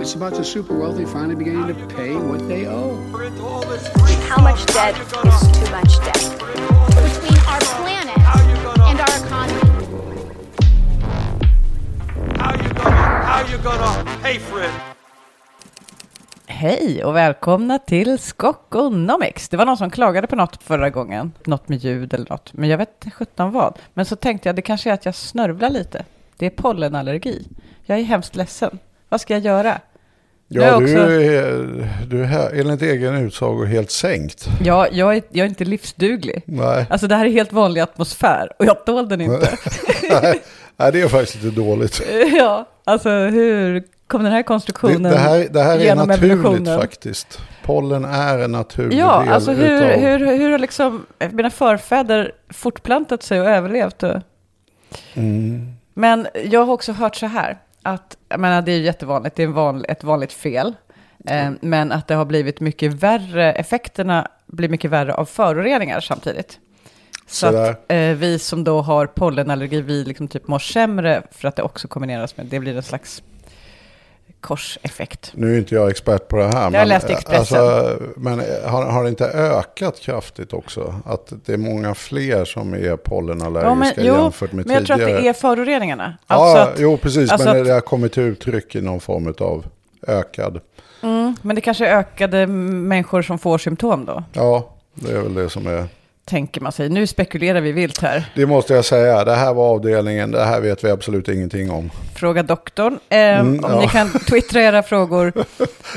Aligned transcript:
It's 0.00 0.14
about 0.14 0.34
the 0.34 0.44
super 0.44 0.74
wealthy 0.78 1.04
finally 1.06 1.34
beginning 1.34 1.66
to 1.66 1.96
pay 1.96 2.14
what 2.14 2.48
they 2.48 2.66
owe. 2.68 2.96
How 4.28 4.42
much 4.42 4.66
debt 4.66 4.94
is 4.94 5.40
too 5.58 5.70
much 5.76 5.98
debt? 6.04 6.38
between 7.02 7.38
our 7.52 7.60
planet 7.78 8.16
and 8.88 9.00
our 9.00 9.12
economy. 9.26 9.60
How 12.38 12.52
you 12.54 12.68
gonna, 12.74 13.22
how 13.24 13.40
you 13.50 13.58
gonna 13.58 14.04
pay 14.22 14.38
for 14.38 14.62
it? 14.62 14.70
Hej 16.46 17.04
och 17.04 17.16
välkomna 17.16 17.78
till 17.78 18.18
Skokonomics. 18.18 19.48
Det 19.48 19.56
var 19.56 19.66
någon 19.66 19.76
som 19.76 19.90
klagade 19.90 20.26
på 20.26 20.36
något 20.36 20.62
förra 20.62 20.90
gången, 20.90 21.32
något 21.44 21.68
med 21.68 21.78
ljud 21.78 22.14
eller 22.14 22.30
något, 22.30 22.52
men 22.52 22.68
jag 22.68 22.78
vet 22.78 23.04
inte 23.04 23.16
sjutton 23.16 23.52
vad. 23.52 23.78
Men 23.94 24.04
så 24.04 24.16
tänkte 24.16 24.48
jag, 24.48 24.56
det 24.56 24.62
kanske 24.62 24.90
är 24.90 24.94
att 24.94 25.04
jag 25.04 25.14
snörvlar 25.14 25.70
lite. 25.70 26.04
Det 26.36 26.46
är 26.46 26.50
pollenallergi. 26.50 27.46
Jag 27.84 27.98
är 27.98 28.02
hemskt 28.02 28.36
ledsen. 28.36 28.78
Vad 29.08 29.20
ska 29.20 29.34
jag 29.34 29.42
göra? 29.42 29.80
Ja, 30.50 30.78
du, 30.78 30.98
är, 30.98 32.06
du 32.06 32.24
är 32.24 32.60
enligt 32.60 32.82
egen 32.82 33.14
utsago 33.14 33.64
helt 33.64 33.90
sänkt. 33.90 34.48
Ja, 34.64 34.86
jag 34.92 35.16
är, 35.16 35.22
jag 35.30 35.44
är 35.44 35.48
inte 35.48 35.64
livsduglig. 35.64 36.42
Nej. 36.46 36.86
Alltså 36.90 37.06
det 37.06 37.16
här 37.16 37.26
är 37.26 37.30
helt 37.30 37.52
vanlig 37.52 37.80
atmosfär 37.80 38.52
och 38.58 38.64
jag 38.64 38.86
tål 38.86 39.08
den 39.08 39.20
inte. 39.20 39.58
Nej, 40.76 40.92
det 40.92 41.00
är 41.00 41.08
faktiskt 41.08 41.42
lite 41.42 41.56
dåligt. 41.56 42.02
ja, 42.36 42.68
alltså 42.84 43.10
hur 43.10 43.82
kom 44.06 44.22
den 44.22 44.32
här 44.32 44.38
Det, 44.38 44.42
konstruktionen 44.42 45.02
det, 45.02 45.18
här, 45.18 45.48
det 45.50 45.62
här 45.62 45.78
är 45.78 45.94
naturligt 45.94 46.68
faktiskt. 46.68 47.40
Pollen 47.64 48.04
är 48.04 48.38
en 48.38 48.52
naturlig 48.52 48.98
Ja, 48.98 49.20
del 49.20 49.32
alltså 49.32 49.52
hur, 49.52 49.76
utav... 49.76 50.00
hur, 50.00 50.18
hur 50.36 50.50
har 50.50 50.58
liksom 50.58 51.06
mina 51.32 51.50
förfäder 51.50 52.32
fortplantat 52.50 53.22
sig 53.22 53.40
och 53.40 53.46
överlevt? 53.46 54.02
Mm. 55.14 55.72
Men 55.94 56.26
jag 56.44 56.64
har 56.64 56.72
också 56.72 56.92
hört 56.92 57.16
så 57.16 57.26
här, 57.26 57.58
att 57.82 58.16
jag 58.28 58.40
menar, 58.40 58.62
det 58.62 58.72
är 58.72 58.76
ju 58.76 58.84
jättevanligt, 58.84 59.36
det 59.36 59.42
är 59.42 59.46
vanlig, 59.46 59.90
ett 59.90 60.04
vanligt 60.04 60.32
fel, 60.32 60.74
eh, 61.26 61.50
men 61.60 61.92
att 61.92 62.08
det 62.08 62.14
har 62.14 62.24
blivit 62.24 62.60
mycket 62.60 62.92
värre, 62.92 63.52
effekterna 63.52 64.28
blir 64.46 64.68
mycket 64.68 64.90
värre 64.90 65.14
av 65.14 65.24
föroreningar 65.24 66.00
samtidigt. 66.00 66.58
Så 67.26 67.36
Så 67.36 67.56
att 67.56 67.92
eh, 67.92 67.98
vi 67.98 68.38
som 68.38 68.64
då 68.64 68.80
har 68.80 69.06
pollenallergi, 69.06 69.80
vi 69.80 70.04
liksom 70.04 70.28
typ 70.28 70.48
mår 70.48 70.58
sämre 70.58 71.22
för 71.30 71.48
att 71.48 71.56
det 71.56 71.62
också 71.62 71.88
kombineras 71.88 72.36
med, 72.36 72.46
det 72.46 72.60
blir 72.60 72.76
en 72.76 72.82
slags 72.82 73.22
korseffekt. 74.40 75.30
Nu 75.34 75.54
är 75.54 75.58
inte 75.58 75.74
jag 75.74 75.90
expert 75.90 76.28
på 76.28 76.36
det 76.36 76.44
här. 76.44 76.70
har 76.70 76.84
läst 76.86 77.10
i 77.10 77.12
Expressen. 77.12 77.58
Alltså, 77.60 77.98
men 78.16 78.42
har, 78.64 78.84
har 78.84 79.02
det 79.02 79.08
inte 79.08 79.24
ökat 79.26 80.00
kraftigt 80.00 80.52
också? 80.52 80.94
Att 81.04 81.32
det 81.44 81.52
är 81.52 81.56
många 81.56 81.94
fler 81.94 82.44
som 82.44 82.74
är 82.74 82.96
pollenallergiska 82.96 83.68
Ja, 83.68 83.74
men, 83.74 83.92
jo, 83.96 84.14
jämfört 84.22 84.52
med 84.52 84.66
men 84.66 84.74
jag 84.76 84.86
tror 84.86 84.96
tidigare? 84.96 85.16
att 85.16 85.22
det 85.22 85.28
är 85.28 85.32
föroreningarna. 85.32 86.16
Ja, 86.26 86.34
Alltså 86.34 86.58
att- 86.72 86.78
jo 86.80 86.96
precis. 86.96 87.30
alltså 87.32 87.48
men 87.48 87.60
att- 87.60 87.66
det 87.66 87.72
har 87.72 87.80
kommit 87.80 88.12
till 88.12 88.22
uttryck 88.22 88.74
i 88.74 88.80
någon 88.80 89.00
form 89.00 89.34
av 89.40 89.66
ökad. 90.06 90.60
Mm, 91.02 91.36
men 91.42 91.56
det 91.56 91.60
kanske 91.62 91.86
är 91.86 91.96
ökade 91.98 92.46
människor 92.46 93.22
som 93.22 93.38
får 93.38 93.58
symptom 93.58 94.04
då, 94.04 94.24
Ja, 94.32 94.74
det 94.94 95.12
är 95.12 95.20
väl 95.20 95.34
det 95.34 95.50
som 95.50 95.66
är... 95.66 95.84
tänker 96.28 96.60
man 96.60 96.72
sig. 96.72 96.88
Nu 96.88 97.06
spekulerar 97.06 97.60
vi 97.60 97.72
vilt 97.72 97.98
här. 98.02 98.30
Det 98.34 98.46
måste 98.46 98.74
jag 98.74 98.84
säga. 98.84 99.24
Det 99.24 99.34
här 99.34 99.54
var 99.54 99.68
avdelningen. 99.74 100.30
Det 100.30 100.44
här 100.44 100.60
vet 100.60 100.84
vi 100.84 100.90
absolut 100.90 101.28
ingenting 101.28 101.70
om. 101.70 101.90
Fråga 102.16 102.42
doktorn. 102.42 102.98
Ehm, 103.08 103.46
Mm, 103.46 103.64
om 103.64 103.70
ja. 103.72 103.80
ni 103.80 103.88
kan 103.88 104.10
twittra 104.28 104.60
era 104.62 104.82
frågor. 104.82 105.32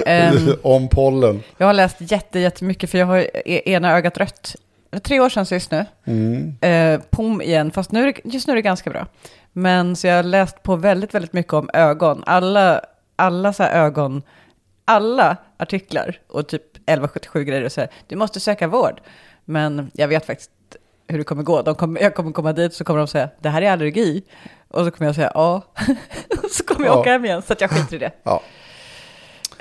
Ehm, 0.06 0.56
om 0.62 0.88
pollen. 0.88 1.44
jag 1.58 1.68
har 1.68 1.74
läst 1.74 1.96
jätte, 2.00 2.40
jättemycket 2.40 2.90
för 2.90 2.98
jag 2.98 3.06
har 3.06 3.18
e- 3.46 3.72
ena 3.72 3.92
ögat 3.98 4.18
rött. 4.18 4.56
Tre 5.04 5.20
år 5.20 5.30
sedan 5.30 5.46
sist 5.46 5.72
nu. 5.72 5.86
Mm. 6.06 6.56
Eh, 6.62 7.02
pom 7.10 7.42
igen, 7.42 7.72
fast 7.72 7.92
nu 7.92 8.14
just 8.24 8.48
nu 8.48 8.52
är 8.54 8.56
det 8.56 8.62
ganska 8.62 8.90
bra. 8.90 9.08
Men 9.54 9.96
så 9.96 10.08
jag 10.08 10.16
har 10.16 10.24
läst 10.24 10.64
på 10.64 10.76
väldigt, 10.76 11.14
väldigt 11.14 11.34
mycket 11.34 11.54
om 11.54 11.70
ögon. 11.74 12.24
Alla, 12.26 12.82
alla 13.16 13.54
så 13.54 13.64
här 13.64 13.86
ögon, 13.86 14.22
alla 14.86 15.38
artiklar 15.60 16.20
och 16.30 16.48
typ 16.48 16.76
1177 16.76 17.44
grejer 17.44 17.66
och 17.66 17.72
så 17.72 17.82
här. 17.82 17.90
Du 18.08 18.16
måste 18.16 18.40
söka 18.40 18.68
vård. 18.68 19.02
Men 19.52 19.92
jag 19.94 20.08
vet 20.08 20.26
faktiskt 20.26 20.52
hur 21.08 21.18
det 21.18 21.24
kommer 21.24 21.44
gå. 21.44 21.62
De 21.62 21.76
kommer, 21.76 22.02
jag 22.02 22.16
kommer 22.16 22.32
komma 22.32 22.54
dit 22.54 22.74
så 22.74 22.84
kommer 22.84 22.98
de 23.00 23.08
säga, 23.08 23.30
det 23.40 23.50
här 23.50 23.62
är 23.62 23.72
allergi. 23.72 24.24
Och 24.68 24.86
så 24.86 24.92
kommer 24.92 25.08
jag 25.08 25.16
säga, 25.16 25.32
ja. 25.34 25.62
och 26.44 26.50
så 26.52 26.64
kommer 26.64 26.86
jag 26.86 26.96
Ja. 26.96 27.00
åka 27.00 27.10
hem 27.12 27.26
igen, 27.26 27.42
så 27.42 27.54
att 27.54 27.62
jag 27.62 27.70
skiter 27.70 27.96
i 27.96 28.00
det. 28.00 28.12
Ja, 28.24 28.42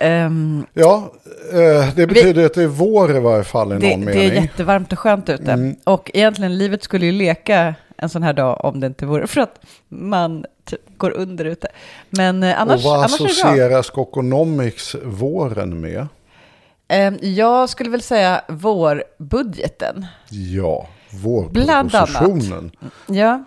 Ehm, 0.02 0.66
ja 0.74 1.12
eh, 1.52 1.94
det 1.94 2.06
betyder 2.06 2.46
att 2.46 2.54
det 2.54 2.62
är 2.62 2.66
vår 2.66 3.16
i 3.16 3.20
varje 3.20 3.44
fall 3.44 3.72
i 3.72 3.78
det, 3.78 3.90
någon 3.96 4.04
det 4.06 4.12
är 4.12 4.16
mening. 4.16 4.42
jättevarmt 4.42 4.92
och 4.92 4.98
skönt 4.98 5.28
ute. 5.28 5.52
Mm. 5.52 5.76
Och 5.84 6.10
egentligen, 6.14 6.58
livet 6.58 6.82
skulle 6.82 7.06
ju 7.06 7.12
leka 7.12 7.74
en 7.96 8.08
sån 8.08 8.22
här 8.22 8.32
dag 8.32 8.64
om 8.64 8.80
det 8.80 8.86
inte 8.86 9.06
vore 9.06 9.26
för 9.26 9.40
att 9.40 9.60
man 9.88 10.44
typ 10.64 10.80
går 10.96 11.10
under 11.10 11.44
ute. 11.44 11.68
Men 12.10 12.42
eh, 12.42 12.60
annars, 12.60 12.76
och 12.76 12.82
vad 12.82 12.98
annars 12.98 13.12
associerar 13.14 13.82
Skokonomics 13.82 14.96
våren 15.04 15.80
med? 15.80 16.06
Ehm, 16.90 17.18
jag 17.20 17.68
skulle 17.68 17.90
väl 17.90 18.02
säga 18.02 18.40
vårbudgeten. 18.48 20.06
Ja, 20.30 20.86
Bland 21.50 21.92
vårpropositionen. 21.92 22.70
Ja, 23.06 23.44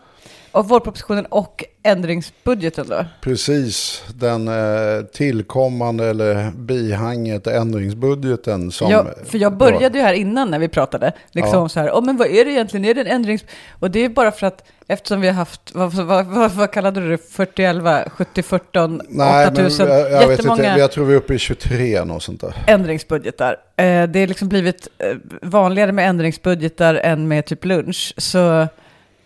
och 0.54 0.70
vårpropositionen 0.70 1.26
och 1.26 1.64
ändringsbudgeten 1.84 2.86
då. 2.90 3.06
Precis, 3.22 4.04
den 4.16 4.48
eh, 4.48 5.06
tillkommande 5.14 6.06
eller 6.06 6.52
bihanget 6.52 7.48
ändringsbudgeten 7.48 8.72
som... 8.72 8.92
Ja, 8.92 9.06
för 9.26 9.38
jag 9.38 9.58
började 9.58 9.98
ju 9.98 10.04
här 10.04 10.14
innan 10.14 10.52
när 10.52 10.60
vi 10.60 10.68
pratade, 10.68 11.12
liksom 11.32 11.60
Ja. 11.62 11.70
så 11.70 11.80
här, 11.80 11.90
oh, 11.90 12.06
men 12.06 12.18
vad 12.18 12.28
är 12.28 12.46
det 12.46 12.52
egentligen, 12.52 12.86
är 12.86 12.94
det 12.94 13.02
en 13.02 13.08
ändrings... 13.08 13.46
Och 13.80 13.92
det 13.92 14.06
är 14.06 14.10
bara 14.10 14.32
för 14.32 14.48
att, 14.48 14.64
eftersom 14.88 15.22
vi 15.22 15.28
har 15.28 15.36
haft, 15.36 15.72
vad, 15.74 15.94
vad, 15.94 16.26
vad, 16.26 16.52
vad 16.52 16.72
kallade 16.72 17.02
du 17.02 17.10
det, 17.10 17.18
40, 17.18 17.64
11, 17.64 18.04
70, 18.10 18.44
14, 18.44 19.02
Nej, 19.10 19.48
8000, 19.48 19.88
men 19.88 19.98
jag, 19.98 20.12
jag 20.12 20.28
vet 20.28 20.46
inte, 20.46 20.64
jag 20.64 20.92
tror 20.92 21.06
vi 21.06 21.14
är 21.14 21.18
uppe 21.18 21.34
i 21.34 21.40
23 21.40 22.00
och 22.00 22.24
sånt 22.24 22.42
där. 22.42 22.54
ändringsbudgetar. 22.68 23.52
Eh, 23.78 24.04
det 24.04 24.20
är 24.20 24.28
liksom 24.28 24.50
blivit 24.50 24.88
eh, 24.98 25.18
vanligare 25.42 25.92
med 25.92 26.10
ändringsbudgetar 26.10 26.96
än 26.96 27.28
med 27.28 27.46
typ 27.46 27.66
lunch. 27.66 28.14
Så 28.18 28.68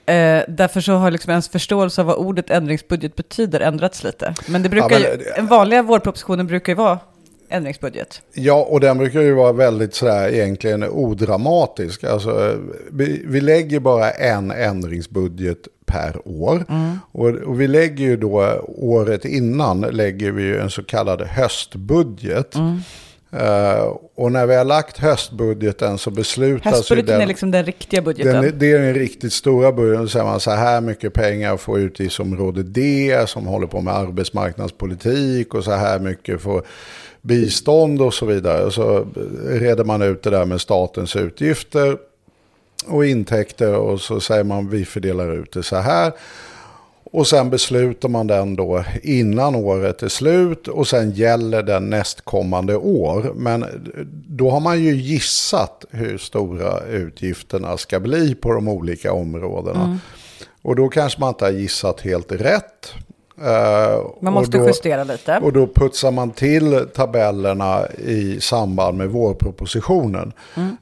eh, 0.07 0.43
därför 0.47 0.81
så 0.81 0.93
har 0.93 1.11
liksom 1.11 1.31
ens 1.31 1.49
förståelse 1.49 2.01
av 2.01 2.07
vad 2.07 2.15
ordet 2.15 2.49
ändringsbudget 2.49 3.15
betyder 3.15 3.59
ändrats 3.59 4.03
lite. 4.03 4.33
Men 4.47 4.63
det 4.63 4.69
brukar 4.69 4.89
men 4.89 5.01
ju, 5.01 5.17
den 5.35 5.47
vanliga 5.47 5.83
vårpropositionen 5.83 6.47
brukar 6.47 6.71
ju 6.71 6.77
vara 6.77 6.99
ändringsbudget. 7.49 8.21
Ja, 8.33 8.67
och 8.69 8.79
den 8.79 8.97
brukar 8.97 9.21
ju 9.21 9.33
vara 9.33 9.51
väldigt 9.53 9.93
sådär 9.93 10.29
egentligen 10.29 10.83
odramatisk. 10.83 12.03
Alltså, 12.03 12.57
vi, 12.91 13.23
vi 13.25 13.41
lägger 13.41 13.79
bara 13.79 14.11
en 14.11 14.51
ändringsbudget 14.51 15.67
per 15.85 16.21
år. 16.25 16.65
Och, 17.11 17.27
och 17.27 17.61
vi 17.61 17.67
lägger 17.67 18.05
ju 18.05 18.17
då 18.17 18.61
året 18.67 19.25
innan 19.25 19.81
lägger 19.81 20.31
vi 20.31 20.43
ju 20.43 20.59
en 20.59 20.69
så 20.69 20.83
kallad 20.83 21.21
höstbudget. 21.21 22.55
Eh, 23.31 23.93
och 24.15 24.31
när 24.31 24.45
vi 24.45 24.55
har 24.55 24.65
lagt 24.65 24.97
höstbudgeten 24.97 25.97
så 25.97 26.11
beslutas 26.11 26.73
Höstbudgeten 26.73 27.13
den... 27.13 27.21
är 27.21 27.25
liksom 27.25 27.51
den 27.51 27.65
riktiga 27.65 28.01
budgeten. 28.01 28.43
Den, 28.43 28.59
det 28.59 28.71
är 28.71 28.79
den 28.79 28.93
riktigt 28.93 29.33
stora 29.33 29.71
budgeten. 29.71 30.01
Då 30.01 30.09
säger 30.09 30.25
man 30.25 30.39
så 30.39 30.51
här 30.51 30.81
mycket 30.81 31.13
pengar 31.13 31.57
får 31.57 31.79
utgiftsområde 31.79 32.63
D 32.63 33.17
som 33.27 33.45
håller 33.45 33.67
på 33.67 33.81
med 33.81 33.93
arbetsmarknadspolitik 33.93 35.53
och 35.53 35.63
så 35.63 35.71
här 35.71 35.99
mycket 35.99 36.41
får 36.41 36.63
bistånd 37.21 38.01
och 38.01 38.13
så 38.13 38.25
vidare. 38.25 38.65
Och 38.65 38.73
så 38.73 39.07
reder 39.45 39.83
man 39.83 40.01
ut 40.01 40.23
det 40.23 40.29
där 40.29 40.45
med 40.45 40.61
statens 40.61 41.15
utgifter 41.15 41.97
och 42.85 43.05
intäkter 43.05 43.75
och 43.75 44.01
så 44.01 44.19
säger 44.19 44.43
man 44.43 44.69
vi 44.69 44.85
fördelar 44.85 45.31
ut 45.31 45.51
det 45.51 45.63
så 45.63 45.75
här. 45.75 46.13
Och 47.11 47.27
sen 47.27 47.49
beslutar 47.49 48.09
man 48.09 48.27
den 48.27 48.55
då 48.55 48.83
innan 49.03 49.55
året 49.55 50.03
är 50.03 50.07
slut 50.07 50.67
och 50.67 50.87
sen 50.87 51.11
gäller 51.11 51.63
den 51.63 51.89
nästkommande 51.89 52.75
år. 52.75 53.33
Men 53.35 53.65
då 54.27 54.49
har 54.49 54.59
man 54.59 54.83
ju 54.83 54.95
gissat 54.95 55.85
hur 55.91 56.17
stora 56.17 56.79
utgifterna 56.79 57.77
ska 57.77 57.99
bli 57.99 58.35
på 58.35 58.53
de 58.53 58.67
olika 58.67 59.13
områdena. 59.13 59.99
Och 60.61 60.75
då 60.75 60.89
kanske 60.89 61.19
man 61.19 61.29
inte 61.29 61.45
har 61.45 61.51
gissat 61.51 62.01
helt 62.01 62.31
rätt. 62.31 62.93
Eh, 63.41 64.05
Man 64.21 64.33
måste 64.33 64.57
då, 64.57 64.67
justera 64.67 65.03
lite. 65.03 65.39
Och 65.43 65.53
då 65.53 65.67
putsar 65.67 66.11
man 66.11 66.31
till 66.31 66.87
tabellerna 66.95 67.87
i 67.97 68.41
samband 68.41 68.97
med 68.97 69.09
vårpropositionen. 69.09 70.33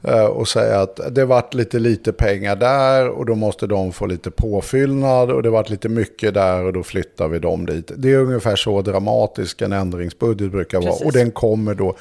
Eh, 0.03 0.25
och 0.25 0.47
säger 0.47 0.79
att 0.79 0.99
det 1.15 1.25
varit 1.25 1.53
lite 1.53 1.79
lite 1.79 2.13
pengar 2.13 2.55
där 2.55 3.09
och 3.09 3.25
då 3.25 3.35
måste 3.35 3.67
de 3.67 3.91
få 3.91 4.05
lite 4.05 4.31
påfyllnad. 4.31 5.31
Och 5.31 5.43
det 5.43 5.49
varit 5.49 5.69
lite 5.69 5.89
mycket 5.89 6.33
där 6.33 6.63
och 6.63 6.73
då 6.73 6.83
flyttar 6.83 7.27
vi 7.27 7.39
dem 7.39 7.65
dit. 7.65 7.91
Det 7.97 8.13
är 8.13 8.17
ungefär 8.17 8.55
så 8.55 8.81
dramatisk 8.81 9.61
en 9.61 9.73
ändringsbudget 9.73 10.51
brukar 10.51 10.77
vara. 10.79 10.89
Precis. 10.91 11.05
Och 11.05 11.13
den 11.13 11.31
kommer 11.31 11.73
då 11.73 11.95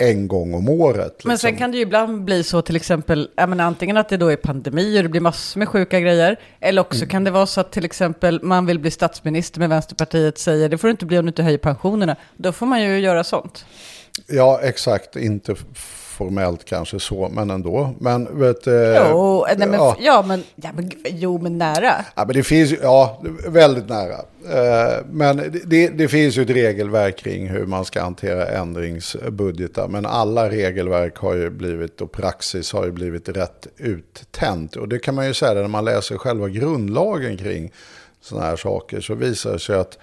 en 0.00 0.28
gång 0.28 0.54
om 0.54 0.68
året. 0.68 1.24
Men 1.24 1.38
sen 1.38 1.48
liksom. 1.48 1.58
kan 1.58 1.70
det 1.70 1.76
ju 1.76 1.82
ibland 1.82 2.24
bli 2.24 2.44
så 2.44 2.62
till 2.62 2.76
exempel, 2.76 3.30
menar, 3.36 3.64
antingen 3.64 3.96
att 3.96 4.08
det 4.08 4.16
då 4.16 4.28
är 4.28 4.36
pandemi 4.36 4.98
och 4.98 5.02
det 5.02 5.08
blir 5.08 5.20
massor 5.20 5.58
med 5.58 5.68
sjuka 5.68 6.00
grejer, 6.00 6.40
eller 6.60 6.82
också 6.82 7.06
kan 7.06 7.24
det 7.24 7.30
vara 7.30 7.46
så 7.46 7.60
att 7.60 7.72
till 7.72 7.84
exempel 7.84 8.42
man 8.42 8.66
vill 8.66 8.78
bli 8.78 8.90
statsminister 8.90 9.60
med 9.60 9.68
Vänsterpartiet 9.68 10.38
säger 10.38 10.68
det 10.68 10.78
får 10.78 10.88
du 10.88 10.92
inte 10.92 11.06
bli 11.06 11.18
om 11.18 11.24
du 11.24 11.28
inte 11.28 11.42
höjer 11.42 11.58
pensionerna. 11.58 12.16
Då 12.36 12.52
får 12.52 12.66
man 12.66 12.82
ju 12.82 12.98
göra 12.98 13.24
sånt. 13.24 13.64
Ja, 14.26 14.60
exakt. 14.62 15.16
Inte 15.16 15.54
formellt 16.20 16.64
kanske 16.64 17.00
så, 17.00 17.28
men 17.32 17.50
ändå. 17.50 17.94
Men 17.98 18.38
vet 18.40 18.64
du... 18.64 18.96
Jo, 19.10 19.46
nej, 19.48 19.68
men, 19.68 19.72
ja. 19.72 19.96
ja. 20.00 20.24
men, 20.26 20.44
ja, 20.54 20.70
men, 20.74 20.90
jo, 21.04 21.38
men 21.38 21.58
nära. 21.58 22.04
Ja, 22.16 22.24
men 22.24 22.36
det 22.36 22.42
finns 22.42 22.74
ja, 22.82 23.22
väldigt 23.48 23.88
nära. 23.88 24.16
Eh, 24.48 25.04
Men 25.10 25.60
det, 25.64 25.88
det 25.88 26.08
finns 26.08 26.38
ju 26.38 26.42
ett 26.42 26.50
regelverk 26.50 27.16
kring 27.18 27.48
hur 27.48 27.66
man 27.66 27.84
ska 27.84 28.02
hantera 28.02 28.46
ändringsbudgetar. 28.46 29.88
Men 29.88 30.06
alla 30.06 30.50
regelverk 30.50 31.16
har 31.16 31.34
ju 31.34 31.50
blivit, 31.50 32.00
och 32.00 32.12
praxis 32.12 32.72
har 32.72 32.84
ju 32.84 32.92
blivit 32.92 33.28
rätt 33.28 33.66
uttänt. 33.76 34.76
Och 34.76 34.88
det 34.88 34.98
kan 34.98 35.14
man 35.14 35.26
ju 35.26 35.34
säga 35.34 35.54
när 35.54 35.68
man 35.68 35.84
läser 35.84 36.16
själva 36.16 36.48
grundlagen 36.48 37.36
kring 37.36 37.72
sådana 38.20 38.46
här 38.46 38.56
saker. 38.56 39.00
Så 39.00 39.14
visar 39.14 39.52
det 39.52 39.58
sig 39.58 39.76
att 39.76 39.98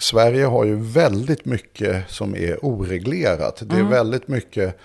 Sverige 0.00 0.44
har 0.44 0.64
ju 0.64 0.76
väldigt 0.76 1.44
mycket 1.44 2.10
som 2.10 2.36
är 2.36 2.64
oreglerat. 2.64 3.62
Det 3.64 3.76
är 3.76 3.82
väldigt 3.82 4.28
mycket 4.28 4.78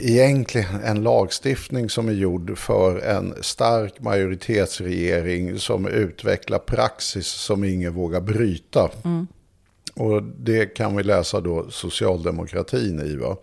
egentligen 0.00 0.82
en 0.84 1.02
lagstiftning 1.02 1.90
som 1.90 2.08
är 2.08 2.12
gjord 2.12 2.58
för 2.58 2.98
en 2.98 3.34
stark 3.40 4.00
majoritetsregering 4.00 5.58
som 5.58 5.86
utvecklar 5.86 6.58
praxis 6.58 7.26
som 7.26 7.64
ingen 7.64 7.94
vågar 7.94 8.20
bryta. 8.20 8.90
Och 9.94 10.22
det 10.22 10.66
kan 10.66 10.96
vi 10.96 11.02
läsa 11.02 11.40
då 11.40 11.66
socialdemokratin 11.70 13.00
i. 13.00 13.16
Va? 13.16 13.36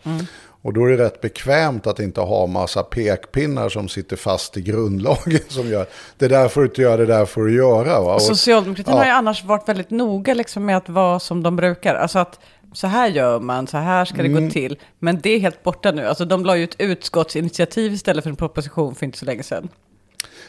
Och 0.62 0.74
då 0.74 0.86
är 0.86 0.90
det 0.90 1.04
rätt 1.04 1.22
bekvämt 1.22 1.88
att 1.88 2.00
inte 2.00 2.22
ha 2.22 2.48
massa 2.48 2.84
pekpinnar 2.84 3.70
som 3.70 3.90
sitter 3.90 4.16
fast 4.16 4.58
i 4.58 4.62
grundlagen 4.62 5.40
som 5.48 5.70
gör 5.70 5.86
det 6.18 6.28
där 6.28 6.48
får 6.48 6.62
du 6.62 6.68
inte 6.68 6.82
göra, 6.82 6.98
det 6.98 7.06
där 7.06 7.26
får 7.26 7.46
du 7.46 7.56
göra. 7.56 8.02
Va? 8.02 8.16
Och, 8.16 8.22
Socialdemokratin 8.22 8.94
ja. 8.94 9.00
har 9.00 9.06
ju 9.06 9.12
annars 9.12 9.44
varit 9.44 9.70
väldigt 9.70 9.90
noga 9.90 10.34
liksom 10.34 10.66
med 10.66 10.78
att 10.78 10.90
vara 10.90 11.20
som 11.20 11.44
de 11.44 11.56
brukar. 11.56 11.96
Alltså 11.96 12.20
att 12.20 12.40
så 12.78 12.88
här 12.88 13.08
gör 13.08 13.40
man, 13.40 13.68
så 13.68 13.78
här 13.78 14.06
ska 14.06 14.18
det 14.18 14.28
Mm. 14.30 14.46
gå 14.46 14.52
till. 14.52 14.80
Men 15.00 15.20
det 15.24 15.30
är 15.30 15.40
helt 15.40 15.64
borta 15.64 15.92
nu. 15.92 16.06
Alltså 16.06 16.26
de 16.26 16.46
la 16.46 16.58
ju 16.58 16.64
ett 16.64 16.76
utskottsinitiativ 16.82 17.94
istället 17.94 18.24
för 18.24 18.30
en 18.30 18.36
proposition 18.36 18.96
för 18.96 19.06
inte 19.06 19.18
så 19.18 19.26
länge 19.26 19.44
sedan. 19.44 19.70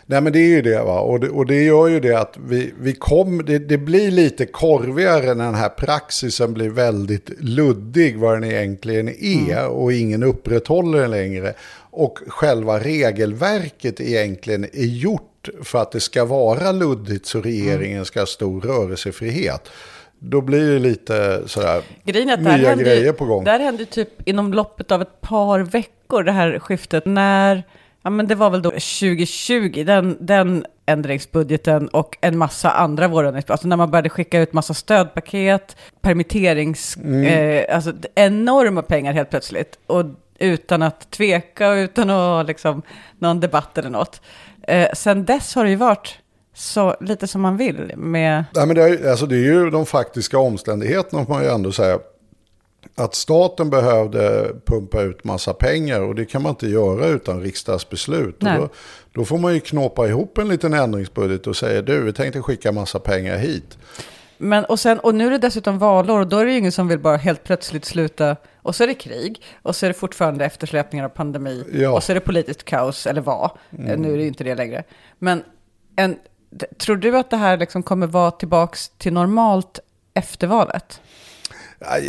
Nej 0.07 0.21
men 0.21 0.33
det 0.33 0.39
är 0.39 0.49
ju 0.49 0.63
det 0.63 0.83
va. 0.83 1.01
Och 1.01 1.21
det, 1.21 1.29
och 1.29 1.47
det 1.47 1.63
gör 1.63 1.89
ju 1.89 2.01
det 2.01 2.15
att 2.21 2.39
vi, 2.47 2.73
vi 2.81 2.93
kom, 2.93 3.45
det, 3.45 3.59
det 3.59 3.79
blir 3.79 4.11
lite 4.11 4.47
korvigare 4.47 5.35
när 5.35 5.45
den 5.45 5.55
här 5.55 5.69
praxisen 5.69 6.55
blir 6.55 6.71
väldigt 6.71 7.31
luddig 7.41 8.19
vad 8.19 8.35
den 8.35 8.45
egentligen 8.51 9.09
är. 9.09 9.67
Och 9.67 9.93
ingen 9.93 10.23
upprätthåller 10.23 11.01
den 11.01 11.11
längre. 11.11 11.55
Och 11.91 12.19
själva 12.29 12.79
regelverket 12.79 14.01
egentligen 14.01 14.65
är 14.65 14.87
gjort 14.87 15.49
för 15.63 15.79
att 15.83 15.93
det 15.93 16.01
ska 16.01 16.25
vara 16.25 16.73
luddigt 16.73 17.27
så 17.27 17.41
regeringen 17.41 18.05
ska 18.05 18.21
ha 18.21 18.27
stor 18.27 18.61
rörelsefrihet. 18.61 19.69
Då 20.19 20.41
blir 20.41 20.73
det 20.73 20.79
lite 20.79 21.43
sådär 21.47 21.83
Grejen 22.05 22.31
att 22.31 22.41
nya 22.41 22.53
hände, 22.69 22.85
grejer 22.85 23.13
på 23.13 23.25
gång. 23.25 23.45
Det 23.45 23.51
här 23.51 23.61
hände 23.61 23.85
typ 23.85 24.29
inom 24.29 24.55
loppet 24.55 24.93
av 24.93 25.03
ett 25.03 25.21
par 25.21 25.61
veckor, 25.61 26.23
det 26.23 26.33
här 26.33 26.59
skiftet, 26.59 27.07
när, 27.07 27.63
ja 28.03 28.11
men 28.11 28.27
det 28.27 28.35
var 28.35 28.51
väl 28.51 28.63
då 28.63 28.71
2020, 28.71 29.85
den, 29.87 30.17
den 30.21 30.65
ändringsbudgeten 30.87 31.89
och 31.89 32.17
en 32.21 32.39
massa 32.39 32.71
andra 32.71 33.09
vårändringsbudgetar, 33.09 33.55
alltså 33.55 33.69
när 33.69 33.77
man 33.77 33.91
började 33.91 34.09
skicka 34.09 34.41
ut 34.41 34.53
massa 34.53 34.75
stödpaket, 34.75 35.77
permitterings, 36.01 36.97
Mm. 36.97 37.25
eh, 37.25 37.75
alltså 37.75 37.93
enorma 38.15 38.83
pengar 38.83 39.13
helt 39.13 39.31
plötsligt, 39.31 39.79
och 39.87 40.05
utan 40.39 40.83
att 40.83 41.11
tveka 41.11 41.71
och 41.71 41.75
utan 41.77 42.11
att 42.11 42.17
ha 42.17 42.43
liksom 42.43 42.83
någon 43.19 43.41
debatt 43.41 43.79
eller 43.79 43.91
något. 43.91 44.21
Eh, 44.63 44.89
sen 44.95 45.25
dess 45.25 45.55
har 45.55 45.65
det 45.65 45.71
ju 45.71 45.77
varit 45.77 46.19
så 46.59 46.97
lite 47.01 47.27
som 47.27 47.41
man 47.41 47.57
vill 47.57 47.93
med... 47.97 48.45
Nej, 48.55 48.67
men 48.67 48.77
det, 48.77 48.83
är, 48.83 49.11
alltså 49.11 49.27
det 49.27 49.37
är 49.37 49.45
ju 49.45 49.71
de 49.71 49.87
faktiska 49.87 50.39
omständigheterna 50.39 51.25
får 51.25 51.35
man 51.35 51.43
ju 51.43 51.49
ändå 51.49 51.73
säga. 51.73 51.99
Att 52.95 53.15
staten 53.15 53.71
behövde 53.71 54.53
pumpa 54.67 55.03
ut 55.03 55.25
massa 55.25 55.55
pengar 55.55 56.01
och 56.01 56.15
det 56.15 56.25
kan 56.25 56.43
man 56.43 56.51
inte 56.51 56.67
göra 56.67 57.07
utan 57.07 57.41
riksdagsbeslut. 57.41 58.41
Då, 58.41 58.69
då 59.13 59.25
får 59.25 59.39
man 59.39 59.55
ju 59.55 59.61
knåpa 59.61 60.09
ihop 60.09 60.39
en 60.39 60.49
liten 60.49 60.75
ändringsbudget 60.75 61.47
och 61.47 61.57
säga 61.57 61.83
du, 61.83 62.03
vi 62.03 62.13
tänkte 62.13 62.43
skicka 62.43 62.73
massa 62.73 62.99
pengar 62.99 63.37
hit. 63.37 63.79
Men, 64.39 64.65
och, 64.65 64.81
sen, 64.81 64.99
och 64.99 65.15
nu 65.15 65.27
är 65.27 65.31
det 65.31 65.39
dessutom 65.39 65.79
valår 65.79 66.21
och 66.21 66.27
då 66.27 66.39
är 66.39 66.45
det 66.45 66.53
ju 66.53 66.59
ingen 66.59 66.73
som 66.73 66.89
vill 66.89 66.99
bara 66.99 67.17
helt 67.17 67.45
plötsligt 67.45 67.85
sluta. 67.85 68.37
Och 68.63 68.75
så 68.75 68.83
är 68.83 68.87
det 68.87 68.95
krig 68.95 69.43
och 69.63 69.77
så 69.77 69.87
är 69.87 69.91
det 69.91 69.95
fortfarande 69.95 70.45
eftersläpningar 70.45 71.05
av 71.05 71.09
pandemi. 71.09 71.65
Ja. 71.73 71.79
Mm. 71.79 71.93
Och 71.93 72.03
så 72.03 72.13
är 72.13 72.15
det 72.15 72.21
politiskt 72.21 72.65
kaos, 72.65 73.07
eller 73.07 73.21
var. 73.21 73.51
Eh, 73.71 73.99
Nu 73.99 74.13
är 74.13 74.17
det 74.17 74.23
ju 74.23 74.29
inte 74.29 74.45
det 74.45 74.55
längre. 74.55 74.85
Men 75.19 75.43
en, 75.97 76.17
tror 76.79 76.97
du 76.97 77.17
att 77.19 77.31
det 77.31 77.37
här 77.37 77.57
liksom 77.57 77.83
kommer 77.83 78.07
vara 78.07 78.31
tillbaks 78.31 78.89
till 78.89 79.13
normalt 79.13 79.79
efter 80.15 80.47
valet? 80.47 81.01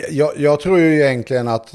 Jag, 0.09 0.31
jag 0.37 0.59
tror 0.59 0.79
ju 0.79 0.95
egentligen 0.95 1.47
att 1.47 1.73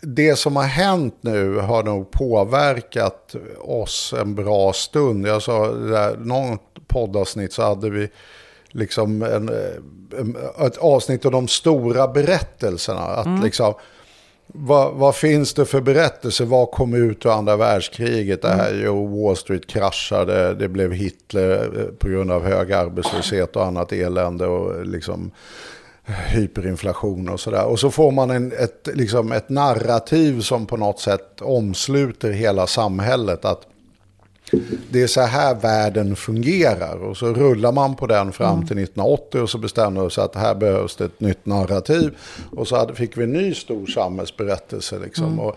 det 0.00 0.36
som 0.36 0.56
har 0.56 0.64
hänt 0.64 1.14
nu 1.20 1.56
har 1.56 1.82
nog 1.82 2.10
påverkat 2.10 3.34
oss 3.60 4.14
en 4.20 4.34
bra 4.34 4.72
stund. 4.72 5.26
Jag 5.26 5.42
sa, 5.42 5.72
där, 5.72 6.16
någon 6.16 6.58
poddavsnitt 6.86 7.52
så 7.52 7.62
hade 7.62 7.90
vi 7.90 8.08
liksom 8.68 9.22
en, 9.22 9.48
en, 10.18 10.36
ett 10.66 10.76
avsnitt 10.76 11.24
av 11.24 11.32
de 11.32 11.48
stora 11.48 12.08
berättelserna. 12.08 13.00
Att 13.00 13.44
liksom, 13.44 13.74
vad, 14.58 14.94
vad 14.94 15.16
finns 15.16 15.54
det 15.54 15.64
för 15.64 15.80
berättelser? 15.80 16.44
Vad 16.44 16.70
kom 16.70 16.94
ut 16.94 17.26
ur 17.26 17.30
andra 17.30 17.56
världskriget? 17.56 18.42
Det 18.42 18.48
här, 18.48 18.82
jo, 18.84 19.22
Wall 19.22 19.36
Street 19.36 19.66
kraschade, 19.66 20.54
det 20.54 20.68
blev 20.68 20.92
Hitler 20.92 21.80
eh, 21.80 21.84
på 21.98 22.08
grund 22.08 22.30
av 22.30 22.44
hög 22.44 22.72
arbetslöshet 22.72 23.56
och 23.56 23.64
annat 23.64 23.92
elände. 23.92 24.46
Och 24.46 24.86
liksom 24.86 25.30
hyperinflation 26.06 27.28
och 27.28 27.40
sådär. 27.40 27.64
Och 27.64 27.80
så 27.80 27.90
får 27.90 28.10
man 28.10 28.30
en, 28.30 28.52
ett, 28.52 28.88
liksom 28.94 29.32
ett 29.32 29.48
narrativ 29.48 30.40
som 30.40 30.66
på 30.66 30.76
något 30.76 31.00
sätt 31.00 31.40
omsluter 31.40 32.30
hela 32.30 32.66
samhället. 32.66 33.44
Att 33.44 33.66
det 34.90 35.02
är 35.02 35.06
så 35.06 35.20
här 35.20 35.54
världen 35.54 36.16
fungerar. 36.16 36.96
Och 36.96 37.16
så 37.16 37.26
rullar 37.26 37.72
man 37.72 37.96
på 37.96 38.06
den 38.06 38.32
fram 38.32 38.66
till 38.66 38.78
1980 38.78 39.40
och 39.40 39.50
så 39.50 39.58
bestämde 39.58 40.00
man 40.00 40.10
sig 40.10 40.24
att 40.24 40.34
här 40.34 40.54
behövs 40.54 40.96
det 40.96 41.04
ett 41.04 41.20
nytt 41.20 41.46
narrativ. 41.46 42.16
Och 42.56 42.68
så 42.68 42.94
fick 42.94 43.16
vi 43.16 43.24
en 43.24 43.32
ny 43.32 43.54
stor 43.54 43.86
samhällsberättelse. 43.86 44.98
Liksom. 44.98 45.40
Och, 45.40 45.56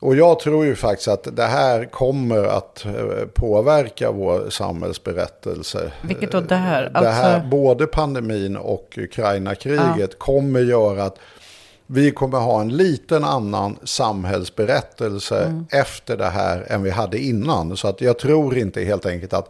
och 0.00 0.16
jag 0.16 0.40
tror 0.40 0.64
ju 0.64 0.74
faktiskt 0.76 1.08
att 1.08 1.36
det 1.36 1.46
här 1.46 1.84
kommer 1.84 2.44
att 2.44 2.84
eh, 2.84 3.26
påverka 3.34 4.10
vår 4.10 4.50
samhällsberättelse. 4.50 5.92
Vilket 6.02 6.32
då 6.32 6.40
det 6.40 6.54
här? 6.54 6.90
Det 6.90 7.10
här, 7.10 7.34
Alltså- 7.34 7.48
både 7.48 7.86
pandemin 7.86 8.56
och 8.56 8.98
Ukraina-kriget 8.98 10.18
kommer 10.18 10.60
göra 10.60 11.04
att 11.04 11.18
vi 11.86 12.10
kommer 12.10 12.38
ha 12.38 12.60
en 12.60 12.76
liten 12.76 13.24
annan 13.24 13.78
samhällsberättelse 13.84 15.44
Mm. 15.44 15.66
efter 15.70 16.16
det 16.16 16.28
här 16.28 16.66
än 16.72 16.82
vi 16.82 16.90
hade 16.90 17.18
innan. 17.18 17.76
Så 17.76 17.88
att 17.88 18.00
jag 18.00 18.18
tror 18.18 18.58
inte 18.58 18.84
helt 18.84 19.06
enkelt 19.06 19.32
att 19.32 19.48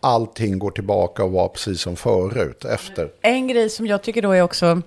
allting 0.00 0.58
går 0.58 0.70
tillbaka 0.70 1.24
och 1.24 1.32
var 1.32 1.48
precis 1.48 1.80
som 1.80 1.96
förut 1.96 2.64
efter. 2.64 3.10
En 3.22 3.48
grej 3.48 3.70
som 3.70 3.86
jag 3.86 4.02
tycker 4.02 4.22
då 4.22 4.32
är 4.32 4.42
också, 4.42 4.82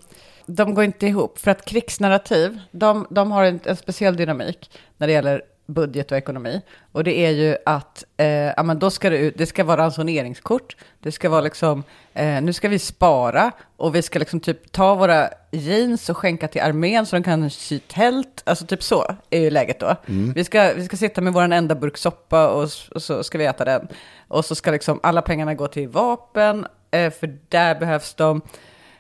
de 0.46 0.74
går 0.74 0.84
inte 0.84 1.08
ihop. 1.08 1.40
För 1.40 1.52
att 1.52 1.66
krigsnarrativ, 1.66 2.60
de, 2.72 3.08
de 3.10 3.32
har 3.32 3.44
en, 3.44 3.60
en 3.64 3.76
speciell 3.76 4.16
dynamik 4.16 4.72
när 4.98 5.08
det 5.08 5.14
gäller 5.14 5.42
budget 5.70 6.12
och 6.12 6.18
ekonomi. 6.18 6.62
Och 6.92 7.04
det 7.04 7.26
är 7.26 7.30
ju 7.30 7.58
att 7.66 8.06
eh, 8.18 8.28
ja, 8.28 8.64
men 8.64 8.80
då 8.80 8.90
ska 8.90 9.10
det, 9.10 9.18
ut, 9.18 9.38
det 9.38 9.46
ska 9.46 9.64
vara 9.64 9.82
ransoneringskort. 9.82 10.76
Det 11.00 11.12
ska 11.12 11.30
vara 11.30 11.42
liksom, 11.42 11.84
eh, 12.14 12.42
nu 12.42 12.54
ska 12.54 12.70
vi 12.70 12.80
spara 12.80 13.52
och 13.78 13.96
vi 13.96 14.02
ska 14.02 14.20
liksom 14.20 14.40
typ 14.40 14.72
ta 14.72 14.96
våra 14.96 15.30
jeans 15.52 16.10
och 16.10 16.18
skänka 16.18 16.48
till 16.48 16.62
armén 16.62 17.06
så 17.06 17.16
de 17.16 17.24
kan 17.24 17.50
sy 17.50 17.80
tält. 17.80 18.44
Alltså 18.46 18.66
typ 18.66 18.84
så 18.84 19.16
är 19.30 19.40
ju 19.40 19.50
läget 19.50 19.80
då. 19.80 19.96
Vi, 20.36 20.44
ska, 20.44 20.74
vi 20.76 20.86
ska 20.86 20.98
sitta 20.98 21.22
med 21.22 21.34
vår 21.34 21.42
enda 21.42 21.76
burk 21.76 21.98
soppa 21.98 22.50
och, 22.50 22.70
och 22.96 23.02
så 23.02 23.24
ska 23.24 23.38
vi 23.38 23.46
äta 23.46 23.66
den. 23.66 23.88
Och 24.28 24.46
så 24.46 24.56
ska 24.56 24.72
liksom 24.72 25.00
alla 25.04 25.22
pengarna 25.22 25.54
gå 25.54 25.68
till 25.68 25.88
vapen, 25.88 26.68
eh, 26.92 27.12
för 27.12 27.38
där 27.50 27.80
behövs 27.80 28.14
de. 28.14 28.42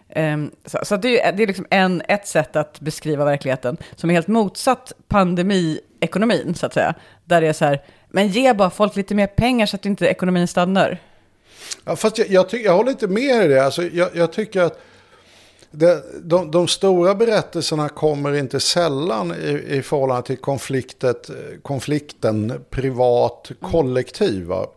Ehm, 0.09 0.51
så 0.65 0.79
så 0.83 0.97
det 0.97 1.21
är, 1.21 1.31
det 1.31 1.43
är 1.43 1.47
liksom 1.47 1.65
en, 1.69 2.01
ett 2.07 2.27
sätt 2.27 2.55
att 2.55 2.79
beskriva 2.79 3.25
verkligheten 3.25 3.77
som 3.95 4.09
är 4.09 4.13
helt 4.13 4.27
motsatt 4.27 4.93
pandemiekonomin, 5.99 6.55
så 6.55 6.65
att 6.65 6.73
säga. 6.73 6.93
Där 7.25 7.41
det 7.41 7.47
är 7.47 7.53
så 7.53 7.65
här, 7.65 7.81
men 8.09 8.27
ge 8.27 8.53
bara 8.53 8.69
folk 8.69 8.95
lite 8.95 9.15
mer 9.15 9.27
pengar 9.27 9.65
så 9.65 9.75
att 9.75 9.85
inte 9.85 10.05
ekonomin 10.05 10.47
stannar. 10.47 10.97
Ja, 11.85 11.95
fast 11.95 12.17
jag, 12.17 12.27
jag, 12.29 12.49
ty- 12.49 12.63
jag 12.63 12.75
håller 12.75 12.91
inte 12.91 13.07
med 13.07 13.45
i 13.45 13.47
det. 13.47 13.65
Alltså, 13.65 13.83
jag, 13.83 14.09
jag 14.13 14.33
tycker 14.33 14.61
att 14.61 14.79
det, 15.71 16.03
de, 16.23 16.51
de 16.51 16.67
stora 16.67 17.15
berättelserna 17.15 17.89
kommer 17.89 18.33
inte 18.35 18.59
sällan 18.59 19.33
i, 19.43 19.65
i 19.77 19.81
förhållande 19.81 20.23
till 20.27 20.37
konfliktet, 20.37 21.29
konflikten 21.61 22.63
privat 22.69 23.51
kollektiv. 23.61 24.45
va. 24.45 24.67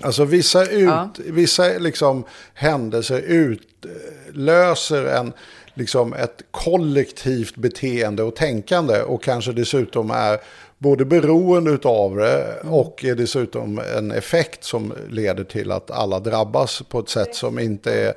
Alltså 0.00 0.24
vissa, 0.24 0.62
ut, 0.70 0.88
Ja. 0.88 1.08
vissa 1.16 1.64
liksom 1.78 2.24
händelser 2.54 3.18
utlöser 3.18 5.04
en, 5.04 5.32
liksom 5.74 6.12
ett 6.12 6.42
kollektivt 6.50 7.56
beteende 7.56 8.22
och 8.22 8.36
tänkande 8.36 9.02
och 9.02 9.22
kanske 9.22 9.52
dessutom 9.52 10.10
är 10.10 10.38
både 10.78 11.04
beroende 11.04 11.78
av 11.88 12.16
det 12.16 12.60
och 12.64 13.04
är 13.04 13.14
dessutom 13.14 13.80
en 13.96 14.10
effekt 14.10 14.64
som 14.64 14.92
leder 15.10 15.44
till 15.44 15.72
att 15.72 15.90
alla 15.90 16.20
drabbas 16.20 16.82
på 16.88 16.98
ett 16.98 17.08
sätt 17.08 17.34
som 17.34 17.58
inte 17.58 17.94
är 17.94 18.14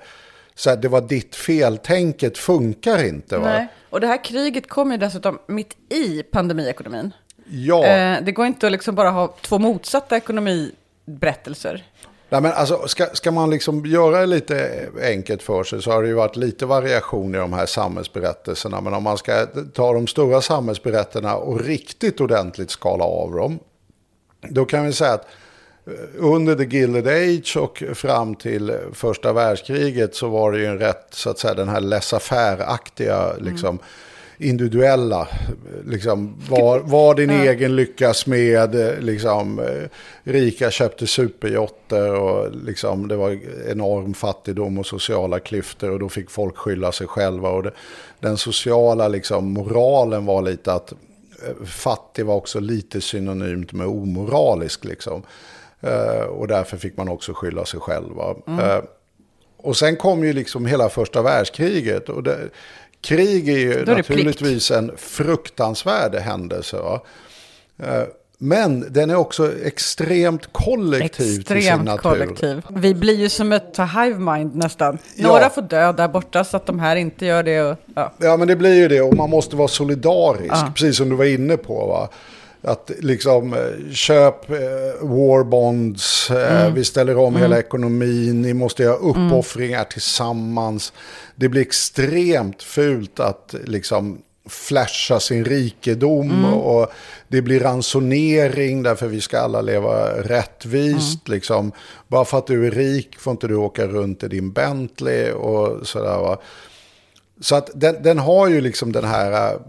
så 0.56 0.70
här, 0.70 0.78
det 0.78 0.88
var 0.88 1.02
ditt 1.02 1.36
fel, 1.36 1.78
tänket 1.78 2.38
funkar 2.38 3.04
inte. 3.04 3.38
Va? 3.38 3.48
Nej. 3.48 3.68
Och 3.90 4.02
det 4.02 4.08
här 4.08 4.24
kriget 4.24 4.70
kom 4.70 4.92
ju 4.92 4.98
dessutom 4.98 5.40
mitt 5.48 5.76
i 5.90 6.24
pandemiekonomin. 6.24 7.14
Ja. 7.50 7.86
Eh, 7.86 8.24
det 8.24 8.32
går 8.32 8.46
inte 8.46 8.66
att 8.66 8.72
liksom 8.72 8.96
bara 8.96 9.10
ha 9.10 9.36
två 9.42 9.60
motsatta 9.60 10.18
ekonomiberättelser. 10.18 11.84
Nej, 12.36 12.42
men 12.42 12.52
alltså, 12.52 12.88
ska, 12.88 13.06
ska 13.14 13.32
man 13.32 13.50
liksom 13.50 13.86
göra 13.86 14.20
det 14.20 14.26
lite 14.26 14.88
enkelt 15.02 15.44
för 15.44 15.64
sig 15.64 15.82
så 15.82 15.92
har 15.92 16.02
det 16.02 16.08
ju 16.08 16.14
varit 16.14 16.36
lite 16.36 16.66
variation 16.66 17.36
i 17.36 17.38
de 17.38 17.54
här 17.54 17.66
samhällsberättelserna. 17.66 18.82
Men 18.82 18.94
om 18.94 19.04
man 19.04 19.18
ska 19.18 19.46
ta 19.74 19.94
de 19.94 20.08
stora 20.08 20.42
samhällsberättelserna 20.42 21.36
och 21.36 21.62
riktigt 21.62 22.22
ordentligt 22.22 22.72
skala 22.72 23.04
av 23.04 23.32
dem. 23.32 23.60
Då 24.50 24.66
kan 24.66 24.86
vi 24.86 24.94
säga 24.94 25.14
att 25.14 25.28
eh, 25.86 25.94
under 26.16 26.56
the 26.56 26.78
Gilded 26.78 27.08
Age 27.08 27.58
och 27.58 27.84
fram 27.94 28.36
till 28.36 28.78
första 28.94 29.34
världskriget 29.34 30.16
så 30.16 30.30
var 30.30 30.52
det 30.52 30.58
ju 30.58 30.66
en 30.66 30.80
rätt, 30.80 31.08
så 31.12 31.30
att 31.30 31.40
säga, 31.40 31.54
den 31.54 31.70
här 31.70 31.82
laissez-faire-aktiga, 31.82 33.34
liksom, 33.40 33.70
mm 33.70 33.84
individuella, 34.38 35.28
liksom, 35.86 36.36
var, 36.50 36.80
var 36.80 37.16
din 37.16 37.30
egen 37.30 37.76
lyckas 37.76 38.28
med, 38.28 38.76
liksom, 39.04 39.60
eh, 39.60 39.90
rika 40.24 40.72
köpte 40.72 41.08
superjotter 41.08 42.16
och 42.16 42.56
liksom, 42.66 43.08
det 43.08 43.16
var 43.16 43.40
enorm 43.72 44.14
fattigdom 44.14 44.78
och 44.78 44.86
sociala 44.86 45.40
klyftor 45.40 45.92
och 45.92 46.00
då 46.00 46.10
fick 46.10 46.30
folk 46.30 46.58
skylla 46.58 46.92
sig 46.92 47.08
själva. 47.08 47.50
Och 47.50 47.64
det, 47.64 47.72
den 48.20 48.38
sociala 48.38 49.08
liksom, 49.08 49.54
moralen 49.54 50.26
var 50.26 50.42
lite 50.42 50.74
att 50.74 50.92
eh, 50.92 51.66
fattig 51.66 52.26
var 52.26 52.36
också 52.36 52.60
lite 52.60 53.02
synonymt 53.02 53.72
med 53.74 53.88
omoralisk. 53.88 54.86
Liksom. 54.86 55.24
Eh, 55.82 56.24
och 56.24 56.48
därför 56.48 56.78
fick 56.78 56.98
man 56.98 57.10
också 57.10 57.34
skylla 57.34 57.66
sig 57.66 57.80
själva. 57.80 58.36
Eh, 58.48 58.84
och 59.58 59.78
sen 59.78 59.96
kom 59.96 60.24
ju 60.24 60.34
liksom 60.34 60.66
hela 60.66 60.90
första 60.90 61.22
världskriget. 61.22 62.10
Och 62.10 62.24
det, 62.24 62.38
krig 63.06 63.50
är 63.50 63.58
ju 63.58 63.74
är 63.74 63.86
naturligtvis 63.86 64.72
en 64.72 64.92
fruktansvärd 64.98 66.16
händelse. 66.16 66.78
Va? 66.78 67.02
Eh, 67.84 68.04
Men 68.38 68.94
den 68.94 69.10
är 69.10 69.16
också 69.16 69.52
extremt 69.64 70.42
kollektiv 70.52 71.36
till 71.38 71.46
sin 71.46 71.58
Extremt 71.58 71.84
natur. 71.86 72.02
kollektiv. 72.02 72.62
Vi 72.70 72.94
blir 72.94 73.16
ju 73.16 73.30
som 73.30 73.52
ett 73.52 73.78
hive 73.96 74.20
mind 74.20 74.56
nästan. 74.56 74.98
Ja. 75.16 75.28
Några 75.28 75.50
får 75.50 75.62
dö 75.62 75.92
där 75.92 76.08
borta 76.08 76.44
så 76.44 76.58
att 76.58 76.66
de 76.66 76.80
här 76.80 76.96
inte 76.96 77.26
gör 77.26 77.44
det. 77.44 77.62
Och, 77.62 77.78
ja. 77.96 78.12
Ja, 78.18 78.38
men 78.38 78.48
det 78.48 78.56
blir 78.56 78.74
ju 78.74 78.88
det 78.88 79.02
och 79.02 79.16
man 79.16 79.30
måste 79.30 79.56
vara 79.56 79.68
solidarisk, 79.68 80.54
Ja. 80.54 80.72
precis 80.76 80.98
som 80.98 81.10
du 81.10 81.16
var 81.16 81.26
inne 81.26 81.58
på. 81.58 81.74
Va? 81.88 82.10
Att 82.66 82.92
liksom 83.00 83.54
eh, 83.54 83.94
köp 83.94 84.50
eh, 84.50 84.58
war 85.08 85.44
bonds, 85.44 86.32
eh, 86.32 86.62
Mm. 86.62 86.74
vi 86.74 86.84
ställer 86.86 87.18
om 87.18 87.36
hela 87.36 87.60
ekonomin, 87.60 88.42
ni 88.42 88.54
måste 88.54 88.84
göra 88.84 88.96
uppoffringar 88.96 89.84
tillsammans. 89.84 90.94
Det 91.36 91.50
blir 91.50 91.62
extremt 91.62 92.64
fult 92.64 93.20
att 93.20 93.56
liksom 93.66 94.18
flasha 94.50 95.20
sin 95.20 95.46
rikedom 95.46 96.32
Mm. 96.32 96.54
och 96.54 96.92
det 97.28 97.42
blir 97.42 97.60
ransonering 97.60 98.84
därför 98.84 99.08
vi 99.08 99.22
ska 99.22 99.40
alla 99.40 99.62
leva 99.62 100.10
rättvist. 100.24 101.28
Mm. 101.28 101.36
Liksom. 101.36 101.72
Bara 102.08 102.26
för 102.26 102.38
att 102.38 102.48
du 102.48 102.68
är 102.68 102.72
rik 102.72 103.20
får 103.20 103.32
inte 103.32 103.48
du 103.48 103.56
åka 103.56 103.88
runt 103.88 104.24
i 104.24 104.28
din 104.28 104.52
Bentley 104.52 105.32
och 105.32 105.88
sådär. 105.88 106.18
Va? 106.18 106.38
Så 107.42 107.56
att 107.56 107.70
den, 107.74 108.04
den 108.04 108.20
har 108.20 108.48
ju 108.48 108.62
liksom 108.62 108.92
den 108.92 109.06
här 109.06 109.32
äh, 109.32 109.60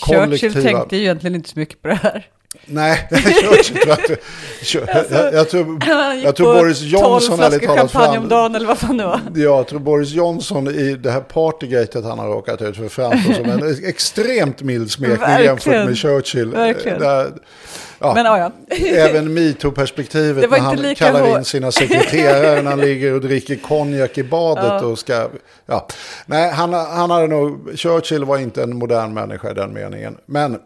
kollektiva... 0.00 0.52
Churchill 0.52 0.62
tänkte 0.62 0.96
ju 0.96 1.02
egentligen 1.02 1.34
inte 1.34 1.48
så 1.48 1.58
mycket 1.58 1.82
på 1.82 1.88
det 1.88 1.94
här. 1.94 2.26
Nej, 2.66 3.08
Churchill 3.10 3.76
tror 3.76 3.88
jag, 3.88 3.98
inte- 3.98 5.14
jag, 5.14 5.34
jag 5.34 5.48
tror, 5.50 5.78
jag 6.24 6.36
tror 6.36 6.54
Boris 6.54 6.80
Johnson 6.80 7.38
12 7.38 7.42
ärligt 7.42 7.62
talat 7.62 7.78
champagne 7.78 8.08
om 8.08 8.14
fram... 8.14 8.28
dagen 8.28 8.54
eller 8.54 8.66
vad 8.66 8.78
fan 8.78 8.96
det 8.96 9.04
var. 9.04 9.20
Jag 9.34 9.68
tror 9.68 9.80
Boris 9.80 10.10
Johnson 10.10 10.68
i 10.68 10.94
det 10.94 11.10
här 11.10 11.20
partygatet 11.20 12.04
han 12.04 12.18
har 12.18 12.28
råkat 12.28 12.62
ut 12.62 12.76
för 12.76 12.88
framstår 12.88 13.32
som 13.32 13.44
en 13.44 13.84
extremt 13.84 14.62
mild 14.62 14.90
smekning 14.90 15.44
jämfört 15.44 15.86
med 15.86 15.98
Churchill. 15.98 16.50
Verkligen. 16.50 17.00
Där, 17.00 17.32
ja, 17.98 18.14
Men 18.14 18.24
ja, 18.24 18.38
ja. 18.38 18.76
Även 18.76 19.34
metoo-perspektivet 19.34 20.50
när 20.50 20.58
han 20.58 20.94
kallar 20.94 21.20
hår- 21.20 21.38
in 21.38 21.44
sina 21.44 21.72
sekreterare 21.72 22.62
när 22.62 22.70
han 22.70 22.80
ligger 22.88 23.14
och 23.14 23.20
dricker 23.20 23.56
konjak 23.56 24.18
i 24.18 24.24
badet 24.24 24.82
och 24.82 24.98
ska... 24.98 25.28
Ja. 25.66 25.86
Nej, 26.26 26.50
han, 26.50 26.72
han 26.72 27.10
hade 27.10 27.26
nog... 27.26 27.78
Churchill 27.78 28.24
var 28.24 28.38
inte 28.38 28.62
en 28.62 28.76
modern 28.76 29.14
människa 29.14 29.50
i 29.50 29.54
den 29.54 29.72
meningen. 29.72 30.16
Men... 30.26 30.58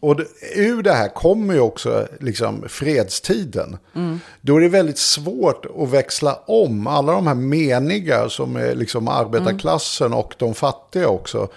Och 0.00 0.16
det, 0.16 0.24
ur 0.54 0.82
det 0.82 0.92
här 0.92 1.08
kommer 1.08 1.54
ju 1.54 1.60
också 1.60 2.08
liksom 2.20 2.64
fredstiden. 2.68 3.76
Då 4.40 4.56
är 4.56 4.60
det 4.60 4.68
väldigt 4.68 4.98
svårt 4.98 5.66
att 5.78 5.88
växla 5.88 6.34
om 6.46 6.86
alla 6.86 7.12
de 7.12 7.26
här 7.26 7.34
meniga 7.34 8.28
som 8.28 8.56
är 8.56 8.74
liksom 8.74 9.08
arbetarklassen 9.08 10.12
och 10.12 10.34
de 10.38 10.54
fattiga 10.54 11.08
också 11.08 11.48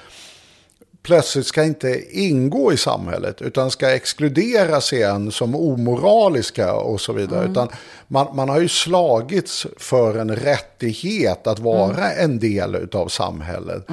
plötsligt 1.07 1.45
ska 1.45 1.63
inte 1.63 2.19
ingå 2.19 2.73
i 2.73 2.77
samhället 2.77 3.41
utan 3.41 3.71
ska 3.71 3.91
exkluderas 3.95 4.93
igen 4.93 5.31
som 5.31 5.55
omoraliska 5.55 6.73
och 6.73 7.01
så 7.01 7.13
vidare. 7.13 7.51
Utan 7.51 7.67
man, 8.07 8.35
man 8.35 8.49
har 8.49 8.59
ju 8.59 8.67
slagits 8.67 9.67
för 9.77 10.17
en 10.17 10.35
rättighet 10.35 11.47
att 11.47 11.59
vara 11.59 12.11
en 12.11 12.39
del 12.39 12.89
av 12.93 13.07
samhället. 13.07 13.87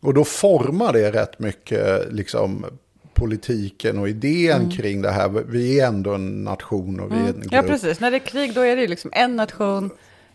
Och 0.00 0.14
då 0.14 0.24
formar 0.24 0.92
det 0.92 1.12
rätt 1.12 1.38
mycket 1.38 2.12
liksom, 2.12 2.66
politiken 3.14 3.98
och 3.98 4.08
idén 4.08 4.70
kring 4.70 5.02
det 5.02 5.10
här. 5.10 5.28
Vi 5.28 5.80
är 5.80 5.86
ändå 5.86 6.14
en 6.14 6.44
nation 6.44 7.00
och 7.00 7.12
vi 7.12 7.16
är 7.16 7.28
en 7.28 7.40
grupp. 7.40 7.52
Ja, 7.52 7.62
precis. 7.62 8.00
När 8.00 8.10
det 8.10 8.16
är 8.16 8.26
krig 8.26 8.54
då 8.54 8.60
är 8.60 8.76
det 8.76 8.82
ju 8.82 8.88
liksom 8.88 9.10
en 9.14 9.36
nation, 9.36 9.90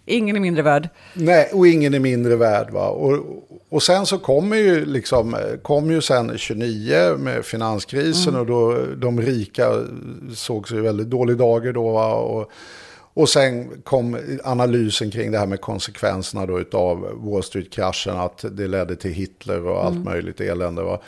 ingen 0.10 0.36
är 0.36 0.40
mindre 0.40 0.64
värd. 0.64 0.90
Nej, 1.14 1.50
och 1.54 1.68
ingen 1.68 1.94
är 1.94 2.00
mindre 2.00 2.36
värd. 2.36 2.70
Va? 2.72 2.88
Och, 2.88 3.18
och 3.70 3.84
sen 3.84 4.06
så 4.06 4.18
kommer 4.18 4.58
ju, 4.58 4.86
liksom, 4.86 5.36
kom 5.62 5.92
ju 5.92 6.02
sen 6.02 6.38
29 6.38 7.18
med 7.18 7.46
finanskrisen 7.46 8.36
och 8.36 8.46
då 8.46 8.86
de 8.98 9.22
rika 9.22 9.72
såg 10.36 10.68
sig 10.68 10.82
väldigt 10.82 11.10
dålig 11.10 11.38
dagar 11.38 11.74
då. 11.74 11.92
Va? 11.92 12.14
Och, 12.14 12.52
och 13.14 13.30
sen 13.30 13.82
kom 13.84 14.18
analysen 14.44 15.12
kring 15.12 15.32
det 15.32 15.38
här 15.38 15.48
med 15.48 15.62
konsekvenserna 15.62 16.46
då 16.46 16.60
utav 16.60 17.00
Wall 17.14 17.44
Street-kraschen, 17.44 18.18
att 18.18 18.46
det 18.52 18.68
ledde 18.68 18.96
till 18.96 19.12
Hitler 19.12 19.66
och 19.66 19.86
allt 19.86 20.06
möjligt 20.06 20.42
elände. 20.42 20.82
Va? 20.82 21.00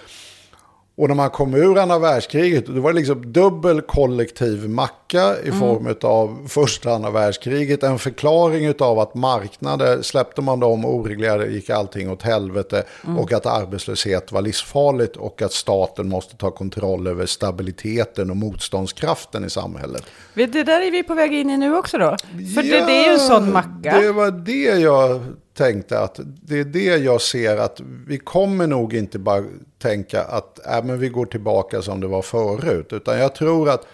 Och 1.01 1.07
när 1.07 1.15
man 1.15 1.29
kom 1.29 1.53
ur 1.53 1.77
andra 1.77 1.99
världskriget, 1.99 2.65
då 2.65 2.81
var 2.81 2.93
det 2.93 2.99
liksom 2.99 3.31
dubbel 3.31 3.81
kollektiv 3.81 4.69
macka 4.69 5.35
i 5.43 5.51
form 5.51 5.95
av 6.01 6.47
första 6.47 6.93
andra 6.93 7.09
världskriget. 7.09 7.83
En 7.83 7.99
förklaring 7.99 8.73
av 8.79 8.99
att 8.99 9.15
marknader, 9.15 10.01
släppte 10.01 10.41
man 10.41 10.59
dem 10.59 10.85
oreglerade 10.85 11.47
gick 11.47 11.69
allting 11.69 12.11
åt 12.11 12.21
helvete. 12.21 12.83
Och 13.17 13.33
att 13.33 13.45
arbetslöshet 13.45 14.31
var 14.31 14.41
livsfarligt 14.41 15.15
och 15.17 15.41
att 15.41 15.53
staten 15.53 16.09
måste 16.09 16.37
ta 16.37 16.51
kontroll 16.51 17.07
över 17.07 17.25
stabiliteten 17.25 18.29
och 18.29 18.37
motståndskraften 18.37 19.45
i 19.45 19.49
samhället. 19.49 20.03
Det 20.33 20.45
där 20.63 20.81
är 20.81 20.91
vi 20.91 21.03
på 21.03 21.13
väg 21.13 21.33
in 21.33 21.49
i 21.49 21.57
nu 21.57 21.77
också 21.77 21.97
då. 21.97 22.17
För 22.55 22.63
det, 22.63 22.69
det 22.69 23.05
är 23.05 23.07
ju 23.07 23.13
en 23.13 23.19
sån 23.19 23.53
macka. 23.53 23.99
Det 24.01 24.11
var 24.11 24.31
det 24.31 24.79
jag 24.81 25.21
tänkte 25.61 25.99
att 25.99 26.19
det 26.23 26.59
är 26.59 26.63
det 26.65 26.83
jag 26.97 27.21
ser 27.21 27.57
att 27.57 27.81
vi 28.07 28.17
kommer 28.17 28.67
nog 28.67 28.93
inte 28.93 29.19
bara 29.19 29.43
tänka 29.81 30.23
att 30.23 30.67
äh, 30.67 30.83
men 30.83 30.99
vi 30.99 31.09
går 31.09 31.25
tillbaka 31.25 31.81
som 31.81 32.01
det 32.01 32.07
var 32.07 32.21
förut. 32.21 32.93
Utan 32.93 33.19
jag 33.19 33.35
tror 33.35 33.69
att 33.69 33.87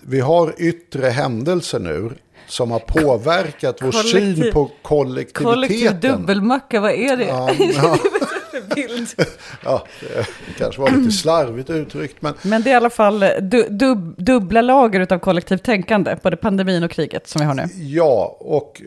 vi 0.00 0.20
har 0.20 0.54
yttre 0.58 1.06
händelser 1.06 1.78
nu 1.78 2.10
som 2.48 2.70
har 2.70 2.78
påverkat 2.80 3.76
vår 3.82 3.90
Kollektiv- 3.92 4.42
syn 4.42 4.52
på 4.52 4.70
kollektiviteten. 4.82 5.54
Kollektiv 5.54 6.00
dubbelmacka, 6.00 6.80
vad 6.80 6.92
är 6.92 7.16
det? 7.16 7.24
Ja, 7.24 7.50
ja, 7.58 7.98
Bild. 8.74 9.08
ja, 9.64 9.86
det 10.00 10.54
kanske 10.58 10.80
var 10.80 10.90
lite 10.90 11.10
slarvigt 11.10 11.70
uttryckt. 11.70 12.22
Men 12.22 12.34
Men 12.42 12.62
det 12.62 12.70
är 12.70 12.72
i 12.72 12.76
alla 12.76 12.90
fall 12.90 13.24
du, 13.40 13.68
dub, 13.68 14.14
dubbla 14.18 14.62
lager 14.62 15.12
av 15.12 15.18
kollektivt 15.18 15.62
tänkande, 15.62 16.16
både 16.22 16.36
pandemin 16.36 16.82
och 16.82 16.90
kriget 16.90 17.28
som 17.28 17.40
vi 17.40 17.46
har 17.46 17.54
nu. 17.54 17.64
Ja, 17.76 18.36
och, 18.40 18.82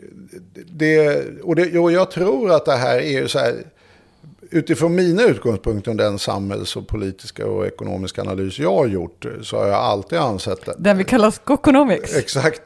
det, 0.66 1.24
och, 1.42 1.56
det, 1.56 1.78
och 1.78 1.92
jag 1.92 2.10
tror 2.10 2.52
att 2.52 2.64
det 2.64 2.76
här 2.76 2.98
är 2.98 3.20
ju 3.20 3.28
så 3.28 3.38
här, 3.38 3.54
utifrån 4.50 4.94
mina 4.94 5.22
utgångspunkter 5.22 5.90
och 5.90 5.96
den 5.96 6.18
samhälls 6.18 6.76
och 6.76 6.88
politiska 6.88 7.46
och 7.46 7.66
ekonomiska 7.66 8.22
analys 8.22 8.58
jag 8.58 8.74
har 8.74 8.86
gjort, 8.86 9.26
så 9.42 9.56
har 9.56 9.66
jag 9.66 9.76
alltid 9.76 10.18
ansett 10.18 10.68
att 10.68 10.84
Den 10.84 10.98
vi 10.98 11.04
kallar 11.04 11.30
skokonomics. 11.30 12.16
Exakt. 12.16 12.62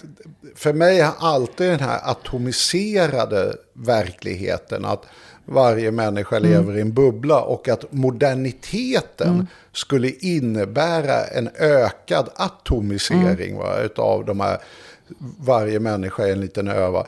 För 0.55 0.73
mig 0.73 1.00
har 1.00 1.14
alltid 1.19 1.71
den 1.71 1.81
här 1.81 2.00
atomiserade 2.11 3.57
verkligheten, 3.73 4.85
att 4.85 5.05
varje 5.49 5.90
människa 5.90 6.38
lever 6.38 6.76
i 6.76 6.81
en 6.81 6.93
bubbla 6.93 7.40
och 7.40 7.69
att 7.69 7.93
moderniteten 7.93 9.47
skulle 9.73 10.11
innebära 10.11 11.25
en 11.25 11.49
ökad 11.59 12.28
atomisering 12.35 13.57
va, 13.57 13.81
utav 13.81 14.25
de 14.25 14.40
här, 14.40 14.59
varje 15.38 15.81
människa 15.81 16.26
är 16.26 16.33
en 16.33 16.40
liten 16.40 16.69
öva. 16.69 17.07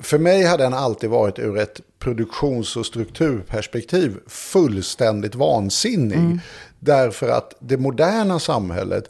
För 0.00 0.18
mig 0.18 0.42
har 0.44 0.58
den 0.58 0.74
alltid 0.74 1.10
varit 1.10 1.38
ur 1.38 1.58
ett 1.58 1.80
produktions 1.98 2.76
och 2.76 2.86
strukturperspektiv 2.86 4.16
fullständigt 4.26 5.34
vansinnig. 5.34 6.38
Därför 6.80 7.28
att 7.28 7.54
det 7.58 7.76
moderna 7.76 8.38
samhället 8.38 9.04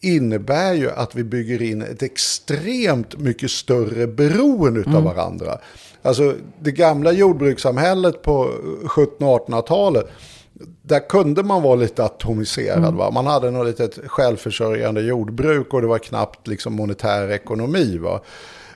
innebär 0.00 0.72
ju 0.74 0.90
att 0.90 1.14
vi 1.14 1.24
bygger 1.24 1.62
in 1.62 1.82
ett 1.82 2.02
extremt 2.02 3.18
mycket 3.18 3.50
större 3.50 4.06
beroende 4.06 4.80
av 4.80 4.86
Mm. 4.86 5.04
varandra. 5.04 5.58
Alltså 6.04 6.34
det 6.60 6.72
gamla 6.72 7.12
jordbrukssamhället 7.12 8.22
på 8.22 8.44
1700 8.44 9.26
och 9.26 9.48
1800-talet, 9.48 10.06
där 10.82 11.08
kunde 11.08 11.42
man 11.42 11.62
vara 11.62 11.74
lite 11.74 12.04
atomiserad. 12.04 12.78
Mm. 12.78 12.96
Va? 12.96 13.10
Man 13.10 13.26
hade 13.26 13.50
något 13.50 13.66
litet 13.66 13.98
självförsörjande 14.06 15.00
jordbruk 15.00 15.74
och 15.74 15.80
det 15.80 15.86
var 15.86 15.98
knappt 15.98 16.46
liksom 16.46 16.72
monetär 16.72 17.30
ekonomi. 17.30 17.98
Va? 17.98 18.20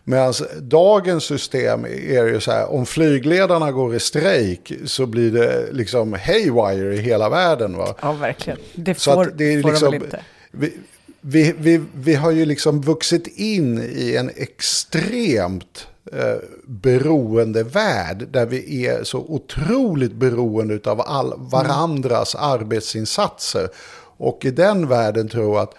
Medan 0.04 0.34
dagens 0.60 1.24
system 1.24 1.84
är 1.84 2.26
ju 2.26 2.40
så 2.40 2.50
här, 2.50 2.72
om 2.72 2.86
flygledarna 2.86 3.72
går 3.72 3.94
i 3.94 4.00
strejk 4.00 4.72
så 4.84 5.06
blir 5.06 5.30
det 5.30 5.72
liksom 5.72 6.12
haywire 6.12 6.94
i 6.94 7.00
hela 7.00 7.28
världen. 7.28 7.76
Va? 7.76 7.94
Ja, 8.02 8.12
verkligen. 8.12 8.58
Det 8.74 8.98
Så 8.98 9.12
får, 9.12 9.22
att 9.22 9.38
det 9.38 9.54
är 9.54 9.62
får 9.62 9.70
liksom, 9.70 9.92
de 9.92 9.98
väl 9.98 10.04
inte. 10.04 10.20
vi, 10.50 10.72
vi, 11.20 11.54
vi, 11.58 11.80
vi 11.94 12.14
har 12.14 12.30
ju 12.30 12.44
liksom 12.44 12.80
vuxit 12.80 13.26
in 13.26 13.90
i 13.96 14.16
en 14.16 14.30
extremt 14.36 15.86
eh, 16.12 16.36
beroende 16.66 17.62
värld 17.62 18.28
där 18.30 18.46
vi 18.46 18.86
är 18.86 19.04
så 19.04 19.18
otroligt 19.18 20.12
beroende 20.12 20.90
av 20.90 21.00
all, 21.00 21.32
varandras 21.36 22.34
arbetsinsatser. 22.34 23.68
Och 24.16 24.44
i 24.44 24.50
den 24.50 24.88
världen 24.88 25.28
tror 25.28 25.54
jag 25.54 25.62
att 25.62 25.74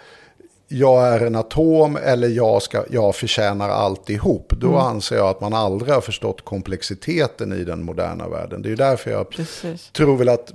jag 0.72 1.08
är 1.08 1.20
en 1.20 1.36
atom 1.36 1.96
eller 1.96 2.28
jag, 2.28 2.62
ska, 2.62 2.84
jag 2.90 3.16
förtjänar 3.16 3.68
alltihop. 3.68 4.52
Då 4.56 4.76
anser 4.76 5.16
jag 5.16 5.26
att 5.26 5.40
man 5.40 5.54
aldrig 5.54 5.94
har 5.94 6.00
förstått 6.00 6.44
komplexiteten 6.44 7.52
i 7.52 7.64
den 7.64 7.82
moderna 7.82 8.28
världen. 8.28 8.62
Det 8.62 8.72
är 8.72 8.76
därför 8.76 9.10
jag 9.10 9.30
Precis. 9.30 9.90
tror 9.92 10.16
väl 10.16 10.28
att 10.28 10.52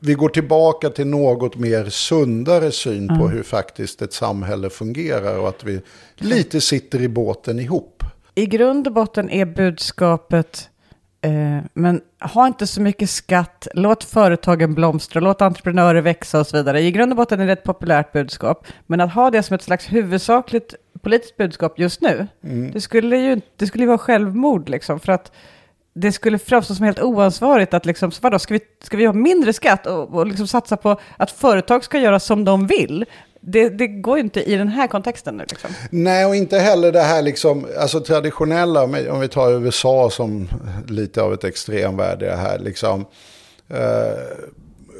vi 0.00 0.14
går 0.14 0.28
tillbaka 0.28 0.90
till 0.90 1.06
något 1.06 1.56
mer 1.56 1.88
sundare 1.88 2.72
syn 2.72 3.08
på 3.08 3.28
hur 3.28 3.42
faktiskt 3.42 4.02
ett 4.02 4.12
samhälle 4.12 4.70
fungerar 4.70 5.38
och 5.38 5.48
att 5.48 5.64
vi 5.64 5.80
lite 6.16 6.60
sitter 6.60 7.02
i 7.02 7.08
båten 7.08 7.58
ihop. 7.58 7.97
I 8.38 8.46
grund 8.46 8.86
och 8.86 8.92
botten 8.92 9.30
är 9.30 9.44
budskapet, 9.44 10.70
eh, 11.20 11.64
men 11.74 12.00
ha 12.20 12.46
inte 12.46 12.66
så 12.66 12.80
mycket 12.80 13.10
skatt, 13.10 13.68
låt 13.74 14.04
företagen 14.04 14.74
blomstra, 14.74 15.20
låt 15.20 15.42
entreprenörer 15.42 16.00
växa 16.00 16.40
och 16.40 16.46
så 16.46 16.56
vidare. 16.56 16.80
I 16.80 16.90
grund 16.90 17.12
och 17.12 17.16
botten 17.16 17.40
är 17.40 17.46
det 17.46 17.52
ett 17.52 17.64
populärt 17.64 18.12
budskap, 18.12 18.66
men 18.86 19.00
att 19.00 19.12
ha 19.12 19.30
det 19.30 19.42
som 19.42 19.54
ett 19.54 19.62
slags 19.62 19.92
huvudsakligt 19.92 20.74
politiskt 21.02 21.36
budskap 21.36 21.78
just 21.78 22.00
nu, 22.00 22.26
det 22.72 22.80
skulle 22.80 23.18
ju 23.18 23.40
det 23.56 23.66
skulle 23.66 23.86
vara 23.86 23.98
självmord 23.98 24.68
liksom, 24.68 25.00
för 25.00 25.12
att 25.12 25.32
det 25.94 26.12
skulle 26.12 26.38
framstå 26.38 26.74
som 26.74 26.84
helt 26.84 27.00
oansvarigt 27.00 27.74
att 27.74 27.86
liksom, 27.86 28.10
så 28.10 28.20
vadå, 28.22 28.38
ska 28.38 28.54
vi, 28.54 28.60
ska 28.82 28.96
vi 28.96 29.06
ha 29.06 29.12
mindre 29.12 29.52
skatt 29.52 29.86
och, 29.86 30.14
och 30.14 30.26
liksom 30.26 30.46
satsa 30.46 30.76
på 30.76 31.00
att 31.16 31.30
företag 31.30 31.84
ska 31.84 31.98
göra 31.98 32.20
som 32.20 32.44
de 32.44 32.66
vill? 32.66 33.04
Det, 33.40 33.68
det 33.68 33.86
går 33.86 34.16
ju 34.16 34.22
inte 34.22 34.42
i 34.42 34.56
den 34.56 34.68
här 34.68 34.86
kontexten 34.86 35.36
nu. 35.36 35.44
Liksom. 35.48 35.70
Nej, 35.90 36.26
och 36.26 36.36
inte 36.36 36.58
heller 36.58 36.92
det 36.92 37.00
här 37.00 37.22
liksom, 37.22 37.66
alltså 37.78 38.00
traditionella, 38.00 38.82
om 38.82 39.20
vi 39.20 39.28
tar 39.28 39.52
USA 39.52 40.10
som 40.10 40.48
lite 40.88 41.22
av 41.22 41.32
ett 41.34 41.44
extremvärde 41.44 42.26
i 42.26 42.28
det 42.28 42.36
här, 42.36 42.58
liksom, 42.58 43.06
eh, 43.68 44.48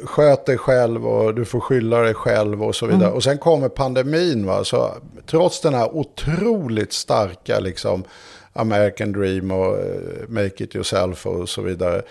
sköt 0.04 0.46
dig 0.46 0.58
själv 0.58 1.06
och 1.06 1.34
du 1.34 1.44
får 1.44 1.60
skylla 1.60 2.00
dig 2.00 2.14
själv 2.14 2.62
och 2.62 2.76
så 2.76 2.86
vidare. 2.86 3.10
Och 3.10 3.22
sen 3.22 3.38
kommer 3.38 3.68
pandemin, 3.68 4.46
va, 4.46 4.64
så 4.64 4.94
trots 5.26 5.60
den 5.60 5.74
här 5.74 5.96
otroligt 5.96 6.92
starka 6.92 7.60
liksom, 7.60 8.04
American 8.52 9.12
dream 9.12 9.50
och 9.50 9.78
eh, 9.78 10.28
make 10.28 10.64
it 10.64 10.74
yourself 10.74 11.26
och 11.26 11.48
så 11.48 11.62
vidare, 11.62 12.02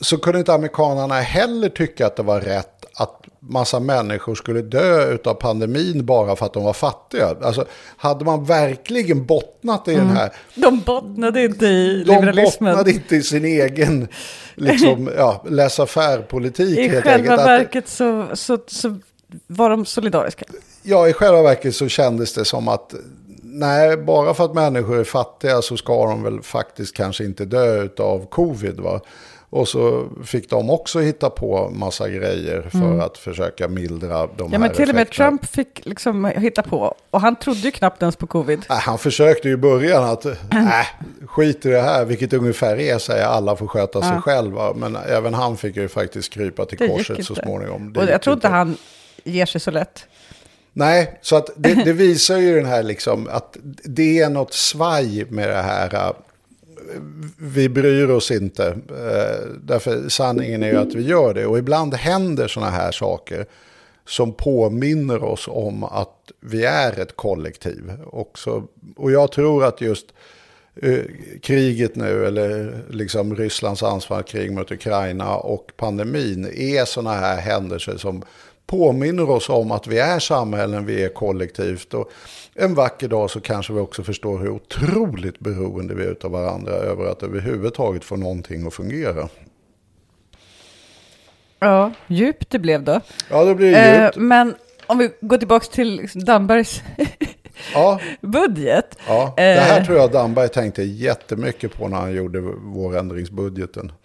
så 0.00 0.18
kunde 0.18 0.38
inte 0.38 0.54
amerikanerna 0.54 1.20
heller 1.20 1.68
tycka 1.68 2.06
att 2.06 2.16
det 2.16 2.22
var 2.22 2.40
rätt 2.40 2.73
att 2.96 3.22
massa 3.40 3.80
människor 3.80 4.34
skulle 4.34 4.62
dö 4.62 5.18
av 5.24 5.34
pandemin 5.34 6.06
bara 6.06 6.36
för 6.36 6.46
att 6.46 6.52
de 6.52 6.64
var 6.64 6.72
fattiga. 6.72 7.36
Alltså, 7.42 7.64
hade 7.96 8.24
man 8.24 8.44
verkligen 8.44 9.26
bottnat 9.26 9.88
i 9.88 9.94
den 9.94 10.10
här, 10.10 10.30
De 10.54 10.80
bottnade 10.80 11.44
inte 11.44 11.66
i 11.66 12.04
de 12.06 12.14
liberalismen. 12.14 12.72
bottnade 12.72 12.90
inte 12.90 13.16
i 13.16 13.22
sin 13.22 13.44
egen 13.44 14.08
liksom, 14.54 15.10
ja, 15.16 15.44
laissez-faire-politik. 15.48 16.78
I 16.78 16.88
helt 16.88 17.04
själva 17.04 17.32
enkelt. 17.32 17.48
Verket 17.48 17.88
så, 17.88 18.26
så, 18.34 18.58
så 18.66 18.98
var 19.46 19.70
de 19.70 19.86
solidariska. 19.86 20.44
Ja, 20.82 21.08
i 21.08 21.12
själva 21.12 21.42
verket 21.42 21.74
så 21.74 21.88
kändes 21.88 22.34
det 22.34 22.44
som 22.44 22.68
att 22.68 22.94
nej, 23.42 23.96
bara 23.96 24.34
för 24.34 24.44
att 24.44 24.54
människor 24.54 24.98
är 25.00 25.04
fattiga 25.04 25.62
så 25.62 25.76
ska 25.76 26.06
de 26.06 26.22
väl 26.22 26.42
faktiskt 26.42 26.96
kanske 26.96 27.24
inte 27.24 27.44
dö 27.44 27.88
av 27.98 28.26
covid. 28.26 28.80
Va? 28.80 29.00
Och 29.54 29.68
så 29.68 30.08
fick 30.24 30.50
de 30.50 30.70
också 30.70 31.00
hitta 31.00 31.30
på 31.30 31.70
massa 31.70 32.08
grejer 32.08 32.68
för 32.72 32.98
att 32.98 33.18
försöka 33.18 33.68
mildra 33.68 34.26
de 34.26 34.32
Mm. 34.40 34.52
Ja, 34.52 34.58
här 34.58 34.58
men 34.58 34.72
till 34.72 34.88
och 34.88 34.94
med. 34.94 35.10
Trump 35.10 35.46
fick 35.46 35.86
liksom 35.86 36.24
hitta 36.24 36.62
på. 36.62 36.94
Och 37.10 37.20
han 37.20 37.36
trodde 37.36 37.60
ju 37.60 37.70
knappt 37.70 38.02
ens 38.02 38.16
på 38.16 38.26
covid. 38.26 38.64
Nej, 38.68 38.78
han 38.80 38.98
försökte 38.98 39.48
ju 39.48 39.54
i 39.54 39.56
början 39.56 40.04
att, 40.04 40.26
nej, 40.50 40.86
skit 41.26 41.66
i 41.66 41.68
det 41.68 41.80
här, 41.80 42.04
vilket 42.04 42.32
ungefär 42.32 42.80
är, 42.80 42.98
säger 42.98 43.24
alla 43.24 43.56
får 43.56 43.66
sköta 43.66 44.02
sig 44.02 44.20
själva. 44.20 44.74
Men 44.74 44.96
även 44.96 45.34
han 45.34 45.56
fick 45.56 45.76
ju 45.76 45.88
faktiskt 45.88 46.32
krypa 46.32 46.64
till 46.64 46.78
Det 46.78 46.88
korset 46.88 47.24
så 47.24 47.34
småningom. 47.34 47.92
Det 47.92 48.00
och 48.00 48.06
jag 48.08 48.22
tror 48.22 48.34
inte 48.34 48.46
inte. 48.46 48.56
han 48.56 48.76
ger 49.24 49.46
sig 49.46 49.60
så 49.60 49.70
lätt. 49.70 50.06
Nej, 50.72 51.18
så 51.22 51.36
att 51.36 51.50
det, 51.56 51.74
det 51.84 51.92
visar 52.06 52.36
ju 52.36 52.54
den 52.56 52.66
här 52.66 52.82
liksom 52.82 53.28
att 53.30 53.56
det 53.84 54.20
är 54.20 54.30
något 54.30 54.52
svaj 54.52 55.24
med 55.28 55.48
det 55.48 55.62
här. 55.62 56.14
Vi 57.38 57.68
bryr 57.68 58.10
oss 58.10 58.30
inte. 58.30 58.66
Eh, 58.88 59.48
därför 59.62 60.08
sanningen 60.08 60.62
är 60.62 60.68
ju 60.70 60.76
att 60.76 60.94
vi 60.94 61.02
gör 61.02 61.34
det. 61.34 61.46
Och 61.46 61.58
ibland 61.58 61.94
händer 61.94 62.48
sådana 62.48 62.70
här 62.70 62.92
saker 62.92 63.46
som 64.06 64.32
påminner 64.32 65.24
oss 65.24 65.48
om 65.48 65.84
att 65.84 66.32
vi 66.40 66.64
är 66.64 67.00
ett 67.00 67.16
kollektiv. 67.16 67.92
Och, 68.06 68.38
så, 68.38 68.64
och 68.96 69.12
jag 69.12 69.32
tror 69.32 69.64
att 69.64 69.80
just 69.80 70.06
eh, 70.82 71.00
kriget 71.42 71.96
nu, 71.96 72.26
eller 72.26 72.82
liksom 72.90 73.36
Rysslands 73.36 73.82
anfallskrig 73.82 74.52
mot 74.52 74.70
Ukraina 74.70 75.36
och 75.36 75.72
pandemin 75.76 76.44
är 76.54 76.84
sådana 76.84 77.16
här 77.16 77.40
händelser 77.40 77.96
som 77.96 78.22
påminner 78.66 79.30
oss 79.30 79.48
om 79.48 79.70
att 79.72 79.86
vi 79.86 79.98
är 79.98 80.18
samhällen, 80.18 80.86
vi 80.86 81.04
är 81.04 81.08
kollektivt. 81.08 81.94
Och 81.94 82.10
en 82.54 82.74
vacker 82.74 83.08
dag 83.08 83.30
så 83.30 83.40
kanske 83.40 83.72
vi 83.72 83.80
också 83.80 84.02
förstår 84.02 84.38
hur 84.38 84.48
otroligt 84.50 85.38
beroende 85.38 85.94
vi 85.94 86.04
är 86.04 86.16
av 86.24 86.30
varandra 86.30 86.72
över 86.72 87.06
att 87.06 87.22
överhuvudtaget 87.22 88.04
få 88.04 88.16
någonting 88.16 88.66
att 88.66 88.74
fungera. 88.74 89.28
Ja, 91.58 91.92
djupt 92.06 92.50
det 92.50 92.58
blev 92.58 92.82
då. 92.84 93.00
Ja, 93.30 93.44
då 93.44 93.54
blir 93.54 93.70
det 93.70 93.78
Eh, 93.78 94.04
djupt. 94.04 94.16
men 94.16 94.54
om 94.86 94.98
vi 94.98 95.10
går 95.20 95.36
tillbaka 95.38 95.66
till 95.66 96.08
Dambergs 96.14 96.82
Ja, 97.74 98.00
budget. 98.20 98.98
ja. 99.08 99.32
Det 99.36 99.42
här 99.42 99.80
Eh. 99.80 99.86
tror 99.86 99.98
jag 99.98 100.12
Damberg 100.12 100.48
tänkte 100.48 100.82
jättemycket 100.82 101.74
på 101.74 101.88
när 101.88 101.96
han 101.96 102.12
gjorde 102.12 102.40
vårändringsbudgeten. 102.40 103.92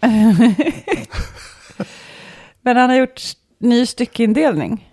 Men 2.62 2.76
han 2.76 2.90
har 2.90 2.96
gjort 2.96 3.20
ny 3.60 3.86
styckeindelning, 3.86 4.90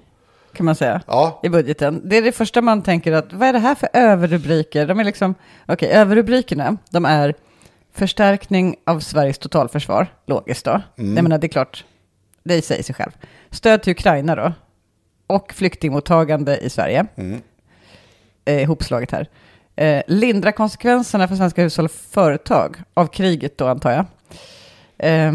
kan 0.53 0.65
man 0.65 0.75
säga. 0.75 1.01
Ja, 1.08 1.39
i 1.43 1.49
budgeten. 1.49 2.01
Det 2.10 2.17
är 2.17 2.21
det 2.21 2.32
första 2.32 2.62
man 2.62 2.82
tänker 2.82 3.12
att, 3.12 3.34
vad 3.34 3.49
är 3.49 3.53
det 3.53 3.60
här 3.60 3.75
för 3.75 3.89
överrubriker? 3.93 4.88
De 4.88 4.99
är 4.99 5.03
liksom, 5.03 5.36
okej, 5.65 5.89
överrubrikerna, 5.89 6.77
de 6.89 7.06
är 7.06 7.34
förstärkning 7.93 8.75
av 8.86 8.99
Sveriges 8.99 9.38
totalförsvar, 9.38 10.08
logiskt 10.25 10.65
då. 10.65 10.82
Mm. 10.97 11.15
Jag 11.15 11.23
menar, 11.23 11.38
det 11.38 11.47
är 11.47 11.49
klart, 11.49 11.86
det 12.43 12.62
säger 12.62 12.84
sig 12.84 12.95
själv. 12.95 13.12
Stöd 13.49 13.82
till 13.84 13.91
Ukraina 13.91 14.36
då, 14.36 14.53
och 15.27 15.53
flyktingmottagande 15.53 16.58
i 16.58 16.69
Sverige. 16.69 17.06
Mm. 17.15 17.41
Eh, 18.45 18.62
ihopslaget 18.62 19.12
här. 19.12 19.30
Eh, 19.75 20.03
lindra 20.08 20.51
konsekvenserna 20.51 21.27
för 21.27 21.36
svenska 21.36 21.62
hushåll 21.62 21.86
och 21.86 21.91
företag 21.91 22.77
av 22.93 23.08
kriget 23.08 23.58
då, 23.58 23.67
antar 23.67 23.91
jag. 23.91 24.06
Eh, 24.97 25.34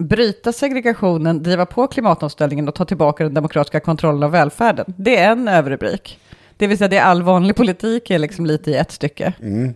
bryta 0.00 0.52
segregationen, 0.52 1.42
driva 1.42 1.66
på 1.66 1.86
klimatomställningen 1.86 2.68
och 2.68 2.74
ta 2.74 2.84
tillbaka 2.84 3.24
den 3.24 3.34
demokratiska 3.34 3.80
kontrollen 3.80 4.22
av 4.22 4.30
välfärden. 4.30 4.84
Det 4.96 5.16
är 5.16 5.32
en 5.32 5.48
överrubrik. 5.48 6.18
Det 6.56 6.66
vill 6.66 6.78
säga, 6.78 6.88
det 6.88 6.98
är 6.98 7.02
all 7.02 7.22
vanlig 7.22 7.56
politik 7.56 8.10
är 8.10 8.18
liksom 8.18 8.46
lite 8.46 8.70
i 8.70 8.74
ett 8.74 8.90
stycke. 8.90 9.32
Mm. 9.40 9.74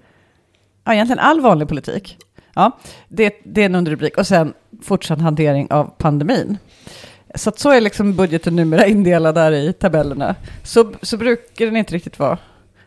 Ja, 0.85 0.95
egentligen 0.95 1.19
all 1.19 1.41
vanlig 1.41 1.69
politik. 1.69 2.19
Ja, 2.55 2.79
det, 3.09 3.35
det 3.45 3.61
är 3.61 3.67
en 3.67 3.75
underrubrik. 3.75 4.19
Och 4.19 4.27
sen 4.27 4.55
fortsatt 4.83 5.21
hantering 5.21 5.71
av 5.71 5.85
pandemin. 5.99 6.59
Så 7.35 7.49
att 7.49 7.59
så 7.59 7.71
är 7.71 7.81
liksom 7.81 8.17
budgeten 8.17 8.57
numera 8.57 8.87
indelad 8.87 9.35
där 9.35 9.53
i 9.53 9.73
tabellerna. 9.73 10.35
Så, 10.63 10.93
så 11.03 11.17
brukar 11.17 11.67
den 11.67 11.77
inte 11.77 11.95
riktigt 11.95 12.19
vara. 12.19 12.39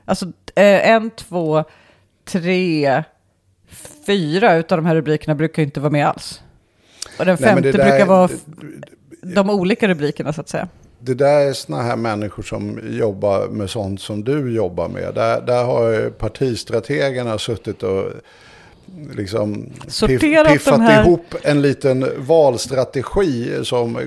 Alltså 0.06 0.26
eh, 0.56 0.90
en, 0.90 1.10
två, 1.10 1.64
tre, 2.26 3.04
fyra 4.06 4.56
utav 4.56 4.78
de 4.78 4.86
här 4.86 4.96
rubrikerna 4.96 5.36
brukar 5.36 5.64
inte 5.64 5.80
vara 5.80 5.92
med 5.92 6.08
alls. 6.08 6.42
Och 7.20 7.26
den 7.26 7.38
Nej, 7.40 7.50
femte 7.54 7.72
där- 7.72 7.90
brukar 7.90 8.06
vara 8.06 8.30
de 9.22 9.50
olika 9.50 9.88
rubrikerna 9.88 10.34
så 10.34 10.42
att 10.42 10.50
säga. 10.50 10.68
Det 11.00 11.14
där 11.14 11.40
är 11.48 11.54
såna 11.54 11.82
här 11.82 11.96
människor 11.96 12.44
som 12.44 12.80
jobbar 12.84 13.48
med 13.48 13.70
sånt 13.70 14.02
som 14.02 14.24
du 14.24 14.56
jobbar 14.56 14.88
med. 14.88 15.14
Där, 15.16 15.42
där 15.42 15.64
har 15.64 16.10
partistrategerna 16.10 17.38
suttit 17.38 17.84
och 17.84 18.04
liksom 19.16 19.70
Sorterat 19.88 20.54
piffat 20.54 20.80
här- 20.80 21.04
ihop 21.04 21.36
en 21.44 21.62
liten 21.62 22.06
valstrategi 22.18 23.60
som 23.64 23.98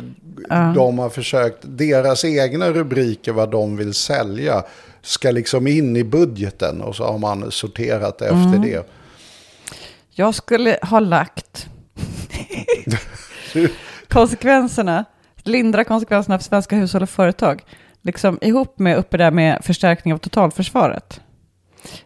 de 0.75 0.99
har 0.99 1.11
försökt, 1.11 1.59
deras 1.63 2.25
egna 2.25 2.71
rubriker, 2.71 3.33
vad 3.33 3.51
de 3.51 3.77
vill 3.77 3.95
sälja, 3.95 4.65
ska 5.03 5.31
liksom 5.31 5.67
in 5.67 5.97
i 5.97 6.05
budgeten 6.05 6.81
och 6.81 6.97
så 6.97 7.05
har 7.05 7.19
man 7.19 7.51
sorterat 7.51 8.23
efter 8.23 8.35
Mm. 8.37 8.63
det. 8.63 8.87
Jag 10.11 10.35
skulle 10.35 10.79
ha 10.83 11.01
lagt 11.01 11.67
konsekvenserna, 14.09 15.05
lindra 15.45 15.85
konsekvenserna 15.85 16.39
för 16.39 16.45
svenska 16.45 16.77
hushåll 16.77 17.03
och 17.03 17.11
företag, 17.11 17.63
liksom 18.03 18.39
ihop 18.43 18.79
med 18.79 18.97
uppe 18.97 19.17
där 19.17 19.31
med 19.31 19.59
förstärkning 19.65 20.15
av 20.15 20.19
totalförsvaret. 20.19 21.21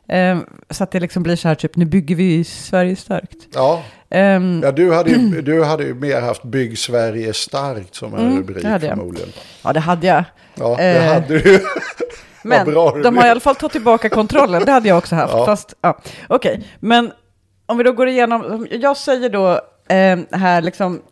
Ehm, 0.09 0.45
så 0.71 0.85
att 0.85 0.91
det 0.91 1.01
liksom 1.01 1.23
blir 1.23 1.37
så 1.37 1.49
här, 1.49 1.55
typ, 1.55 1.77
nu 1.77 1.85
bygger 1.85 2.15
vi 2.17 2.45
Sverige 2.45 2.97
starkt. 2.97 3.37
Ja, 3.55 3.83
Ehm, 4.11 4.61
ja 4.65 4.73
du, 4.73 4.93
hade 4.95 5.11
ju, 5.11 5.43
du 5.43 5.65
hade 5.65 5.85
ju 5.85 5.95
mer 5.95 6.21
haft 6.21 6.43
Bygg 6.43 6.79
Sverige 6.79 7.33
starkt 7.35 7.95
som 7.95 8.15
en 8.15 8.21
Mm, 8.21 8.39
rubrik 8.39 8.63
det 8.63 8.69
hade 8.69 8.87
jag. 8.87 8.97
förmodligen. 8.97 9.29
ja, 9.65 9.73
det 9.73 9.81
hade 9.81 10.07
jag. 10.07 10.25
Ja, 10.55 10.77
det 10.79 10.85
Eh, 10.85 11.13
hade 11.15 11.39
du. 11.39 11.61
Men 12.43 12.67
de 13.03 13.17
har 13.17 13.27
i 13.27 13.31
alla 13.31 13.41
fall 13.41 13.55
tagit 13.55 13.73
tillbaka 13.73 14.09
kontrollen, 14.09 14.63
det 14.65 14.73
hade 14.73 14.89
jag 14.89 14.99
också 14.99 15.15
haft. 15.17 15.33
Ja. 15.33 15.47
Fast, 15.47 15.75
ja. 15.81 15.99
Okej, 16.29 16.69
men 16.81 17.13
om 17.67 17.79
vi 17.79 17.85
då 17.85 17.93
går 17.93 18.09
igenom, 18.09 18.67
jag 18.71 18.97
säger 18.97 19.29
då 19.29 19.61
eh, 19.89 20.19
här 20.39 20.63
liksom 20.63 21.03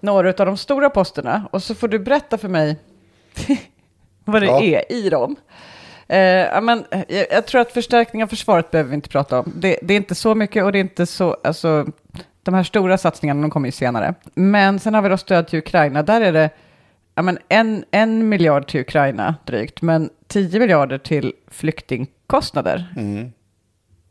några 0.00 0.28
av 0.28 0.46
de 0.46 0.56
stora 0.56 0.90
posterna 0.90 1.48
och 1.50 1.62
så 1.62 1.74
får 1.74 1.88
du 1.88 1.98
berätta 1.98 2.38
för 2.38 2.48
mig 2.48 2.76
vad 4.24 4.42
det 4.42 4.46
Ja. 4.46 4.62
är 4.62 4.92
i 4.92 5.10
dem. 5.10 5.36
Eh, 6.08 6.60
men, 6.62 6.84
jag, 7.08 7.26
jag 7.30 7.46
tror 7.46 7.60
att 7.60 7.72
förstärkning 7.72 8.22
av 8.22 8.26
försvaret 8.26 8.70
behöver 8.70 8.90
vi 8.90 8.94
inte 8.94 9.08
prata 9.08 9.40
om. 9.40 9.52
Det, 9.56 9.78
det 9.82 9.94
är 9.94 9.96
inte 9.96 10.14
så 10.14 10.34
mycket 10.34 10.64
och 10.64 10.72
det 10.72 10.78
är 10.78 10.80
inte 10.80 11.06
så, 11.06 11.36
alltså, 11.44 11.86
de 12.42 12.54
här 12.54 12.62
stora 12.62 12.98
satsningarna 12.98 13.40
de 13.42 13.50
kommer 13.50 13.68
ju 13.68 13.72
senare. 13.72 14.14
Men 14.34 14.78
sen 14.78 14.94
har 14.94 15.02
vi 15.02 15.08
då 15.08 15.16
stöd 15.16 15.48
till 15.48 15.58
Ukraina, 15.58 16.02
där 16.02 16.20
är 16.20 16.32
det 16.32 16.50
ja, 17.14 17.22
men 17.22 17.38
en, 17.48 17.84
en 17.90 18.28
miljard 18.28 18.66
till 18.68 18.80
Ukraina 18.80 19.34
drygt, 19.44 19.82
men 19.82 20.10
10 20.26 20.60
miljarder 20.60 20.98
till 20.98 21.32
flyktingkostnader. 21.50 22.94
Mm. 22.96 23.32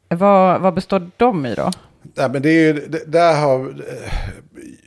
Vad, 0.10 0.62
vad 0.62 0.74
består 0.74 1.10
de 1.18 1.46
i 1.46 1.56
då? 1.56 1.72
Nej, 2.16 2.30
men 2.30 2.42
det 2.42 2.50
är 2.50 2.74
ju, 2.74 2.74
det, 2.88 3.12
där 3.12 3.36
har, 3.42 3.76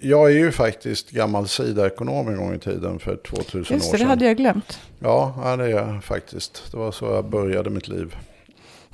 jag 0.01 0.31
är 0.31 0.35
ju 0.35 0.53
faktiskt 0.53 1.11
gammal 1.11 1.49
sidaekonom 1.49 2.29
en 2.29 2.37
gång 2.37 2.55
i 2.55 2.59
tiden 2.59 2.99
för 2.99 3.17
2000 3.17 3.59
Just 3.59 3.71
år 3.71 3.77
det, 3.77 3.81
sedan. 3.83 3.99
det 3.99 4.05
hade 4.05 4.25
jag 4.25 4.37
glömt. 4.37 4.81
Ja, 4.99 5.55
det 5.59 5.65
är 5.65 5.69
jag 5.69 6.05
faktiskt. 6.05 6.63
Det 6.71 6.77
var 6.77 6.93
så 6.93 7.05
jag 7.05 7.25
började 7.25 7.71
mitt 7.71 7.89
liv. 7.89 8.17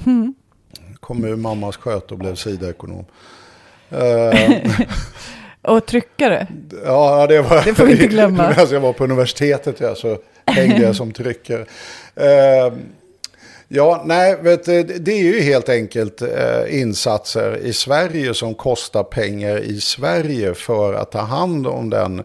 Mm. 0.06 0.34
Kom 1.00 1.24
ur 1.24 1.36
mammas 1.36 1.76
sköt 1.76 2.12
och 2.12 2.18
blev 2.18 2.34
sidaekonom. 2.34 3.04
Eh, 3.90 4.70
Och 5.62 5.86
tryckare. 5.86 6.46
ja, 6.84 7.26
det 7.26 7.42
var... 7.42 7.64
Det 7.64 7.74
får 7.74 7.86
vi 7.86 7.92
inte 7.92 8.06
glömma. 8.16 8.48
Medan 8.48 8.66
jag 8.70 8.80
var 8.80 8.92
på 8.92 9.04
universitetet 9.04 9.80
ja, 9.80 9.94
så 9.94 10.18
hängde 10.46 10.82
jag 10.82 10.96
som 10.96 11.12
tryckare. 11.12 11.66
Ja, 13.68 14.02
nej, 14.04 14.36
du, 14.42 14.82
det 14.82 15.12
är 15.12 15.22
ju 15.22 15.40
helt 15.40 15.68
enkelt 15.68 16.22
eh, 16.22 16.80
insatser 16.80 17.56
i 17.56 17.72
Sverige 17.72 18.34
som 18.34 18.54
kostar 18.54 19.02
pengar 19.02 19.58
i 19.58 19.80
Sverige 19.80 20.54
för 20.54 20.94
att 20.94 21.12
ta 21.12 21.20
hand 21.20 21.66
om 21.66 21.90
den 21.90 22.22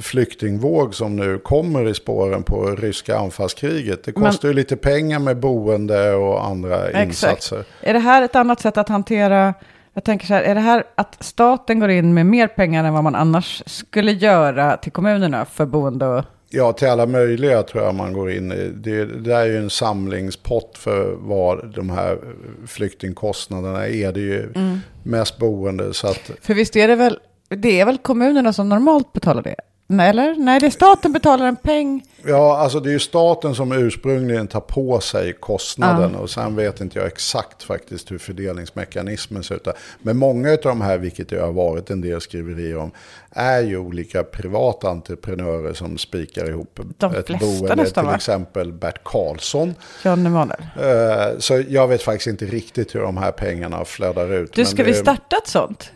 flyktingvåg 0.00 0.94
som 0.94 1.16
nu 1.16 1.38
kommer 1.38 1.88
i 1.88 1.94
spåren 1.94 2.42
på 2.42 2.70
ryska 2.70 3.18
anfallskriget. 3.18 4.04
Det 4.04 4.16
Men- 4.16 4.24
kostar 4.24 4.48
ju 4.48 4.54
lite 4.54 4.76
pengar 4.76 5.18
med 5.18 5.36
boende 5.36 6.14
och 6.14 6.44
andra 6.46 6.86
Exakt. 6.88 7.06
insatser. 7.06 7.64
Är 7.80 7.92
det 7.92 7.98
här 7.98 8.22
ett 8.22 8.36
annat 8.36 8.60
sätt 8.60 8.76
att 8.76 8.88
hantera, 8.88 9.54
jag 9.94 10.04
tänker 10.04 10.26
så 10.26 10.34
här, 10.34 10.42
är 10.42 10.54
det 10.54 10.60
här 10.60 10.84
att 10.94 11.16
staten 11.24 11.80
går 11.80 11.90
in 11.90 12.14
med 12.14 12.26
mer 12.26 12.48
pengar 12.48 12.84
än 12.84 12.92
vad 12.94 13.04
man 13.04 13.14
annars 13.14 13.62
skulle 13.66 14.12
göra 14.12 14.76
till 14.76 14.92
kommunerna 14.92 15.44
för 15.44 15.66
boende 15.66 16.06
och... 16.06 16.24
Ja, 16.56 16.72
till 16.72 16.88
alla 16.88 17.06
möjliga 17.06 17.62
tror 17.62 17.84
jag 17.84 17.94
man 17.94 18.12
går 18.12 18.30
in 18.30 18.52
i. 18.52 18.70
Det, 18.74 19.04
det 19.04 19.20
där 19.20 19.40
är 19.40 19.46
ju 19.46 19.56
en 19.58 19.70
samlingspott 19.70 20.78
för 20.78 21.14
vad 21.18 21.74
de 21.74 21.90
här 21.90 22.18
flyktingkostnaderna 22.66 23.86
är. 23.88 24.12
Det 24.12 24.20
är 24.20 24.24
ju 24.24 24.52
Mm. 24.54 24.78
mest 25.02 25.38
boende. 25.38 25.94
Så 25.94 26.06
att, 26.06 26.30
För 26.40 26.54
visst 26.54 26.76
är 26.76 26.88
det 26.88 26.96
väl, 26.96 27.18
det 27.48 27.80
är 27.80 27.86
väl 27.86 27.98
kommunerna 27.98 28.52
som 28.52 28.68
normalt 28.68 29.12
betalar 29.12 29.42
det? 29.42 29.54
Nej, 29.88 30.10
eller? 30.10 30.34
Nej, 30.34 30.60
det 30.60 30.66
är 30.66 30.70
staten 30.70 31.12
betalar 31.12 31.46
en 31.46 31.56
peng. 31.56 32.02
ja, 32.24 32.58
alltså 32.58 32.80
det 32.80 32.88
är 32.88 32.92
ju 32.92 32.98
staten 32.98 33.54
som 33.54 33.72
ursprungligen 33.72 34.46
tar 34.48 34.60
på 34.60 35.00
sig 35.00 35.32
kostnaden. 35.32 36.14
Och 36.14 36.30
sen 36.30 36.56
vet 36.56 36.80
inte 36.80 36.98
jag 36.98 37.06
exakt 37.06 37.62
faktiskt 37.62 38.10
hur 38.10 38.18
fördelningsmekanismen 38.18 39.42
ser 39.42 39.54
ut. 39.54 39.68
Men 40.02 40.16
många 40.16 40.50
av 40.50 40.58
de 40.62 40.80
här, 40.80 40.98
vilket 40.98 41.28
det 41.28 41.40
har 41.40 41.52
varit 41.52 41.90
en 41.90 42.00
del 42.00 42.20
skriverier 42.20 42.76
om, 42.76 42.90
är 43.30 43.60
ju 43.60 43.78
olika 43.78 44.22
privata 44.24 44.88
entreprenörer 44.88 45.74
som 45.74 45.98
spikar 45.98 46.48
ihop 46.48 46.80
De 46.98 47.14
ett 47.14 47.26
boende. 47.40 47.74
nästan, 47.74 48.04
Till 48.04 48.10
va? 48.10 48.14
exempel 48.16 48.72
Bert 48.72 49.00
Karlsson. 49.04 49.74
Jan 50.04 50.26
Emanuel. 50.26 50.62
Eh, 50.82 51.38
Så 51.38 51.62
jag 51.68 51.88
vet 51.88 52.02
faktiskt 52.02 52.26
inte 52.26 52.44
riktigt 52.44 52.94
hur 52.94 53.00
de 53.00 53.16
här 53.16 53.32
pengarna 53.32 53.84
flödar 53.84 54.32
ut. 54.32 54.52
Du, 54.54 54.64
ska 54.64 54.84
vi 54.84 54.90
det- 54.92 54.96
starta 54.98 55.36
ett 55.36 55.48
sånt? 55.48 55.90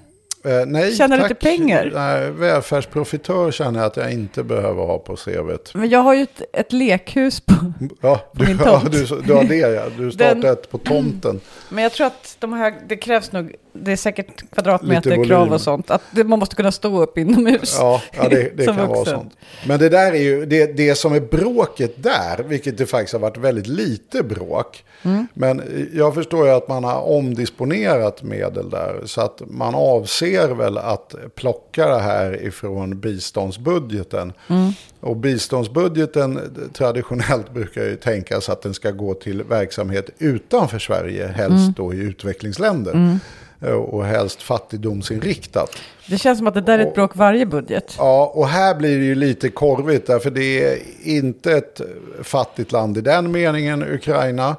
Eh, 0.45 0.67
nej, 0.67 0.95
Tjänar 0.95 1.19
tack. 1.19 1.29
lite 1.31 1.41
pengar? 1.47 1.91
Nej, 1.95 2.31
välfärdsprofitör 2.31 3.51
känner 3.51 3.81
jag 3.81 3.87
att 3.87 3.97
jag 3.97 4.13
inte 4.13 4.43
behöver 4.43 4.83
ha 4.83 4.99
på 4.99 5.17
CVt. 5.17 5.75
Men 5.75 5.89
jag 5.89 6.01
har 6.01 6.15
ju 6.15 6.23
ett, 6.23 6.43
ett 6.53 6.73
lekhus 6.73 7.41
på... 7.41 7.55
Ja, 8.01 8.21
du, 8.33 8.47
min 8.47 8.59
ja, 8.65 8.81
tomt. 8.81 8.93
du, 8.93 9.05
du 9.27 9.33
har 9.33 9.45
det 9.45 9.57
ja. 9.57 9.83
Du 9.99 10.11
startar 10.13 10.35
Den- 10.35 10.53
ett 10.53 10.71
på 10.71 10.79
tomten. 10.79 11.41
Men 11.69 11.83
jag 11.83 11.93
tror 11.93 12.07
att 12.07 12.37
de 12.39 12.53
här, 12.53 12.75
det 12.89 12.97
krävs 12.97 13.33
nog, 13.33 13.55
det 13.73 13.93
är 13.93 13.97
säkert 13.97 14.51
kvadratmeter 14.51 15.25
krav 15.25 15.53
och 15.53 15.61
sånt. 15.61 15.91
Att 15.91 16.03
man 16.13 16.39
måste 16.39 16.57
kunna 16.57 16.73
stå 16.73 17.03
upp 17.03 17.19
inomhus. 17.19 17.77
Ja, 17.79 18.03
ja 18.13 18.29
det, 18.29 18.57
det 18.57 18.65
kan 18.67 18.77
vara 18.77 18.87
vuxen. 18.87 19.15
sånt. 19.19 19.37
Men 19.67 19.79
det 19.79 19.89
där 19.89 20.13
är 20.13 20.23
ju, 20.23 20.47
det, 20.47 20.77
det 20.77 20.95
som 20.95 21.13
är 21.15 21.21
bråket 21.21 22.03
där, 22.03 22.43
vilket 22.45 22.79
det 22.79 22.87
faktiskt 22.87 23.13
har 23.13 23.21
varit 23.21 23.37
väldigt 23.37 23.67
lite 23.67 24.23
bråk. 24.23 24.85
Mm. 25.03 25.27
Men 25.35 25.63
jag 25.93 26.15
förstår 26.15 26.47
ju 26.47 26.53
att 26.53 26.69
man 26.69 26.85
har 26.85 27.01
omdisponerat 27.03 28.23
medel 28.23 28.71
där. 28.71 29.03
Så 29.05 29.21
att 29.21 29.43
man 29.47 29.75
avser 29.75 30.49
väl 30.49 30.79
att 30.79 31.15
plocka 31.35 31.89
det 31.89 31.99
här 32.01 32.43
ifrån 32.43 33.01
biståndsbudgeten. 33.01 34.33
Mm. 34.49 34.73
Och 35.01 35.17
biståndsbudgeten 35.17 36.41
traditionellt 36.73 37.55
brukar 37.55 37.85
ju 37.85 37.97
tänkas 37.97 38.49
att 38.49 38.63
den 38.63 38.75
ska 38.75 38.91
gå 38.91 39.15
till 39.15 39.43
verksamhet 39.43 40.11
utanför 40.19 40.79
Sverige, 40.79 41.27
helst 41.27 41.51
Mm. 41.51 41.75
då 41.77 41.95
i 41.95 41.97
utvecklingsländer. 41.97 43.19
Eh, 43.63 43.73
Och 43.73 44.05
helst 44.05 44.43
fattigdomsinriktat. 44.43 45.77
Det 46.07 46.19
känns 46.19 46.39
som 46.39 46.47
att 46.47 46.55
det 46.55 46.61
där 46.61 46.79
är 46.79 46.87
ett 46.87 46.95
bråk 46.95 47.17
varje 47.17 47.47
budget. 47.47 47.95
Ja, 47.99 48.33
och 48.35 48.49
här 48.49 48.75
blir 48.75 48.99
det 48.99 49.05
ju 49.05 49.15
lite 49.15 49.49
korvigt 49.49 50.07
därför 50.07 50.31
det 50.31 50.65
är 50.65 50.79
inte 51.03 51.53
ett 51.53 51.81
fattigt 52.23 52.73
land 52.73 52.99
i 52.99 53.01
den 53.01 53.31
meningen, 53.31 53.83
Ukraina. 53.83 54.57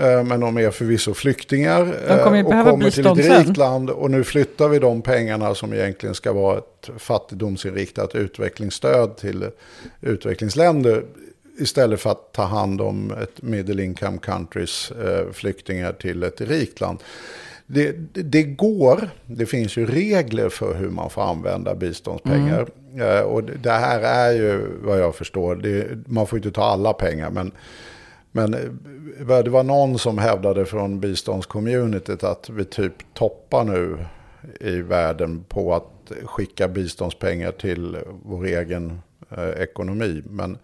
Eh, 0.00 0.24
Men 0.24 0.40
de 0.40 0.58
är 0.58 0.70
förvisso 0.70 1.14
flyktingar 1.14 1.94
De 2.08 2.24
kommer 2.24 2.38
eh, 2.38 2.46
och 2.46 2.70
kommer 2.70 2.90
till 2.90 3.06
ett 3.06 3.46
rikt 3.46 3.56
land. 3.56 3.90
Och 3.90 4.10
nu 4.10 4.24
flyttar 4.24 4.68
vi 4.68 4.78
de 4.78 5.02
pengarna 5.02 5.54
som 5.54 5.72
egentligen 5.72 6.14
ska 6.14 6.32
vara 6.32 6.58
ett 6.58 6.90
fattigdomsinriktat 6.98 8.14
utvecklingsstöd 8.14 9.16
till 9.16 9.50
utvecklingsländer. 10.00 11.04
Istället 11.58 12.00
för 12.00 12.10
att 12.10 12.32
ta 12.32 12.42
hand 12.42 12.80
om 12.80 13.10
ett 13.10 13.42
middle 13.42 13.84
income 13.84 14.18
countries 14.18 14.90
eh, 14.90 15.32
flyktingar 15.32 15.92
till 15.92 16.22
ett 16.22 16.40
rikt 16.40 16.80
land. 16.80 16.98
Det, 17.66 17.92
det, 18.12 18.22
det 18.22 18.42
går, 18.42 19.10
det 19.26 19.46
finns 19.46 19.76
ju 19.76 19.86
regler 19.86 20.48
för 20.48 20.74
hur 20.74 20.90
man 20.90 21.10
får 21.10 21.22
använda 21.22 21.74
biståndspengar. 21.74 22.68
Eh, 23.00 23.20
och 23.20 23.44
det, 23.44 23.54
det 23.54 23.70
här 23.70 24.00
är 24.00 24.32
ju 24.32 24.66
vad 24.82 25.00
jag 25.00 25.14
förstår, 25.14 25.56
det, 25.56 25.98
man 26.06 26.26
får 26.26 26.36
inte 26.36 26.50
ta 26.50 26.62
alla 26.62 26.92
pengar. 26.92 27.30
Men, 27.30 27.52
men 28.32 28.54
eh, 28.54 29.38
det 29.44 29.50
var 29.50 29.62
någon 29.62 29.98
som 29.98 30.18
hävdade 30.18 30.66
från 30.66 31.00
biståndscommunityt 31.00 32.24
att 32.24 32.50
vi 32.50 32.64
typ 32.64 33.14
toppar 33.14 33.64
nu 33.64 33.98
i 34.60 34.80
världen 34.80 35.44
på 35.48 35.74
att 35.74 36.12
skicka 36.24 36.68
biståndspengar 36.68 37.52
till 37.52 37.96
vår 38.24 38.46
egen 38.46 39.00
eh, 39.30 39.62
ekonomi. 39.62 40.22
Men 40.30 40.58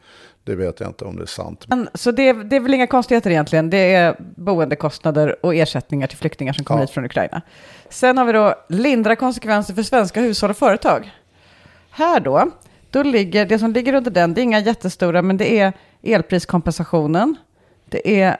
det 0.44 0.54
vet 0.54 0.80
jag 0.80 0.88
inte 0.88 1.04
om 1.04 1.16
det 1.16 1.22
är 1.22 1.26
sant. 1.26 1.64
Men, 1.68 1.88
så 1.94 2.10
det, 2.10 2.32
det 2.32 2.56
är 2.56 2.60
väl 2.60 2.74
inga 2.74 2.86
konstigheter 2.86 3.30
egentligen. 3.30 3.70
Det 3.70 3.94
är 3.94 4.16
boendekostnader 4.36 5.46
och 5.46 5.54
ersättningar 5.54 6.06
till 6.06 6.18
flyktingar 6.18 6.52
som 6.52 6.64
kommer 6.64 6.80
Ja. 6.80 6.84
hit 6.84 6.90
från 6.90 7.04
Ukraina. 7.04 7.42
Sen 7.88 8.18
har 8.18 8.24
vi 8.24 8.32
då 8.32 8.54
lindra 8.68 9.16
konsekvenser 9.16 9.74
för 9.74 9.82
svenska 9.82 10.20
hushåll 10.20 10.50
och 10.50 10.56
företag. 10.56 11.10
Här 11.90 12.20
då, 12.20 12.50
då 12.90 13.02
ligger, 13.02 13.46
det 13.46 13.58
som 13.58 13.72
ligger 13.72 13.94
under 13.94 14.10
den, 14.10 14.34
det 14.34 14.40
är 14.40 14.42
inga 14.42 14.58
jättestora, 14.60 15.22
men 15.22 15.36
det 15.36 15.58
är 15.58 15.72
elpriskompensationen, 16.02 17.36
det 17.88 18.20
är 18.22 18.36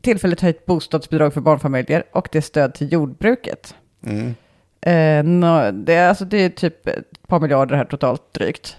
tillfälligt 0.00 0.40
höjt 0.40 0.66
bostadsbidrag 0.66 1.34
för 1.34 1.40
barnfamiljer 1.40 2.04
och 2.12 2.28
det 2.32 2.38
är 2.38 2.42
stöd 2.42 2.74
till 2.74 2.92
jordbruket. 2.92 3.74
Mm. 4.06 4.34
Eh, 4.80 5.24
nå- 5.24 5.70
det, 5.70 5.94
är, 5.94 6.08
alltså, 6.08 6.24
det 6.24 6.36
är 6.44 6.48
typ 6.48 6.86
ett 6.86 7.28
par 7.28 7.40
miljarder 7.40 7.76
här 7.76 7.84
totalt 7.84 8.32
drygt. 8.32 8.76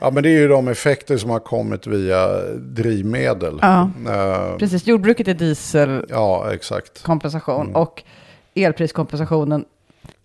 Ja, 0.00 0.10
men 0.10 0.22
det 0.22 0.28
är 0.28 0.40
ju 0.40 0.48
de 0.48 0.68
effekter 0.68 1.16
som 1.16 1.30
har 1.30 1.38
kommit 1.38 1.86
via 1.86 2.28
drivmedel. 2.56 3.58
Ja. 3.62 3.90
Eh, 4.08 4.56
Precis, 4.58 4.86
jordbruket 4.86 5.28
är 5.28 5.34
diesel, 5.34 6.04
ja 6.08 6.52
exakt. 6.54 7.02
kompensation 7.02 7.62
Mm. 7.66 7.76
och 7.76 8.02
elpriskompensationen 8.54 9.64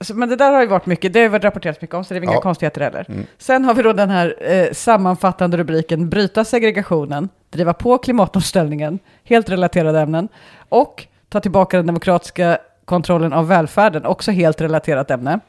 Så, 0.01 0.13
men 0.15 0.29
det 0.29 0.35
där 0.35 0.51
har 0.51 0.61
ju 0.61 0.67
varit 0.67 0.85
mycket, 0.85 1.13
det 1.13 1.21
har 1.21 1.29
varit 1.29 1.43
rapporterats 1.43 1.81
mycket 1.81 1.93
om, 1.95 2.03
så 2.03 2.13
det 2.13 2.17
är 2.17 2.19
väl 2.19 2.29
inga 2.29 2.37
Ja. 2.37 2.41
konstigheter 2.41 2.81
heller. 2.81 3.07
Sen 3.37 3.65
har 3.65 3.73
vi 3.73 3.83
då 3.83 3.93
den 3.93 4.09
här 4.09 4.35
eh, 4.39 4.71
sammanfattande 4.73 5.57
rubriken, 5.57 6.09
bryta 6.09 6.45
segregationen, 6.45 7.29
driva 7.49 7.73
på 7.73 7.97
klimatomställningen, 7.97 8.99
helt 9.23 9.49
relaterade 9.49 9.99
ämnen, 9.99 10.27
och 10.69 11.07
ta 11.29 11.39
tillbaka 11.39 11.77
den 11.77 11.85
demokratiska 11.87 12.57
kontrollen 12.85 13.33
av 13.33 13.47
välfärden, 13.47 14.05
också 14.05 14.31
helt 14.31 14.61
relaterat 14.61 15.11
ämne. 15.11 15.39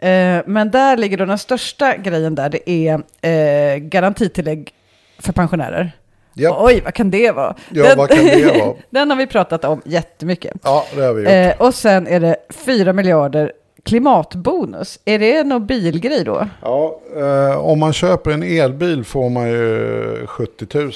Eh, 0.00 0.42
men 0.46 0.70
där 0.70 0.96
ligger 0.96 1.16
då 1.16 1.24
den 1.24 1.38
största 1.38 1.96
grejen 1.96 2.34
där, 2.34 2.48
det 2.48 2.70
är 2.70 3.02
eh, 3.22 3.76
garantitillägg 3.78 4.72
för 5.18 5.32
pensionärer. 5.32 5.92
Ja. 6.34 6.56
Oj, 6.60 6.80
vad 6.84 6.94
kan 6.94 7.10
det 7.10 7.30
vara? 7.30 7.54
Ja, 7.70 7.94
vad 7.96 8.08
kan 8.10 8.24
det 8.24 8.58
vara? 8.58 8.74
den 8.90 9.10
har 9.10 9.16
vi 9.16 9.26
pratat 9.26 9.64
om 9.64 9.82
jättemycket. 9.84 10.56
Ja, 10.64 10.86
det 10.96 11.02
har 11.02 11.12
vi 11.14 11.22
gjort. 11.22 11.56
Eh, 11.60 11.66
och 11.66 11.74
sen 11.74 12.06
är 12.06 12.20
det 12.20 12.36
4 12.50 12.92
miljarder 12.92 13.52
klimatbonus. 13.82 14.98
Är 15.04 15.18
det 15.18 15.44
någon 15.44 15.66
bilgrej 15.66 16.24
då? 16.24 16.48
Ja, 16.62 17.00
eh, 17.16 17.56
om 17.58 17.78
man 17.78 17.92
köper 17.92 18.30
en 18.30 18.42
elbil 18.42 19.04
får 19.04 19.30
man 19.30 19.48
ju 19.50 20.26
70 20.26 20.66
000. 20.74 20.92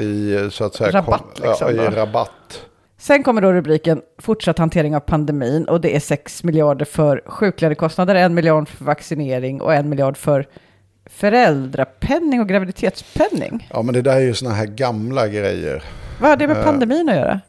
I 0.00 0.50
så 0.50 0.64
att 0.64 0.74
säga 0.74 0.90
Rabatt, 0.90 1.20
kom- 1.20 1.48
liksom, 1.48 1.76
ja, 1.76 1.82
i 1.82 1.90
då. 1.90 1.96
rabatt. 1.96 2.66
Sen 3.02 3.22
kommer 3.22 3.40
då 3.40 3.52
rubriken 3.52 4.02
fortsatt 4.18 4.58
hantering 4.58 4.96
av 4.96 5.00
pandemin 5.00 5.64
och 5.64 5.80
det 5.80 5.96
är 5.96 6.00
6 6.00 6.44
miljarder 6.44 6.84
för 6.84 7.22
sjuklönekostnader, 7.26 8.14
1 8.14 8.32
miljard 8.32 8.68
för 8.68 8.84
vaccinering 8.84 9.60
och 9.60 9.74
1 9.74 9.86
miljard 9.86 10.16
för 10.16 10.46
föräldrapenning 11.06 12.40
och 12.40 12.48
graviditetspenning. 12.48 13.68
Ja, 13.72 13.82
men 13.82 13.94
det 13.94 14.02
där 14.02 14.16
är 14.16 14.20
ju 14.20 14.34
såna 14.34 14.50
här 14.54 14.66
gamla 14.66 15.28
grejer. 15.28 15.82
Vad 16.20 16.30
har 16.30 16.36
det 16.36 16.44
Eh. 16.44 16.48
med 16.48 16.64
pandemin 16.64 17.08
att 17.08 17.14
göra? 17.16 17.40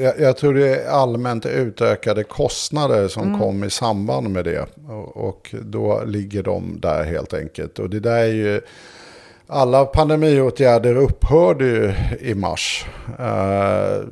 Jag, 0.00 0.20
jag 0.20 0.36
tror 0.36 0.54
det 0.54 0.76
är 0.76 0.88
allmänt 0.90 1.46
utökade 1.46 2.24
kostnader 2.24 3.08
som 3.08 3.22
Mm. 3.26 3.40
kom 3.40 3.64
i 3.64 3.70
samband 3.70 4.30
med 4.30 4.44
det. 4.44 4.66
Och, 4.88 5.16
och 5.28 5.54
då 5.62 6.02
ligger 6.06 6.42
de 6.42 6.80
där 6.80 7.04
helt 7.04 7.34
enkelt. 7.34 7.78
Och 7.78 7.90
det 7.90 8.00
där 8.00 8.18
är 8.18 8.26
ju... 8.26 8.60
Alla 9.46 9.84
pandemiåtgärder 9.84 10.96
upphörde 10.96 11.64
ju 11.64 11.92
i 12.20 12.34
mars. 12.34 12.86
Eh, 13.18 14.04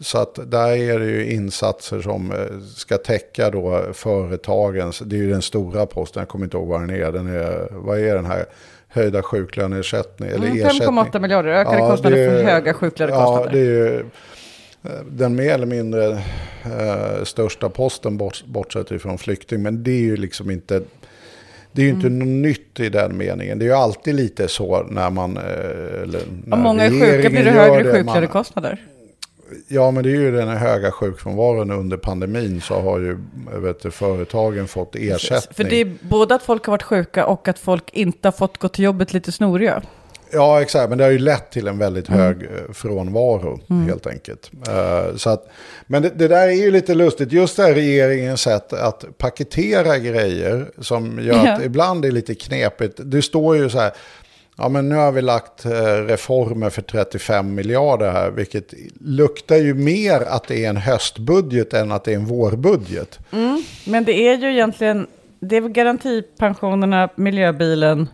så 0.00 0.18
att 0.18 0.50
där 0.50 0.68
är 0.76 0.98
det 0.98 1.06
ju 1.06 1.30
insatser 1.32 2.00
som 2.00 2.32
eh, 2.32 2.38
ska 2.76 2.98
täcka 2.98 3.50
då 3.50 3.84
företagens, 3.92 4.98
det 4.98 5.16
är 5.16 5.20
ju 5.20 5.30
den 5.30 5.42
stora 5.42 5.86
posten, 5.86 6.20
jag 6.20 6.28
kommer 6.28 6.44
inte 6.44 6.56
ihåg 6.56 6.68
vad 6.68 6.80
den 6.80 6.90
är, 6.90 7.12
den 7.12 7.26
är 7.26 7.68
vad 7.70 7.98
är 7.98 8.14
den 8.14 8.26
här 8.26 8.44
höjda 8.88 9.22
sjuklöneersättning? 9.22 10.28
Eller 10.28 10.46
Mm, 10.46 10.66
ersättning? 10.66 10.88
5,8 10.88 11.20
miljarder, 11.20 11.50
ökade 11.50 11.78
Ja, 11.78 11.90
kostnader 11.90 12.28
för 12.30 12.42
höga 12.44 12.74
sjuklönekostnader. 12.74 13.46
Ja, 13.46 13.52
det 13.52 13.58
är 13.58 13.64
ju 13.64 13.98
eh, 14.84 14.90
den 15.10 15.34
mer 15.34 15.54
eller 15.54 15.66
mindre 15.66 16.06
eh, 16.64 17.24
största 17.24 17.68
posten 17.68 18.16
bort, 18.16 18.44
bortsett 18.46 18.90
ifrån 18.90 19.18
flykting. 19.18 19.62
Men 19.62 19.82
det 19.82 19.90
är 19.90 20.00
ju 20.00 20.16
liksom 20.16 20.50
inte... 20.50 20.82
Det 21.72 21.82
är 21.82 21.86
ju 21.86 21.90
inte 21.92 22.06
Mm. 22.06 22.18
något 22.18 22.28
nytt 22.28 22.80
i 22.80 22.88
den 22.88 23.16
meningen. 23.16 23.58
Det 23.58 23.64
är 23.64 23.66
ju 23.66 23.72
alltid 23.74 24.14
lite 24.14 24.48
så 24.48 24.82
när 24.82 25.10
man... 25.10 25.36
eh, 25.36 25.42
Eller 26.02 26.20
när 26.44 26.56
Om 26.56 26.62
många 26.62 26.84
är 26.84 26.90
sjuka 26.90 27.30
blir 27.30 27.44
det 27.44 27.50
högre 27.50 27.92
sjuklönekostnader. 27.92 28.84
Ja, 29.68 29.90
men 29.90 30.02
det 30.04 30.10
är 30.10 30.20
ju 30.20 30.32
den 30.32 30.48
här 30.48 30.56
höga 30.56 30.90
sjukfrånvaron 30.92 31.70
under 31.70 31.96
pandemin 31.96 32.60
så 32.60 32.80
har 32.80 32.98
ju 32.98 33.18
vet 33.54 33.82
du, 33.82 33.90
företagen 33.90 34.68
fått 34.68 34.96
ersättning. 34.96 35.54
För 35.54 35.64
det 35.64 35.76
är 35.80 35.96
både 36.00 36.34
att 36.34 36.42
folk 36.42 36.64
har 36.66 36.70
varit 36.70 36.82
sjuka 36.82 37.26
och 37.26 37.48
att 37.48 37.58
folk 37.58 37.90
inte 37.92 38.28
har 38.28 38.32
fått 38.32 38.58
gå 38.58 38.68
till 38.68 38.84
jobbet 38.84 39.12
lite 39.12 39.32
snoriga. 39.32 39.82
Ja, 40.32 40.62
exakt. 40.62 40.88
Men 40.88 40.98
det 40.98 41.04
har 41.04 41.10
ju 41.10 41.18
lett 41.18 41.50
till 41.50 41.68
en 41.68 41.78
väldigt 41.78 42.08
hög 42.08 42.42
eh, 42.42 42.72
frånvaro, 42.72 43.60
helt 43.88 44.06
enkelt. 44.06 44.50
Eh, 44.68 45.16
så 45.16 45.30
att, 45.30 45.48
men 45.86 46.02
det, 46.02 46.10
det 46.14 46.28
där 46.28 46.48
är 46.48 46.52
ju 46.52 46.70
lite 46.70 46.94
lustigt. 46.94 47.32
Just 47.32 47.56
det 47.56 47.62
här 47.62 47.74
regeringens 47.74 48.40
sätt 48.40 48.72
att 48.72 49.04
paketera 49.18 49.98
grejer 49.98 50.70
som 50.80 51.18
gör 51.22 51.38
att 51.38 51.44
Ja. 51.44 51.62
ibland 51.64 52.04
är 52.04 52.10
lite 52.10 52.34
knepigt. 52.34 53.00
Det 53.04 53.22
står 53.22 53.56
ju 53.56 53.70
så 53.70 53.78
här, 53.78 53.92
ja 54.58 54.68
men 54.68 54.88
nu 54.88 54.94
har 54.94 55.12
vi 55.12 55.22
lagt 55.22 55.64
eh, 55.64 55.70
reformer 56.06 56.70
för 56.70 56.82
35 56.82 57.54
miljarder 57.54 58.10
här, 58.10 58.30
vilket 58.30 58.74
luktar 59.00 59.56
ju 59.56 59.74
mer 59.74 60.20
att 60.20 60.48
det 60.48 60.64
är 60.64 60.68
en 60.70 60.76
höstbudget 60.76 61.74
än 61.74 61.92
att 61.92 62.04
det 62.04 62.12
är 62.12 62.16
en 62.16 62.26
vårbudget. 62.26 63.18
Men 63.86 64.04
det 64.04 64.12
är 64.12 64.38
ju 64.38 64.52
egentligen, 64.52 65.06
det 65.40 65.56
är 65.56 65.60
garantipensionerna, 65.68 67.08
miljöbilen. 67.16 68.08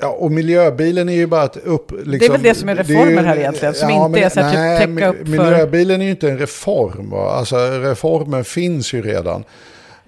Ja, 0.00 0.08
och 0.08 0.30
miljöbilen 0.32 1.08
är 1.08 1.14
ju 1.14 1.26
bara 1.26 1.42
att 1.42 1.56
upp... 1.56 1.92
Liksom, 1.92 2.18
Det 2.18 2.26
är 2.26 2.30
väl 2.30 2.42
det 2.42 2.54
som 2.54 2.68
är 2.68 2.74
reformer 2.76 3.22
här 3.22 3.36
egentligen, 3.36 3.74
som 3.74 3.90
inte 3.90 4.08
men- 4.08 4.22
är 4.22 4.28
så 4.28 4.40
här 4.40 4.78
typ 4.80 4.88
nej, 4.88 4.94
täcka 4.96 5.08
upp 5.08 5.16
för- 5.16 5.24
Miljöbilen 5.24 6.00
är 6.00 6.04
ju 6.04 6.10
inte 6.10 6.30
en 6.30 6.38
reform. 6.38 7.10
Va? 7.10 7.30
Alltså 7.32 7.56
reformen 7.56 8.44
finns 8.44 8.92
ju 8.92 9.02
redan. 9.02 9.44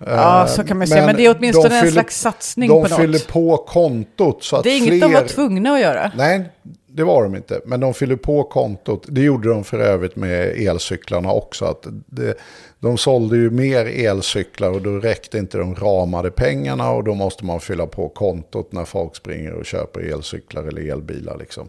Ja, 0.06 0.40
Eh, 0.42 0.46
så 0.46 0.64
kan 0.64 0.78
man 0.78 0.86
säga. 0.86 1.06
Men 1.06 1.16
det 1.16 1.26
är 1.26 1.36
åtminstone 1.38 1.68
de 1.68 1.74
en 1.74 1.80
fyller- 1.80 1.92
slags 1.92 2.20
satsning 2.20 2.68
De 2.68 2.82
på 2.82 2.88
något. 2.88 2.98
fyller 3.00 3.32
på 3.32 3.56
kontot 3.56 4.42
så 4.44 4.56
att 4.56 4.64
Det 4.64 4.70
är 4.70 4.76
inget 4.78 4.88
fler... 4.88 5.00
de 5.00 5.12
var 5.12 5.22
tvungna 5.28 5.70
att 5.72 5.80
göra. 5.80 6.12
Nej, 6.16 6.44
det 6.86 7.04
var 7.04 7.22
de 7.22 7.36
inte. 7.36 7.60
Men 7.66 7.80
de 7.80 7.94
fyller 7.94 8.16
på 8.16 8.42
kontot. 8.42 9.04
Det 9.08 9.20
gjorde 9.20 9.48
de 9.48 9.64
för 9.64 9.78
övrigt 9.78 10.16
med 10.16 10.48
elcyklarna 10.60 11.32
också. 11.32 11.64
Att 11.64 11.86
det, 12.06 12.34
de 12.80 12.98
sålde 12.98 13.36
ju 13.36 13.50
mer 13.50 13.86
elcyklar 13.86 14.70
och 14.70 14.82
då 14.82 14.90
räckte 14.90 15.38
inte 15.38 15.58
de 15.58 15.74
ramade 15.74 16.30
pengarna. 16.30 16.90
Och 16.90 17.04
då 17.04 17.14
måste 17.14 17.44
man 17.44 17.60
fylla 17.60 17.86
på 17.86 18.08
kontot 18.08 18.72
när 18.72 18.84
folk 18.84 19.16
springer 19.16 19.52
och 19.52 19.64
köper 19.66 20.00
elcyklar 20.12 20.62
eller 20.62 20.92
elbilar. 20.92 21.36
Liksom. 21.38 21.68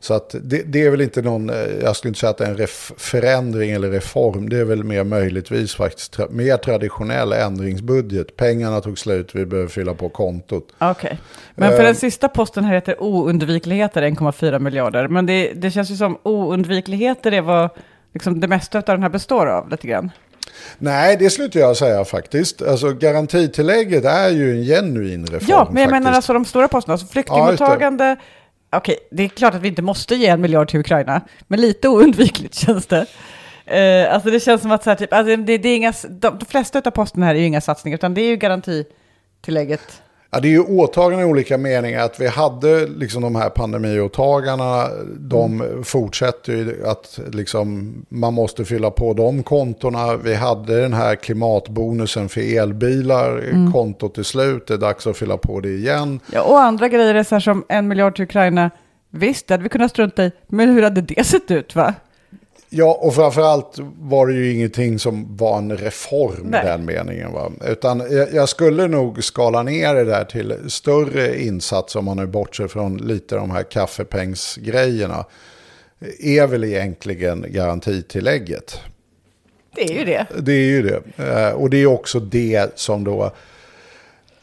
Så 0.00 0.14
att 0.14 0.34
det, 0.42 0.62
det 0.62 0.84
är 0.84 0.90
väl 0.90 1.00
inte 1.00 1.22
någon, 1.22 1.50
eh, 1.50 1.56
jag 1.82 1.96
skulle 1.96 2.08
inte 2.08 2.20
säga 2.20 2.30
att 2.30 2.38
det 2.38 2.44
är 2.44 2.48
en 2.50 2.56
ref, 2.56 2.92
förändring 2.96 3.70
eller 3.70 3.90
reform. 3.90 4.48
Det 4.48 4.58
är 4.58 4.64
väl 4.64 4.84
mer 4.84 5.04
möjligtvis 5.04 5.74
faktiskt 5.74 6.12
tra, 6.12 6.26
mer 6.30 6.56
traditionell 6.56 7.32
ändringsbudget. 7.32 8.36
Pengarna 8.36 8.80
tog 8.80 8.98
slut, 8.98 9.34
vi 9.34 9.46
behöver 9.46 9.68
fylla 9.68 9.94
på 9.94 10.08
kontot. 10.08 10.68
Okej. 10.78 11.18
Men 11.54 11.70
för 11.70 11.78
Eh. 11.78 11.84
den 11.84 11.94
sista 11.94 12.28
posten 12.28 12.64
här 12.64 12.74
heter 12.74 13.02
oundvikligheter 13.02 14.02
1,4 14.02 14.58
miljarder. 14.58 15.08
Men 15.08 15.26
det, 15.26 15.52
det 15.52 15.70
känns 15.70 15.90
ju 15.90 15.96
som 15.96 16.18
oundvikligheter 16.22 17.32
är 17.32 17.40
vad 17.40 17.70
liksom 18.14 18.40
det 18.40 18.48
mesta 18.48 18.78
av 18.78 18.84
den 18.84 19.02
här 19.02 19.10
består 19.10 19.46
av 19.46 19.70
lite 19.70 19.86
grann. 19.86 20.10
Nej, 20.78 21.16
det 21.16 21.30
inte 21.44 21.58
jag 21.58 21.76
säga 21.76 22.04
faktiskt. 22.04 22.62
Alltså 22.62 22.92
garantitillägget 22.92 24.04
är 24.04 24.28
ju 24.28 24.50
en 24.58 24.64
genuin 24.64 25.26
reform. 25.26 25.46
Ja, 25.48 25.68
men 25.72 25.82
jag 25.82 25.90
menar 25.90 26.02
faktiskt. 26.02 26.16
alltså 26.16 26.32
de 26.32 26.44
stora 26.44 26.68
posterna. 26.68 26.92
Alltså 26.92 27.06
flyktingmottagande. 27.06 28.16
Okej, 28.70 28.96
det 29.10 29.22
är 29.22 29.28
klart 29.28 29.54
att 29.54 29.62
vi 29.62 29.68
inte 29.68 29.82
måste 29.82 30.14
ge 30.14 30.26
en 30.26 30.40
miljard 30.40 30.68
till 30.68 30.80
Ukraina. 30.80 31.20
Men 31.40 31.60
lite 31.60 31.88
oundvikligt 31.88 32.54
känns 32.66 32.86
det. 32.86 33.06
Eh, 33.66 34.14
alltså 34.14 34.30
det 34.30 34.40
känns 34.40 34.62
som 34.62 34.72
att 34.72 34.84
så 34.84 34.90
här, 34.90 34.96
typ, 34.96 35.12
alltså 35.12 35.36
det, 35.36 35.58
det 35.58 35.68
är 35.68 35.76
inga, 35.76 35.92
de, 36.08 36.38
de 36.38 36.44
flesta 36.44 36.82
av 36.84 36.90
posterna 36.90 37.26
här 37.26 37.34
är 37.34 37.38
ju 37.38 37.46
inga 37.46 37.60
satsningar. 37.60 37.98
Utan 37.98 38.14
det 38.14 38.20
är 38.20 38.28
ju 38.28 38.36
garantitillägget. 38.36 40.02
Ja, 40.30 40.40
det 40.40 40.48
är 40.48 40.50
ju 40.50 40.60
åtaganden 40.60 41.28
i 41.28 41.30
olika 41.30 41.58
meningar. 41.58 42.04
Att 42.04 42.20
vi 42.20 42.26
hade 42.26 42.86
liksom 42.86 43.22
de 43.22 43.34
här 43.36 43.50
pandemiåtagandena, 43.50 44.88
de 45.18 45.62
fortsätter 45.84 46.52
ju 46.52 46.86
att 46.86 47.20
liksom, 47.32 47.94
man 48.08 48.34
måste 48.34 48.64
fylla 48.64 48.90
på 48.90 49.12
de 49.12 49.42
kontona. 49.42 50.16
Vi 50.16 50.34
hade 50.34 50.80
den 50.80 50.92
här 50.92 51.14
klimatbonusen 51.14 52.28
för 52.28 52.58
elbilar, 52.58 53.42
kontot 53.72 54.18
är 54.18 54.22
slut, 54.22 54.66
det 54.66 54.74
är 54.74 54.78
dags 54.78 55.06
att 55.06 55.16
fylla 55.16 55.36
på 55.36 55.60
det 55.60 55.68
igen. 55.70 56.20
Ja, 56.32 56.42
och 56.42 56.60
andra 56.60 56.88
grejer 56.88 57.14
är 57.14 57.22
så 57.22 57.34
här 57.34 57.40
som 57.40 57.64
en 57.68 57.88
miljard 57.88 58.14
till 58.14 58.24
Ukraina. 58.24 58.70
Visst, 59.10 59.46
det 59.46 59.54
hade 59.54 59.62
vi 59.62 59.68
kunnat 59.68 59.90
strunta 59.90 60.24
i. 60.24 60.32
Men 60.46 60.68
hur 60.68 60.82
hade 60.82 61.00
det 61.00 61.26
sett 61.26 61.50
ut 61.50 61.74
va? 61.74 61.94
Ja, 62.70 62.98
och 63.02 63.14
framförallt 63.14 63.78
var 64.00 64.26
det 64.26 64.34
ju 64.34 64.52
ingenting 64.52 64.98
som 64.98 65.36
var 65.36 65.58
en 65.58 65.76
reform 65.76 66.46
Nej. 66.50 66.62
i 66.64 66.66
den 66.66 66.84
meningen. 66.84 67.32
Va? 67.32 67.52
Utan 67.66 68.02
jag, 68.10 68.34
jag 68.34 68.48
skulle 68.48 68.88
nog 68.88 69.24
skala 69.24 69.62
ner 69.62 69.94
det 69.94 70.04
där 70.04 70.24
till 70.24 70.54
större 70.68 71.42
insats 71.42 71.96
om 71.96 72.04
man 72.04 72.16
nu 72.16 72.26
bortser 72.26 72.68
från 72.68 72.96
lite 72.96 73.34
de 73.34 73.50
här 73.50 73.62
kaffepengsgrejerna. 73.62 75.24
Är 76.20 76.46
väl 76.46 76.64
egentligen 76.64 77.44
garantitillägget. 77.48 78.80
Det 79.74 79.82
är 79.82 79.98
ju 79.98 80.04
det. 80.04 80.26
Det 80.38 80.52
är 80.52 80.66
ju 80.70 80.82
det. 80.82 81.02
Eh, 81.28 81.50
Och 81.52 81.70
det 81.70 81.76
är 81.82 81.86
också 81.86 82.20
det 82.20 82.78
som 82.78 83.04
då 83.04 83.32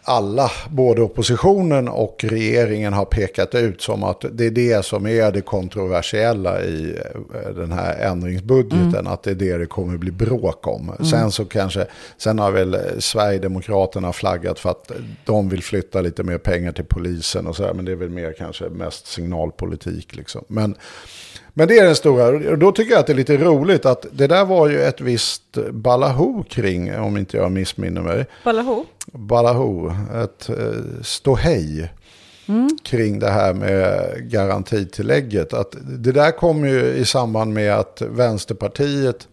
alla, 0.07 0.51
både 0.69 1.01
oppositionen 1.01 1.87
och 1.87 2.25
regeringen 2.27 2.93
har 2.93 3.05
pekat 3.05 3.55
ut 3.55 3.81
som 3.81 4.03
att 4.03 4.25
det 4.31 4.45
är 4.45 4.51
det 4.51 4.85
som 4.85 5.07
är 5.07 5.31
det 5.31 5.41
kontroversiella 5.41 6.63
i 6.63 6.97
eh, 7.33 7.51
den 7.55 7.71
här 7.71 7.99
ändringsbudgeten. 7.99 9.07
Att 9.07 9.23
det 9.23 9.31
är 9.31 9.35
det 9.35 9.57
det 9.57 9.65
kommer 9.65 9.97
bli 9.97 10.11
bråk 10.11 10.67
om. 10.67 10.91
Sen 11.11 11.31
så 11.31 11.45
kanske, 11.45 11.87
sen 12.17 12.39
har 12.39 12.51
väl 12.51 12.77
Sverigedemokraterna 12.99 14.13
flaggat 14.13 14.59
för 14.59 14.69
att 14.69 14.91
de 15.25 15.49
vill 15.49 15.63
flytta 15.63 16.01
lite 16.01 16.23
mer 16.23 16.37
pengar 16.37 16.71
till 16.71 16.85
polisen 16.85 17.47
och 17.47 17.55
så 17.55 17.65
här, 17.65 17.73
men 17.73 17.85
det 17.85 17.91
är 17.91 17.95
väl 17.95 18.09
mer 18.09 18.33
kanske 18.37 18.69
mest 18.69 19.07
signalpolitik 19.07 20.15
liksom. 20.15 20.43
Men 20.47 20.75
men 21.57 21.67
det 21.67 21.77
är 21.77 21.85
den 21.85 21.95
stora, 21.95 22.51
och 22.51 22.57
då 22.57 22.71
tycker 22.71 22.91
jag 22.91 22.99
att 22.99 23.07
det 23.07 23.13
är 23.13 23.17
lite 23.17 23.37
roligt 23.37 23.85
att 23.85 24.05
det 24.11 24.27
där 24.27 24.45
var 24.45 24.69
ju 24.69 24.81
ett 24.81 25.01
visst 25.01 25.57
balaho 25.71 26.43
kring, 26.43 26.99
om 26.99 27.17
inte 27.17 27.37
jag 27.37 27.51
missminner 27.51 28.01
mig. 28.01 28.25
Ballaho. 28.43 28.85
Balaho, 29.05 29.91
ett 30.23 30.49
eh, 30.49 30.55
ståhej 31.03 31.89
kring 32.83 33.19
det 33.19 33.29
här 33.29 33.53
med 33.53 34.13
garantitillägget. 34.31 35.53
Att 35.53 35.75
det 35.81 36.11
där 36.11 36.31
kom 36.31 36.67
ju 36.67 36.81
i 36.85 37.05
samband 37.05 37.53
med 37.53 37.73
att 37.73 38.01
Vänsterpartiet 38.01 39.27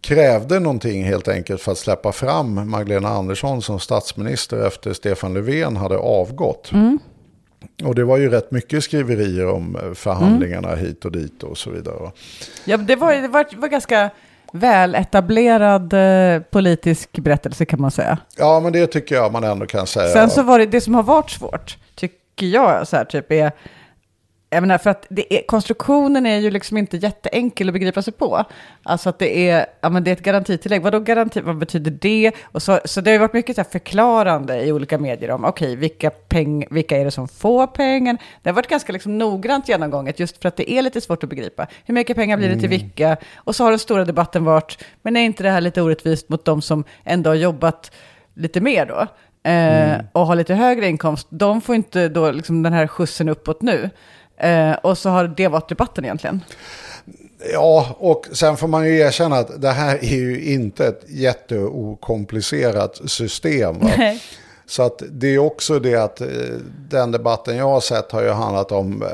krävde 0.00 0.60
någonting 0.60 1.04
helt 1.04 1.28
enkelt 1.28 1.62
för 1.62 1.72
att 1.72 1.78
släppa 1.78 2.12
fram 2.12 2.70
Magdalena 2.70 3.08
Andersson 3.08 3.62
som 3.62 3.80
statsminister 3.80 4.66
efter 4.66 4.92
Stefan 4.92 5.34
Löfven 5.34 5.76
hade 5.76 5.98
avgått. 5.98 6.70
Och 7.84 7.94
det 7.94 8.04
var 8.04 8.16
ju 8.16 8.30
rätt 8.30 8.50
mycket 8.50 8.84
skriverier 8.84 9.48
om 9.48 9.76
eh, 9.76 9.94
förhandlingarna 9.94 10.74
hit 10.74 11.04
och 11.04 11.12
dit 11.12 11.42
och 11.42 11.58
så 11.58 11.70
vidare. 11.70 12.10
Ja, 12.64 12.76
det 12.76 12.96
var, 12.96 13.14
det 13.14 13.28
var, 13.28 13.46
det 13.50 13.56
var 13.56 13.68
ganska 13.68 14.10
väl 14.52 14.94
etablerad 14.94 15.92
eh, 15.92 16.42
politisk 16.42 17.18
berättelse 17.18 17.64
kan 17.64 17.80
man 17.80 17.90
säga. 17.90 18.18
Ja, 18.36 18.60
men 18.60 18.72
det 18.72 18.86
tycker 18.86 19.14
jag 19.14 19.32
man 19.32 19.44
ändå 19.44 19.66
kan 19.66 19.86
säga. 19.86 20.12
Sen 20.12 20.30
så 20.30 20.42
var 20.42 20.58
det, 20.58 20.66
det 20.66 20.80
som 20.80 20.94
har 20.94 21.02
varit 21.02 21.30
svårt, 21.30 21.78
tycker 21.94 22.46
jag, 22.46 22.88
så 22.88 22.96
här, 22.96 23.04
typ 23.04 23.32
är, 23.32 23.52
jag 24.50 24.60
menar, 24.60 24.78
för 24.78 24.90
att 24.90 25.06
är, 25.10 25.46
konstruktionen 25.46 26.26
är 26.26 26.38
ju 26.38 26.50
liksom 26.50 26.76
inte 26.76 26.96
jätteenkel 26.96 27.68
att 27.68 27.72
begripa 27.72 28.02
sig 28.02 28.12
på. 28.12 28.44
Alltså 28.82 29.08
att 29.08 29.18
det 29.18 29.48
är, 29.48 29.66
ja 29.80 29.88
men 29.88 30.04
det 30.04 30.10
är 30.10 30.12
ett 30.12 30.22
garantitillägg, 30.22 30.82
vadå 30.82 31.00
garanti, 31.00 31.40
vad 31.40 31.58
betyder 31.58 31.90
det? 31.90 32.32
Och 32.42 32.62
så, 32.62 32.80
så 32.84 33.00
det 33.00 33.10
har 33.10 33.12
ju 33.12 33.18
varit 33.18 33.32
mycket 33.32 33.56
så 33.56 33.64
förklarande 33.64 34.64
i 34.64 34.72
olika 34.72 34.98
medier 34.98 35.30
om, 35.30 35.44
okej, 35.44 35.76
vilka, 35.76 36.10
peng, 36.10 36.66
vilka 36.70 36.96
är 36.96 37.04
det 37.04 37.10
som 37.10 37.28
får 37.28 37.66
pengen? 37.66 38.18
Det 38.42 38.50
har 38.50 38.54
varit 38.54 38.68
ganska 38.68 38.92
liksom 38.92 39.18
noggrant 39.18 39.68
genomgånget, 39.68 40.20
just 40.20 40.42
för 40.42 40.48
att 40.48 40.56
det 40.56 40.72
är 40.72 40.82
lite 40.82 41.00
svårt 41.00 41.24
att 41.24 41.30
begripa. 41.30 41.66
Hur 41.84 41.94
mycket 41.94 42.16
pengar 42.16 42.36
blir 42.36 42.48
det 42.48 42.60
till 42.60 42.68
vilka? 42.68 43.16
Och 43.36 43.56
så 43.56 43.64
har 43.64 43.70
den 43.70 43.78
stora 43.78 44.04
debatten 44.04 44.44
varit, 44.44 44.84
men 45.02 45.16
är 45.16 45.20
inte 45.20 45.42
det 45.42 45.50
här 45.50 45.60
lite 45.60 45.82
orättvist 45.82 46.28
mot 46.28 46.44
de 46.44 46.62
som 46.62 46.84
ändå 47.04 47.30
har 47.30 47.34
jobbat 47.34 47.92
lite 48.34 48.60
mer 48.60 48.86
då? 48.86 49.06
Eh, 49.50 50.00
och 50.12 50.26
har 50.26 50.36
lite 50.36 50.54
högre 50.54 50.88
inkomst, 50.88 51.26
de 51.30 51.60
får 51.60 51.74
inte 51.74 52.08
då 52.08 52.30
liksom 52.30 52.62
den 52.62 52.72
här 52.72 52.86
skjutsen 52.86 53.28
uppåt 53.28 53.62
nu. 53.62 53.90
Eh, 54.38 54.72
och 54.72 54.98
så 54.98 55.10
har 55.10 55.28
det 55.28 55.48
varit 55.48 55.68
debatten 55.68 56.04
egentligen. 56.04 56.40
Ja, 57.52 57.96
och 57.98 58.26
sen 58.32 58.56
får 58.56 58.68
man 58.68 58.86
ju 58.86 58.98
erkänna 58.98 59.36
att 59.36 59.60
det 59.62 59.70
här 59.70 59.98
är 60.04 60.16
ju 60.16 60.44
inte 60.52 60.86
ett 60.86 61.04
jätteokomplicerat 61.08 63.00
system. 63.10 63.76
Så 64.66 64.82
att 64.82 65.02
det 65.10 65.26
är 65.34 65.38
också 65.38 65.78
det 65.78 65.94
att 65.94 66.20
eh, 66.20 66.26
den 66.90 67.12
debatten 67.12 67.56
jag 67.56 67.68
har 67.68 67.80
sett 67.80 68.12
har 68.12 68.22
ju 68.22 68.30
handlat 68.30 68.72
om, 68.72 69.02
eh, 69.02 69.08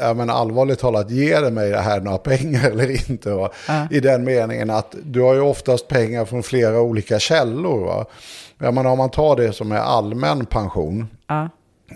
ja 0.00 0.14
men 0.14 0.30
allvarligt 0.30 0.78
talat, 0.78 1.10
ger 1.10 1.42
det 1.42 1.50
mig 1.50 1.70
det 1.70 1.80
här 1.80 2.00
några 2.00 2.18
pengar 2.18 2.64
eller 2.70 3.10
inte? 3.10 3.30
Va? 3.30 3.50
Ja. 3.68 3.86
I 3.90 4.00
den 4.00 4.24
meningen 4.24 4.70
att 4.70 4.94
du 5.02 5.20
har 5.20 5.34
ju 5.34 5.40
oftast 5.40 5.88
pengar 5.88 6.24
från 6.24 6.42
flera 6.42 6.80
olika 6.80 7.18
källor. 7.18 7.86
Va? 7.86 8.04
Jag 8.58 8.74
menar 8.74 8.90
om 8.90 8.98
man 8.98 9.10
tar 9.10 9.36
det 9.36 9.52
som 9.52 9.72
är 9.72 9.78
allmän 9.78 10.46
pension, 10.46 11.08
Ja. 11.26 11.48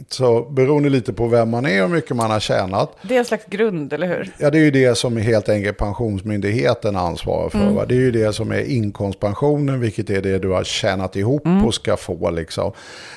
Så 0.09 0.43
beroende 0.43 0.89
lite 0.89 1.13
på 1.13 1.27
vem 1.27 1.51
man 1.51 1.67
är 1.67 1.83
och 1.83 1.89
hur 1.89 1.97
mycket 1.97 2.17
man 2.17 2.31
har 2.31 2.41
tjänat, 2.41 2.97
Det 3.03 3.15
är 3.15 3.19
en 3.19 3.25
slags 3.25 3.45
grund, 3.47 3.93
eller 3.93 4.07
hur? 4.09 4.33
Ja, 4.39 4.51
det 4.51 4.59
är 4.59 4.63
ju 4.63 4.71
det 4.71 4.95
som 4.99 5.17
helt 5.17 5.49
enkelt 5.49 5.79
Pensionsmyndigheten 5.79 6.97
ansvarar 6.97 7.49
för. 7.49 7.71
Va? 7.71 7.85
Det 7.89 7.95
är 7.95 7.99
ju 8.01 8.11
det 8.11 8.33
som 8.33 8.53
är 8.53 8.61
inkomstpensionen, 8.71 9.81
vilket 9.81 10.11
är 10.11 10.23
det 10.23 10.39
du 10.39 10.49
har 10.49 10.65
tjänat 10.65 11.17
ihop 11.17 11.43
och 11.67 11.75
ska 11.75 11.97
få. 11.97 12.31
Liksom. 12.31 12.73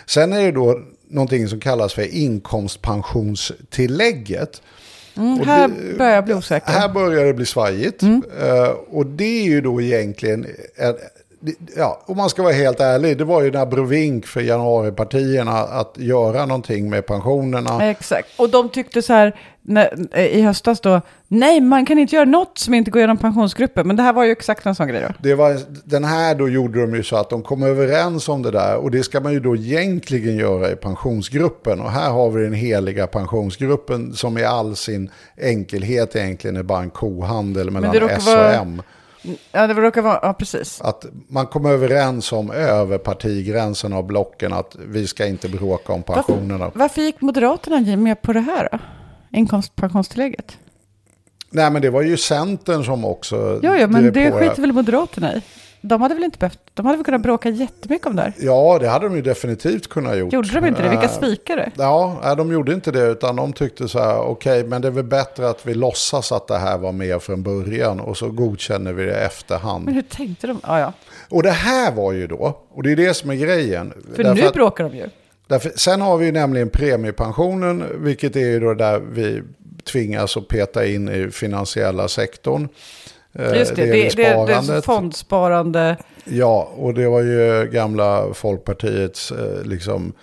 Sen 0.05 0.33
är 0.33 0.39
det 0.41 0.51
då 0.51 0.79
någonting 1.09 1.47
som 1.47 1.59
kallas 1.59 1.93
för 1.93 2.15
inkomstpensionstillägget. 2.15 4.61
Mm, 5.17 5.39
här 5.39 5.67
det- 5.67 5.97
börjar 5.97 6.15
jag 6.15 6.25
bli 6.25 6.33
osäker. 6.33 6.71
Här 6.71 6.89
börjar 6.89 7.25
det 7.25 7.33
bli 7.33 7.45
svajigt. 7.45 8.03
Eh, 8.03 8.67
och 8.91 9.05
det 9.05 9.39
är 9.41 9.43
ju 9.43 9.61
då 9.61 9.81
egentligen, 9.81 10.45
en, 10.75 10.95
ja, 11.75 12.01
om 12.05 12.17
man 12.17 12.29
ska 12.29 12.43
vara 12.43 12.53
helt 12.53 12.79
ärlig, 12.79 13.17
det 13.17 13.23
var 13.23 13.41
ju 13.41 13.47
en 13.47 13.55
abrovink 13.55 14.25
för 14.25 14.41
januaripartierna 14.41 15.51
att 15.51 15.95
göra 15.97 16.45
någonting 16.45 16.89
med 16.89 17.05
pensionerna. 17.05 17.89
Exakt. 17.89 18.27
Och 18.39 18.49
de 18.49 18.69
tyckte 18.69 19.01
så 19.01 19.13
här 19.13 19.35
när, 19.61 20.17
i 20.17 20.41
höstas 20.41 20.81
då, 20.81 21.01
nej, 21.27 21.61
man 21.61 21.85
kan 21.85 21.99
inte 21.99 22.15
göra 22.15 22.25
något 22.25 22.57
som 22.57 22.73
inte 22.73 22.91
går 22.91 23.01
genom 23.01 23.17
pensionsgruppen. 23.17 23.87
Men 23.87 23.95
det 23.95 24.03
här 24.03 24.13
var 24.13 24.23
ju 24.23 24.31
exakt 24.31 24.65
en 24.65 24.75
sån 24.75 24.87
grej 24.87 25.01
då. 25.01 25.13
Det 25.19 25.35
var, 25.35 25.59
den 25.83 26.03
här 26.03 26.35
då 26.35 26.49
gjorde 26.49 26.81
de 26.81 26.95
ju 26.95 27.03
så 27.03 27.15
att 27.15 27.29
de 27.29 27.43
kom 27.43 27.63
överens 27.63 28.29
om 28.29 28.41
det 28.41 28.51
där 28.51 28.75
och 28.77 28.91
det 28.91 29.03
ska 29.03 29.19
man 29.19 29.33
ju 29.33 29.39
då 29.39 29.55
egentligen 29.55 30.35
göra 30.35 30.71
i 30.71 30.75
pensionsgruppen. 30.75 31.81
Och 31.81 31.91
här 31.91 32.11
har 32.11 32.29
vi 32.29 32.43
den 32.43 32.53
heliga 32.53 33.07
pensionsgruppen 33.07 34.13
som 34.13 34.37
i 34.37 34.43
all 34.43 34.75
sin 34.75 35.11
enkelhet 35.41 36.15
egentligen 36.15 36.55
är 36.55 36.63
bara 36.63 36.81
en 36.81 36.89
kohandel 36.89 37.71
mellan 37.71 38.09
S 38.09 38.27
och 38.27 38.53
M. 38.53 38.81
Ja, 39.51 39.67
det 39.67 39.73
råkar 39.73 40.01
vara, 40.01 40.19
ja 40.21 40.33
precis. 40.33 40.81
Att 40.81 41.05
man 41.27 41.47
kom 41.47 41.65
överens 41.65 42.31
om 42.31 42.51
över 42.51 42.97
partigränsen 42.97 43.93
av 43.93 44.07
blocken 44.07 44.53
att 44.53 44.75
vi 44.87 45.07
ska 45.07 45.25
inte 45.25 45.49
bråka 45.49 45.93
om 45.93 46.03
pensionerna. 46.03 46.71
Varför 46.75 47.01
gick 47.01 47.21
Moderaterna 47.21 47.97
med 47.97 48.21
på 48.21 48.33
det 48.33 48.39
här 48.39 48.69
då? 48.71 48.79
Inkomstpensionstillägget? 49.37 50.57
Nej 51.49 51.71
men 51.71 51.81
det 51.81 51.89
var 51.89 52.01
ju 52.01 52.17
Centern 52.17 52.83
som 52.83 53.05
också 53.05 53.59
Jo, 53.63 53.75
jo, 53.79 53.87
men 53.87 54.13
det 54.13 54.31
skiter 54.31 54.61
väl 54.61 54.71
Moderaterna 54.71 55.35
i? 55.35 55.41
De 55.85 56.01
hade 56.01 56.15
väl 56.15 56.23
inte 56.23 56.37
behövt, 56.37 56.59
de 56.73 56.85
hade 56.85 56.97
väl 56.97 57.05
kunnat 57.05 57.21
bråka 57.21 57.49
jättemycket 57.49 58.07
om 58.07 58.15
det 58.15 58.21
här? 58.21 58.33
Ja, 58.39 58.77
det 58.81 58.87
hade 58.89 59.05
de 59.05 59.15
ju 59.15 59.21
definitivt 59.21 59.89
kunnat 59.89 60.17
gjort. 60.17 60.33
Gjorde 60.33 60.59
de 60.59 60.65
inte 60.67 60.81
det? 60.83 60.89
Vilka 60.89 61.03
Eh, 61.05 61.11
svikare? 61.19 61.71
Ja, 61.77 62.35
de 62.37 62.51
gjorde 62.51 62.73
inte 62.73 62.91
det 62.91 63.07
utan 63.07 63.35
de 63.35 63.53
tyckte 63.53 63.87
så 63.87 63.99
här, 63.99 64.19
okej, 64.19 64.63
men 64.63 64.81
det 64.81 64.87
är 64.87 64.91
väl 64.91 65.03
bättre 65.03 65.49
att 65.49 65.65
vi 65.65 65.73
låtsas 65.73 66.31
att 66.31 66.47
det 66.47 66.57
här 66.57 66.77
var 66.77 66.91
med 66.91 67.21
från 67.21 67.43
början 67.43 67.99
och 67.99 68.17
så 68.17 68.29
godkänner 68.29 68.93
vi 68.93 69.03
det 69.05 69.11
i 69.11 69.13
Men 69.15 69.25
efterhand. 69.25 69.89
hur 69.89 70.01
tänkte 70.01 70.47
de? 70.47 70.59
Ja, 70.63 70.79
ja. 70.79 70.93
Och 71.29 71.43
det 71.43 71.51
här 71.51 71.91
var 71.91 72.11
ju 72.11 72.27
då, 72.27 72.57
och 72.73 72.83
det 72.83 72.91
är 72.91 72.95
det 72.95 73.13
som 73.13 73.29
är 73.29 73.35
grejen. 73.35 73.93
För 74.15 74.23
Därför 74.23 74.41
nu 74.41 74.47
att- 74.47 74.53
bråkar 74.53 74.83
de 74.89 74.97
ju. 74.97 75.09
Därför, 75.47 75.71
sen 75.75 76.01
har 76.01 76.17
vi 76.17 76.25
ju 76.25 76.31
nämligen 76.31 76.69
premiepensionen, 76.69 77.83
vilket 78.03 78.35
är 78.35 78.39
ju 78.39 78.59
då 78.59 78.73
där 78.73 78.99
vi 78.99 79.41
tvingas 79.91 80.37
att 80.37 80.47
peta 80.47 80.85
in 80.85 81.09
i 81.09 81.31
finansiella 81.31 82.07
sektorn. 82.07 82.67
Eh, 83.39 83.57
Just 83.57 83.75
det, 83.75 83.85
det, 83.85 84.15
det, 84.15 84.73
det, 84.73 84.81
fondsparande. 84.81 85.97
Ja, 86.23 86.71
och 86.75 86.93
det 86.93 87.07
var 87.07 87.21
ju 87.21 87.69
gamla 87.71 88.33
Folkpartiets 88.33 89.31
eh, 89.31 89.63
liksom, 89.63 90.13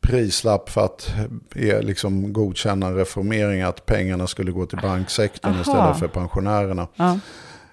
prislapp 0.00 0.70
för 0.70 0.84
att 0.84 1.12
eh, 1.54 1.80
liksom, 1.80 2.32
godkänna 2.32 2.86
en 2.86 2.96
reformering, 2.96 3.62
att 3.62 3.86
pengarna 3.86 4.26
skulle 4.26 4.52
gå 4.52 4.66
till 4.66 4.78
banksektorn 4.82 5.52
Aha. 5.52 5.60
istället 5.60 5.98
för 5.98 6.20
pensionärerna. 6.20 6.88
Ja. 6.96 7.18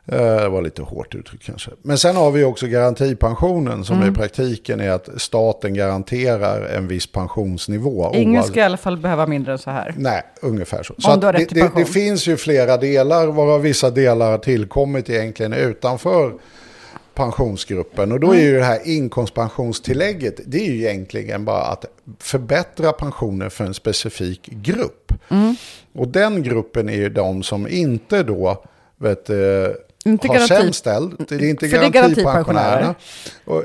Eh, 0.07 0.17
Det 0.17 0.49
var 0.49 0.61
lite 0.61 0.81
hårt 0.81 1.15
uttryckt 1.15 1.45
kanske. 1.45 1.71
Men 1.81 1.97
sen 1.97 2.15
har 2.15 2.31
vi 2.31 2.43
också 2.43 2.67
garantipensionen 2.67 3.85
som 3.85 3.97
Mm. 3.97 4.09
i 4.13 4.15
praktiken 4.15 4.79
är 4.81 4.89
att 4.89 5.09
staten 5.17 5.73
garanterar 5.73 6.65
en 6.65 6.87
viss 6.87 7.11
pensionsnivå. 7.11 8.11
Ingen 8.15 8.43
ska 8.43 8.59
i 8.59 8.63
alla 8.63 8.77
fall 8.77 8.97
behöva 8.97 9.25
mindre 9.25 9.51
än 9.51 9.57
så 9.59 9.69
här. 9.69 9.93
Nej, 9.97 10.23
ungefär 10.41 10.83
så. 10.83 10.93
så 10.97 11.15
det, 11.15 11.31
det, 11.49 11.71
det 11.75 11.85
finns 11.85 12.27
ju 12.27 12.37
flera 12.37 12.77
delar, 12.77 13.27
varav 13.27 13.61
vissa 13.61 13.89
delar 13.89 14.31
har 14.31 14.37
tillkommit 14.37 15.09
egentligen 15.09 15.53
utanför 15.53 16.33
pensionsgruppen. 17.13 18.11
Och 18.11 18.19
då 18.19 18.33
är 18.33 18.41
ju 18.41 18.57
det 18.57 18.63
här 18.63 18.79
inkomstpensionstillägget, 18.87 20.39
det 20.45 20.57
är 20.57 20.71
ju 20.71 20.77
egentligen 20.81 21.45
bara 21.45 21.61
att 21.63 21.85
förbättra 22.19 22.91
pensionen 22.91 23.49
för 23.49 23.63
en 23.65 23.73
specifik 23.73 24.45
grupp. 24.51 25.13
Mm. 25.29 25.55
Och 25.93 26.07
den 26.07 26.43
gruppen 26.43 26.89
är 26.89 26.95
ju 26.95 27.09
de 27.09 27.43
som 27.43 27.67
inte 27.67 28.23
då 28.23 28.63
vet, 28.97 29.29
eh, 29.29 29.37
Inte 30.05 30.27
har 30.27 30.35
garanti- 30.35 30.47
sämst 30.47 30.79
ställt. 30.79 31.29
Det 31.29 31.35
är 31.35 31.49
inte 31.49 31.67
garantipensionärerna. 31.67 32.95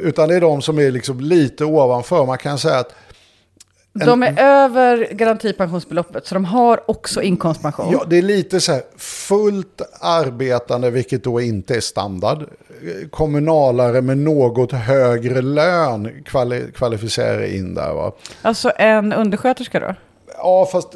Utan 0.00 0.28
det 0.28 0.34
är 0.34 0.40
de 0.40 0.62
som 0.62 0.78
är 0.78 0.90
liksom 0.90 1.20
lite 1.20 1.64
ovanför. 1.64 2.26
Man 2.26 2.38
kan 2.38 2.58
säga 2.58 2.78
att 2.78 2.94
De 3.92 4.22
är 4.22 4.34
över 4.42 5.08
garantipensionsbeloppet, 5.12 6.26
så 6.26 6.34
de 6.34 6.44
har 6.44 6.90
också 6.90 7.22
inkomstpension. 7.22 7.92
Ja, 7.92 8.04
det 8.10 8.18
är 8.18 8.22
lite 8.22 8.60
så 8.60 8.72
här 8.72 8.82
fullt 8.96 9.80
arbetande, 10.00 10.90
vilket 10.90 11.24
då 11.24 11.40
inte 11.40 11.76
är 11.76 11.80
standard. 11.80 12.38
Kommunalare 13.10 14.00
med 14.00 14.18
något 14.18 14.72
högre 14.72 15.42
lön 15.42 16.10
kvali- 16.26 16.72
kvalificerar 16.72 17.44
in 17.44 17.74
där 17.74 17.92
va. 17.94 18.12
Alltså 18.42 18.72
en 18.76 19.12
undersköterska 19.12 19.80
då? 19.80 19.94
Ja, 20.42 20.68
fast 20.72 20.88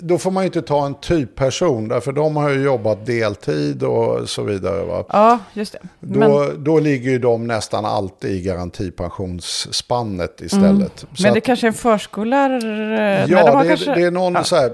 då 0.00 0.18
får 0.18 0.30
man 0.30 0.42
ju 0.42 0.46
inte 0.46 0.62
ta 0.62 0.86
en 0.86 0.94
typperson, 0.94 1.88
därför 1.88 2.12
de 2.12 2.36
har 2.36 2.50
ju 2.50 2.62
jobbat 2.62 3.06
deltid 3.06 3.82
och 3.82 4.28
så 4.28 4.42
vidare 4.42 4.84
va. 4.84 5.04
Ja, 5.08 5.38
just 5.54 5.72
det. 5.72 5.78
Då, 6.00 6.18
Men, 6.18 6.64
då 6.64 6.78
ligger 6.80 7.10
ju 7.10 7.18
de 7.18 7.46
nästan 7.46 7.84
alltid 7.84 8.30
i 8.30 8.40
garantipensionsspannet 8.42 10.40
istället. 10.40 10.98
Så 11.14 11.22
men 11.22 11.32
det 11.32 11.38
att- 11.38 11.44
kanske 11.44 11.66
är 11.66 11.68
en 11.68 11.74
förskollärare? 11.74 12.96
Nej, 12.96 13.26
Ja, 13.30 13.46
de 13.46 13.50
har 13.56 13.62
det, 13.62 13.68
kanske- 13.68 13.90
är, 13.90 13.96
det 13.96 14.02
är 14.02 14.10
någon 14.10 14.34
ja. 14.34 14.44
så 14.44 14.56
här 14.56 14.72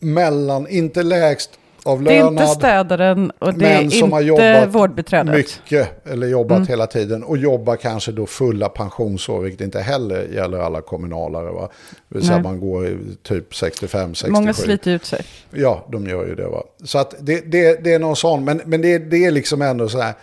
mellan, 0.00 0.68
inte 0.68 1.02
lägst 1.02 1.50
Det 1.84 1.88
är 1.88 1.92
avlönad. 1.92 2.32
inte 2.32 2.46
städaren 2.46 3.30
och 3.38 3.54
det 3.54 3.66
är 3.66 3.90
som 3.90 4.12
har 4.12 4.20
inte 4.20 4.28
jobbat 4.28 4.74
vårdbiträdet. 4.74 5.34
mycket 5.34 6.06
eller 6.06 6.26
jobbat 6.26 6.56
Mm. 6.56 6.68
hela 6.68 6.86
tiden 6.86 7.22
och 7.22 7.36
jobbar 7.38 7.76
kanske 7.76 8.12
då 8.12 8.26
fulla 8.26 8.68
pensionsår, 8.68 9.40
vilket 9.40 9.60
inte 9.60 9.80
heller 9.80 10.24
gäller 10.34 10.58
alla 10.58 10.80
kommunalare. 10.80 11.50
Va? 11.50 11.68
Det 12.08 12.14
vill 12.18 12.26
säga 12.26 12.36
Nej. 12.36 12.42
man 12.42 12.60
går 12.60 12.86
i 12.86 12.98
typ 13.22 13.52
65-67. 13.52 14.30
Många 14.30 14.54
sliter 14.54 14.90
ut 14.90 15.04
sig. 15.04 15.24
Ja, 15.50 15.86
de 15.92 16.06
gör 16.06 16.26
ju 16.26 16.34
det. 16.34 16.46
Va? 16.48 16.62
Så 16.84 16.98
att 16.98 17.14
det, 17.20 17.40
det, 17.52 17.84
det 17.84 17.92
är 17.92 17.98
någon 17.98 18.16
sån, 18.16 18.44
men, 18.44 18.60
men 18.64 18.82
det, 18.82 18.98
det 18.98 19.24
är 19.24 19.30
liksom 19.30 19.62
ändå 19.62 19.88
så 19.88 20.00
här, 20.00 20.14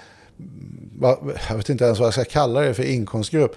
jag 1.49 1.55
vet 1.58 1.70
inte 1.70 1.86
ens 1.86 1.99
vad 1.99 2.05
jag 2.05 2.14
ska 2.14 2.24
kalla 2.24 2.62
det 2.62 2.74
för 2.74 2.84
inkomstgrupp. 2.84 3.55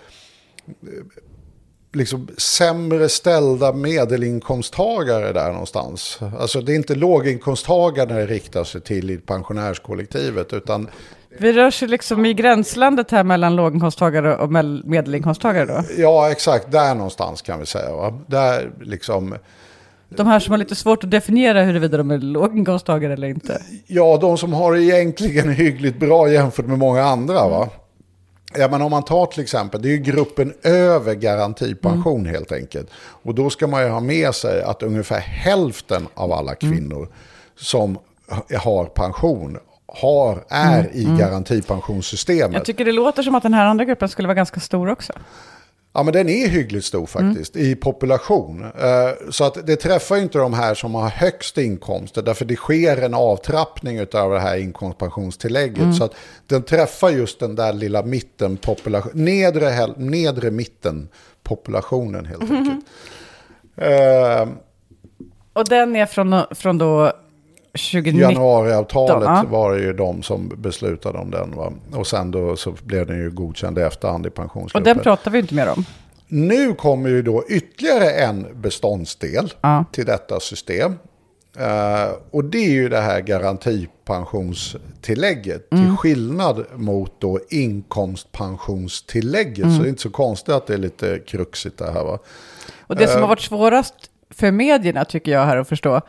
Liksom 1.92 2.28
sämre 2.38 3.08
ställda 3.08 3.72
medelinkomsttagare 3.72 5.32
där 5.32 5.52
någonstans. 5.52 6.18
Alltså 6.38 6.60
det 6.60 6.72
är 6.72 6.76
inte 6.76 6.94
låginkomsttagare 6.94 8.14
det 8.14 8.26
riktar 8.26 8.64
sig 8.64 8.80
till 8.80 9.10
i 9.10 9.16
pensionärskollektivet, 9.16 10.52
utan 10.52 10.88
Vi 11.38 11.52
rör 11.52 11.70
sig 11.70 11.88
liksom 11.88 12.26
i 12.26 12.34
gränslandet 12.34 13.10
här 13.10 13.24
mellan 13.24 13.56
låginkomsttagare 13.56 14.36
och 14.36 14.50
medelinkomsttagare 14.84 15.66
då. 15.66 15.82
Ja, 15.96 16.30
exakt. 16.30 16.72
Där 16.72 16.94
någonstans 16.94 17.42
kan 17.42 17.60
vi 17.60 17.66
säga. 17.66 17.92
Va? 17.92 18.18
Där 18.26 18.70
liksom... 18.80 19.34
De 20.08 20.26
här 20.26 20.40
som 20.40 20.50
har 20.50 20.58
lite 20.58 20.74
svårt 20.74 21.04
att 21.04 21.10
definiera 21.10 21.62
huruvida 21.62 21.96
de 21.96 22.10
är 22.10 22.18
låginkomsttagare 22.18 23.12
eller 23.12 23.28
inte. 23.28 23.62
Ja, 23.86 24.18
de 24.20 24.38
som 24.38 24.52
har 24.52 24.72
det 24.72 24.82
egentligen 24.82 25.48
hyggligt 25.48 26.00
bra 26.00 26.30
jämfört 26.30 26.66
med 26.66 26.78
många 26.78 27.02
andra. 27.02 27.48
Va? 27.48 27.68
Ja, 28.54 28.68
men 28.68 28.82
om 28.82 28.90
man 28.90 29.02
tar 29.02 29.26
till 29.26 29.42
exempel, 29.42 29.82
det 29.82 29.88
är 29.88 29.90
ju 29.90 29.98
gruppen 29.98 30.54
över 30.62 31.14
garantipension 31.14 32.26
helt 32.26 32.52
enkelt. 32.52 32.90
Och 32.94 33.34
då 33.34 33.50
ska 33.50 33.66
man 33.66 33.82
ju 33.82 33.88
ha 33.88 34.00
med 34.00 34.34
sig 34.34 34.62
att 34.62 34.82
ungefär 34.82 35.20
hälften 35.20 36.08
av 36.14 36.32
alla 36.32 36.54
kvinnor 36.54 37.08
som 37.56 37.98
har 38.58 38.84
pension 38.84 39.58
har, 39.86 40.44
är 40.48 40.96
i 40.96 41.04
garantipensionssystemet. 41.18 42.52
Jag 42.54 42.64
tycker 42.64 42.84
det 42.84 42.92
låter 42.92 43.22
som 43.22 43.34
att 43.34 43.42
den 43.42 43.54
här 43.54 43.66
andra 43.66 43.84
gruppen 43.84 44.08
skulle 44.08 44.28
vara 44.28 44.34
ganska 44.34 44.60
stor 44.60 44.90
också. 44.90 45.12
Ja, 45.92 46.02
men 46.02 46.12
den 46.12 46.28
är 46.28 46.48
hyggligt 46.48 46.84
stor 46.84 47.06
faktiskt 47.06 47.56
i 47.56 47.74
population. 47.76 48.64
Eh, 48.64 49.30
Så 49.30 49.44
att 49.44 49.66
det 49.66 49.76
träffar 49.76 50.16
ju 50.16 50.22
inte 50.22 50.38
de 50.38 50.54
här 50.54 50.74
som 50.74 50.94
har 50.94 51.08
högst 51.08 51.58
inkomster, 51.58 52.22
därför 52.22 52.44
det 52.44 52.56
sker 52.56 52.96
en 53.02 53.14
avtrappning 53.14 54.00
av 54.00 54.30
det 54.32 54.40
här 54.40 54.56
inkomstpensionstillägget. 54.56 55.96
Så 55.96 56.04
att 56.04 56.14
den 56.46 56.62
träffar 56.62 57.10
just 57.10 57.40
den 57.40 57.54
där 57.54 57.72
lilla 57.72 58.02
mittenpopulation, 58.02 59.12
nedre, 59.14 59.64
häl- 59.66 59.94
nedre 59.98 60.50
mittenpopulationen 60.50 62.26
helt 62.26 62.42
enkelt. 62.50 62.84
Eh, 63.76 64.48
Och 65.52 65.64
den 65.68 65.96
är 65.96 66.06
från, 66.06 66.42
från 66.50 66.78
då 66.78 67.12
2019. 67.92 68.20
Januariavtalet 68.20 69.28
Ja. 69.28 69.44
var 69.48 69.72
det 69.74 69.80
ju 69.82 69.92
de 69.92 70.22
som 70.22 70.52
beslutade 70.56 71.18
om 71.18 71.30
den. 71.30 71.56
Va? 71.56 71.72
Och 71.92 72.06
sen 72.06 72.30
då 72.30 72.56
så 72.56 72.74
blev 72.84 73.06
den 73.06 73.16
ju 73.18 73.30
godkänd 73.30 73.78
i 73.78 73.82
efterhand 73.82 74.26
i 74.26 74.28
Och 74.28 74.34
pensionsgruppen. 74.34 74.94
den 74.94 75.02
pratar 75.02 75.30
vi 75.30 75.38
inte 75.38 75.54
mer 75.54 75.68
om. 75.68 75.84
Nu 76.28 76.74
kommer 76.74 77.08
ju 77.08 77.22
då 77.22 77.44
ytterligare 77.48 78.10
en 78.10 78.46
beståndsdel 78.54 79.52
Ja. 79.60 79.84
till 79.92 80.06
detta 80.06 80.40
system. 80.40 80.98
Eh, 81.58 82.08
och 82.30 82.44
det 82.44 82.58
är 82.58 82.70
ju 82.70 82.88
det 82.88 83.00
här 83.00 83.20
garantipensionstillägget. 83.20 85.72
Mm. 85.72 85.84
Till 85.86 85.96
skillnad 85.96 86.64
mot 86.74 87.20
då 87.20 87.38
inkomstpensionstillägget. 87.50 89.64
Mm. 89.64 89.76
Så 89.76 89.82
det 89.82 89.88
är 89.88 89.90
inte 89.90 90.02
så 90.02 90.10
konstigt 90.10 90.54
att 90.54 90.66
det 90.66 90.74
är 90.74 90.78
lite 90.78 91.18
kruxigt 91.26 91.78
det 91.78 91.92
här 91.92 92.04
va. 92.04 92.18
Och 92.80 92.96
det 92.96 93.06
som 93.06 93.16
Eh. 93.16 93.20
har 93.20 93.28
varit 93.28 93.40
svårast 93.40 93.94
för 94.30 94.50
medierna 94.50 95.04
tycker 95.04 95.32
jag 95.32 95.44
här 95.44 95.56
att 95.56 95.68
förstå 95.68 96.00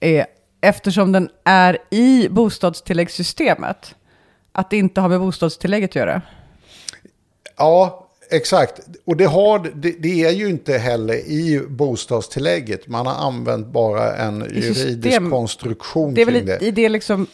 är 0.00 0.26
eftersom 0.62 1.12
den 1.12 1.28
är 1.44 1.78
i 1.90 2.28
bostadstilläggssystemet 2.28 3.94
att 4.52 4.70
det 4.70 4.76
inte 4.76 5.00
har 5.00 5.08
med 5.08 5.20
bostadstillägget 5.20 5.90
att 5.90 5.94
göra. 5.96 6.22
Ja, 7.56 8.08
exakt. 8.30 8.80
Och 9.04 9.16
det, 9.16 9.24
har, 9.24 9.70
det, 9.74 9.90
det 9.90 10.24
är 10.24 10.30
ju 10.30 10.48
inte 10.48 10.78
heller 10.78 11.14
i 11.14 11.60
bostadstillägget. 11.68 12.88
Man 12.88 13.06
har 13.06 13.14
använt 13.26 13.66
bara 13.66 14.16
en 14.16 14.40
juridisk 14.40 14.80
system- 14.80 15.30
konstruktion 15.30 16.14
Det 16.14 16.20
är 16.22 16.26
väl 16.26 16.34
kring 16.34 16.46
det. 16.46 16.58
i 16.62 16.70
det 16.70 16.88
liksom 16.88 17.26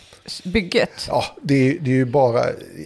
bygget. 0.45 0.91
Ja, 1.09 1.25
det 1.43 1.55
är, 1.55 1.79
det 1.81 1.91
är 1.91 1.95
ju 1.95 2.05
bara, 2.05 2.45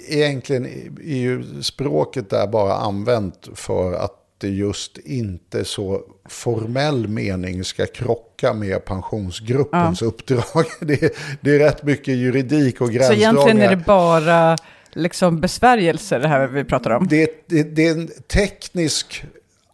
egentligen 0.08 0.66
är 1.04 1.16
ju 1.16 1.62
språket 1.62 2.30
där 2.30 2.46
bara 2.46 2.74
använt 2.74 3.48
för 3.54 3.92
att 3.92 4.18
det 4.42 4.48
just 4.48 4.98
inte 4.98 5.64
så 5.64 6.00
formell 6.28 7.08
mening 7.08 7.64
ska 7.64 7.86
krocka 7.86 8.52
med 8.52 8.84
pensionsgruppens 8.84 10.02
uppdrag. 10.02 10.66
Det 10.80 11.02
är, 11.02 11.10
det 11.40 11.54
är 11.54 11.58
rätt 11.58 11.82
mycket 11.82 12.14
juridik 12.14 12.80
och 12.80 12.86
Så 12.86 12.92
gränsdragningar. 12.92 13.32
egentligen 13.32 13.60
är 13.60 13.76
det 13.76 13.84
bara 13.86 14.56
liksom 14.92 15.40
besvärjelser 15.40 16.20
det 16.20 16.28
här 16.28 16.46
vi 16.46 16.64
pratar 16.64 16.90
om. 16.90 17.06
det, 17.08 17.48
det, 17.48 17.62
det 17.62 17.86
är 17.86 17.92
en 17.92 18.08
teknisk 18.28 19.24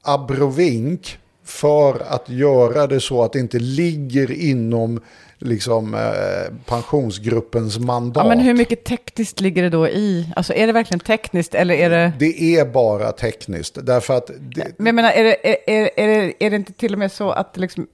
abrovink 0.02 1.18
för 1.44 2.02
att 2.12 2.28
göra 2.28 2.86
det 2.86 3.00
så 3.00 3.22
att 3.22 3.32
det 3.32 3.38
inte 3.38 3.58
ligger 3.58 4.30
inom 4.30 5.00
liksom, 5.38 5.94
eh, 5.94 6.54
pensionsgruppens 6.64 7.78
mandat. 7.78 8.24
Ja, 8.24 8.28
men 8.28 8.40
hur 8.40 8.54
mycket 8.54 8.84
tekniskt 8.84 9.40
ligger 9.40 9.62
det 9.62 9.70
då 9.70 9.88
i? 9.88 10.32
Alltså 10.36 10.54
är 10.54 10.66
det 10.66 10.72
verkligen 10.72 11.00
tekniskt 11.00 11.54
eller 11.54 11.74
är 11.74 11.90
det... 11.90 12.12
Det 12.18 12.56
är 12.56 12.64
bara 12.64 13.12
tekniskt. 13.12 13.78
Därför 13.82 14.16
att 14.16 14.26
det, 14.26 14.78
Men 14.78 14.86
jag 14.86 14.94
menar, 14.94 15.10
är 15.10 15.24
det, 15.24 15.48
är, 15.48 15.56
är, 15.66 15.90
är, 15.96 16.06
det, 16.08 16.44
är 16.44 16.50
det 16.50 16.56
inte 16.56 16.72
till 16.72 16.92
och 16.92 16.98
med 16.98 17.12
så 17.12 17.30
att 17.30 17.56
liksom 17.56 17.86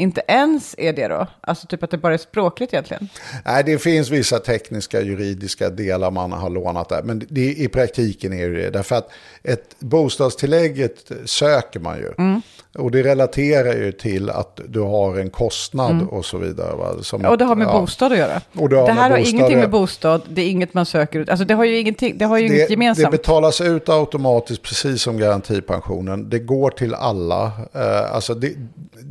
inte 0.00 0.22
ens 0.28 0.74
är 0.78 0.92
det 0.92 1.08
då? 1.08 1.26
Alltså 1.40 1.66
typ 1.66 1.82
att 1.82 1.90
det 1.90 1.98
bara 1.98 2.14
är 2.14 2.18
språkligt 2.18 2.72
egentligen? 2.72 3.08
nej, 3.44 3.64
det 3.64 3.78
finns 3.78 4.10
vissa 4.10 4.38
tekniska 4.38 5.00
juridiska 5.00 5.70
delar 5.70 6.10
man 6.10 6.32
har 6.32 6.50
lånat 6.50 6.88
där. 6.88 7.02
Men 7.02 7.26
det, 7.28 7.54
i 7.54 7.68
praktiken 7.68 8.32
är 8.32 8.48
det. 8.48 8.70
Därför 8.70 8.96
att 8.96 9.10
ett 9.42 9.76
bostadstillägget 9.78 11.12
söker 11.24 11.80
man 11.80 11.98
ju. 11.98 12.12
Mm. 12.18 12.42
Och 12.78 12.90
det 12.90 13.02
relaterar 13.02 13.74
ju 13.74 13.92
till 13.92 14.30
att 14.30 14.60
du 14.68 14.80
har 14.80 15.18
en 15.18 15.30
kostnad 15.30 16.06
och 16.10 16.24
så 16.24 16.38
vidare. 16.38 16.76
Va? 16.76 17.02
Som, 17.02 17.20
Mm. 17.20 17.32
Och 17.32 17.38
det 17.38 17.44
har 17.44 17.56
med 17.56 17.66
ja. 17.66 17.80
bostad 17.80 18.12
att 18.12 18.18
göra. 18.18 18.40
Och 18.58 18.68
det 18.68 18.76
har 18.76 18.86
det 18.86 18.92
här 18.92 19.10
har 19.10 19.18
ingenting 19.18 19.58
med 19.58 19.70
bostad, 19.70 20.22
det 20.28 20.42
är 20.42 20.50
inget 20.50 20.74
man 20.74 20.86
söker 20.86 21.20
ut. 21.20 21.28
Alltså 21.28 21.44
det 21.44 21.54
har 21.54 21.64
ju, 21.64 21.78
ingenting, 21.78 22.18
det 22.18 22.24
har 22.24 22.38
ju 22.38 22.46
inget 22.46 22.68
det, 22.68 22.70
gemensamt. 22.70 23.10
det 23.10 23.18
betalas 23.18 23.60
ut 23.60 23.88
automatiskt 23.88 24.62
precis 24.62 25.02
som 25.02 25.18
garantipensionen. 25.18 26.30
Det 26.30 26.38
går 26.38 26.70
till 26.70 26.94
alla. 26.94 27.52
Eh, 27.74 28.14
alltså 28.14 28.34
det, 28.34 28.52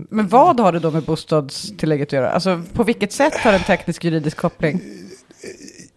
Men 0.09 0.27
vad 0.27 0.59
har 0.59 0.71
det 0.71 0.78
då 0.79 0.91
med 0.91 1.03
bostadstillägget 1.03 2.07
att 2.07 2.13
göra? 2.13 2.31
Alltså 2.31 2.61
på 2.73 2.83
vilket 2.83 3.11
sätt 3.11 3.33
har 3.35 3.53
en 3.53 3.63
teknisk 3.63 4.03
juridisk 4.03 4.37
koppling? 4.37 4.81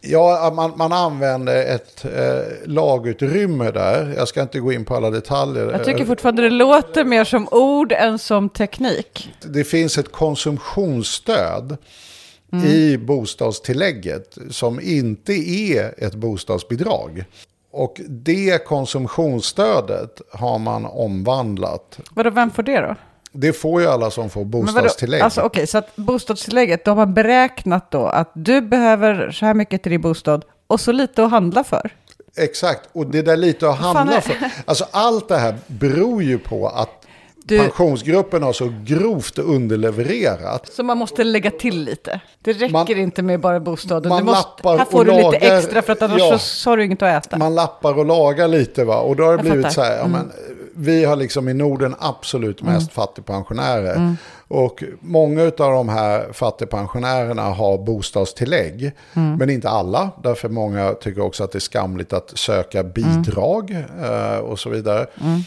ja, 0.00 0.52
man, 0.56 0.72
man 0.76 0.92
använder 0.92 1.74
ett 1.74 2.04
eh, 2.04 2.68
lagutrymme 2.68 3.70
där. 3.70 4.14
Jag 4.16 4.28
ska 4.28 4.42
inte 4.42 4.60
gå 4.60 4.72
in 4.72 4.84
på 4.84 4.96
alla 4.96 5.10
detaljer. 5.10 5.72
Jag 5.72 5.84
tycker 5.84 6.04
fortfarande 6.04 6.42
det 6.42 6.50
låter 6.50 7.04
mer 7.04 7.24
som 7.24 7.48
ord 7.50 7.92
än 7.92 8.18
som 8.18 8.48
teknik. 8.48 9.30
det 9.40 9.64
finns 9.64 9.98
ett 9.98 10.12
konsumtionsstöd 10.12 11.76
Mm. 12.52 12.66
i 12.66 12.98
bostadstillägget 12.98 14.38
som 14.50 14.80
inte 14.80 15.32
är 15.50 16.04
ett 16.04 16.14
bostadsbidrag. 16.14 17.24
Och 17.70 18.00
det 18.08 18.64
konsumtionsstödet 18.66 20.20
har 20.32 20.58
man 20.58 20.84
omvandlat. 20.86 22.00
Vadå, 22.14 22.30
vem 22.30 22.50
får 22.50 22.62
det 22.62 22.80
då? 22.80 22.96
Det 23.32 23.52
får 23.52 23.80
ju 23.82 23.86
alla 23.88 24.10
som 24.10 24.30
får 24.30 24.44
bostadstillägg. 24.44 25.20
Alltså 25.22 25.40
okej, 25.40 25.66
så 25.66 25.78
att 25.78 25.96
bostadstillägget, 25.96 26.84
då 26.84 26.90
har 26.90 26.96
man 26.96 27.14
beräknat 27.14 27.90
då 27.90 28.06
att 28.06 28.30
du 28.34 28.60
behöver 28.60 29.30
så 29.30 29.46
här 29.46 29.54
mycket 29.54 29.82
till 29.82 29.92
din 29.92 30.00
bostad 30.00 30.44
och 30.66 30.80
så 30.80 30.92
lite 30.92 31.24
att 31.24 31.30
handla 31.30 31.64
för. 31.64 31.90
Exakt, 32.36 32.88
och 32.92 33.06
det 33.06 33.22
där 33.22 33.36
lite 33.36 33.68
att 33.68 33.76
handla 33.78 34.20
för. 34.20 34.36
Alltså 34.64 34.84
allt 34.90 35.28
det 35.28 35.36
här 35.36 35.54
beror 35.66 36.22
ju 36.22 36.38
på 36.38 36.68
att 36.68 37.06
Du- 37.44 37.58
pensionsgruppen 37.58 38.42
har 38.42 38.52
så 38.52 38.72
grovt 38.84 39.38
underlevererat. 39.38 40.72
Så 40.72 40.82
man 40.82 40.98
måste 40.98 41.24
lägga 41.24 41.50
till 41.50 41.84
lite. 41.84 42.20
Det 42.42 42.52
räcker 42.52 42.72
Man- 42.72 42.88
inte 42.90 43.22
med 43.22 43.40
bara 43.40 43.60
bostaden. 43.60 44.08
man 44.08 44.24
måste, 44.24 44.48
lappar 44.48 44.78
här 44.78 44.84
får 44.84 44.98
och 44.98 45.04
du 45.04 45.10
lite 45.12 45.22
lagar- 45.22 45.58
extra 45.58 45.82
för 45.82 45.92
att 45.92 46.02
annars 46.02 46.18
ja. 46.18 46.30
så, 46.32 46.38
så 46.38 46.70
har 46.70 46.76
du 46.76 46.84
inget 46.84 47.02
att 47.02 47.26
äta. 47.26 47.38
Man 47.38 47.54
lappar 47.54 47.98
och 47.98 48.06
lagar 48.06 48.48
lite 48.48 48.84
va. 48.84 48.96
Och 49.00 49.16
då 49.16 49.22
har 49.24 49.30
det 49.30 49.36
Jag 49.36 49.44
blivit 49.44 49.66
fattar. 49.66 49.82
Mm. 49.82 49.90
så 49.90 49.94
här, 49.94 49.98
ja, 49.98 50.06
men, 50.08 50.32
vi 50.74 51.04
har 51.04 51.16
liksom 51.16 51.48
i 51.48 51.54
Norden 51.54 51.94
absolut 51.98 52.62
mest 52.62 52.92
fattigpensionärer. 52.92 53.94
Mm. 53.94 54.16
Och 54.48 54.84
många 55.00 55.42
av 55.42 55.50
de 55.56 55.88
här 55.88 56.32
fattigpensionärerna 56.32 57.42
har 57.42 57.78
bostadstillägg. 57.78 58.92
Mm. 59.14 59.36
Men 59.36 59.50
inte 59.50 59.68
alla, 59.68 60.10
därför 60.22 60.48
många 60.48 60.92
tycker 60.92 61.20
också 61.20 61.44
att 61.44 61.52
det 61.52 61.58
är 61.58 61.60
skamligt 61.60 62.12
att 62.12 62.38
söka 62.38 62.82
bidrag 62.82 63.70
eh, 64.02 64.38
och 64.38 64.58
så 64.58 64.70
vidare. 64.70 65.06
Mm. 65.20 65.40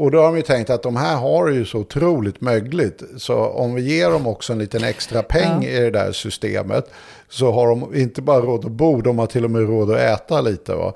Och 0.00 0.10
då 0.10 0.18
har 0.18 0.24
de 0.24 0.36
ju 0.36 0.42
tänkt 0.42 0.70
att 0.70 0.82
de 0.82 0.96
här 0.96 1.16
har 1.16 1.46
det 1.46 1.54
ju 1.54 1.64
så 1.64 1.78
otroligt 1.78 2.40
mögligt. 2.40 3.02
Så 3.16 3.36
om 3.36 3.74
vi 3.74 3.82
ger 3.82 4.10
dem 4.10 4.26
också 4.26 4.52
en 4.52 4.58
liten 4.58 4.84
extra 4.84 5.22
peng 5.22 5.64
i 5.64 5.80
det 5.80 5.90
där 5.90 6.12
systemet 6.12 6.90
så 7.28 7.52
har 7.52 7.68
de 7.68 7.94
inte 7.94 8.22
bara 8.22 8.40
råd 8.40 8.64
att 8.64 8.70
bo, 8.70 9.00
de 9.00 9.18
har 9.18 9.26
till 9.26 9.44
och 9.44 9.50
med 9.50 9.68
råd 9.68 9.90
att 9.90 9.98
äta 9.98 10.40
lite. 10.40 10.74
Va? 10.74 10.92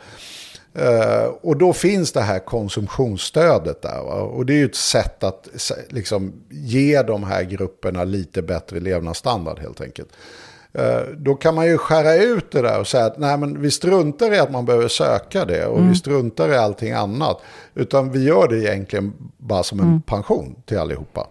Eh, 0.74 1.24
och 1.42 1.56
då 1.56 1.72
finns 1.72 2.12
det 2.12 2.20
här 2.20 2.38
konsumtionsstödet 2.38 3.82
där. 3.82 4.02
Va? 4.04 4.14
Och 4.14 4.46
det 4.46 4.52
är 4.52 4.56
ju 4.56 4.64
ett 4.64 4.74
sätt 4.74 5.24
att 5.24 5.48
liksom, 5.88 6.32
ge 6.50 7.02
de 7.02 7.24
här 7.24 7.42
grupperna 7.42 8.04
lite 8.04 8.42
bättre 8.42 8.80
levnadsstandard 8.80 9.58
helt 9.58 9.80
enkelt. 9.80 10.08
Eh, 10.72 11.00
Då 11.16 11.34
kan 11.34 11.54
man 11.54 11.66
ju 11.66 11.78
skära 11.78 12.14
ut 12.14 12.50
det 12.52 12.62
där 12.62 12.80
och 12.80 12.86
säga 12.86 13.04
att 13.04 13.18
nej, 13.18 13.38
men 13.38 13.60
vi 13.60 13.70
struntar 13.70 14.32
i 14.32 14.38
att 14.38 14.50
man 14.50 14.64
behöver 14.64 14.88
söka 14.88 15.44
det 15.44 15.66
och 15.66 15.90
vi 15.90 15.94
struntar 15.96 16.48
i 16.48 16.56
allting 16.56 16.92
annat. 16.92 17.40
Utan 17.74 18.10
vi 18.12 18.24
gör 18.24 18.48
det 18.48 18.58
egentligen 18.58 19.12
bara 19.38 19.62
som 19.62 19.80
en 19.80 20.02
pension 20.02 20.56
till 20.66 20.78
allihopa. 20.78 21.26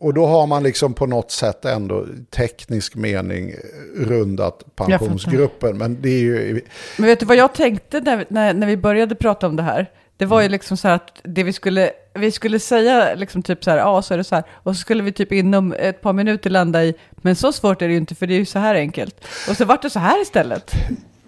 Och 0.00 0.14
då 0.14 0.26
har 0.26 0.46
man 0.46 0.62
liksom 0.62 0.94
på 0.94 1.06
något 1.06 1.30
sätt 1.30 1.64
ändå 1.64 2.06
teknisk 2.30 2.94
mening 2.94 3.54
rundat 3.96 4.64
pensionsgruppen. 4.76 5.78
Men 5.78 6.02
det 6.02 6.08
är 6.08 6.20
ju... 6.20 6.60
Men 6.96 7.06
vet 7.06 7.20
du 7.20 7.26
vad 7.26 7.36
jag 7.36 7.54
tänkte 7.54 8.00
när, 8.00 8.26
när, 8.28 8.54
när 8.54 8.66
vi 8.66 8.76
började 8.76 9.14
prata 9.14 9.46
om 9.46 9.56
det 9.56 9.62
här? 9.62 9.90
Det 10.16 10.26
var 10.26 10.42
ju 10.42 10.48
liksom 10.48 10.76
så 10.76 10.88
här 10.88 10.94
att 10.94 11.20
det 11.22 11.42
vi 11.42 11.52
skulle, 11.52 11.90
vi 12.14 12.30
skulle 12.30 12.58
säga 12.58 13.14
liksom 13.14 13.42
typ 13.42 13.64
så 13.64 13.70
här, 13.70 13.78
ja 13.78 14.02
så 14.02 14.14
är 14.14 14.18
det 14.18 14.24
så 14.24 14.34
här. 14.34 14.44
Och 14.52 14.76
så 14.76 14.80
skulle 14.80 15.02
vi 15.02 15.12
typ 15.12 15.32
inom 15.32 15.72
ett 15.78 16.00
par 16.00 16.12
minuter 16.12 16.50
landa 16.50 16.84
i, 16.84 16.94
men 17.10 17.36
så 17.36 17.52
svårt 17.52 17.82
är 17.82 17.86
det 17.86 17.92
ju 17.92 17.98
inte 17.98 18.14
för 18.14 18.26
det 18.26 18.34
är 18.34 18.38
ju 18.38 18.44
så 18.44 18.58
här 18.58 18.74
enkelt. 18.74 19.24
Och 19.50 19.56
så 19.56 19.64
vart 19.64 19.82
det 19.82 19.90
så 19.90 19.98
här 19.98 20.22
istället. 20.22 20.72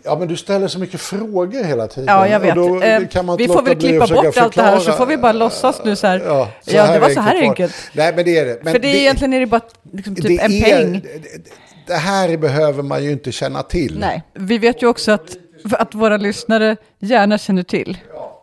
Ja, 0.02 0.16
men 0.18 0.28
du 0.28 0.36
ställer 0.36 0.68
så 0.68 0.78
mycket 0.78 1.00
frågor 1.00 1.64
hela 1.64 1.86
tiden. 1.86 2.08
Ja, 2.14 2.28
jag 2.28 2.40
vet. 2.40 2.56
Eh, 2.56 3.36
vi 3.38 3.48
får 3.48 3.62
väl 3.62 3.76
klippa 3.80 4.06
bort 4.06 4.36
allt 4.36 4.54
det 4.54 4.62
här 4.62 4.78
så 4.78 4.92
får 4.92 5.06
vi 5.06 5.16
bara 5.16 5.32
låtsas 5.32 5.80
nu 5.84 5.96
så 5.96 6.06
här. 6.06 6.22
Ja, 6.26 6.48
så 6.62 6.76
Ja, 6.76 6.92
det 6.92 6.98
var 6.98 7.10
så 7.10 7.20
här 7.20 7.34
det. 7.34 7.40
enkelt. 7.40 7.74
Nej, 7.92 8.12
men 8.16 8.24
det 8.24 8.38
är 8.38 8.44
det. 8.44 8.58
Men 8.64 8.72
För 8.72 8.80
det 8.80 8.88
är 8.88 8.94
egentligen 8.94 9.32
är 9.32 9.40
det 9.40 9.46
bara 9.46 9.60
liksom 9.92 10.14
typ 10.16 10.26
det 10.26 10.38
en 10.44 10.52
är- 10.52 10.62
peng. 10.62 10.92
det- 10.92 11.60
Det 11.86 11.94
här 11.96 12.36
behöver 12.36 12.82
man 12.82 13.04
ju 13.04 13.12
inte 13.12 13.32
känna 13.32 13.62
till. 13.62 13.98
Nej, 13.98 14.22
vi 14.34 14.58
vet 14.58 14.82
ju 14.82 14.86
också 14.86 15.12
att, 15.12 15.36
att 15.72 15.94
våra 15.94 16.16
lyssnare 16.16 16.76
gärna 16.98 17.38
känner 17.38 17.62
till. 17.62 17.98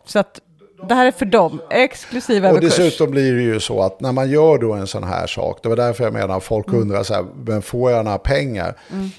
Så 0.06 0.18
att 0.18 0.40
det 0.88 0.94
här 0.94 1.06
är 1.06 1.10
för 1.10 1.26
dem, 1.26 1.60
exklusiv 1.70 2.44
Och 2.44 2.50
överkurs. 2.50 2.76
dessutom 2.76 3.10
blir 3.10 3.34
det 3.34 3.42
ju 3.42 3.60
så 3.60 3.82
att 3.82 4.00
när 4.00 4.12
man 4.12 4.30
gör 4.30 4.58
då 4.58 4.72
en 4.72 4.86
sån 4.86 5.04
här 5.04 5.26
sak, 5.26 5.58
det 5.62 5.68
var 5.68 5.76
därför 5.76 6.04
jag 6.04 6.12
menar 6.12 6.40
folk 6.40 6.68
Mm. 6.68 6.80
undrar 6.80 7.02
så 7.02 7.14
här, 7.14 7.24
men 7.44 7.62
får 7.62 7.90
jag 7.90 8.04
några 8.04 8.18
pengar? 8.18 8.74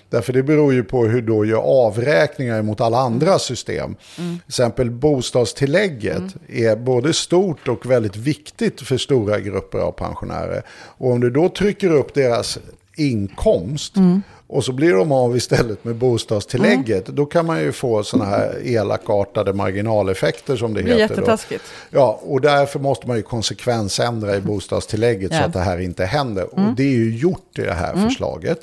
Därför 0.10 0.34
det 0.34 0.44
beror 0.44 0.74
ju 0.74 0.84
på 0.84 1.06
hur 1.06 1.22
då 1.22 1.46
gör 1.46 1.62
avräkningar 1.62 2.62
mot 2.62 2.82
alla 2.82 2.98
andra 2.98 3.28
Mm. 3.28 3.40
system. 3.40 3.96
Till 4.16 4.38
exempel 4.48 4.92
bostadstillägget 4.92 6.24
är 6.48 6.76
både 6.76 7.14
stort 7.14 7.68
och 7.68 7.86
väldigt 7.92 8.16
viktigt 8.16 8.82
för 8.82 8.98
stora 8.98 9.40
grupper 9.40 9.80
av 9.80 9.92
pensionärer. 9.92 10.62
Och 10.98 11.12
om 11.12 11.20
du 11.20 11.30
då 11.30 11.50
trycker 11.50 11.92
upp 11.92 12.14
deras 12.14 12.60
inkomst 12.98 13.98
Mm. 13.98 14.22
Och 14.50 14.64
så 14.64 14.72
blir 14.72 14.94
de 14.94 15.12
av 15.12 15.38
istället 15.38 15.84
med 15.84 15.96
bostadstillägget, 15.96 17.06
då 17.06 17.26
kan 17.26 17.46
man 17.46 17.60
ju 17.62 17.72
få 17.72 18.04
sådana 18.04 18.30
här 18.30 18.68
elakartade 18.68 19.54
marginaleffekter 19.54 20.56
som 20.56 20.74
det 20.74 20.82
det 20.82 20.88
heter. 20.90 20.98
Då. 21.08 21.14
jättetaskigt. 21.14 21.64
Ja, 21.90 22.20
och 22.24 22.42
därför 22.42 22.80
måste 22.80 23.08
man 23.08 23.18
ju 23.18 23.24
konsekvensändra 23.24 24.36
i 24.36 24.42
bostadstillägget 24.42 25.32
så 25.32 25.38
Ja. 25.38 25.44
att 25.46 25.54
det 25.54 25.60
här 25.60 25.78
inte 25.80 26.06
händer. 26.06 26.54
Och 26.54 26.76
det 26.78 26.84
är 26.84 26.96
ju 26.98 27.18
gjort 27.18 27.60
i 27.60 27.62
det 27.62 27.74
här 27.74 27.94
förslaget. 28.08 28.60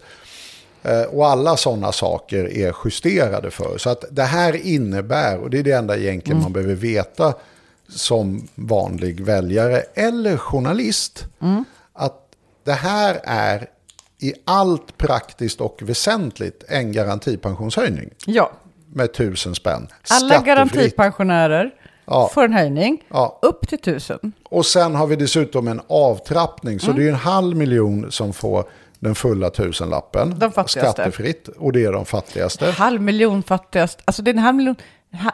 Eh, 0.83 1.03
Och 1.03 1.27
alla 1.27 1.57
sådana 1.57 1.93
saker 1.93 2.45
är 2.59 2.75
justerade 2.85 3.51
för. 3.51 3.79
Så 3.79 3.91
att 3.91 4.05
det 4.11 4.23
här 4.23 4.67
innebär, 4.67 5.39
och 5.39 5.51
det 5.51 5.59
är 5.59 5.63
det 5.63 5.73
enda 5.73 5.97
egentligen 5.97 6.43
man 6.43 6.53
behöver 6.53 6.75
veta 6.75 7.35
som 7.89 8.49
vanlig 8.55 9.21
väljare 9.21 9.81
eller 9.95 10.37
journalist, 10.37 11.25
att 11.93 12.17
det 12.65 12.73
här 12.73 13.21
är 13.25 13.67
i 14.19 14.33
allt 14.45 14.99
praktiskt 14.99 15.61
och 15.61 15.79
väsentligt 15.83 16.65
en 16.69 16.93
garantipensionshöjning 16.93 18.11
Ja, 18.27 18.51
med 18.93 19.13
tusen 19.15 19.55
spänn. 19.55 19.89
alla 20.11 20.41
garantipensionärer 20.41 21.71
Ja. 22.05 22.31
får 22.35 22.45
en 22.45 22.53
höjning 22.53 23.05
Ja. 23.09 23.39
upp 23.43 23.69
till 23.69 23.79
tusen. 23.79 24.33
Och 24.45 24.67
sen 24.67 24.95
har 24.95 25.07
vi 25.07 25.17
dessutom 25.17 25.69
en 25.69 25.81
avtrappning. 25.89 26.81
Så 26.81 26.93
det 26.93 27.05
är 27.05 27.09
en 27.09 27.15
halv 27.15 27.57
miljon 27.57 28.13
som 28.13 28.33
får 28.33 28.65
den 28.99 29.15
fulla 29.15 29.51
tusenlappen. 29.51 30.39
De 30.39 30.53
fattigaste. 30.53 30.81
Skattefritt. 30.93 31.49
Och 31.49 31.73
det 31.73 31.85
är 31.85 31.93
de 31.93 32.05
fattigaste. 32.05 32.67
En 32.67 32.73
halv 32.73 33.01
miljon 33.01 33.43
fattigast, 33.43 33.99
alltså 34.05 34.23
det 34.23 34.31
är 34.31 34.33
en 34.33 34.39
halv 34.39 34.57
miljon. 34.57 34.77
En 35.11 35.19
ha, 35.19 35.33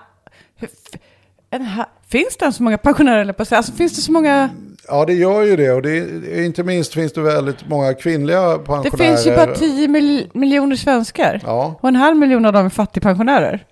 en 1.51 1.67
ha, 1.67 1.89
finns 2.09 2.37
det 2.37 2.53
så 2.53 2.63
många 2.63 2.79
pensionärer, 2.79 3.19
eller 3.21 3.33
på? 3.33 3.45
Alltså 3.57 3.73
finns 3.73 3.97
det 3.97 4.01
så 4.03 4.13
många? 4.13 4.51
Ja, 4.89 5.05
det 5.05 5.13
gör 5.15 5.43
ju 5.43 5.57
det. 5.57 5.71
Och 5.71 5.83
det 5.83 6.45
inte 6.45 6.63
minst 6.65 6.95
finns 6.95 7.13
det 7.13 7.21
väldigt 7.21 7.69
många 7.69 7.95
kvinnliga 7.95 8.49
Det 8.49 8.59
pensionärer. 8.59 8.97
finns 9.11 9.27
ju 9.27 9.37
bara 9.37 9.55
10 9.55 9.89
mil, 9.89 10.31
miljoner 10.35 10.77
svenskar. 10.77 11.41
Ja. 11.45 11.79
Och 11.81 11.89
en 11.89 11.97
halv 11.97 12.17
miljon 12.17 12.47
av 12.47 12.53
dem 12.53 12.67
är 12.67 12.71
fattigpensionärer. 12.71 13.67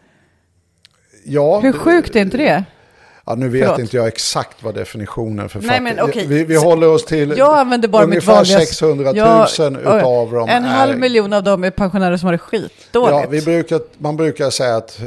Ja, 1.24 1.60
Hur 1.60 1.72
det- 1.72 1.78
sjukt 1.78 2.16
är 2.16 2.20
inte 2.20 2.36
det? 2.36 2.64
Ja, 3.30 3.34
nu 3.36 3.48
vet 3.48 3.62
Förlåt. 3.62 3.78
inte 3.80 3.96
jag 3.96 4.06
exakt 4.06 4.62
vad 4.62 4.74
definitionen 4.74 5.48
för 5.48 5.58
Nej, 5.60 5.68
fattig... 5.68 5.82
men 5.82 6.00
okej. 6.00 6.26
vi, 6.26 6.44
vi 6.44 6.56
håller 6.56 6.88
oss 6.88 7.04
till 7.04 7.34
Jag 7.38 7.58
använder 7.58 7.88
bara 7.88 8.06
mitt 8.06 8.08
ungefär 8.12 8.34
vanliga... 8.34 8.58
600 8.58 9.12
000 9.12 9.16
Ja, 9.16 9.48
utav 9.98 10.32
dem 10.32 10.48
En 10.48 10.64
är... 10.64 10.68
halv 10.68 10.98
miljon 10.98 11.32
av 11.32 11.42
dem 11.42 11.64
är 11.64 11.70
pensionärer 11.70 12.16
som 12.16 12.26
har 12.26 12.32
det 12.32 12.38
skitdåligt. 12.38 13.10
Ja, 13.12 13.24
vi 13.30 13.42
brukar, 13.42 13.80
man 13.98 14.16
brukar 14.16 14.50
säga 14.50 14.76
att, 14.76 15.00
eh, 15.00 15.06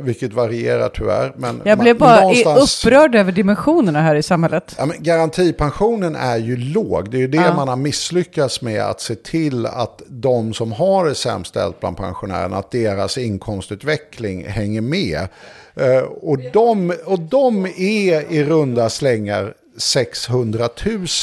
vilket 0.00 0.32
varierar 0.32 0.88
tyvärr, 0.88 1.32
men... 1.36 1.60
Jag 1.64 1.78
man, 1.78 1.84
blev 1.84 1.98
bara 1.98 2.20
någonstans- 2.20 2.84
upprörd 2.84 3.14
över 3.14 3.32
dimensionerna 3.32 4.00
här 4.02 4.14
i 4.14 4.22
samhället. 4.22 4.74
Ja, 4.78 4.86
men 4.86 4.96
garantipensionen 5.02 6.16
är 6.16 6.36
ju 6.36 6.56
låg. 6.56 7.10
Det 7.10 7.16
är 7.16 7.20
ju 7.20 7.28
det 7.28 7.36
Ja. 7.36 7.54
man 7.54 7.68
har 7.68 7.76
misslyckats 7.76 8.62
med. 8.62 8.82
Att 8.82 9.00
se 9.00 9.14
till 9.14 9.66
att 9.66 10.02
de 10.08 10.54
som 10.54 10.72
har 10.72 11.04
det 11.08 11.14
sämst 11.14 11.50
ställt 11.50 11.80
bland 11.80 11.96
pensionärerna, 11.96 12.56
att 12.56 12.70
deras 12.70 13.18
inkomstutveckling 13.18 14.46
hänger 14.48 14.80
med. 14.80 15.28
Eh, 15.74 15.98
och, 16.02 16.38
de, 16.52 16.92
och 17.04 17.20
de 17.20 17.66
är 17.66 18.32
i 18.32 18.44
runda 18.44 18.90
slängar 18.90 19.54
600 19.76 20.68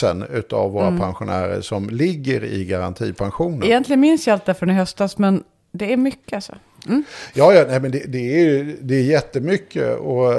000 0.03 0.25
utav 0.33 0.71
våra 0.71 0.87
Mm. 0.87 0.99
pensionärer 0.99 1.61
som 1.61 1.89
ligger 1.89 2.43
i 2.43 2.65
garantipensionen. 2.65 3.63
Egentligen 3.63 3.99
minns 3.99 4.27
jag 4.27 4.33
allt 4.33 4.45
det 4.45 4.53
från 4.53 4.69
i 4.69 4.73
höstas, 4.73 5.17
men 5.17 5.43
det 5.71 5.93
är 5.93 5.97
mycket 5.97 6.33
alltså. 6.33 6.55
Ja, 7.33 7.53
ja 7.53 7.65
nej, 7.67 7.79
men 7.79 7.91
det, 7.91 8.03
det, 8.07 8.17
är 8.17 8.39
ju, 8.39 8.77
det 8.81 8.95
är 8.95 9.01
jättemycket. 9.03 9.97
Och, 9.97 10.33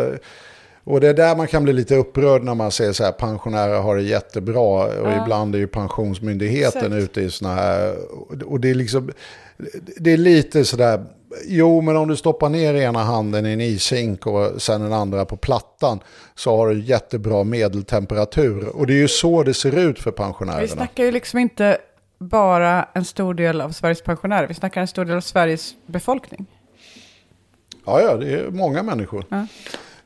och 0.85 1.01
det 1.01 1.09
är 1.09 1.15
där 1.15 1.37
man 1.37 1.47
kan 1.47 1.65
bli 1.65 1.73
lite 1.73 1.97
upprörd 1.97 2.43
när 2.43 2.55
man 2.55 2.71
ser 2.71 2.93
så 2.93 3.05
här 3.05 3.13
pensionärer 3.13 3.79
har 3.81 3.97
det 3.97 4.03
jättebra. 4.03 4.85
Och 5.01 5.13
ibland 5.23 5.55
är 5.55 5.59
ju 5.59 5.67
Pensionsmyndigheten 5.67 6.93
Exakt. 6.93 7.03
ute 7.03 7.21
i 7.21 7.31
sådana 7.31 7.55
här... 7.57 7.95
Och 8.45 8.61
det 8.61 8.71
är 8.71 8.75
liksom... 8.75 9.11
Det 9.97 10.13
är 10.13 10.17
lite 10.17 10.65
sådär... 10.65 11.05
Jo, 11.47 11.81
men 11.81 11.97
om 11.97 12.09
du 12.09 12.17
stoppar 12.17 12.49
ner 12.49 12.75
ena 12.75 12.99
handen 13.05 13.47
i 13.47 13.53
en 13.53 13.61
ishink 13.61 14.27
och 14.27 14.63
sen 14.63 14.81
den 14.81 14.93
andra 14.93 15.25
på 15.25 15.37
plattan 15.37 16.01
så 16.35 16.57
har 16.57 16.69
du 16.69 16.81
jättebra 16.81 17.45
medeltemperatur. 17.45 18.69
Och 18.69 18.87
det 18.87 18.93
är 18.93 18.99
ju 18.99 19.09
så 19.09 19.43
det 19.43 19.55
ser 19.55 19.79
ut 19.79 19.99
för 19.99 20.11
Vi 20.11 20.17
pensionärerna. 20.17 20.67
snackar 20.69 21.05
ju 21.05 21.11
liksom 21.11 21.39
inte 21.39 21.79
bara 22.19 22.89
en 22.95 23.05
stor 23.05 23.35
del 23.35 23.61
av 23.61 23.71
Sveriges 23.71 24.03
pensionärer, 24.03 24.47
vi 24.47 24.55
snackar 24.55 24.81
en 24.81 24.89
stor 24.89 25.05
del 25.05 25.17
av 25.17 25.21
Sveriges 25.21 25.75
befolkning. 25.87 26.47
Ja, 27.87 28.01
ja, 28.01 28.17
det 28.17 28.33
är 28.35 28.51
många 28.51 28.83
människor. 28.83 29.25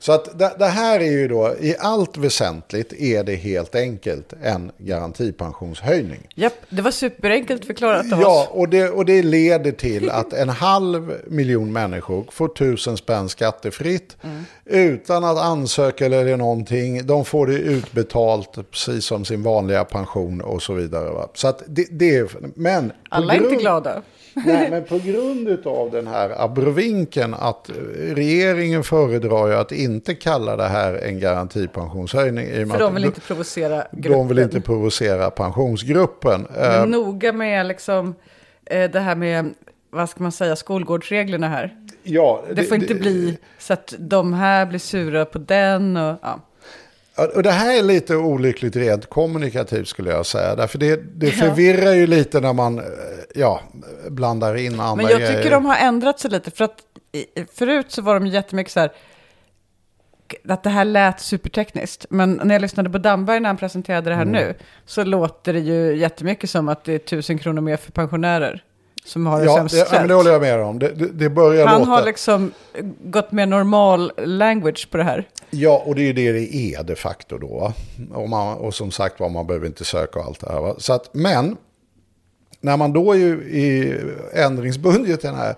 Så 0.04 0.12
att 0.12 0.38
det, 0.38 0.54
det 0.58 0.66
här 0.66 1.00
är 1.00 1.10
ju 1.10 1.28
då, 1.28 1.54
i 1.60 1.76
allt 1.78 2.16
väsentligt 2.16 2.92
är 2.92 3.24
det 3.24 3.34
helt 3.34 3.74
enkelt 3.74 4.32
en 4.42 4.72
garantipensionshöjning. 4.78 6.28
Japp, 6.34 6.52
det 6.68 6.82
var 6.82 6.90
superenkelt 6.90 7.64
förklarat 7.64 8.12
av 8.12 8.20
Ja, 8.20 8.48
och 8.50 8.68
det, 8.68 8.90
och 8.90 9.04
det 9.04 9.22
leder 9.22 9.72
till 9.72 10.10
att 10.10 10.32
en 10.32 10.48
halv 10.48 11.12
miljon 11.26 11.72
människor 11.72 12.26
får 12.30 12.48
tusen 12.48 12.96
spänn 12.96 13.28
skattefritt 13.28 14.16
utan 14.64 15.24
att 15.24 15.38
ansöka 15.38 16.06
eller 16.06 16.36
någonting. 16.36 17.06
De 17.06 17.24
får 17.24 17.46
det 17.46 17.58
utbetalt 17.58 18.70
precis 18.70 19.04
som 19.04 19.24
sin 19.24 19.42
vanliga 19.42 19.84
pension 19.84 20.40
och 20.40 20.62
så 20.62 20.72
vidare. 20.72 21.10
Va? 21.10 21.28
Så 21.34 21.48
att 21.48 21.62
det, 21.66 21.86
det 21.90 22.16
är, 22.16 22.28
men 22.54 22.92
Alla 23.08 23.32
är 23.32 23.36
inte 23.36 23.48
grund- 23.48 23.60
glada. 23.60 24.02
Nej, 24.34 24.70
men 24.70 24.84
på 24.84 24.98
grund 24.98 25.66
av 25.66 25.90
den 25.90 26.06
här 26.06 26.44
abrovinken 26.44 27.34
att 27.34 27.68
eh, 27.68 27.74
regeringen 28.14 28.82
föredrar 28.84 29.48
ju 29.48 29.54
att 29.54 29.72
inte 29.72 30.14
kalla 30.14 30.56
det 30.56 30.68
här 30.68 30.94
en 30.94 31.20
garantipensionshöjning. 31.20 32.46
i 32.46 32.66
För 32.66 32.78
de 32.78 32.94
vill 32.94 33.04
inte 33.04 33.20
provocera 33.20 33.84
gruppen. 33.92 34.12
de 34.12 34.28
vill 34.28 34.38
inte 34.38 34.60
provocera 34.60 35.30
pensionsgruppen. 35.30 36.46
Eh, 36.56 36.60
Men 36.68 36.90
noga 36.90 37.32
med 37.32 37.66
liksom, 37.66 38.14
eh, 38.66 38.90
det 38.90 39.00
här 39.00 39.14
med, 39.16 39.54
vad 39.90 40.08
ska 40.08 40.22
man 40.22 40.32
säga, 40.32 40.56
skolgårdsreglerna 40.56 41.48
här. 41.48 41.76
ja, 42.02 42.44
Det 42.52 42.62
får 42.64 42.76
inte 42.76 42.94
bli 42.94 43.38
så 43.58 43.72
att 43.72 43.94
de 43.98 44.32
här 44.32 44.66
blir 44.66 44.78
sura 44.78 45.24
på 45.24 45.38
den 45.38 45.96
och 45.96 46.16
ja. 46.22 46.40
Och 47.34 47.42
det 47.42 47.50
här 47.50 47.78
är 47.78 47.82
lite 47.82 48.16
olyckligt 48.16 48.76
rent 48.76 49.10
kommunikativt 49.10 49.88
skulle 49.88 50.10
jag 50.10 50.26
säga. 50.26 50.56
Därför 50.56 50.78
det, 50.78 51.00
det 51.20 51.30
förvirrar 51.30 51.92
ju 51.92 52.06
lite 52.06 52.40
när 52.40 52.52
man 52.52 52.78
eh, 52.78 52.84
ja, 53.34 53.60
blandar 54.08 54.56
in 54.56 54.80
andra 54.80 54.96
Men 54.96 55.06
jag 55.10 55.20
grejer. 55.20 55.36
tycker 55.36 55.50
de 55.50 55.64
har 55.64 55.76
ändrat 55.76 56.20
sig 56.20 56.30
lite. 56.30 56.50
För 56.50 56.64
att 56.64 56.78
förut 57.54 57.86
så 57.88 58.02
var 58.02 58.14
de 58.14 58.26
jättemycket 58.26 58.72
så 58.72 58.80
här, 58.80 58.92
att 60.48 60.62
det 60.62 60.70
här 60.70 60.84
lät 60.84 61.20
supertekniskt. 61.20 62.06
Men 62.10 62.40
när 62.44 62.54
jag 62.54 62.62
lyssnade 62.62 62.90
på 62.90 62.98
Damberg 62.98 63.40
när 63.40 63.48
han 63.48 63.56
presenterade 63.56 64.10
det 64.10 64.16
här 64.16 64.22
Mm. 64.22 64.32
nu, 64.34 64.54
så 64.86 65.04
låter 65.04 65.52
det 65.52 65.58
ju 65.60 65.96
jättemycket 65.96 66.50
som 66.50 66.68
att 66.68 66.84
det 66.84 66.92
är 66.92 66.98
tusen 66.98 67.38
kronor 67.38 67.60
mer 67.60 67.76
för 67.76 67.92
pensionärer 67.92 68.62
som 69.04 69.26
har 69.26 69.38
det 69.40 69.44
Ja, 69.44 69.56
sämst 69.56 69.74
det, 69.74 69.78
ja, 69.78 69.84
men 69.84 69.88
ställt. 69.96 70.08
det 70.08 70.14
håller 70.14 70.32
jag 70.32 70.40
med 70.40 70.60
om. 70.60 70.78
Det, 70.78 70.88
det, 70.88 71.06
det 71.06 71.30
börjar 71.30 71.66
Han 71.66 71.80
låta... 71.80 71.90
har 71.90 72.04
liksom 72.04 72.52
gått 73.04 73.32
med 73.32 73.48
normal 73.48 74.12
language 74.18 74.90
på 74.90 74.96
det 74.96 75.04
här. 75.04 75.28
Ja, 75.50 75.82
och 75.86 75.94
det 75.94 76.00
är 76.02 76.04
ju 76.06 76.12
det 76.12 76.32
det 76.32 76.54
är 76.54 76.82
de 76.82 76.94
facto 76.96 77.38
då. 77.38 77.72
Och, 78.12 78.28
man, 78.28 78.56
och 78.56 78.74
som 78.74 78.90
sagt 78.90 79.20
var, 79.20 79.28
man 79.28 79.46
behöver 79.46 79.66
inte 79.66 79.84
söka 79.84 80.18
och 80.18 80.24
allt 80.24 80.40
det 80.40 80.52
här. 80.52 80.60
Va? 80.60 80.74
Så 80.78 80.92
att, 80.92 81.14
men, 81.14 81.56
när 82.60 82.76
man 82.76 82.92
då 82.92 83.14
ju 83.16 83.32
i 83.42 83.94
ändringsbudgeten 84.32 85.34
här 85.34 85.54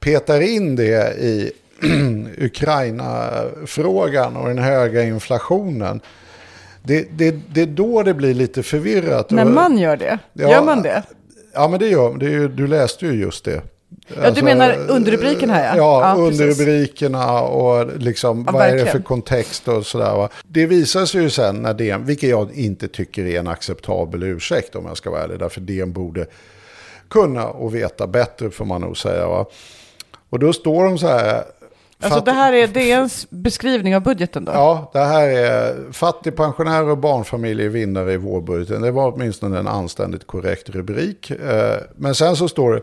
petar 0.00 0.40
in 0.40 0.76
det 0.76 1.14
i 1.18 1.52
Ukraina-frågan 2.38 4.36
och 4.36 4.48
den 4.48 4.58
höga 4.58 5.02
inflationen. 5.02 6.00
Det, 6.82 7.08
det, 7.18 7.30
det 7.54 7.62
är 7.62 7.66
då 7.66 8.02
det 8.02 8.14
blir 8.14 8.34
lite 8.34 8.62
förvirrat. 8.62 9.30
När 9.30 9.44
man 9.44 9.78
gör 9.78 9.96
det, 9.96 10.18
Ja, 10.32 10.50
gör 10.50 10.62
man 10.64 10.82
det? 10.82 11.02
Ja, 11.52 11.68
men 11.68 11.78
det 11.80 11.88
gör 11.88 12.14
det 12.18 12.48
Du 12.48 12.66
läste 12.66 13.06
ju 13.06 13.12
just 13.12 13.44
det. 13.44 13.62
Ja, 14.22 14.30
du 14.30 14.42
menar 14.42 14.76
underrubriken 14.88 15.50
här, 15.50 15.76
ja. 15.76 15.76
Ja, 15.76 16.14
Ja, 16.18 16.22
underrubrikerna 16.26 17.40
och 17.42 17.98
liksom 17.98 18.44
Ja, 18.46 18.52
vad 18.52 18.62
är 18.62 18.66
det 18.66 18.72
verkligen. 18.72 18.92
för 18.92 19.02
kontext 19.02 19.68
och 19.68 19.86
sådär. 19.86 20.16
Va? 20.16 20.28
Det 20.48 20.66
visar 20.66 21.04
sig 21.06 21.22
ju 21.22 21.30
sen 21.30 21.62
när 21.62 21.74
DN, 21.74 22.04
vilket 22.04 22.30
jag 22.30 22.52
inte 22.54 22.88
tycker 22.88 23.24
är 23.26 23.38
en 23.40 23.48
acceptabel 23.48 24.22
ursäkt 24.22 24.76
om 24.76 24.86
jag 24.86 24.96
ska 24.96 25.10
vara 25.10 25.22
ärlig, 25.22 25.38
därför 25.38 25.60
DN 25.60 25.92
borde 25.92 26.26
kunna 27.08 27.46
och 27.46 27.74
veta 27.74 28.06
bättre 28.06 28.50
får 28.50 28.64
man 28.64 28.80
nog 28.80 28.96
säga. 28.98 29.26
Va? 29.28 29.46
Och 30.30 30.38
då 30.38 30.52
står 30.52 30.84
de 30.84 30.98
så 30.98 31.06
här. 31.06 31.42
Alltså 32.02 32.20
det 32.20 32.32
här 32.32 32.52
är 32.52 32.66
DNs 32.66 33.26
beskrivning 33.30 33.96
av 33.96 34.02
budgeten 34.02 34.44
då? 34.44 34.52
Ja, 34.52 34.90
det 34.92 34.98
här 35.04 35.28
är 35.28 35.92
fattigpensionärer 35.92 36.88
och 36.90 36.98
barnfamiljer 36.98 37.68
vinnare 37.68 38.12
i 38.12 38.16
vårbudgeten. 38.16 38.82
Det 38.82 38.90
var 38.90 39.12
åtminstone 39.12 39.58
en 39.58 39.68
anständigt 39.68 40.26
korrekt 40.26 40.68
rubrik. 40.70 41.30
Eh, 41.30 41.76
Men 41.96 42.14
sen 42.14 42.36
så 42.36 42.48
står 42.48 42.72
det, 42.74 42.80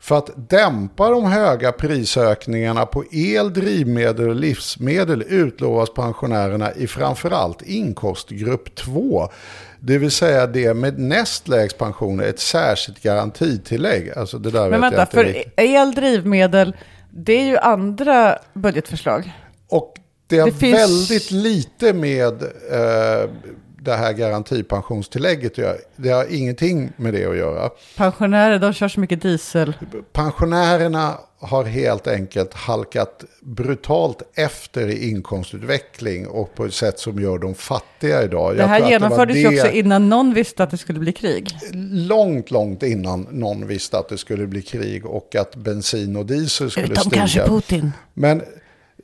för 0.00 0.18
att 0.18 0.30
dämpa 0.50 1.10
de 1.10 1.24
höga 1.24 1.72
prisökningarna 1.72 2.86
på 2.86 3.04
el, 3.10 3.52
drivmedel 3.52 4.28
och 4.28 4.34
livsmedel 4.34 5.24
utlovas 5.28 5.94
pensionärerna 5.94 6.72
i 6.72 6.86
framförallt 6.86 7.62
inkomstgrupp 7.62 8.74
2. 8.74 9.28
Det 9.80 9.98
vill 9.98 10.10
säga 10.10 10.46
det 10.46 10.74
med 10.74 10.98
näst 10.98 11.48
lägst 11.48 11.78
pensioner, 11.78 12.24
ett 12.24 12.40
särskilt 12.40 13.02
garantitillägg. 13.02 14.10
Alltså 14.16 14.38
det 14.38 14.50
där 14.50 14.70
Men 14.70 14.70
vet 14.70 14.92
jag 14.92 14.98
vänta, 14.98 15.02
inte 15.02 15.12
för 15.14 15.24
riktigt. 15.24 15.52
el, 15.56 15.94
drivmedel, 15.94 16.76
det 17.10 17.32
är 17.32 17.44
ju 17.44 17.56
andra 17.58 18.38
budgetförslag. 18.54 19.32
Och 19.68 19.94
det 20.26 20.38
har 20.38 20.46
Det 20.46 20.52
finns- 20.52 20.78
väldigt 20.78 21.30
lite 21.30 21.92
med 21.92 22.42
eh, 22.42 23.30
det 23.82 23.94
här 23.94 24.12
garantipensionstillägget 24.12 25.52
att 25.52 25.58
göra. 25.58 25.76
Det 25.96 26.08
har 26.10 26.26
ingenting 26.30 26.92
med 26.96 27.14
det 27.14 27.24
att 27.26 27.36
göra. 27.36 27.70
Pensionärer, 27.96 28.58
de 28.58 28.72
kör 28.72 28.88
så 28.88 29.00
mycket 29.00 29.22
diesel. 29.22 29.74
Pensionärerna 30.12 31.18
har 31.40 31.64
helt 31.64 32.06
enkelt 32.06 32.54
halkat 32.54 33.24
brutalt 33.40 34.22
efter 34.34 34.88
i 34.88 35.08
inkomstutveckling 35.10 36.26
och 36.26 36.54
på 36.54 36.64
ett 36.64 36.74
sätt 36.74 36.98
som 36.98 37.20
gör 37.20 37.38
dem 37.38 37.54
fattiga 37.54 38.22
idag. 38.22 38.56
Det 38.56 38.66
här 38.66 38.90
genomfördes 38.90 39.34
det 39.34 39.40
ju 39.40 39.48
också 39.48 39.70
innan 39.70 40.08
någon 40.08 40.34
visste 40.34 40.62
att 40.62 40.70
det 40.70 40.78
skulle 40.78 40.98
bli 40.98 41.12
krig. 41.12 41.48
långt, 41.92 42.50
långt 42.50 42.82
innan 42.82 43.26
någon 43.30 43.66
visste 43.66 43.98
att 43.98 44.08
det 44.08 44.18
skulle 44.18 44.46
bli 44.46 44.62
krig 44.62 45.06
och 45.06 45.36
att 45.36 45.56
bensin 45.56 46.16
och 46.16 46.26
diesel 46.26 46.70
skulle 46.70 46.86
Utom 46.86 47.04
stiga. 47.04 47.16
kanske 47.16 47.46
Putin. 47.46 47.92
Men 48.14 48.42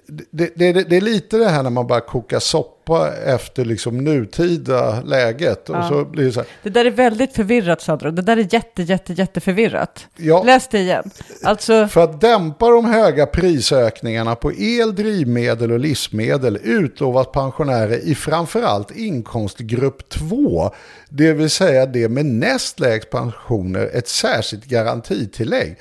det, 0.08 0.52
det, 0.54 0.72
det, 0.72 0.96
är 0.96 1.00
lite 1.00 1.36
det 1.36 1.48
här 1.48 1.62
när 1.62 1.70
man 1.70 1.86
bara 1.86 2.00
kokar 2.00 2.38
soppa 2.38 3.12
efter 3.26 3.64
liksom 3.64 4.04
nutida 4.04 5.00
läget. 5.00 5.70
Och 5.70 5.76
Ja. 5.76 5.88
så 5.88 6.04
blir 6.04 6.24
det 6.24 6.32
så 6.32 6.40
här, 6.40 6.48
Det 6.62 6.70
där 6.70 6.84
är 6.84 6.90
väldigt 6.90 7.32
förvirrat 7.32 7.80
Sandro. 7.80 8.10
Det 8.10 8.22
där 8.22 8.36
är 8.36 8.54
jätte, 8.54 8.82
jätte, 8.82 9.12
jätte 9.12 9.40
förvirrat. 9.40 10.06
Ja. 10.16 10.42
Läs 10.42 10.68
det 10.68 10.78
igen. 10.78 11.10
Alltså, 11.42 11.88
För 11.88 12.04
att 12.04 12.20
dämpa 12.20 12.70
de 12.70 12.84
höga 12.84 13.26
prisökningarna 13.26 14.34
på 14.34 14.52
el, 14.52 14.94
drivmedel 14.94 15.72
och 15.72 15.80
livsmedel 15.80 16.58
utlovas 16.62 17.26
pensionärer 17.32 17.98
i 18.08 18.14
framförallt 18.14 18.90
inkomstgrupp 18.90 20.08
2, 20.08 20.70
det 21.08 21.32
vill 21.32 21.50
säga 21.50 21.86
det 21.86 22.08
med 22.08 22.26
näst 22.26 22.80
lägst 22.80 23.10
pensioner, 23.10 23.90
ett 23.92 24.08
särskilt 24.08 24.64
garantitillägg. 24.64 25.76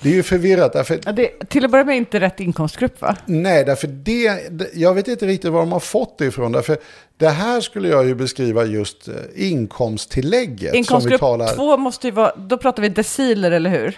Det 0.00 0.08
är 0.08 0.14
ju 0.14 0.22
förvirrat, 0.22 0.72
därför, 0.72 1.00
ja, 1.04 1.12
det 1.12 1.48
till 1.48 1.64
att 1.64 1.70
börja 1.70 1.84
med 1.84 1.96
inte 1.96 2.20
rätt 2.20 2.40
inkomstgrupp 2.40 3.00
va? 3.00 3.16
nej, 3.26 3.64
därför 3.64 3.86
det, 3.88 4.40
jag 4.74 4.94
vet 4.94 5.08
inte 5.08 5.26
riktigt 5.26 5.50
var 5.52 5.60
de 5.60 5.72
har 5.72 5.80
fått 5.80 6.18
det 6.18 6.26
ifrån, 6.26 6.52
därför 6.52 6.76
det 7.16 7.28
här 7.28 7.60
skulle 7.60 7.88
jag 7.88 8.06
ju 8.06 8.14
beskriva 8.14 8.64
just 8.64 9.08
eh, 9.08 9.14
inkomsttillägget. 9.34 10.70
som 10.70 10.78
Inkomstgrupp 10.78 11.20
talar, 11.20 11.54
två 11.54 11.76
måste 11.76 12.06
ju 12.06 12.10
vara, 12.10 12.32
då 12.36 12.58
pratar 12.58 12.82
vi 12.82 12.88
deciler 12.88 13.50
eller 13.50 13.70
hur? 13.70 13.88
I, 13.88 13.94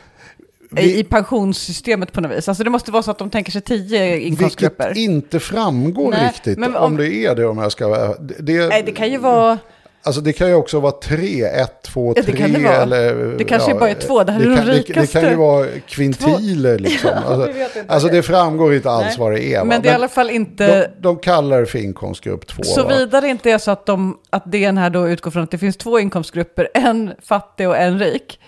Vi- 0.70 0.98
I 0.98 1.04
pensionssystemet 1.04 2.12
på 2.12 2.20
något 2.20 2.36
vis. 2.38 2.48
Alltså 2.48 2.64
det 2.64 2.70
måste 2.70 2.90
vara 2.92 3.02
så 3.02 3.10
att 3.10 3.18
de 3.18 3.30
tänker 3.30 3.52
sig 3.52 3.60
tio 3.60 4.18
inkomstgrupper. 4.20 4.86
Vilket 4.94 5.10
inte 5.10 5.40
framgår 5.40 6.10
Nej, 6.10 6.28
riktigt 6.28 6.58
om, 6.58 6.76
om- 6.76 6.96
det 6.96 7.08
är 7.14 7.34
det 7.34 7.46
om 7.46 7.58
jag 7.58 7.72
ska 7.72 7.88
vara... 7.88 8.14
Det, 8.38 8.68
Nej, 8.68 8.82
det 8.82 8.92
kan 8.92 9.10
ju 9.10 9.18
vara... 9.18 9.58
Alltså 10.02 10.20
det 10.20 10.32
kan 10.32 10.48
ju 10.48 10.54
också 10.54 10.80
vara 10.80 10.92
tre, 10.92 11.42
ett, 11.42 11.82
två, 11.82 12.12
Ja, 12.16 12.22
tre. 12.22 12.32
det 12.32 12.38
kan 12.38 12.52
det 12.52 12.58
vara. 12.64 12.74
Eller, 12.76 13.14
Det 13.38 13.44
kanske 13.44 13.74
bara 13.74 13.90
är 13.90 13.94
två, 13.94 14.24
det 14.24 14.32
här 14.32 14.40
är 14.40 14.44
de 14.46 14.56
kan, 14.56 14.66
det, 14.66 14.72
det 14.72 14.78
rikaste. 14.78 15.20
kan 15.20 15.30
ju 15.30 15.36
vara 15.36 15.66
kvintiler 15.86 16.78
liksom. 16.78 17.10
Ja, 17.14 17.32
alltså, 17.34 17.52
alltså 17.88 18.08
det. 18.08 18.14
det 18.16 18.22
framgår 18.22 18.74
inte 18.74 18.90
alls 18.90 19.04
Nej. 19.08 19.16
vad 19.18 19.32
det 19.32 19.42
är. 19.54 19.58
va? 19.58 19.64
Men 19.64 19.82
det 19.82 19.88
är 19.88 19.92
i 19.92 19.94
alla 19.94 20.08
fall 20.08 20.30
inte... 20.30 20.80
de, 20.80 21.02
de 21.02 21.16
kallar 21.18 21.60
det 21.60 21.66
för 21.66 21.78
inkomstgrupp 21.78 22.46
två. 22.46 22.62
Såvida 22.62 23.20
det 23.20 23.28
inte 23.28 23.50
är 23.50 23.58
så 23.58 23.70
att, 23.70 23.86
de, 23.86 24.18
att 24.30 24.52
DN 24.52 24.78
här 24.78 24.90
då 24.90 25.08
utgår 25.08 25.30
från 25.30 25.42
att 25.42 25.50
det 25.50 25.58
finns 25.58 25.76
två 25.76 25.98
inkomstgrupper, 25.98 26.68
en 26.74 27.10
fattig 27.22 27.68
och 27.68 27.76
en 27.76 27.98
rik. 27.98 28.40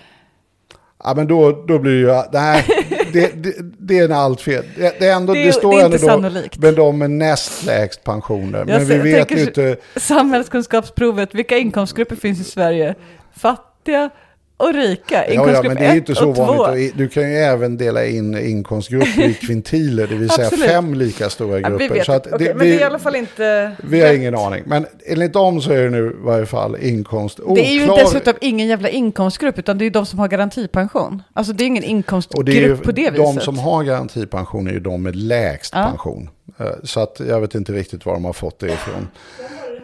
Ja 1.05 1.15
men 1.17 1.27
då, 1.27 1.65
då 1.69 1.79
blir 1.79 1.93
det 1.93 1.99
ju, 1.99 2.23
nej, 2.33 2.65
det, 3.13 3.43
det, 3.43 3.55
det 3.79 3.99
är 3.99 4.05
en 4.05 4.13
allt 4.13 4.41
fel. 4.41 4.65
Det, 4.77 5.01
det, 5.01 5.07
är 5.07 5.17
ändå, 5.17 5.35
Det 5.35 5.45
det, 5.45 5.53
står 5.53 5.71
det 5.71 5.81
är 5.81 5.85
ändå 5.85 5.97
inte 5.97 6.07
då, 6.07 6.13
sannolikt. 6.13 6.59
men 6.59 6.75
de 6.75 6.99
med 6.99 7.11
näst 7.11 7.65
lägst 7.65 8.05
pensioner. 8.05 8.65
Men 8.65 8.85
vi 8.87 8.99
vet 8.99 9.31
ju 9.31 9.41
inte, 9.41 9.77
Samhällskunskapsprovet, 9.97 11.35
vilka 11.35 11.57
inkomstgrupper 11.59 12.17
finns 12.17 12.41
i 12.41 12.45
Sverige? 12.45 12.95
Fattiga 13.37 14.11
och 14.61 14.75
rika. 14.75 15.15
ja, 15.15 15.25
ja 15.29 15.33
Inkomstgrupp 15.33 15.65
men 15.67 15.77
det 15.77 15.85
är 15.89 15.97
inte 15.97 16.15
så 16.15 16.33
vanligt. 16.33 16.95
Du 16.97 17.09
kan 17.09 17.31
ju 17.31 17.37
även 17.37 17.77
dela 17.77 18.05
in 18.07 18.39
inkomstgrupper 18.39 19.23
i 19.23 19.35
kvintiler, 19.47 20.07
det 20.07 20.15
vill 20.15 20.31
säga 20.31 20.51
fem 20.51 20.95
lika 20.95 21.31
stora 21.31 21.61
Ja, 21.61 21.69
grupper. 21.69 21.89
vi 21.89 21.95
vet 21.95 22.07
så 22.07 22.13
att 22.13 22.27
inte. 22.27 22.35
Okej, 22.37 22.47
det, 22.49 22.55
men 22.55 22.65
vi, 22.67 22.71
det 22.73 22.77
är 22.77 22.81
i 22.81 22.85
alla 22.85 22.99
fall 22.99 23.17
inte... 23.17 23.73
Vi 23.83 24.01
har 24.01 24.13
ingen 24.15 24.35
aning. 24.35 24.63
Men 24.67 24.87
enligt 25.07 25.33
dem 25.33 25.61
så 25.63 25.73
är 25.73 25.83
det 25.83 25.91
nu 25.91 26.07
i 26.21 26.25
varje 26.25 26.47
fall 26.47 26.77
inkomst. 26.81 27.41
Det 27.55 27.67
är 27.69 27.73
ju 27.73 27.87
Oklar- 27.87 27.97
dessutom 28.05 28.35
ingen 28.41 28.67
jävla 28.67 28.89
inkomstgrupp, 28.89 29.59
utan 29.59 29.79
det 29.79 29.83
är 29.83 29.87
ju 29.87 29.91
de 29.91 30.07
som 30.07 30.19
har 30.19 30.29
garantipension. 30.29 31.23
Alltså 31.33 31.53
det 31.53 31.65
är 31.65 31.67
ingen 31.67 31.85
inkomstgrupp 31.85 32.47
det 32.47 32.65
är 32.65 32.77
på 32.77 32.93
det 32.93 33.11
de 33.11 33.27
viset. 33.33 33.43
som 33.43 33.59
har 33.59 33.83
garantipension 33.85 34.67
är 34.69 34.73
ju 34.73 34.81
de 34.81 35.03
med 35.03 35.17
lägst 35.17 35.73
Ja. 35.77 35.85
pension. 35.91 36.29
Eh, 36.59 36.67
Så 36.85 37.01
att 37.01 37.21
jag 37.29 37.41
vet 37.41 37.55
inte 37.55 37.73
riktigt 37.73 38.07
var 38.07 38.13
de 38.15 38.25
har 38.25 38.33
fått 38.33 38.59
det 38.59 38.67
ifrån. 38.67 39.09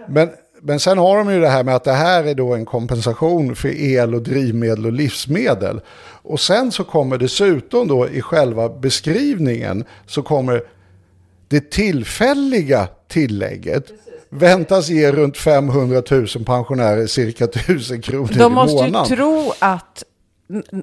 Men, 0.09 0.29
men 0.61 0.81
sen 0.81 0.99
har 0.99 1.19
de 1.19 1.33
ju 1.33 1.41
det 1.41 1.49
här 1.49 1.65
med 1.65 1.77
att 1.77 1.85
det 1.85 1.93
här 1.93 2.25
är 2.25 2.35
då 2.35 2.55
en 2.55 2.65
kompensation 2.65 3.57
för 3.57 3.69
el 3.69 4.15
och 4.15 4.23
drivmedel 4.23 4.87
och 4.87 4.93
livsmedel. 4.93 5.81
Och 6.23 6.41
sen 6.41 6.73
så 6.73 6.85
kommer 6.85 7.19
dessutom 7.19 7.89
då 7.89 8.09
i 8.09 8.23
själva 8.23 8.69
beskrivningen 8.69 9.85
så 10.07 10.23
kommer 10.23 10.63
det 11.49 11.71
tillfälliga 11.71 12.89
tillägget 13.09 13.93
väntas 14.29 14.89
ge 14.89 15.13
runt 15.13 15.37
500 15.37 16.03
000 16.11 16.27
pensionärer 16.47 17.07
cirka 17.07 17.45
1000 17.45 18.03
kronor 18.03 18.29
De 18.39 18.53
i 18.53 18.55
måste 18.55 18.85
ju 18.85 18.93
månaden. 18.93 19.17
tro 19.17 19.53
att 19.59 20.05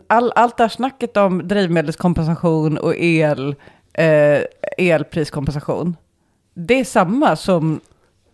all, 0.07 0.31
allt 0.35 0.57
det 0.57 0.63
här 0.63 0.69
snacket 0.69 1.17
om 1.17 1.47
drivmedelskompensation 1.47 2.77
och 2.77 2.95
el, 2.95 3.55
eh, 3.93 4.39
elpriskompensation, 4.77 5.95
det 6.53 6.79
är 6.79 6.83
samma 6.83 7.35
som... 7.35 7.79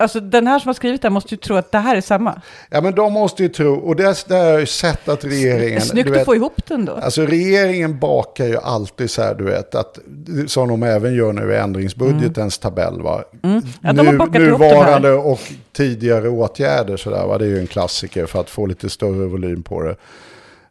Alltså 0.01 0.19
den 0.19 0.47
här 0.47 0.59
som 0.59 0.69
har 0.69 0.73
skrivit 0.73 1.01
det 1.01 1.09
måste 1.09 1.33
ju 1.33 1.37
tro 1.37 1.55
att 1.55 1.71
det 1.71 1.77
här 1.77 1.95
är 1.95 2.01
samma. 2.01 2.41
Ja 2.69 2.81
men 2.81 2.95
de 2.95 3.13
måste 3.13 3.43
ju 3.43 3.49
tro, 3.49 3.75
och 3.75 3.95
det, 3.95 4.25
det 4.27 4.35
har 4.35 4.45
jag 4.45 4.59
ju 4.59 4.65
sett 4.65 5.09
att 5.09 5.25
regeringen... 5.25 5.81
Snyggt 5.81 6.07
du 6.07 6.11
att 6.11 6.19
vet, 6.19 6.25
få 6.25 6.35
ihop 6.35 6.65
den 6.65 6.85
då. 6.85 6.93
Alltså 6.93 7.21
regeringen 7.21 7.99
bakar 7.99 8.45
ju 8.45 8.57
alltid 8.57 9.11
så 9.11 9.21
här, 9.21 9.35
du 9.35 9.43
vet, 9.43 9.75
att, 9.75 9.99
som 10.47 10.67
de 10.67 10.83
även 10.83 11.15
gör 11.15 11.33
nu 11.33 11.53
i 11.53 11.57
ändringsbudgetens 11.57 12.57
tabell. 12.57 13.01
Va? 13.01 13.23
Mm. 13.43 13.61
Ja, 13.81 13.93
de 13.93 14.07
har 14.07 14.13
bakat 14.13 14.35
ihop 14.35 14.59
nuvarande 14.59 15.11
och 15.11 15.39
tidigare 15.71 16.29
åtgärder, 16.29 16.97
så 16.97 17.09
där, 17.09 17.27
va? 17.27 17.37
det 17.37 17.45
är 17.45 17.49
ju 17.49 17.59
en 17.59 17.67
klassiker 17.67 18.25
för 18.25 18.41
att 18.41 18.49
få 18.49 18.65
lite 18.65 18.89
större 18.89 19.27
volym 19.27 19.63
på 19.63 19.81
det. 19.81 19.95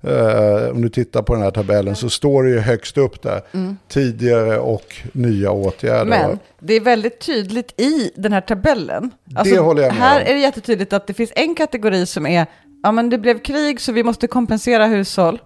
Eh, 0.03 0.71
om 0.71 0.83
du 0.83 0.89
tittar 0.89 1.23
på 1.23 1.35
den 1.35 1.43
här 1.43 1.51
tabellen 1.51 1.97
så 1.97 2.11
står 2.11 2.43
det 2.45 2.51
ju 2.51 2.59
högst 2.59 2.99
upp 2.99 3.23
där, 3.23 3.41
tidigare 3.89 4.59
och 4.59 4.97
nya 5.13 5.51
åtgärder. 5.51 6.03
Mm. 6.17 6.29
Men 6.29 6.39
det 6.61 6.75
är 6.75 6.81
väldigt 6.81 7.21
tydligt 7.21 7.81
i 7.81 8.11
den 8.17 8.33
här 8.33 8.41
tabellen. 8.41 9.11
Alltså, 9.35 9.55
Det 9.55 9.61
håller 9.61 9.83
jag 9.83 9.93
med 9.95 10.03
Här 10.03 10.21
om. 10.21 10.27
är 10.27 10.35
det 10.35 10.41
jättetydligt 10.41 10.93
att 10.93 11.07
det 11.07 11.15
finns 11.15 11.33
en 11.37 11.55
kategori 11.55 12.07
som 12.07 12.27
är, 12.27 12.47
ja 12.83 12.93
men 12.93 13.11
det 13.11 13.19
blev 13.19 13.39
krig 13.39 13.81
så 13.81 13.93
vi 13.93 14.03
måste 14.05 14.27
kompensera 14.27 14.87
hushåll. 14.87 15.39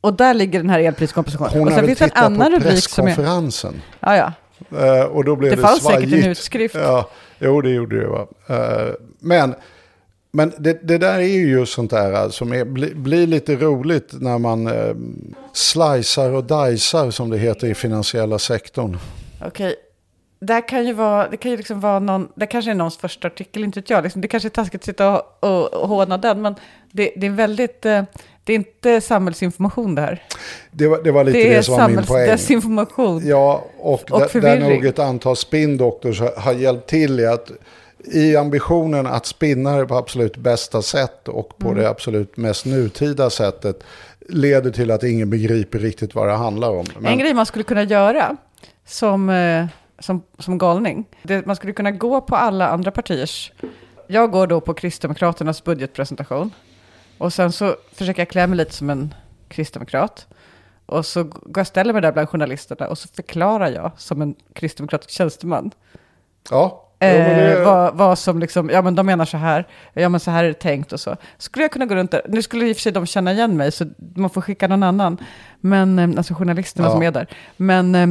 Och 0.00 0.14
där 0.14 0.34
ligger 0.34 0.58
den 0.60 0.70
här 0.70 0.80
elpriskompensationen. 0.80 1.52
Hon 1.52 1.60
och 1.68 1.72
har 1.72 1.78
sen 1.78 1.86
väl 1.86 1.88
finns 1.88 1.98
det 1.98 2.04
en 2.04 2.10
tittat 2.10 2.24
annan 2.24 2.52
rubrik 2.52 2.88
som 2.88 3.06
är, 3.06 3.14
presskonferensen. 3.14 3.82
ja 4.00 4.16
ja, 4.16 4.32
Eh, 4.78 5.02
och 5.04 5.24
då 5.24 5.36
blev 5.36 5.50
Det 5.50 5.56
det, 5.56 5.62
fanns 5.62 5.82
säkert 5.82 6.02
en 6.02 6.08
svajigt. 6.10 6.26
utskrift. 6.26 6.74
Ja, 6.74 7.10
jo, 7.38 7.60
det 7.60 7.70
gjorde 7.70 8.00
det. 8.00 8.06
Va? 8.06 8.26
Eh, 8.48 8.94
men 9.20 9.54
men 10.32 10.52
det, 10.58 10.88
det 10.88 10.98
där 10.98 11.18
är 11.18 11.22
ju 11.22 11.50
just 11.50 11.72
sånt 11.72 11.90
där 11.90 12.12
eh, 12.12 12.28
som 12.30 12.52
är, 12.52 12.64
bli, 12.64 12.94
blir 12.94 13.26
lite 13.26 13.56
roligt 13.56 14.08
när 14.12 14.38
man 14.38 14.66
eh, 14.66 14.94
slicear 15.52 16.30
och 16.30 16.44
dicear 16.44 17.10
som 17.10 17.30
det 17.30 17.38
heter 17.38 17.66
i 17.66 17.74
finansiella 17.74 18.38
sektorn. 18.38 18.98
okej. 19.46 19.74
Det 20.42 20.52
här 20.52 20.68
kan 20.68 20.86
ju 20.86 20.92
vara, 20.92 21.28
det 21.28 21.36
kan 21.36 21.50
ju 21.50 21.56
liksom 21.56 21.80
vara 21.80 21.98
någon, 21.98 22.28
det 22.34 22.46
kanske 22.46 22.70
är 22.70 22.74
någons 22.74 22.96
första 22.98 23.26
artikel, 23.28 23.64
inte 23.64 23.80
vet 23.80 23.90
jag. 23.90 24.02
Liksom, 24.04 24.20
det 24.20 24.28
kanske 24.28 24.46
är 24.46 24.50
taskigt 24.50 24.80
att 24.80 24.84
sitta 24.84 25.10
och, 25.20 25.50
och, 25.50 25.74
och 25.74 25.88
håna 25.88 26.18
den, 26.18 26.42
men 26.42 26.54
det, 26.92 27.12
det 27.16 27.26
är 27.26 27.30
väldigt, 27.30 27.86
eh, 27.86 28.02
det 28.44 28.52
är 28.52 28.56
inte 28.56 29.00
samhällsinformation 29.00 29.94
det 29.94 30.02
här. 30.02 30.22
Det 30.70 30.88
var, 30.88 31.02
det 31.02 31.10
var 31.10 31.24
lite 31.24 31.38
Det 31.38 31.44
det, 31.44 31.54
är 31.54 31.62
som 31.62 31.74
var 31.74 31.88
min 31.88 31.96
poäng. 31.96 32.06
samhällsdesinformation. 32.06 33.22
Ja, 33.26 33.64
och, 33.78 34.10
Och 34.10 34.20
där, 34.32 34.40
där 34.40 34.60
nog 34.60 34.86
ett 34.86 34.98
antal 34.98 35.36
spin 35.36 35.76
doctors 35.76 36.20
har, 36.20 36.32
har 36.36 36.52
hjälpt 36.52 36.88
till 36.88 37.20
i 37.20 37.26
att 37.26 37.50
i 38.04 38.36
ambitionen 38.36 39.06
att 39.06 39.26
spinna 39.26 39.76
det 39.76 39.86
på 39.86 39.94
absolut 39.94 40.36
bästa 40.36 40.82
sätt 40.82 41.28
och 41.28 41.58
på 41.58 41.68
Mm. 41.68 41.82
det 41.82 41.88
absolut 41.88 42.36
mest 42.36 42.66
nutida 42.66 43.30
sättet 43.30 43.82
leder 44.28 44.70
till 44.70 44.90
att 44.90 45.02
ingen 45.02 45.30
begriper 45.30 45.78
riktigt 45.78 46.14
vad 46.14 46.28
det 46.28 46.34
handlar 46.34 46.70
om. 46.70 46.86
En 47.04 47.18
grej 47.18 47.34
man 47.34 47.46
skulle 47.46 47.64
kunna 47.64 47.82
göra 47.82 48.36
som, 48.86 49.30
eh, 49.30 49.66
som, 49.98 50.22
som 50.38 50.58
galning, 50.58 51.04
det, 51.22 51.46
man 51.46 51.56
skulle 51.56 51.72
kunna 51.72 51.90
gå 51.90 52.20
på 52.20 52.36
alla 52.36 52.68
andra 52.68 52.90
partiers... 52.90 53.52
Jag 54.06 54.30
går 54.30 54.46
då 54.46 54.60
på 54.60 54.74
Kristdemokraternas 54.74 55.64
budgetpresentation 55.64 56.50
och 57.18 57.32
sen 57.32 57.52
så 57.52 57.76
försöker 57.92 58.20
jag 58.20 58.28
klä 58.28 58.46
mig 58.46 58.56
lite 58.56 58.74
som 58.74 58.90
en 58.90 59.14
kristdemokrat. 59.48 60.26
Och 60.86 61.06
så 61.06 61.24
går 61.24 61.52
jag 61.56 61.66
ställer 61.66 61.92
mig 61.92 62.02
där 62.02 62.12
bland 62.12 62.28
journalisterna 62.28 62.88
och 62.88 62.98
så 62.98 63.08
förklarar 63.08 63.70
jag 63.70 63.90
som 63.96 64.22
en 64.22 64.34
kristdemokratisk 64.52 65.10
tjänsteman 65.10 65.70
Ja, 66.50 66.89
eh, 67.00 67.08
det- 67.36 67.62
vad, 67.64 67.94
vad 67.96 68.18
som 68.18 68.38
liksom, 68.38 68.70
ja 68.70 68.82
men 68.82 68.94
de 68.94 69.06
menar 69.06 69.24
så 69.24 69.36
här, 69.36 69.66
ja 69.92 70.08
men 70.08 70.20
så 70.20 70.30
här 70.30 70.44
är 70.44 70.48
det 70.48 70.54
tänkt 70.54 70.92
och 70.92 71.00
så. 71.00 71.16
Skulle 71.38 71.64
jag 71.64 71.72
kunna 71.72 71.86
gå 71.86 71.94
runt 71.94 72.10
där, 72.10 72.22
nu 72.28 72.42
skulle 72.42 72.66
i 72.68 72.72
och 72.72 72.76
för 72.76 72.82
sig 72.82 72.92
de 72.92 73.06
känna 73.06 73.32
igen 73.32 73.56
mig 73.56 73.72
så 73.72 73.84
man 74.16 74.30
får 74.30 74.40
skicka 74.40 74.68
någon 74.68 74.82
annan, 74.82 75.18
men 75.60 75.98
eh, 75.98 76.08
alltså 76.16 76.34
journalisterna 76.34 76.86
Ja. 76.88 76.92
som 76.92 77.02
är 77.02 77.10
där. 77.10 77.26
Men 77.56 77.94
eh, 77.94 78.08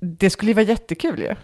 det 0.00 0.30
skulle 0.30 0.50
ju 0.50 0.54
vara 0.54 0.64
jättekul 0.66 1.18
ju, 1.20 1.34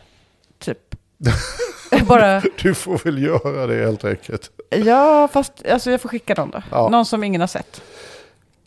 typ. 0.58 0.78
Bara, 2.06 2.42
Du 2.62 2.74
får 2.74 2.98
väl 3.04 3.22
göra 3.22 3.66
det 3.66 3.84
helt 3.84 4.04
enkelt. 4.04 4.50
ja 4.70 5.28
fast 5.32 5.66
alltså 5.66 5.90
jag 5.90 6.00
får 6.00 6.08
skicka 6.08 6.34
någon 6.34 6.50
då, 6.50 6.62
Ja. 6.70 6.88
någon 6.88 7.06
som 7.06 7.24
ingen 7.24 7.40
har 7.40 7.48
sett. 7.48 7.82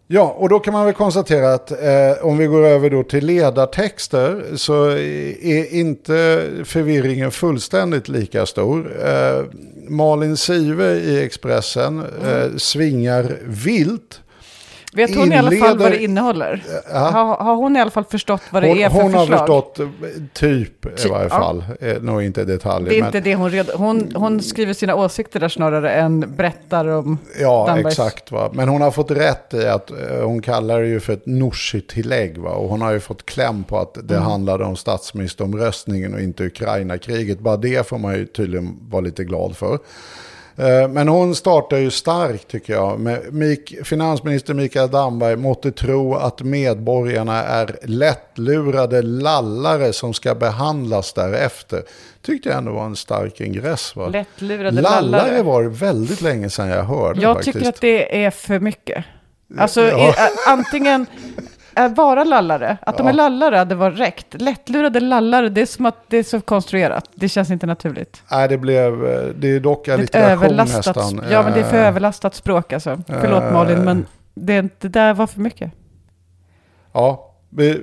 Ja, 0.08 0.36
och 0.38 0.50
då 0.50 0.60
kan 0.60 0.74
man 0.74 0.86
väl 0.86 0.94
konstatera 0.94 1.54
att 1.54 1.72
eh, 1.72 2.26
om 2.26 2.38
vi 2.38 2.46
går 2.46 2.66
över 2.66 2.90
då 2.90 3.04
till 3.04 3.26
ledartexter 3.26 4.44
så 4.56 4.86
är 4.90 5.74
inte 5.74 6.48
förvirringen 6.66 7.32
fullständigt 7.32 8.08
lika 8.08 8.46
stor. 8.46 8.94
Eh, 9.06 9.46
Malin 9.90 10.38
Sive 10.38 10.94
i 10.94 11.24
Expressen 11.24 12.00
eh, 12.00 12.58
svingar 12.58 13.38
vilt. 13.46 14.22
Vet 14.96 15.16
hon 15.16 15.34
i 15.34 15.38
alla 15.38 15.52
fall 15.52 15.78
vad 15.78 15.92
det 15.92 15.98
Inleder- 15.98 16.04
innehåller? 16.04 16.64
Ja. 16.94 17.00
Har, 17.00 17.36
har 17.38 17.56
hon 17.56 17.76
i 17.76 17.80
alla 17.80 17.92
fall 17.92 18.04
förstått 18.04 18.42
vad 18.52 18.64
det 18.64 18.68
Hon, 18.70 18.78
är 18.78 18.90
för 18.90 19.02
hon 19.02 19.14
har 19.14 19.20
förslag? 19.26 19.40
förstått 19.40 19.80
eh, 19.80 19.88
typ 20.34 20.86
i 20.86 20.90
Typ, 21.02 21.10
varje 21.12 21.24
ja. 21.26 21.30
fall, 21.30 21.64
eh, 21.82 22.02
nog 22.02 22.24
inte 22.24 22.46
detaljer. 22.46 22.90
Det 22.90 22.96
är 22.96 23.00
men- 23.00 23.08
inte 23.08 23.20
det 23.20 23.36
hon 23.36 23.50
red... 23.52 23.70
hon, 23.76 24.12
hon 24.16 24.42
skriver 24.42 24.74
sina 24.74 24.96
åsikter 24.96 25.40
där 25.40 25.50
snarare 25.50 25.92
än 25.92 26.36
berättar 26.36 26.88
om 26.88 27.18
Ja, 27.40 27.66
Dambergs- 27.70 27.88
exakt. 27.88 28.32
Va? 28.32 28.50
Men 28.54 28.70
hon 28.70 28.82
har 28.82 28.92
fått 28.92 29.12
rätt 29.12 29.54
i 29.54 29.66
att 29.68 29.92
eh, 29.92 29.98
hon 30.24 30.42
kallar 30.42 30.82
det 30.82 30.88
ju 30.88 31.00
för 31.00 31.14
ett 31.14 31.26
Nooshi-tillägg. 31.26 32.46
Och 32.46 32.70
hon 32.70 32.82
har 32.82 32.92
ju 32.92 33.00
fått 33.00 33.26
kläm 33.26 33.64
på 33.64 33.80
att 33.80 33.98
det 34.04 34.16
Mm. 34.16 34.28
handlade 34.28 34.66
om 34.66 34.76
statsministeromröstningen 34.76 36.14
och 36.14 36.20
inte 36.22 36.44
Ukraina-kriget. 36.44 37.40
Bara 37.40 37.58
det 37.58 37.88
får 37.88 37.98
man 37.98 38.16
ju 38.16 38.26
tydligen 38.26 38.78
vara 38.90 39.02
lite 39.02 39.24
glad 39.24 39.58
för. 39.58 39.80
Eh, 40.58 40.88
Men 40.88 41.08
hon 41.08 41.36
startar 41.36 41.78
ju 41.78 41.92
starkt 41.92 42.48
tycker 42.48 42.74
jag. 42.74 43.00
Med 43.32 43.60
finansminister 43.84 44.54
Mikael 44.54 44.92
Damberg 44.92 45.36
måtte 45.36 45.72
tro 45.72 46.16
att 46.16 46.42
medborgarna 46.42 47.44
är 47.44 47.78
lättlurade 47.84 49.02
lallare 49.02 49.94
som 49.94 50.14
ska 50.14 50.36
behandlas 50.36 51.14
därefter. 51.14 51.84
Tyckte 52.22 52.50
jag 52.50 52.58
ändå 52.58 52.72
var 52.72 52.86
en 52.86 52.96
stark 52.96 53.42
ingress. 53.42 53.96
Va? 53.96 54.08
lättlurade 54.08 54.82
Lallare 54.82 55.02
lallare. 55.24 55.44
var 55.44 55.64
det 55.64 55.70
väldigt 55.70 56.22
länge 56.22 56.50
sedan 56.50 56.68
jag 56.68 56.84
hörde 56.84 57.22
Jag 57.22 57.36
faktiskt. 57.36 57.56
tycker 57.58 57.70
att 57.70 57.82
det 57.82 58.24
är 58.26 58.32
för 58.32 58.60
mycket. 58.60 59.06
Alltså 59.58 59.82
Ja. 59.82 60.16
antingen 60.48 61.06
vara 61.96 62.24
lallare, 62.24 62.78
att 62.82 62.98
de 62.98 63.08
är 63.08 63.14
lallare 63.14 63.56
hade 63.56 63.76
varit 63.76 64.00
räckt. 64.00 64.42
Lättlurade 64.42 65.00
lallare, 65.00 65.50
det 65.50 65.62
är 65.62 65.66
som 65.66 65.86
att 65.86 66.04
det 66.08 66.18
är 66.18 66.24
så 66.24 66.42
konstruerat. 66.42 67.10
Det 67.16 67.30
känns 67.30 67.52
inte 67.52 67.66
naturligt. 67.66 68.24
Nej, 68.32 68.48
det 68.48 68.58
blev, 68.58 69.08
eh, 69.08 69.28
det 69.36 69.48
är 69.48 69.60
dock 69.60 69.88
är 69.88 69.94
allitteration 69.94 70.44
överlastat, 70.44 70.96
nästan. 70.96 71.24
ja 71.32 71.44
men 71.44 71.54
det 71.54 71.60
är 71.60 71.64
för 71.64 71.78
Eh, 71.78 71.88
överlastat 71.88 72.36
språk 72.36 72.74
alltså. 72.74 73.02
Förlåt 73.08 73.44
eh. 73.44 73.54
Malin, 73.54 73.84
men 73.84 74.06
det, 74.36 74.82
det 74.82 74.88
där 74.88 75.14
var 75.14 75.28
för 75.28 75.40
mycket. 75.40 75.72
Ja, 76.94 77.36
vi, 77.50 77.82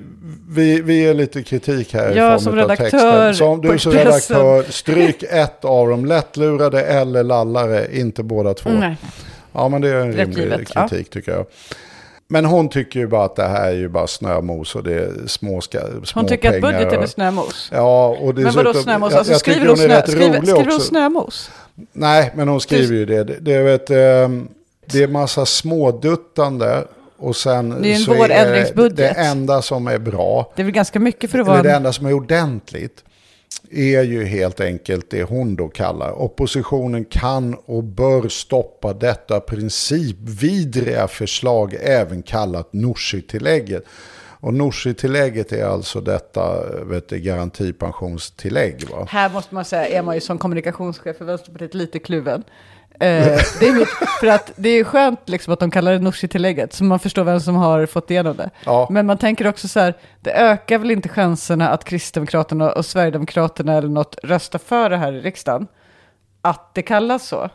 vi, 0.49 0.81
vi 0.81 1.03
ger 1.03 1.15
lite 1.15 1.43
kritik 1.43 1.95
här 1.95 2.13
i 2.13 2.17
Jag 2.17 2.43
form 2.43 2.59
som 2.59 2.71
av 2.71 2.77
texten. 2.77 3.35
Som 3.35 3.61
du 3.61 3.79
som 3.79 3.93
redaktör, 3.93 4.63
stryk 4.63 5.23
ett 5.23 5.65
av 5.65 5.89
dem. 5.89 6.07
Lättlurade 6.07 6.83
eller 6.83 7.23
lallare, 7.23 7.99
inte 7.99 8.23
båda 8.23 8.55
två. 8.55 8.71
Nej. 8.71 8.97
Ja, 9.53 9.69
men 9.69 9.81
det 9.81 9.89
är 9.89 10.01
en 10.01 10.13
rimlig 10.13 10.39
givet, 10.39 10.73
ja. 10.75 10.89
kritik 10.89 11.11
tycker 11.11 11.33
jag. 11.33 11.47
Men 12.33 12.45
hon 12.45 12.69
tycker 12.69 13.01
ju 13.01 13.07
bara 13.07 13.25
att 13.25 13.37
det 13.37 13.49
här 13.49 13.67
är 13.71 13.75
ju 13.77 13.89
bara 13.89 14.07
snömos 14.07 14.75
och 14.75 14.83
det 14.83 14.95
är 14.95 15.27
små, 15.27 15.61
ska, 15.61 15.79
små 15.81 16.21
Hon 16.21 16.27
tycker 16.29 16.55
att 16.55 16.61
budgeten 16.61 16.99
och- 16.99 17.03
är 17.05 17.07
snömos. 17.07 17.69
Ja, 17.73 18.09
och 18.09 18.35
Men 18.35 18.53
vadå 18.53 18.75
snömos? 18.75 19.15
Alltså 19.15 19.33
jag 19.33 19.41
skriver 19.41 19.61
hon, 19.67 19.71
är 19.81 19.85
snö, 19.87 20.03
skriver, 20.07 20.41
skriver 20.43 20.71
hon 20.71 20.81
snömos? 20.81 21.51
Nej, 21.93 22.33
men 22.37 22.49
hon 22.49 22.61
skriver 22.61 22.95
ju 22.95 23.07
det. 23.07 23.25
Det, 23.25 23.37
det, 23.41 23.63
vet, 23.63 23.91
ehm, 23.91 24.49
det 24.87 25.03
är 25.03 25.09
massa 25.09 25.47
småduttande 25.47 26.85
och 27.19 27.37
sen 27.37 27.83
Det 27.83 27.89
är 27.89 27.95
en 27.95 28.01
så 28.01 28.15
vårändringsbudget. 28.15 28.97
det 28.97 29.09
enda 29.09 29.63
som 29.63 29.87
är 29.87 29.99
bra, 29.99 30.53
Det 30.57 30.63
är 30.63 30.65
väl 30.65 30.75
ganska 30.75 31.01
mycket 31.01 31.31
för 31.31 31.39
att 31.39 31.47
vara... 31.47 31.63
det 31.63 31.71
en- 31.71 31.77
enda 31.77 31.93
som 31.93 32.07
är 32.07 32.13
ordentligt, 32.13 33.05
är 33.71 34.03
ju 34.03 34.25
helt 34.25 34.61
enkelt 34.61 35.11
det 35.11 35.23
hon 35.23 35.57
då 35.57 35.69
kallar 35.69 36.13
oppositionen 36.13 37.05
kan 37.05 37.55
och 37.55 37.85
bör 37.85 38.29
stoppa 38.29 38.93
detta 38.93 39.41
principvidriga 39.41 41.09
förslag, 41.09 41.77
även 41.81 42.23
kallat 42.23 42.73
Nooshi-tillägget. 42.73 43.85
Och 44.41 44.55
Nooshi-tillägget 44.55 45.53
är 45.53 45.65
alltså 45.65 46.01
detta 46.01 46.67
vet 46.85 47.09
du, 47.09 47.19
garantipensionstillägg. 47.19 48.91
Va? 48.91 49.07
Här 49.11 49.31
måste 49.31 49.55
man 49.55 49.65
säga, 49.65 49.89
är 49.89 50.03
man 50.03 50.15
ju 50.15 50.21
som 50.21 50.39
kommunikationschef 50.39 51.17
för 51.17 51.25
Vänsterpartiet 51.25 51.75
lite 51.75 51.99
kluven. 51.99 52.45
Eh, 53.03 53.41
det 53.61 53.69
är 53.69 53.73
mitt, 53.73 53.89
för 54.21 54.27
att 54.27 54.53
det 54.57 54.69
är 54.69 54.85
skönt 54.85 55.29
liksom 55.29 55.53
att 55.53 55.61
de 55.61 55.71
kallar 55.71 55.93
det 55.93 55.99
Nooshi-tillägget, 55.99 56.73
så 56.73 56.85
man 56.85 56.99
förstår 56.99 57.25
vem 57.25 57.41
som 57.41 57.55
har 57.55 57.87
fått 57.87 58.11
igenom 58.11 58.37
det. 58.37 58.51
Ja. 58.65 58.89
Men 58.91 59.07
man 59.07 59.19
tänker 59.19 59.47
också 59.47 59.69
så 59.69 59.81
här, 59.81 59.95
det 60.21 60.33
ökar 60.33 60.79
väl 60.79 60.91
inte 60.91 61.09
chanserna 61.09 61.69
att 61.69 61.85
Kristdemokraterna 61.85 62.73
och 62.73 62.87
Sverigedemokraterna 62.87 63.73
eller 63.75 63.89
något 63.89 64.17
röstar 64.23 64.59
för 64.59 64.91
det 64.91 64.97
här 64.97 65.13
i 65.13 65.21
riksdagen? 65.21 65.67
Att 66.43 66.75
det 66.75 66.83
kallas 66.83 67.29
så? 67.29 67.51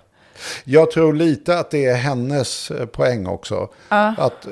Jag 0.64 0.92
tror 0.92 1.14
lite 1.14 1.60
att 1.60 1.72
det 1.72 1.86
är 1.86 1.96
hennes 1.96 2.72
eh, 2.72 2.86
poäng 2.86 3.28
också. 3.28 3.70
Att 3.90 4.46
eh, 4.46 4.52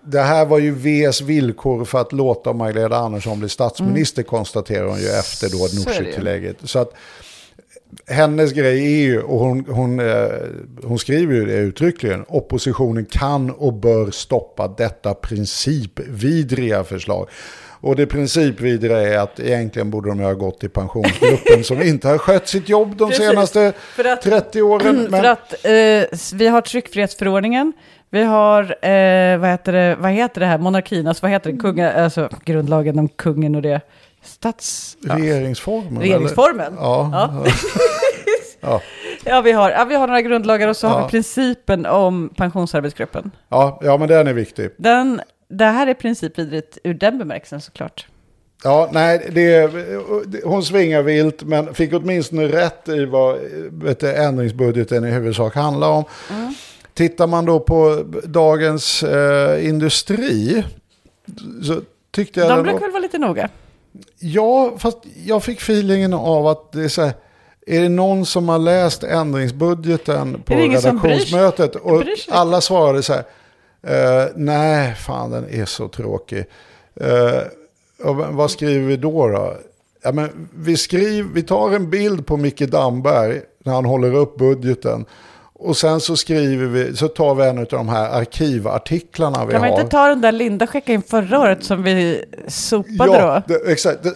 det 0.00 0.20
här 0.20 0.46
var 0.46 0.58
ju 0.58 0.74
Vs 0.74 1.20
villkor 1.20 1.84
för 1.84 2.00
att 2.00 2.12
låta 2.12 2.52
Magdalena 2.52 2.96
Andersson 2.96 3.38
bli 3.38 3.48
statsminister 3.48 4.22
konstaterar 4.22 4.86
hon 4.86 4.98
ju 4.98 5.08
efter 5.08 5.48
då 5.48 5.58
Mm. 5.58 5.84
Nooshi-tillägget. 5.84 6.56
Så 6.64 6.78
att 6.78 6.92
hennes 8.06 8.52
grej 8.52 8.84
är 8.94 9.06
ju, 9.06 9.22
och 9.22 9.38
hon, 9.38 9.64
hon, 9.68 10.00
eh, 10.00 10.26
hon 10.84 10.98
skriver 10.98 11.34
ju 11.34 11.46
det 11.46 11.52
uttryckligen, 11.56 12.24
oppositionen 12.28 13.04
kan 13.04 13.50
och 13.50 13.72
bör 13.72 14.10
stoppa 14.10 14.68
detta 14.68 15.14
principvidriga 15.14 16.84
förslag. 16.84 17.28
Och 17.80 17.96
det 17.96 18.06
principvidriga 18.06 18.98
är 19.00 19.18
att 19.18 19.40
egentligen 19.40 19.90
borde 19.90 20.08
de 20.08 20.20
ha 20.20 20.32
gått 20.32 20.60
till 20.60 20.70
pensionsgruppen 20.70 21.64
som 21.64 21.82
inte 21.82 22.08
har 22.08 22.18
skött 22.18 22.48
sitt 22.48 22.68
jobb 22.68 22.96
de 22.96 23.08
Precis. 23.10 23.26
senaste 23.28 23.72
att- 23.96 24.22
30 24.22 24.62
åren. 24.62 24.96
Men, 25.10 25.20
För 25.22 25.28
att 25.28 25.52
eh, 25.64 26.36
vi 26.38 26.46
har 26.48 26.60
tryckfrihetsförordningen, 26.60 27.72
vi 28.10 28.22
har, 28.22 28.62
eh, 28.62 29.38
vad, 29.38 29.50
heter 29.50 29.72
det, 29.72 29.96
vad 30.00 30.10
heter 30.12 30.40
det 30.40 30.46
här, 30.46 30.58
monarkin, 30.58 31.06
alltså 31.06 31.22
vad 31.22 31.30
heter 31.30 31.52
det, 31.52 31.58
kunga, 31.58 31.92
alltså 31.92 32.28
grundlagen 32.44 32.98
om 32.98 33.08
kungen 33.08 33.54
och 33.54 33.62
det, 33.62 33.80
stats... 34.28 34.96
Ja. 35.00 35.16
Regeringsformen? 35.16 36.02
Regeringsformen. 36.02 36.74
Ja. 36.76 37.10
Ja. 37.12 37.44
ja. 38.60 38.80
ja. 39.24 39.40
Vi 39.40 39.52
har, 39.52 39.70
ja, 39.70 39.84
vi 39.84 39.94
har 39.94 40.06
några 40.06 40.22
grundlagar 40.22 40.68
och 40.68 40.76
så 40.76 40.86
har 40.88 41.02
vi 41.02 41.10
principen 41.10 41.86
om 41.86 42.30
pensionsarbetsgruppen. 42.36 43.30
Ja, 43.48 43.80
ja, 43.82 43.96
men 43.96 44.08
den 44.08 44.26
är 44.26 44.32
viktig. 44.32 44.70
Den, 44.76 45.20
det 45.48 45.64
här 45.64 45.86
är 45.86 45.94
principvidrigt 45.94 46.78
ur 46.84 46.94
den 46.94 47.18
bemärkelsen 47.18 47.60
såklart. 47.60 48.06
Ja, 48.64 48.88
nej, 48.92 49.28
det, 49.32 49.70
hon 50.44 50.62
svingar 50.62 51.02
vilt, 51.02 51.42
men 51.42 51.74
fick 51.74 51.92
åtminstone 51.92 52.46
rätt 52.48 52.88
i 52.88 53.04
vad 53.04 53.38
vet 53.70 54.00
du, 54.00 54.14
ändringsbudgeten 54.14 55.04
i 55.04 55.10
huvudsak 55.10 55.54
handlar 55.54 55.88
om. 55.88 56.04
Tittar 56.94 57.26
man 57.26 57.44
då 57.44 57.60
på 57.60 58.04
dagens 58.24 59.02
eh, 59.02 59.68
industri, 59.68 60.64
så 61.62 61.80
tyckte 62.10 62.40
jag... 62.40 62.48
De 62.48 62.62
brukar 62.62 62.72
var- 62.72 62.80
väl 62.80 62.92
vara 62.92 63.02
lite 63.02 63.18
noga? 63.18 63.48
Ja, 64.18 64.72
fast 64.78 64.98
jag 65.24 65.44
fick 65.44 65.58
feelingen 65.58 66.14
av 66.14 66.46
att 66.46 66.72
det 66.72 66.84
är 66.84 66.88
så 66.88 67.02
här, 67.02 67.12
är 67.66 67.80
det 67.80 67.88
någon 67.88 68.26
som 68.26 68.48
har 68.48 68.58
läst 68.58 69.04
ändringsbudgeten 69.04 70.42
på 70.42 70.54
redaktionsmötet? 70.54 71.76
Och 71.76 72.02
alla 72.28 72.60
svarade 72.60 73.02
så 73.02 73.12
här, 73.12 73.24
eh, 73.82 74.28
nej, 74.36 74.94
fan 74.94 75.30
den 75.30 75.48
är 75.50 75.64
så 75.64 75.88
tråkig. 75.88 76.44
Eh, 76.94 77.42
vad 78.30 78.50
skriver 78.50 78.86
vi 78.86 78.96
då 78.96 79.28
då? 79.28 79.56
Ja, 80.02 80.12
men 80.12 80.48
vi, 80.54 80.76
skriver, 80.76 81.28
vi 81.32 81.42
tar 81.42 81.74
en 81.74 81.90
bild 81.90 82.26
på 82.26 82.36
Micke 82.36 82.60
Damberg 82.60 83.40
när 83.64 83.72
han 83.74 83.84
håller 83.84 84.14
upp 84.14 84.36
budgeten. 84.36 85.04
Och 85.60 85.76
sen 85.76 86.00
så 86.00 86.16
skriver 86.16 86.66
vi, 86.66 86.96
så 86.96 87.08
tar 87.08 87.34
vi 87.34 87.44
en 87.44 87.58
av 87.58 87.64
de 87.64 87.88
här 87.88 88.08
arkivartiklarna 88.20 89.44
vi 89.46 89.52
Kan 89.52 89.60
man 89.60 89.70
har. 89.70 89.80
inte 89.80 89.90
ta 89.90 90.08
den 90.08 90.20
där 90.20 90.32
Linda 90.32 90.66
skickade 90.66 90.92
in 90.92 91.02
förra 91.02 91.40
året 91.40 91.64
som 91.64 91.82
vi 91.82 92.24
sopade 92.48 93.12
Ja, 93.12 93.42
då? 93.46 93.54
det, 93.54 93.72
exakt. 93.72 94.02
Det, 94.02 94.14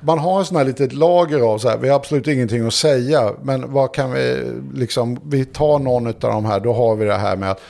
man 0.00 0.18
har 0.18 0.38
en 0.38 0.44
sån 0.44 0.56
här 0.56 0.64
litet 0.64 0.92
lager 0.92 1.40
av 1.40 1.58
så 1.58 1.68
här, 1.68 1.78
vi 1.78 1.88
har 1.88 1.96
absolut 1.96 2.26
ingenting 2.28 2.66
att 2.66 2.74
säga, 2.74 3.30
men 3.42 3.72
vad 3.72 3.94
kan 3.94 4.12
vi, 4.12 4.52
liksom, 4.74 5.20
vi 5.24 5.44
tar 5.44 5.78
någon 5.78 6.06
av 6.06 6.14
de 6.20 6.44
här, 6.44 6.60
då 6.60 6.72
har 6.72 6.96
vi 6.96 7.04
det 7.04 7.14
här 7.14 7.36
med 7.36 7.50
att 7.50 7.60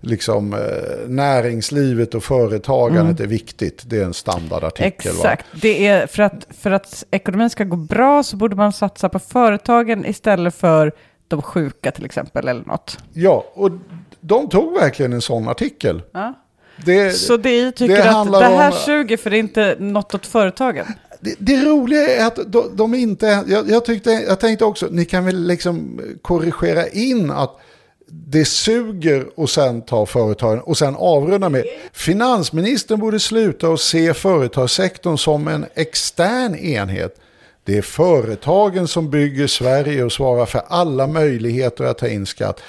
liksom, 0.00 0.52
eh, 0.54 0.58
näringslivet 1.08 2.14
och 2.14 2.24
företagandet 2.24 3.20
är 3.20 3.26
viktigt. 3.26 3.82
Det 3.86 3.98
är 3.98 4.04
en 4.04 4.14
standardartikel. 4.14 5.12
Va? 5.12 5.20
Mm. 5.20 5.32
Exakt. 5.32 5.46
Det 5.62 5.86
är 5.86 6.06
för 6.06 6.22
att, 6.22 6.46
för 6.60 6.70
att 6.70 7.04
ekonomin 7.10 7.50
ska 7.50 7.64
gå 7.64 7.76
bra 7.76 8.22
så 8.22 8.36
borde 8.36 8.56
man 8.56 8.72
satsa 8.72 9.08
på 9.08 9.18
företagen 9.18 10.06
istället 10.06 10.54
för 10.54 10.92
de 11.28 11.42
sjuka 11.42 11.90
till 11.90 12.04
exempel 12.04 12.48
eller 12.48 12.64
något. 12.64 12.98
Ja, 13.12 13.44
och 13.54 13.70
de 14.20 14.48
tog 14.48 14.74
verkligen 14.74 15.12
en 15.12 15.20
sån 15.22 15.48
artikel. 15.48 16.02
Ja. 16.12 16.34
Det, 16.84 17.12
Så 17.12 17.36
DI 17.36 17.72
tycker 17.72 17.94
det 17.96 18.10
att 18.10 18.32
det 18.32 18.44
här 18.44 18.70
om- 18.70 18.76
suger 18.76 19.16
för 19.16 19.30
det 19.30 19.36
är 19.36 19.40
inte 19.40 19.76
något 19.78 20.14
åt 20.14 20.26
företagen. 20.26 20.86
det, 21.20 21.34
det 21.38 21.64
roliga 21.64 22.08
är 22.16 22.26
att 22.26 22.38
de, 22.46 22.76
de 22.76 22.94
inte, 22.94 23.44
jag, 23.48 23.70
jag, 23.70 23.84
tyckte, 23.84 24.10
jag 24.10 24.40
tänkte 24.40 24.64
också, 24.64 24.86
ni 24.90 25.04
kan 25.04 25.24
väl 25.24 25.46
liksom 25.46 26.00
korrigera 26.22 26.88
in 26.88 27.30
att 27.30 27.56
det 28.10 28.44
suger 28.44 29.26
och 29.40 29.50
sen 29.50 29.82
ta 29.82 30.06
företagen 30.06 30.60
och 30.60 30.78
sen 30.78 30.96
avrunda 30.98 31.48
med. 31.48 31.64
Finansministern 31.92 33.00
borde 33.00 33.20
sluta 33.20 33.68
och 33.68 33.80
se 33.80 34.14
företagssektorn 34.14 35.18
som 35.18 35.48
en 35.48 35.66
extern 35.74 36.54
enhet. 36.54 37.20
Det 37.68 37.78
är 37.78 37.82
företagen 37.82 38.88
som 38.88 39.10
bygger 39.10 39.46
Sverige 39.46 40.04
och 40.04 40.12
svarar 40.12 40.46
för 40.46 40.62
alla 40.68 41.06
möjligheter 41.06 41.84
att 41.84 41.98
ta 41.98 42.08
in 42.08 42.26
skatt. 42.26 42.60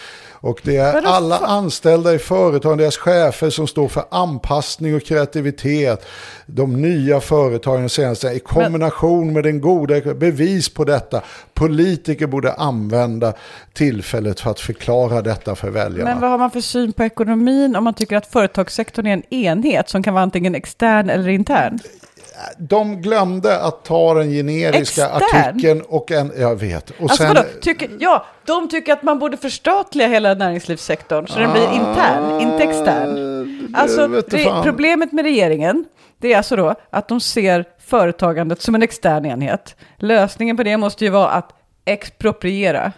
Och 0.42 0.62
det 0.64 0.78
är 0.78 1.06
alla 1.06 1.38
anställda 1.38 2.14
i 2.14 2.20
företagen, 2.20 2.78
deras 2.78 2.98
chefer 2.98 3.50
som 3.50 3.68
står 3.68 3.88
för 3.88 4.04
anpassning 4.12 4.96
och 4.96 5.04
kreativitet. 5.04 6.06
De 6.46 6.82
nya 6.82 7.22
företagen 7.22 7.90
senaste 7.90 8.28
i 8.28 8.40
kombination 8.40 9.34
med 9.34 9.44
den 9.44 9.62
goda 9.62 10.14
bevis 10.14 10.70
på 10.70 10.84
detta. 10.84 11.22
Politiker 11.54 12.28
borde 12.28 12.54
använda 12.54 13.34
tillfället 13.74 14.40
för 14.40 14.52
att 14.52 14.60
förklara 14.60 15.22
detta 15.22 15.56
för 15.56 15.70
väljarna. 15.70 16.10
Men 16.12 16.22
vad 16.22 16.32
har 16.32 16.38
man 16.38 16.52
för 16.52 16.62
syn 16.62 16.94
på 16.94 17.04
ekonomin 17.04 17.76
om 17.76 17.84
man 17.84 17.94
tycker 17.94 18.18
att 18.18 18.28
företagssektorn 18.28 19.08
är 19.08 19.14
en 19.14 19.34
enhet 19.34 19.90
som 19.90 20.04
kan 20.04 20.14
vara 20.14 20.24
antingen 20.24 20.56
extern 20.56 21.10
eller 21.10 21.30
intern? 21.30 21.80
De 22.58 23.02
glömde 23.02 23.60
att 23.60 23.86
ta 23.86 24.14
den 24.14 24.30
generiska 24.32 25.06
Extern? 25.06 25.46
artikeln 25.46 25.82
och 25.82 26.12
en, 26.12 26.32
jag 26.38 26.56
vet. 26.56 26.90
Och 26.90 26.96
Alltså 27.02 27.18
sen, 27.18 27.28
vadå? 27.28 27.48
Tycker, 27.62 27.90
ja, 28.00 28.26
de 28.46 28.70
tycker 28.70 28.94
att 28.94 29.04
man 29.04 29.20
borde 29.20 29.38
förstatliga 29.38 30.08
hela 30.08 30.34
näringslivssektorn 30.34 31.28
så 31.28 31.40
den 31.40 31.52
blir 31.52 31.64
intern, 31.74 32.42
inte 32.42 32.64
extern. 32.64 33.76
Alltså, 33.76 34.22
fan. 34.44 34.64
problemet 34.64 35.12
med 35.12 35.26
regeringen, 35.26 35.86
det 36.18 36.34
är 36.34 36.38
alltså 36.38 36.56
då 36.56 36.76
att 36.90 37.08
de 37.08 37.20
ser 37.22 37.66
företagandet 37.80 38.62
som 38.62 38.76
en 38.76 38.84
extern 38.84 39.26
enhet. 39.26 39.76
Lösningen 39.98 40.58
på 40.58 40.64
det 40.64 40.78
måste 40.78 41.06
ju 41.06 41.12
vara 41.12 41.30
att 41.30 41.50
expropriera. 41.86 42.92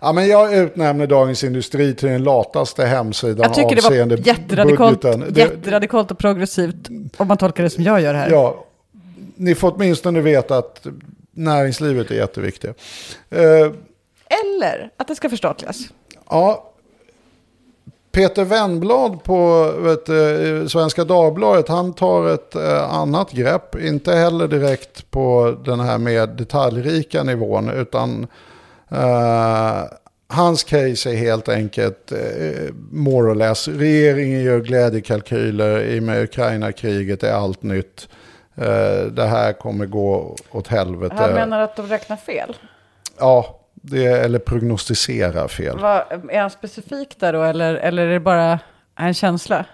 ja, 0.00 0.12
men 0.12 0.26
jag 0.28 0.54
utnämner 0.54 1.06
Dagens 1.06 1.44
Industri 1.44 1.94
till 1.94 2.08
den 2.08 2.24
lataste 2.24 2.84
hemsidan 2.84 3.42
Jag 3.42 3.54
tycker 3.54 3.76
det 3.76 3.82
var 3.82 3.90
avseende 3.90 4.14
jätteradikalt, 4.16 5.00
budgeten. 5.02 5.34
Jätteradikalt 5.34 6.10
och 6.10 6.18
progressivt 6.18 6.88
om 7.16 7.28
man 7.28 7.36
tolkar 7.36 7.62
det 7.64 7.70
som 7.70 7.84
jag 7.84 8.00
gör 8.00 8.14
här. 8.14 8.30
Ja, 8.30 8.64
ni 9.34 9.54
får 9.54 9.72
åtminstone 9.76 10.20
veta 10.20 10.58
att 10.58 10.86
näringslivet 11.32 12.10
är 12.10 12.14
jätteviktigt. 12.14 12.76
Eh, 13.30 13.72
Eller 14.42 14.90
att 14.96 15.08
det 15.08 15.14
ska 15.14 15.30
förstatligas. 15.30 15.78
ja, 16.30 16.70
Peter 18.14 18.44
Wennblad 18.44 19.22
på 19.22 19.70
du, 20.06 20.68
Svenska 20.68 21.04
Dagbladet, 21.04 21.68
han 21.68 21.92
tar 21.92 22.28
ett 22.34 22.54
eh, 22.54 22.94
annat 22.94 23.32
grepp. 23.32 23.80
Inte 23.80 24.12
heller 24.12 24.48
direkt 24.48 25.10
på 25.10 25.56
den 25.64 25.80
här 25.80 25.98
mer 25.98 26.26
detaljrika 26.26 27.22
nivån, 27.22 27.70
utan 27.70 28.26
eh, 28.90 29.82
hans 30.28 30.64
case 30.64 31.10
är 31.10 31.14
helt 31.16 31.48
enkelt 31.48 32.12
eh, 32.12 32.74
more 32.90 33.30
or 33.30 33.34
less. 33.34 33.68
Regeringen 33.68 34.42
gör 34.42 34.60
glädjekalkyler 34.60 35.82
i 35.82 35.98
och 35.98 36.02
med 36.02 36.22
Ukraina-kriget 36.22 37.22
är 37.22 37.32
allt 37.32 37.62
nytt. 37.62 38.08
Eh, 38.56 39.06
det 39.06 39.26
här 39.26 39.52
kommer 39.52 39.86
gå 39.86 40.36
åt 40.50 40.68
helvete. 40.68 41.14
Han 41.18 41.32
menar 41.32 41.60
att 41.60 41.76
de 41.76 41.86
räknar 41.86 42.16
fel. 42.16 42.56
Ja, 43.18 43.60
det, 43.74 44.04
eller 44.04 44.38
prognostisera 44.38 45.48
fel. 45.48 45.78
Vad, 45.78 46.30
är 46.30 46.40
han 46.40 46.50
specifik 46.50 47.20
där 47.20 47.32
då 47.32 47.42
eller, 47.42 47.74
eller 47.74 48.06
är 48.06 48.12
det 48.12 48.20
bara 48.20 48.58
en 48.98 49.14
känsla? 49.14 49.64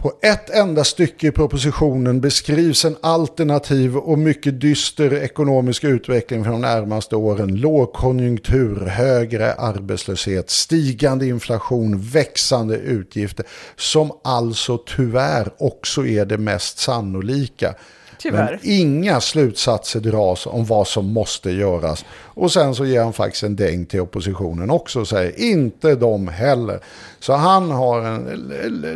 På 0.00 0.12
ett 0.22 0.50
enda 0.50 0.84
stycke 0.84 1.26
i 1.26 1.30
propositionen 1.30 2.20
beskrivs 2.20 2.84
en 2.84 2.96
alternativ 3.00 3.96
och 3.96 4.18
mycket 4.18 4.60
dyster 4.60 5.14
ekonomisk 5.14 5.84
utveckling 5.84 6.44
för 6.44 6.50
de 6.50 6.60
närmaste 6.60 7.16
åren. 7.16 7.56
Lågkonjunktur, 7.56 8.86
högre 8.86 9.54
arbetslöshet, 9.54 10.50
stigande 10.50 11.26
inflation, 11.26 12.00
växande 12.00 12.76
utgifter. 12.76 13.46
Som 13.76 14.12
alltså 14.24 14.78
tyvärr 14.96 15.48
också 15.58 16.06
är 16.06 16.24
det 16.24 16.38
mest 16.38 16.78
sannolika. 16.78 17.74
Tyvärr. 18.22 18.50
Men 18.50 18.72
inga 18.72 19.20
slutsatser 19.20 20.00
dras 20.00 20.46
om 20.46 20.64
vad 20.64 20.86
som 20.86 21.12
måste 21.12 21.50
göras. 21.50 22.04
Och 22.24 22.52
sen 22.52 22.74
så 22.74 22.84
ger 22.84 23.02
han 23.02 23.12
faktiskt 23.12 23.42
en 23.42 23.56
däng 23.56 23.86
till 23.86 24.00
oppositionen 24.00 24.70
också 24.70 25.00
och 25.00 25.08
säger 25.08 25.40
inte 25.40 25.94
de 25.94 26.28
heller. 26.28 26.80
Så 27.20 27.32
han 27.32 27.70
har 27.70 28.00
en 28.00 28.24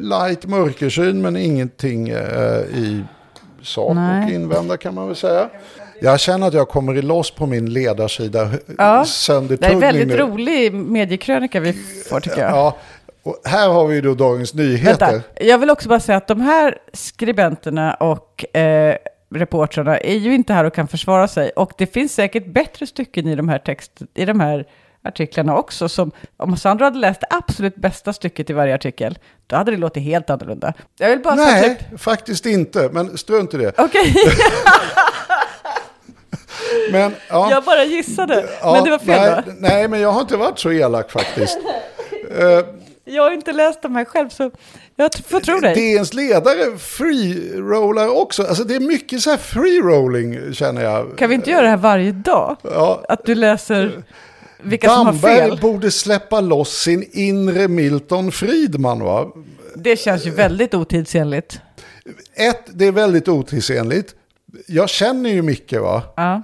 light 0.01 0.47
mörkersyn 0.47 1.23
men 1.23 1.37
ingenting 1.37 2.09
eh, 2.09 2.61
i 2.75 3.05
sak 3.63 3.95
Nej. 3.95 4.25
och 4.25 4.31
invända 4.31 4.77
kan 4.77 4.95
man 4.95 5.07
väl 5.07 5.17
säga. 5.17 5.49
Jag 6.01 6.21
känner 6.21 6.47
att 6.47 6.55
jag 6.55 6.69
kommer 6.69 6.97
i 6.97 7.03
loss 7.03 7.31
på 7.31 7.47
min 7.47 7.73
ledarsida 7.73 8.51
Ja, 8.79 9.05
Det 9.49 9.65
är 9.65 9.77
väldigt 9.77 10.09
nu. 10.09 10.17
rolig 10.17 10.75
mediekrönika 10.75 11.61
vi 11.61 11.73
får 12.09 12.21
tycker 12.21 12.41
jag. 12.41 12.51
Ja, 12.51 12.77
och 13.23 13.41
här 13.45 13.69
har 13.69 13.87
vi 13.87 14.01
då 14.01 14.15
Dagens 14.15 14.55
Nyheter. 14.55 15.13
Vänta, 15.13 15.29
jag 15.41 15.59
vill 15.59 15.71
också 15.71 15.89
bara 15.89 16.01
säga 16.01 16.19
att 16.19 16.29
de 16.29 16.41
här 16.41 16.79
skribenterna 16.93 17.95
och 17.95 18.57
eh, 18.57 18.97
reportrarna 19.35 19.99
är 19.99 20.17
ju 20.17 20.35
inte 20.35 20.53
här 20.53 20.65
och 20.65 20.75
kan 20.75 20.89
försvara 20.89 21.29
sig. 21.29 21.51
Och 21.51 21.73
det 21.79 21.87
finns 21.87 22.15
säkert 22.15 22.47
bättre 22.47 22.87
stycken 22.87 23.29
i 23.29 23.35
de 23.35 23.49
här, 23.49 23.59
text, 23.59 24.03
i 24.15 24.25
de 24.25 24.41
här 24.41 24.67
artiklarna 25.05 25.57
också. 25.57 25.89
Som, 25.89 26.11
om 26.37 26.57
Sandra 26.57 26.85
hade 26.85 26.99
läst 26.99 27.21
det 27.21 27.27
absolut 27.31 27.77
bästa 27.77 28.13
stycket 28.13 28.51
i 28.51 28.53
varje 28.53 28.75
artikel, 28.75 29.19
då 29.47 29.57
hade 29.57 29.71
det 29.71 29.77
låtit 29.77 30.03
helt 30.03 30.31
annorlunda. 30.31 30.73
Jag 30.99 31.11
vill 31.11 31.19
bara 31.19 31.35
Nej, 31.35 31.79
typ, 31.91 32.01
faktiskt 32.01 32.47
inte. 32.47 32.89
Men 32.93 33.19
strunt 33.19 33.55
i 33.55 33.57
det. 33.57 33.73
okej, 33.79 34.15
Men, 36.91 37.15
ja. 37.29 37.51
jag 37.51 37.65
bara 37.65 37.85
gissade. 37.85 38.49
Ja, 38.61 38.73
men 38.73 38.85
det 38.85 38.91
var 38.91 38.99
fel 38.99 39.21
nej, 39.21 39.31
va? 39.31 39.43
nej, 39.59 39.89
men 39.89 40.01
jag 40.01 40.13
har 40.13 40.21
inte 40.21 40.37
varit 40.37 40.59
så 40.59 40.73
elak 40.73 41.11
faktiskt. 41.11 41.59
Eh, 42.39 42.61
Jag 43.05 43.23
har 43.23 43.33
inte 43.33 43.53
läst 43.53 43.83
de 43.83 43.95
här 43.95 44.05
själv, 44.05 44.29
så 44.29 44.51
jag 44.97 45.15
får 45.15 45.41
tro 45.41 45.61
dig. 45.61 45.75
DNs 45.97 46.15
ledare 46.15 46.79
free-rollar 46.79 48.09
också. 48.21 48.43
Alltså 48.43 48.65
det 48.65 48.75
är 48.77 48.81
mycket 48.81 49.21
så 49.21 49.31
här 49.31 49.37
free-rolling 49.37 50.53
känner 50.55 50.83
jag. 50.85 51.19
Kan 51.19 51.29
vi 51.29 51.35
inte 51.35 51.51
göra 51.51 51.63
det 51.63 51.69
här 51.69 51.77
varje 51.77 52.13
dag? 52.13 52.57
Ja, 52.63 53.05
Att 53.09 53.25
du 53.25 53.35
läser 53.35 54.03
vilka 54.63 54.89
som 54.89 54.97
har 55.07 55.13
Damberg 55.13 55.37
fel? 55.49 55.59
borde 55.63 55.91
släppa 55.91 56.41
loss 56.41 56.79
sin 56.83 57.09
inre 57.13 57.69
Milton 57.69 58.33
Friedman 58.33 59.01
va? 59.01 59.27
Det 59.77 59.97
känns 59.97 60.27
ju 60.27 60.31
väldigt 60.31 60.75
otidsenligt. 60.75 61.61
Ett, 62.35 62.63
det 62.73 62.85
är 62.87 62.93
väldigt 62.93 63.29
otidsenligt. 63.29 64.15
Jag 64.67 64.89
känner 64.89 65.31
ju 65.31 65.43
Micke 65.43 65.73
va? 65.73 66.03
Ja. 66.17 66.43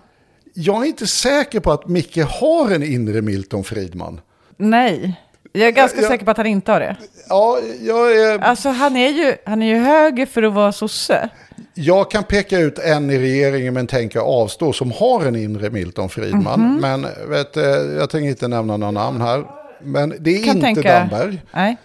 Jag 0.55 0.83
är 0.83 0.87
inte 0.87 1.07
säker 1.07 1.61
på 1.61 1.73
att 1.73 1.89
Micke 1.89 2.19
har 2.19 2.71
en 2.71 2.83
inre 2.83 3.23
Milton 3.23 3.65
Friedman. 3.65 4.21
Nej, 4.57 5.21
jag 5.53 5.69
är 5.69 5.71
ganska 5.73 6.01
Jag- 6.01 6.09
säker 6.11 6.25
på 6.25 6.31
att 6.31 6.37
han 6.37 6.47
inte 6.47 6.73
har 6.73 6.81
det. 6.81 6.97
Ja, 7.29 7.59
jag, 7.81 8.13
är, 8.21 8.39
Alltså 8.39 8.69
han 8.69 8.97
är 8.97 9.09
ju, 9.09 9.35
han 9.45 9.63
är 9.63 9.67
ju 9.67 9.77
höger 9.77 10.27
för 10.27 10.43
att 10.43 10.53
vara 10.53 10.73
sosse. 10.73 11.29
jag 11.75 12.11
kan 12.11 12.25
peka 12.25 12.59
ut 12.59 12.79
en 12.79 13.11
i 13.11 13.19
regeringen 13.19 13.75
men 13.75 13.87
tänker 13.87 14.21
avstå 14.21 14.73
som 14.73 14.93
har 14.93 15.27
en 15.27 15.37
inre 15.37 15.71
Milton 15.71 16.09
Friedman. 16.09 16.61
Mhm. 16.61 16.77
Men 16.81 17.07
vet, 17.31 17.57
eh, 17.57 17.65
jag 17.65 18.11
tänker 18.11 18.29
inte 18.29 18.49
nämna 18.49 18.77
några 18.77 18.91
namn 18.91 19.21
här. 19.21 19.45
Men 19.83 20.15
det 20.21 20.31
är 20.37 20.45
Kan 20.45 20.57
inte 20.57 20.67
tänka- 20.67 20.99
Damberg. 20.99 21.43
Nej, 21.55 21.77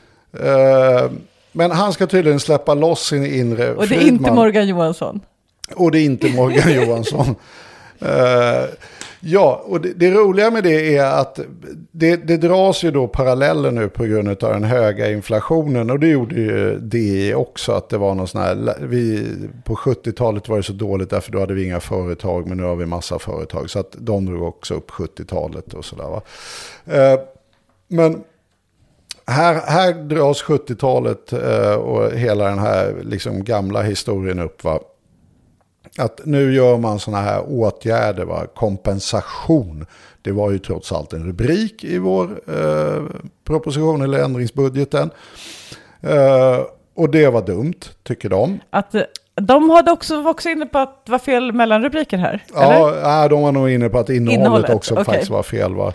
Eh, 0.43 1.11
Men 1.51 1.72
han 1.72 1.93
ska 1.93 2.07
tydligen 2.07 2.39
släppa 2.39 2.74
loss 2.74 3.07
sin 3.07 3.26
inre 3.26 3.74
och 3.74 3.88
det 3.88 3.95
är 3.95 3.99
Friedman. 3.99 4.20
inte 4.20 4.32
Morgan 4.32 4.68
Johansson. 4.68 5.22
Och 5.76 5.91
det 5.91 5.99
är 5.99 6.05
inte 6.05 6.30
Morgan 6.30 6.74
Johansson. 6.86 7.36
Eh, 8.01 8.63
ja, 9.28 9.61
och 9.65 9.82
det, 9.82 9.93
det 9.93 10.11
roliga 10.11 10.51
med 10.51 10.63
det 10.63 10.97
är 10.97 11.21
att 11.21 11.39
det, 11.91 12.15
det 12.15 12.38
dras 12.38 12.84
ju 12.84 12.91
då 12.91 13.07
paralleller 13.07 13.71
nu 13.71 13.89
på 13.89 14.03
grund 14.03 14.30
av 14.30 14.53
den 14.53 14.63
höga 14.63 15.11
inflationen. 15.11 15.89
Och 15.89 15.99
det 15.99 16.07
gjorde 16.07 16.36
ju 16.36 16.80
det 16.80 17.36
också, 17.36 17.71
att 17.71 17.89
det 17.89 17.97
var 17.97 18.15
någon 18.15 18.28
sån 18.28 18.41
här, 18.41 18.76
vi, 18.82 19.28
på 19.63 19.76
70-talet 19.76 20.49
var 20.49 20.57
det 20.57 20.63
så 20.63 20.73
dåligt 20.73 21.09
därför 21.09 21.32
då 21.32 21.39
hade 21.39 21.53
vi 21.53 21.65
inga 21.65 21.80
företag, 21.80 22.47
men 22.47 22.57
nu 22.57 22.63
har 22.63 22.76
vi 22.76 22.86
massa 22.86 23.19
företag. 23.19 23.69
Så 23.69 23.80
att 23.80 23.95
de 23.97 24.26
drog 24.26 24.43
också 24.43 24.73
upp 24.73 24.91
70-talet 24.91 25.73
och 25.73 25.86
sådär 25.86 26.03
va. 26.03 26.21
Eh, 26.86 27.19
men 27.88 28.23
här, 29.28 29.53
här 29.53 29.93
dras 29.93 30.43
70-talet 30.43 31.34
eh, 31.34 31.76
och 31.76 32.11
hela 32.11 32.49
den 32.49 32.59
här 32.59 32.95
liksom 33.01 33.43
gamla 33.43 33.82
historien 33.82 34.39
upp. 34.39 34.63
Va? 34.63 34.80
Att 35.97 36.21
nu 36.25 36.53
gör 36.53 36.77
man 36.77 36.99
sådana 36.99 37.23
här 37.23 37.43
åtgärder, 37.47 38.25
va? 38.25 38.45
kompensation. 38.55 39.85
Det 40.21 40.31
var 40.31 40.51
ju 40.51 40.59
trots 40.59 40.91
allt 40.91 41.13
en 41.13 41.23
rubrik 41.23 41.83
i 41.83 41.97
vår 41.97 42.29
eh, 42.47 43.03
proposition 43.43 44.01
eller 44.01 44.19
ändringsbudgeten. 44.23 45.09
Eh, 46.01 46.59
och 46.95 47.09
det 47.09 47.27
var 47.27 47.41
dumt, 47.41 47.79
tycker 48.03 48.29
de. 48.29 48.59
Att, 48.69 48.95
eh, 48.95 49.01
de 49.35 49.69
hade 49.69 49.91
också, 49.91 50.21
var 50.21 50.31
också 50.31 50.49
inne 50.49 50.65
på 50.65 50.79
att 50.79 51.05
det 51.05 51.11
var 51.11 51.19
fel 51.19 51.51
mellanrubriker 51.53 52.17
här. 52.17 52.43
eller? 52.55 52.73
Ja, 52.73 52.93
nej, 53.03 53.29
de 53.29 53.41
var 53.41 53.51
nog 53.51 53.69
inne 53.69 53.89
på 53.89 53.99
att 53.99 54.09
innehållet, 54.09 54.39
Innehållet, 54.39 54.69
också 54.69 54.93
okej. 54.93 55.05
faktiskt 55.05 55.31
var 55.31 55.43
fel. 55.43 55.73
Va? 55.75 55.93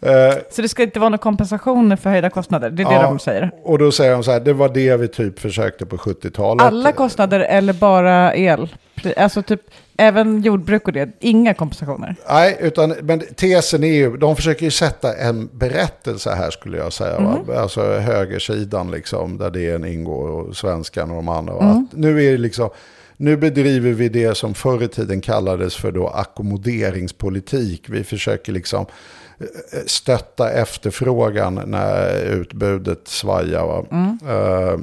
Eh, 0.00 0.34
Så 0.50 0.62
det 0.62 0.68
ska 0.68 0.82
inte 0.82 0.98
vara 1.00 1.08
någon 1.08 1.18
kompensation 1.18 1.96
för 1.96 2.10
höjda 2.10 2.30
kostnader? 2.30 2.70
Det 2.70 2.82
är 2.82 2.88
det 2.88 2.94
Ja, 2.94 3.02
de 3.02 3.18
säger? 3.18 3.50
Och 3.64 3.78
då 3.78 3.92
säger 3.92 4.12
de 4.12 4.24
så 4.24 4.30
här, 4.30 4.40
det 4.40 4.52
var 4.52 4.68
det 4.68 4.96
vi 4.96 5.08
typ 5.08 5.38
försökte 5.38 5.86
på 5.86 5.96
70-talet. 5.96 6.66
Alla 6.66 6.92
kostnader 6.92 7.40
eller 7.40 7.72
bara 7.72 8.34
el? 8.34 8.68
Alltså 9.16 9.42
typ 9.42 9.60
även 9.96 10.42
jordbruk 10.42 10.86
och 10.86 10.92
det, 10.92 11.08
inga 11.20 11.54
kompensationer? 11.54 12.16
Nej, 12.30 12.56
utan 12.60 12.94
men 13.02 13.20
tesen 13.20 13.84
är 13.84 13.92
ju, 13.94 14.16
de 14.16 14.36
försöker 14.36 14.64
ju 14.64 14.70
sätta 14.70 15.14
en 15.16 15.48
berättelse 15.52 16.30
här 16.30 16.50
skulle 16.50 16.76
jag 16.78 16.92
säga. 16.92 17.20
Va? 17.20 17.60
Alltså 17.60 17.98
högersidan 17.98 18.90
liksom, 18.90 19.38
där 19.38 19.50
DN 19.50 19.84
ingår 19.84 20.28
och 20.28 20.56
svenskan 20.56 21.10
och 21.10 21.16
de 21.16 21.28
andra. 21.28 21.52
Att 21.54 21.92
nu 21.92 22.24
är 22.24 22.32
det 22.32 22.38
liksom, 22.38 22.70
nu 23.16 23.36
bedriver 23.36 23.90
vi 23.92 24.08
det 24.08 24.36
som 24.36 24.54
förr 24.54 24.82
i 24.82 24.88
tiden 24.88 25.20
kallades 25.20 25.76
för 25.76 25.92
då 25.92 26.08
ackommoderingspolitik. 26.08 27.84
Vi 27.88 28.04
försöker 28.04 28.52
liksom 28.52 28.86
stötta 29.86 30.50
efterfrågan 30.50 31.62
när 31.66 32.24
utbudet 32.24 33.08
svajar. 33.08 33.66
Va? 33.66 33.84
Eh, 34.32 34.80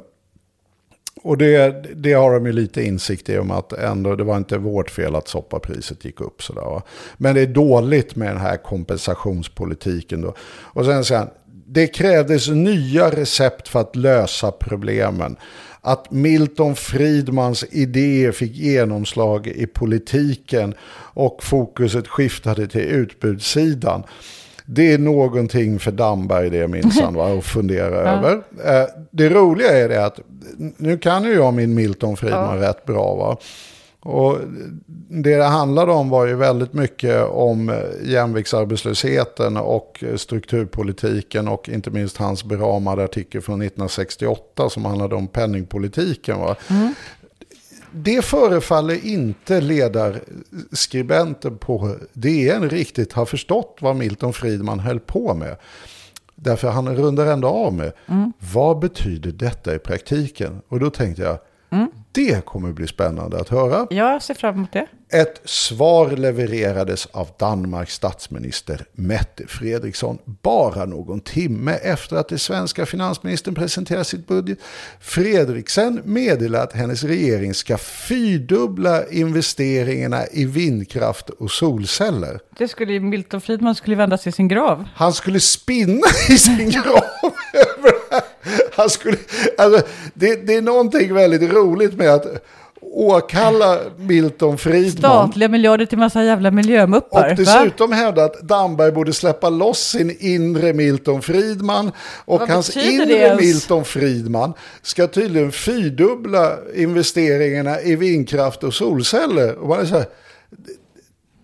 och 1.22 1.38
det, 1.38 1.84
det 1.94 2.12
har 2.12 2.34
de 2.34 2.46
ju 2.46 2.52
lite 2.52 2.82
insikt 2.82 3.28
i 3.28 3.38
om 3.38 3.50
att 3.50 3.72
ändå 3.72 4.16
det 4.16 4.24
var 4.24 4.36
inte 4.36 4.58
vårt 4.58 4.90
fel 4.90 5.14
att 5.14 5.28
soppapriset 5.28 6.04
gick 6.04 6.20
upp. 6.20 6.42
Sådär, 6.42 6.62
va? 6.62 6.82
Men 7.16 7.34
det 7.34 7.40
är 7.40 7.46
dåligt 7.46 8.16
med 8.16 8.28
den 8.28 8.40
här 8.40 8.56
kompensationspolitiken. 8.56 10.20
Då. 10.20 10.34
Och 10.62 10.84
sen 10.84 11.04
han, 11.18 11.28
det 11.66 11.86
krävdes 11.86 12.48
nya 12.48 13.10
recept 13.10 13.68
för 13.68 13.80
att 13.80 13.96
lösa 13.96 14.50
problemen. 14.50 15.36
Att 15.80 16.10
Milton 16.10 16.76
Friedmans 16.76 17.64
idéer 17.70 18.32
fick 18.32 18.52
genomslag 18.52 19.46
i 19.46 19.66
politiken 19.66 20.74
och 21.14 21.42
fokuset 21.42 22.08
skiftade 22.08 22.66
till 22.68 22.80
utbudssidan. 22.80 24.02
Det 24.66 24.92
är 24.92 24.98
någonting 24.98 25.78
för 25.78 25.90
Damberg 25.92 26.50
det 26.50 26.68
minsann 26.68 27.20
att 27.20 27.44
fundera 27.44 27.94
över. 28.10 28.32
Eh, 28.64 28.86
Det 29.10 29.28
roliga 29.28 29.70
är 29.78 29.88
det 29.88 30.04
att 30.04 30.20
nu 30.76 30.98
kan 30.98 31.24
ju 31.24 31.34
jag 31.34 31.54
min 31.54 31.74
Milton 31.74 32.16
Friedman 32.16 32.58
rätt 32.58 32.84
bra 32.84 33.14
va. 33.14 33.36
Och 34.00 34.38
det 35.08 35.36
det 35.36 35.44
handlade 35.44 35.92
om 35.92 36.10
var 36.10 36.26
ju 36.26 36.34
väldigt 36.34 36.72
mycket 36.72 37.24
om 37.28 37.74
jämviktsarbetslösheten 38.04 39.56
och 39.56 40.04
strukturpolitiken 40.16 41.48
och 41.48 41.68
inte 41.68 41.90
minst 41.90 42.16
hans 42.16 42.44
beramade 42.44 43.04
artikel 43.04 43.40
från 43.40 43.62
1968 43.62 44.70
som 44.70 44.84
handlade 44.84 45.14
om 45.14 45.28
penningpolitiken. 45.28 46.38
Va? 46.40 46.56
Det 47.92 48.24
förefaller 48.24 49.06
inte 49.06 49.60
ledarskribenten 49.60 51.58
på 51.58 51.96
DN 52.12 52.70
riktigt 52.70 53.12
ha 53.12 53.26
förstått 53.26 53.78
vad 53.80 53.96
Milton 53.96 54.32
Friedman 54.32 54.80
höll 54.80 55.00
på 55.00 55.34
med. 55.34 55.56
Därför 56.34 56.70
han 56.70 56.96
rundar 56.96 57.26
ändå 57.26 57.48
av 57.48 57.74
med, 57.74 57.92
vad 58.52 58.78
betyder 58.78 59.32
detta 59.32 59.74
i 59.74 59.78
praktiken? 59.78 60.60
Och 60.68 60.80
då 60.80 60.90
tänkte 60.90 61.22
jag, 61.22 61.38
det 62.12 62.44
kommer 62.44 62.72
bli 62.72 62.86
spännande 62.86 63.40
att 63.40 63.48
höra. 63.48 63.86
Jag 63.90 64.22
ser 64.22 64.34
fram 64.34 64.54
emot 64.54 64.72
det. 64.72 64.86
Ett 65.08 65.40
svar 65.44 66.10
levererades 66.10 67.06
av 67.06 67.28
Danmarks 67.38 67.94
statsminister 67.94 68.84
Mette 68.92 69.46
Fredriksson 69.46 70.18
bara 70.24 70.84
någon 70.84 71.20
timme 71.20 71.72
efter 71.72 72.16
att 72.16 72.28
den 72.28 72.38
svenska 72.38 72.86
finansministern 72.86 73.54
presenterade 73.54 74.04
sitt 74.04 74.26
budget. 74.26 74.58
Fredriksen 75.00 76.02
meddelade 76.04 76.64
att 76.64 76.72
hennes 76.72 77.04
regering 77.04 77.54
ska 77.54 77.78
fyrdubbla 77.78 79.08
investeringarna 79.08 80.26
i 80.32 80.44
vindkraft 80.44 81.30
och 81.30 81.50
solceller. 81.50 82.40
Det 82.58 82.68
skulle 82.68 83.00
Milton 83.00 83.40
Friedman 83.40 83.74
skulle 83.74 83.96
vända 83.96 84.18
sig 84.18 84.30
i 84.30 84.32
sin 84.32 84.48
grav. 84.48 84.84
Han 84.94 85.12
skulle 85.12 85.40
spinna 85.40 86.06
i 86.28 86.38
sin 86.38 86.70
grav 86.70 87.32
över 87.52 87.90
det 87.90 88.14
här. 88.14 88.22
Han 88.72 88.90
skulle, 88.90 89.16
alltså, 89.58 89.86
det, 90.14 90.46
det 90.46 90.54
är 90.54 90.62
någonting 90.62 91.14
väldigt 91.14 91.52
roligt 91.52 91.94
med 91.94 92.10
att 92.10 92.26
åkalla 92.80 93.78
Milton 93.96 94.58
Friedman. 94.58 95.28
Statliga 95.28 95.48
miljarder 95.48 95.86
till 95.86 95.98
massa 95.98 96.24
jävla 96.24 96.50
miljömuppar. 96.50 97.24
Och 97.24 97.30
va? 97.30 97.34
dessutom 97.36 97.92
hävda 97.92 98.24
att 98.24 98.40
Damberg 98.40 98.92
borde 98.92 99.12
släppa 99.12 99.50
loss 99.50 99.78
sin 99.78 100.16
inre 100.20 100.72
Milton 100.72 101.22
Friedman. 101.22 101.92
Och 102.24 102.40
Vad 102.40 102.50
hans 102.50 102.76
inre? 102.76 103.36
Milton 103.36 103.84
Friedman 103.84 104.52
ska 104.82 105.06
tydligen 105.06 105.52
fyrdubbla 105.52 106.56
investeringarna 106.74 107.80
i 107.80 107.96
vindkraft 107.96 108.64
och 108.64 108.74
solceller. 108.74 109.54
Och 109.54 109.68
man 109.68 109.80
är 109.80 109.84
så 109.84 109.94
här, 109.94 110.06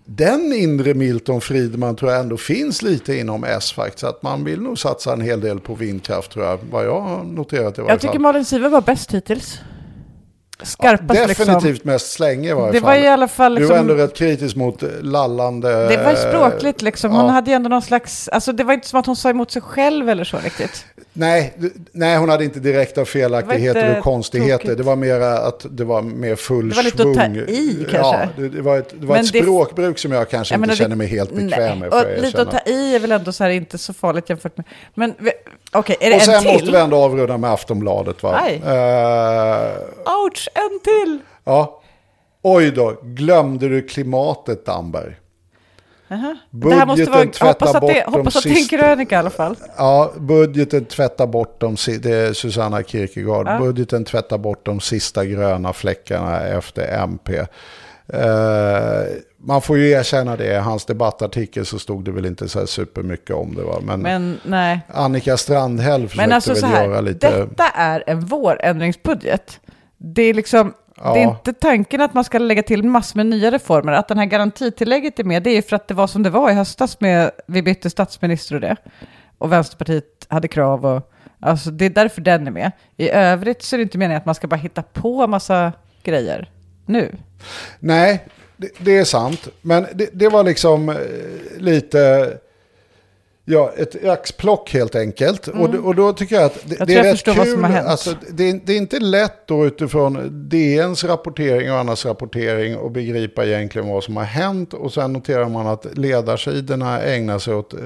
den 0.05 0.53
inre 0.53 0.95
Milton 0.95 1.41
Friedman 1.41 1.97
tror 1.97 2.11
jag 2.11 2.21
ändå 2.21 2.37
finns 2.37 2.83
lite 2.83 3.15
inom 3.17 3.45
S 3.45 3.73
faktiskt. 3.73 4.05
Att 4.05 4.23
man 4.23 4.45
vill 4.45 4.61
nog 4.61 4.79
satsa 4.79 5.13
en 5.13 5.21
hel 5.21 5.41
del 5.41 5.61
på 5.61 5.75
vindkraft 5.75 6.33
tror 6.33 6.45
jag. 6.45 6.59
Vad 6.71 6.87
jag 6.87 7.01
har 7.01 7.25
noterat 7.25 7.79
i 7.79 7.81
varje 7.81 7.93
Jag 7.93 8.01
tycker 8.01 8.13
fall. 8.13 8.21
Malin 8.21 8.45
Siver 8.45 8.69
var 8.69 8.81
bäst 8.81 9.13
hittills. 9.13 9.59
Skarpast 10.65 11.29
liksom. 11.29 11.47
Definitivt 11.47 11.85
mest 11.85 12.13
slänge 12.13 12.51
i 12.51 12.53
varje 12.53 12.73
Det 12.73 12.81
fall. 12.81 12.89
var 12.91 12.97
i 12.97 13.09
alla 13.09 13.29
fall 13.29 13.55
Du 13.55 13.61
liksom... 13.61 13.75
var 13.77 13.81
ändå 13.81 13.95
rätt 13.95 14.15
kritisk 14.17 14.57
mot 14.57 14.83
lallande... 15.01 15.89
Det 15.89 15.97
var 16.05 16.15
språkligt 16.15 16.83
liksom. 16.83 17.11
Hon 17.13 17.25
ja. 17.27 17.31
hade 17.33 17.51
ju 17.51 17.55
ändå 17.55 17.69
någon 17.69 17.83
slags... 17.83 18.29
Alltså 18.29 18.53
det 18.53 18.65
var 18.65 18.75
inte 18.75 18.89
som 18.89 19.01
att 19.01 19.07
hon 19.07 19.17
sa 19.17 19.31
emot 19.31 19.51
sig 19.51 19.63
själv 19.63 20.09
eller 20.11 20.25
så 20.25 20.37
riktigt. 20.39 20.85
Nej, 21.13 21.55
nej, 21.93 22.17
hon 22.17 22.29
hade 22.29 22.45
inte 22.45 22.61
direkta 22.61 23.05
felaktigheter 23.05 23.89
var 23.89 23.99
och 23.99 24.05
konstigheter. 24.05 24.59
tokigt. 24.59 24.77
Det 24.79 24.83
var 24.85 24.97
mer 24.97 25.21
att 25.21 25.67
det 25.71 25.85
var 25.85 26.03
mer 26.03 26.37
full 26.37 26.69
Det 26.71 26.77
var 26.77 26.83
lite 26.83 27.03
att 27.03 27.15
ta 27.15 27.21
svung. 27.25 27.37
i, 27.37 27.87
Ja, 27.93 28.01
kanske. 28.03 28.29
det, 28.43 28.49
det 28.49 28.63
var 28.63 28.79
ett, 28.79 28.95
det 29.01 29.07
var 29.07 29.17
ett 29.17 29.27
språkbruk 29.27 29.99
som 29.99 30.13
jag 30.13 30.31
kanske 30.31 30.55
Jag 30.55 30.59
inte 30.59 30.67
menar, 30.67 30.77
känner 30.77 30.97
mig 30.97 31.07
helt 31.07 31.35
bekväm 31.35 31.79
med. 31.79 31.89
Och 31.95 32.05
lite 32.23 32.43
att 32.43 32.51
ta 32.51 32.59
i 32.71 32.95
är 32.95 33.01
väl 33.01 33.13
ändå 33.13 33.33
så 33.33 33.45
här 33.45 33.51
inte 33.51 33.79
så 33.79 33.93
farligt 33.93 34.31
jämfört 34.31 34.57
med... 34.57 34.67
Men 34.95 35.15
okej, 35.73 35.97
är 36.01 36.11
det 36.11 36.17
Och 36.17 36.21
en 36.23 36.27
sen 36.27 36.43
till? 36.43 36.53
måste 36.53 36.71
vi 36.71 36.77
ändå 36.79 36.97
avrunda 36.97 37.37
med 37.39 37.51
Aftonbladet. 37.51 38.23
Va? 38.23 38.41
Aj. 38.45 38.63
Eh, 38.67 40.15
Ouch, 40.25 40.49
en 40.55 40.81
till! 40.85 41.21
ja. 41.45 41.79
Oj 42.45 42.71
då, 42.71 42.97
glömde 43.03 43.69
du 43.69 43.83
klimatet 43.83 44.67
Damberg? 44.67 45.15
Aha. 46.11 46.37
Det 46.51 46.75
här 46.75 46.87
måste 46.87 47.05
vara... 47.05 47.25
Budgeten 47.25 47.49
Hoppas 47.49 47.73
tvättar 47.73 47.77
att 47.77 47.81
det, 47.81 47.81
bort 47.81 48.13
de 48.13 48.19
hoppas 48.19 48.37
att 48.37 48.43
det 48.43 48.51
är 48.51 48.63
en 48.63 48.69
krönika 48.69 49.15
i 49.15 49.19
alla 49.19 49.31
fall. 49.31 49.57
Ja, 49.77 50.13
budgeten 50.19 50.85
tvättar 50.85 51.27
bort 51.27 51.61
de, 51.61 51.77
det 52.03 52.15
är 52.15 52.33
Susanna 52.33 52.83
Kierkegaard, 52.83 53.61
budgeten 53.61 54.05
tvättar 54.05 54.39
bort 54.39 54.67
de 54.67 54.81
sista 54.81 55.25
gröna 55.25 55.73
fläckarna 55.73 56.41
efter 56.41 57.03
MP. 57.03 57.47
Eh, 58.07 59.03
man 59.37 59.63
får 59.63 59.79
ju 59.79 59.91
erkänna 59.91 60.37
det, 60.37 60.55
i 60.55 60.59
hans 60.59 60.85
debattartikel 60.85 61.67
så 61.67 61.79
stod 61.79 62.05
det 62.05 62.11
väl 62.11 62.27
inte 62.27 62.49
så 62.49 62.59
här 62.59 62.67
supermycket 62.67 63.37
om 63.37 63.55
det 63.55 63.63
va. 63.63 63.81
Men, 63.83 64.01
Men 64.01 64.41
nej. 64.45 64.81
Annika 64.89 65.37
Strandhäll 65.37 66.09
försökte 66.09 66.27
Men 66.27 66.33
alltså 66.33 66.53
väl 66.53 66.61
så 66.61 66.67
göra 66.67 66.95
här, 66.95 67.03
lite... 67.03 67.31
detta 67.31 67.69
är 67.69 68.05
en 68.07 68.21
vårändringsbudget. 68.21 69.61
Det 70.05 70.23
är 70.23 70.35
liksom, 70.35 70.75
Ja. 70.97 71.15
det 71.15 71.21
är 71.21 71.29
inte 71.29 71.53
tanken 71.53 72.01
att 72.01 72.15
man 72.15 72.25
ska 72.25 72.39
lägga 72.39 72.63
till 72.63 72.83
massor 72.83 73.17
med 73.17 73.27
nya 73.27 73.51
reformer. 73.51 73.93
Att 73.93 74.09
den 74.09 74.19
här 74.19 74.27
garantitillägget 74.27 75.19
är 75.19 75.25
med, 75.25 75.43
det 75.43 75.51
är 75.51 75.63
för 75.63 75.77
att 75.77 75.89
det 75.89 75.95
var 75.95 76.07
som 76.07 76.23
det 76.23 76.31
var 76.31 76.51
i 76.51 76.55
höstas 76.55 77.01
med, 77.01 77.31
vi 77.47 77.63
bytte 77.63 77.91
statsminister 77.91 78.55
och 78.55 78.61
det. 78.61 78.77
Och 79.39 79.53
Vänsterpartiet 79.53 80.27
hade 80.29 80.49
krav 80.49 80.87
och, 80.87 81.13
alltså 81.41 81.71
det 81.71 81.85
är 81.85 81.91
därför 81.91 82.21
den 82.21 82.47
är 82.47 82.51
med. 82.51 82.73
I 82.97 83.11
övrigt 83.11 83.63
så 83.63 83.77
är 83.77 83.79
det 83.79 83.83
inte 83.83 83.99
meningen 83.99 84.19
att 84.21 84.27
man 84.27 84.35
ska 84.35 84.47
bara 84.47 84.57
hitta 84.57 84.83
på 84.83 85.27
massa 85.27 85.73
grejer 86.03 86.51
nu. 86.87 87.17
Nej, 87.79 88.25
det, 88.57 88.69
det 88.79 88.99
är 88.99 89.05
sant. 89.05 89.49
Men 89.61 89.87
det, 89.95 90.09
det 90.13 90.29
var 90.29 90.45
liksom 90.45 90.89
eh, 90.89 90.97
lite... 91.59 92.33
Ja, 93.45 93.73
ett 93.77 94.05
axplock 94.05 94.73
helt 94.75 94.95
enkelt. 94.95 95.49
Och, 95.49 95.71
det- 95.71 95.79
och 95.79 95.95
då 95.95 96.13
tycker 96.13 96.35
jag 96.37 96.45
att 96.45 96.55
det, 96.55 96.63
Mm. 96.65 96.77
Jag 96.79 96.89
det 96.89 96.95
är 96.95 97.13
rätt 97.13 97.25
kul. 97.25 97.35
vad 97.39 97.49
som 97.49 97.65
har 97.65 97.71
hänt. 97.71 97.89
Alltså, 97.89 98.15
det, 98.31 98.51
är- 98.51 98.61
det 98.65 98.73
är 98.73 98.77
inte 98.77 99.01
lätt 99.01 99.47
då 99.47 99.67
utifrån 99.67 100.29
DNs 100.49 101.05
rapportering 101.05 101.73
och 101.73 101.79
annars 101.79 102.05
rapportering 102.07 102.87
att 102.87 102.93
begripa 102.93 103.45
egentligen 103.47 103.89
vad 103.89 104.05
som 104.05 104.17
har 104.17 104.25
hänt. 104.25 104.75
Och 104.75 104.93
sen 104.93 105.13
noterar 105.13 105.49
man 105.49 105.67
att 105.67 105.87
ledarsidorna 105.99 107.01
ägnar 107.03 107.39
sig 107.39 107.55
åt, 107.55 107.75
eh, 107.75 107.81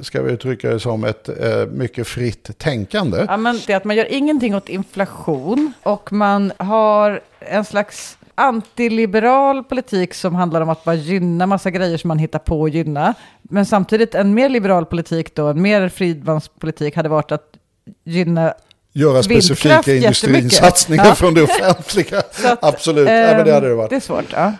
ska 0.00 0.22
vi 0.22 0.32
uttrycka 0.32 0.70
det 0.70 0.80
som, 0.80 1.04
ett 1.04 1.28
eh, 1.28 1.66
mycket 1.72 2.06
fritt 2.06 2.58
tänkande. 2.58 3.24
Ja, 3.28 3.36
men 3.36 3.60
det 3.66 3.72
är 3.72 3.76
att 3.76 3.84
man 3.84 3.96
gör 3.96 4.12
ingenting 4.12 4.54
åt 4.56 4.68
inflation 4.68 5.72
och 5.82 6.12
man 6.12 6.52
har 6.58 7.20
en 7.38 7.64
slags 7.64 8.16
antiliberal 8.40 9.64
politik 9.64 10.14
som 10.14 10.34
handlar 10.34 10.60
om 10.60 10.68
att 10.68 10.84
bara 10.84 10.94
gynna 10.94 11.46
massa 11.46 11.70
grejer 11.70 11.96
som 11.98 12.08
man 12.08 12.18
hittar 12.18 12.38
på 12.38 12.64
att 12.64 12.74
gynna. 12.74 13.14
Men 13.42 13.66
samtidigt 13.66 14.14
en 14.14 14.34
mer 14.34 14.48
liberal 14.48 14.86
politik 14.86 15.34
då, 15.34 15.48
en 15.48 15.62
mer 15.62 15.88
Friedmans 15.88 16.48
politik 16.48 16.96
hade 16.96 17.08
varit 17.08 17.32
att 17.32 17.56
gynna 18.04 18.54
Göra 18.92 19.22
specifika 19.22 19.94
industriinsatsningar 19.94 21.04
jättemycket. 21.04 21.18
från 21.18 21.34
det 21.34 21.42
offentliga. 21.42 22.18
Att, 22.52 22.64
Absolut, 22.64 23.08
ja, 23.08 23.12
men 23.14 23.44
det 23.46 23.52
hade 23.52 23.66
det 23.66 23.72
ehm, 23.72 23.76
varit. 23.76 23.90
Det 23.90 23.96
är 23.96 24.00
svårt, 24.00 24.24
ja. 24.32 24.46
Uh, 24.46 24.52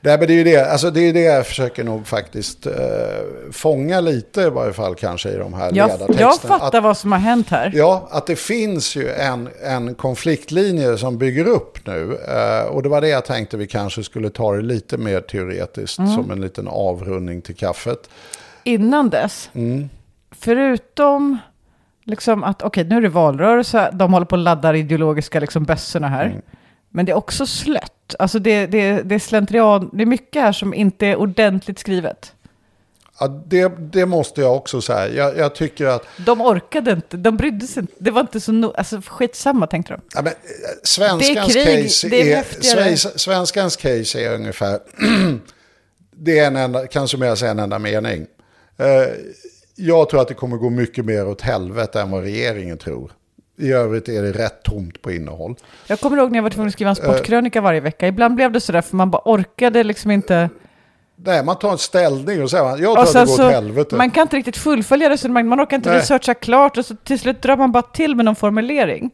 nej, 0.00 0.18
men 0.18 0.20
det 0.20 0.32
är 0.32 0.36
ju 0.36 0.44
det, 0.44 0.72
alltså 0.72 0.90
det 0.90 1.00
är 1.08 1.12
det 1.12 1.20
jag 1.20 1.46
försöker 1.46 1.84
nog 1.84 2.06
faktiskt 2.06 2.66
eh, 2.66 2.72
fånga 3.52 4.00
lite 4.00 4.40
i 4.40 4.50
varje 4.50 4.72
fall 4.72 4.94
kanske 4.94 5.28
i 5.30 5.36
de 5.36 5.54
här 5.54 5.64
Jag, 5.74 5.74
ledartexterna. 5.88 6.20
jag 6.20 6.40
fattar 6.40 6.78
att, 6.78 6.84
vad 6.84 6.96
som 6.96 7.12
har 7.12 7.18
hänt 7.18 7.48
här. 7.50 7.72
Ja, 7.74 8.08
att 8.10 8.26
det 8.26 8.36
finns 8.36 8.96
ju 8.96 9.10
en, 9.10 9.48
en 9.64 9.94
konfliktlinje 9.94 10.98
som 10.98 11.18
bygger 11.18 11.46
upp 11.46 11.86
nu. 11.86 12.18
Eh, 12.28 12.66
och 12.66 12.82
det 12.82 12.88
var 12.88 13.00
det 13.00 13.08
jag 13.08 13.24
tänkte 13.24 13.56
vi 13.56 13.66
kanske 13.66 14.04
skulle 14.04 14.30
ta 14.30 14.52
det 14.56 14.62
lite 14.62 14.96
mer 14.96 15.20
teoretiskt 15.20 15.98
Mm. 15.98 16.14
som 16.14 16.30
en 16.30 16.40
liten 16.40 16.68
avrundning 16.68 17.42
till 17.42 17.56
kaffet. 17.56 17.98
innan 18.64 19.10
dess. 19.10 19.50
Mm. 19.54 19.88
Förutom 20.40 21.38
liksom 22.04 22.44
att, 22.44 22.62
okej, 22.62 22.84
nu 22.84 22.96
är 22.96 23.00
det 23.00 23.08
valrörelse, 23.08 23.90
de 23.92 24.12
håller 24.12 24.26
på 24.26 24.34
att 24.34 24.40
ladda 24.40 24.76
ideologiska 24.76 25.40
liksom 25.40 25.64
bössorna 25.64 26.08
här. 26.08 26.26
Mm. 26.26 26.40
Men 26.90 27.06
det 27.06 27.12
är 27.12 27.16
också 27.16 27.46
slött. 27.46 28.14
Alltså 28.18 28.38
det, 28.38 28.66
det, 28.66 29.02
det 29.02 29.14
är 29.14 29.18
slentrian, 29.18 29.90
det 29.92 30.02
är 30.02 30.06
mycket 30.06 30.42
här 30.42 30.52
som 30.52 30.74
inte 30.74 31.06
är 31.06 31.16
ordentligt 31.16 31.78
skrivet. 31.78 32.32
Ja, 33.20 33.28
det, 33.46 33.68
det 33.92 34.06
måste 34.06 34.40
jag 34.40 34.56
också 34.56 34.80
säga. 34.80 35.08
Jag, 35.14 35.38
jag 35.38 35.54
tycker 35.54 35.86
att 35.86 36.06
De 36.16 36.40
orkade 36.40 36.92
inte, 36.92 37.16
de 37.16 37.36
brydde 37.36 37.66
sig 37.66 37.80
inte. 37.80 37.92
Det 37.98 38.10
var 38.10 38.20
inte 38.20 38.40
så, 38.40 38.52
no, 38.52 38.74
alltså 38.76 39.00
skitsamma 39.06 39.66
tänkte 39.66 39.92
de. 39.92 40.00
ja, 40.14 40.22
men, 40.22 40.32
eh, 40.32 40.38
svenskans, 40.82 41.52
Det 41.52 41.60
är 41.60 41.64
krig, 41.64 41.84
case 41.84 42.08
det 42.08 42.22
är 42.22 42.32
är, 42.32 42.36
häftigare. 42.36 42.84
Svens- 42.84 43.18
svenskans 43.18 43.76
case 43.76 44.20
är 44.20 44.34
ungefär, 44.34 44.78
det 46.16 46.38
är 46.38 46.46
en 46.46 46.56
enda, 46.56 46.86
kan 46.86 47.08
summeras 47.08 47.42
i 47.42 47.46
en 47.46 47.58
enda 47.58 47.78
mening. 47.78 48.26
Eh, 48.76 48.86
jag 49.86 50.08
tror 50.08 50.20
att 50.20 50.28
det 50.28 50.34
kommer 50.34 50.56
gå 50.56 50.70
mycket 50.70 51.04
mer 51.04 51.28
åt 51.28 51.40
helvete 51.40 52.00
än 52.00 52.10
vad 52.10 52.22
regeringen 52.22 52.78
tror. 52.78 53.12
I 53.58 53.72
övrigt 53.72 54.08
är 54.08 54.22
det 54.22 54.32
rätt 54.32 54.62
tomt 54.62 55.02
på 55.02 55.12
innehåll. 55.12 55.54
Jag 55.86 56.00
kommer 56.00 56.16
ihåg 56.16 56.30
när 56.30 56.38
jag 56.38 56.42
var 56.42 56.50
tvungen 56.50 56.66
att 56.68 56.72
skriva 56.72 56.90
en 56.90 56.96
sportkrönika 56.96 57.60
varje 57.60 57.80
vecka. 57.80 58.06
Ibland 58.08 58.34
blev 58.34 58.52
det 58.52 58.60
sådär 58.60 58.80
för 58.80 58.96
man 58.96 59.10
bara 59.10 59.22
orkade 59.24 59.84
liksom 59.84 60.10
inte. 60.10 60.50
Nej, 61.24 61.44
man 61.44 61.58
tar 61.58 61.72
en 61.72 61.78
ställning 61.78 62.42
och 62.42 62.50
säger 62.50 62.64
jag 62.64 62.78
tror 62.78 62.90
Och 62.92 63.02
att 63.02 63.12
det 63.12 63.18
går 63.18 63.26
så, 63.26 63.46
åt 63.46 63.52
helvete. 63.52 63.96
man 63.96 64.10
kan 64.10 64.22
inte 64.22 64.36
riktigt 64.36 64.56
fullfölja 64.56 65.10
resonemanget, 65.10 65.48
man 65.48 65.60
orkar 65.60 65.76
inte 65.76 65.90
Nej. 65.90 65.98
researcha 65.98 66.34
klart 66.34 66.78
och 66.78 66.86
så 66.86 66.94
till 67.04 67.18
slut 67.18 67.42
drar 67.42 67.56
man 67.56 67.72
bara 67.72 67.82
till 67.82 68.16
med 68.16 68.24
någon 68.24 68.36
formulering. 68.36 69.10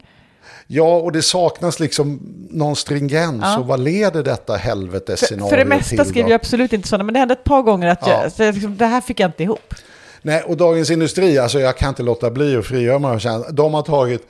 Ja, 0.66 0.96
och 0.96 1.12
det 1.12 1.22
saknas 1.22 1.80
liksom 1.80 2.20
någon 2.50 2.76
stringens. 2.76 3.42
Ja. 3.42 3.58
Och 3.58 3.66
vad 3.66 3.80
leder 3.80 4.22
detta 4.22 4.56
helvetesscenario 4.56 5.50
för 5.50 5.56
det 5.56 5.64
mesta 5.64 5.96
till 5.96 6.10
skriver 6.10 6.30
jag 6.30 6.36
absolut 6.36 6.72
inte 6.72 6.88
sådana, 6.88 7.04
men 7.04 7.12
det 7.14 7.18
hände 7.20 7.32
ett 7.34 7.44
par 7.44 7.62
gånger 7.62 7.88
att 7.88 7.98
Ja. 8.06 8.22
jag, 8.22 8.32
så 8.32 8.52
liksom, 8.52 8.76
det 8.76 8.86
här 8.86 9.00
fick 9.00 9.20
jag 9.20 9.28
inte 9.28 9.42
ihop. 9.42 9.74
Nej, 10.28 10.42
och 10.42 10.56
Dagens 10.56 10.90
Industri, 10.90 11.38
alltså 11.38 11.60
jag 11.60 11.76
kan 11.76 11.88
inte 11.88 12.02
låta 12.02 12.30
bli 12.30 12.56
att 12.56 12.66
frigöra 12.66 12.98
mig. 12.98 13.10
och 13.10 13.54
De 13.54 13.74
har 13.74 13.82
tagit 13.82 14.22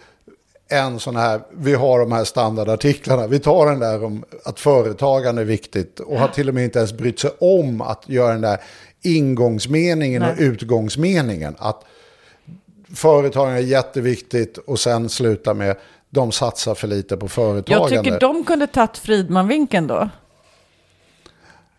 en 0.69 1.01
sån 1.01 1.17
här, 1.17 1.41
vi 1.51 1.75
har 1.75 1.99
de 1.99 2.13
här 2.13 2.25
standardartiklarna, 2.25 3.27
vi 3.27 3.39
tar 3.39 3.67
den 3.67 3.79
där 3.81 4.05
om 4.05 4.25
att 4.45 4.61
företagande 4.61 5.43
är 5.43 5.47
viktigt 5.47 6.01
och 6.01 6.19
har 6.19 6.29
till 6.29 6.49
och 6.49 6.55
med 6.55 6.65
inte 6.65 6.79
ens 6.79 6.93
brytt 6.93 7.21
sig 7.21 7.31
om 7.41 7.81
att 7.81 8.03
göra 8.09 8.33
den 8.33 8.41
där 8.41 8.59
ingångsmeningen 9.03 10.23
och 10.23 10.35
Nej. 10.37 10.45
utgångsmeningen. 10.47 11.55
Att 11.59 11.85
företagande 12.95 13.61
är 13.61 13.65
jätteviktigt 13.65 14.59
och 14.59 14.79
sen 14.81 15.09
sluta 15.09 15.55
med 15.55 15.77
de 16.11 16.33
satsar 16.33 16.75
för 16.75 16.89
lite 16.89 17.17
på 17.17 17.25
Jag 17.25 17.31
företagande. 17.31 17.89
tycker 18.03 18.21
de 18.21 18.45
kunde 18.45 18.67
tagit 18.67 18.99
Fridman-vinkeln 18.99 19.87
då. 19.87 20.09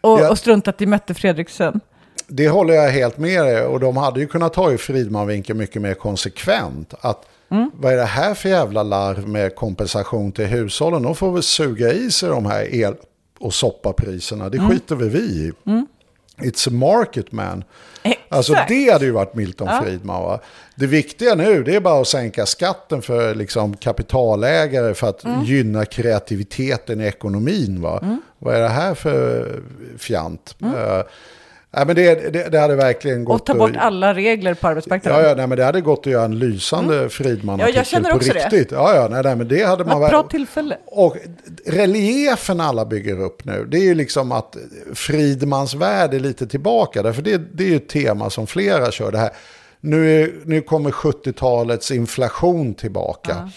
Och, 0.01 0.19
Ja. 0.19 0.29
och 0.29 0.37
struntat 0.37 0.81
i 0.81 0.85
Mette 0.85 1.13
Fredriksen. 1.13 1.79
Det 2.27 2.49
håller 2.49 2.73
jag 2.73 2.89
helt 2.89 3.17
med 3.17 3.45
dig 3.45 3.61
och 3.65 3.79
de 3.79 3.97
hade 3.97 4.19
ju 4.19 4.27
kunnat 4.27 4.53
ta 4.53 4.71
i 4.73 4.77
Fridman-vinkeln 4.77 5.57
mycket 5.59 5.81
mer 5.81 5.93
konsekvent. 5.93 6.93
Att 7.01 7.25
Mm. 7.51 7.71
vad 7.73 7.93
är 7.93 7.97
det 7.97 8.03
här 8.03 8.33
för 8.33 8.49
jävla 8.49 8.83
larv 8.83 9.27
med 9.27 9.55
kompensation 9.55 10.31
till 10.31 10.45
hushållen? 10.45 11.03
De 11.03 11.15
får 11.15 11.31
väl 11.31 11.43
suga 11.43 11.93
i 11.93 12.11
sig 12.11 12.29
de 12.29 12.45
här 12.45 12.75
el 12.75 12.95
och 13.39 13.53
soppapriserna. 13.53 14.49
Det 14.49 14.57
Mm. 14.57 14.69
skiter 14.69 14.95
väl 14.95 15.09
vi 15.09 15.19
i. 15.19 15.51
It's 16.37 16.67
a 16.67 16.71
market 16.71 17.31
man. 17.31 17.63
Alltså 18.29 18.51
Exakt. 18.53 18.69
det 18.69 18.91
hade 18.91 19.05
ju 19.05 19.11
varit 19.11 19.35
Milton 19.35 19.69
Friedman 19.83 20.23
va. 20.23 20.39
Det 20.75 20.87
viktiga 20.87 21.35
nu 21.35 21.63
det 21.63 21.75
är 21.75 21.79
bara 21.79 22.01
att 22.01 22.07
sänka 22.07 22.45
skatten 22.45 23.01
för 23.01 23.35
liksom, 23.35 23.75
kapitalägare 23.77 24.93
för 24.93 25.07
att 25.09 25.23
Mm. 25.25 25.43
gynna 25.43 25.85
kreativiteten 25.85 27.01
i 27.01 27.05
ekonomin 27.05 27.81
va. 27.81 28.17
Vad 28.39 28.55
är 28.55 28.59
det 28.61 28.67
här 28.69 28.93
för 28.93 29.47
fjant? 29.97 30.55
Uh, 30.63 31.01
nej, 31.71 31.85
men 31.85 31.95
det, 31.95 32.33
det, 32.33 32.49
det 32.49 32.59
hade 32.59 32.75
verkligen 32.75 33.25
gått 33.25 33.49
Mm. 33.49 33.61
Och 33.61 33.67
ta 33.67 33.67
bort 33.73 33.77
att- 33.81 33.87
alla 33.87 34.13
regler 34.13 34.53
på 34.53 34.67
arbetsmarknaden. 34.67 35.21
Ja, 35.23 35.29
ja, 35.29 35.35
nej, 35.35 35.47
men 35.47 35.57
det 35.57 35.63
hade 35.63 35.81
gått 35.81 35.99
att 35.99 36.05
göra 36.13 36.25
en 36.25 36.39
lysande 36.39 37.09
Friedman-artikel 37.09 37.73
Ja, 37.75 37.79
jag 37.79 37.87
känner 37.87 38.09
på 38.09 38.15
också 38.15 38.33
det. 38.33 38.39
riktigt. 38.39 38.71
Ja, 38.71 38.95
ja, 38.95 39.07
nej, 39.11 39.23
nej, 39.23 39.35
men 39.35 39.47
det 39.47 39.63
hade 39.63 39.83
Det 39.83 39.89
man 39.89 40.03
ett 40.03 40.09
bra 40.09 40.23
tillfälle. 40.23 40.77
Och 40.85 41.17
reliefen 41.65 42.61
alla 42.61 42.85
bygger 42.85 43.21
upp 43.21 43.45
nu, 43.45 43.65
det 43.71 43.77
är 43.77 43.83
ju 43.83 43.95
liksom 43.95 44.31
att 44.31 44.57
Fridmans 44.93 45.73
värld 45.73 46.13
är 46.13 46.19
lite 46.19 46.47
tillbaka. 46.47 47.03
Därför 47.03 47.21
det, 47.21 47.37
det 47.53 47.63
är 47.63 47.67
ju 47.67 47.75
ett 47.75 47.89
tema 47.89 48.29
som 48.29 48.47
flera 48.47 48.91
kör. 48.91 49.11
Det 49.11 49.17
här. 49.17 49.29
Nu, 49.81 50.21
är, 50.23 50.31
nu 50.45 50.61
kommer 50.61 50.91
70-talets 50.91 51.91
inflation 51.91 52.73
tillbaka. 52.73 53.49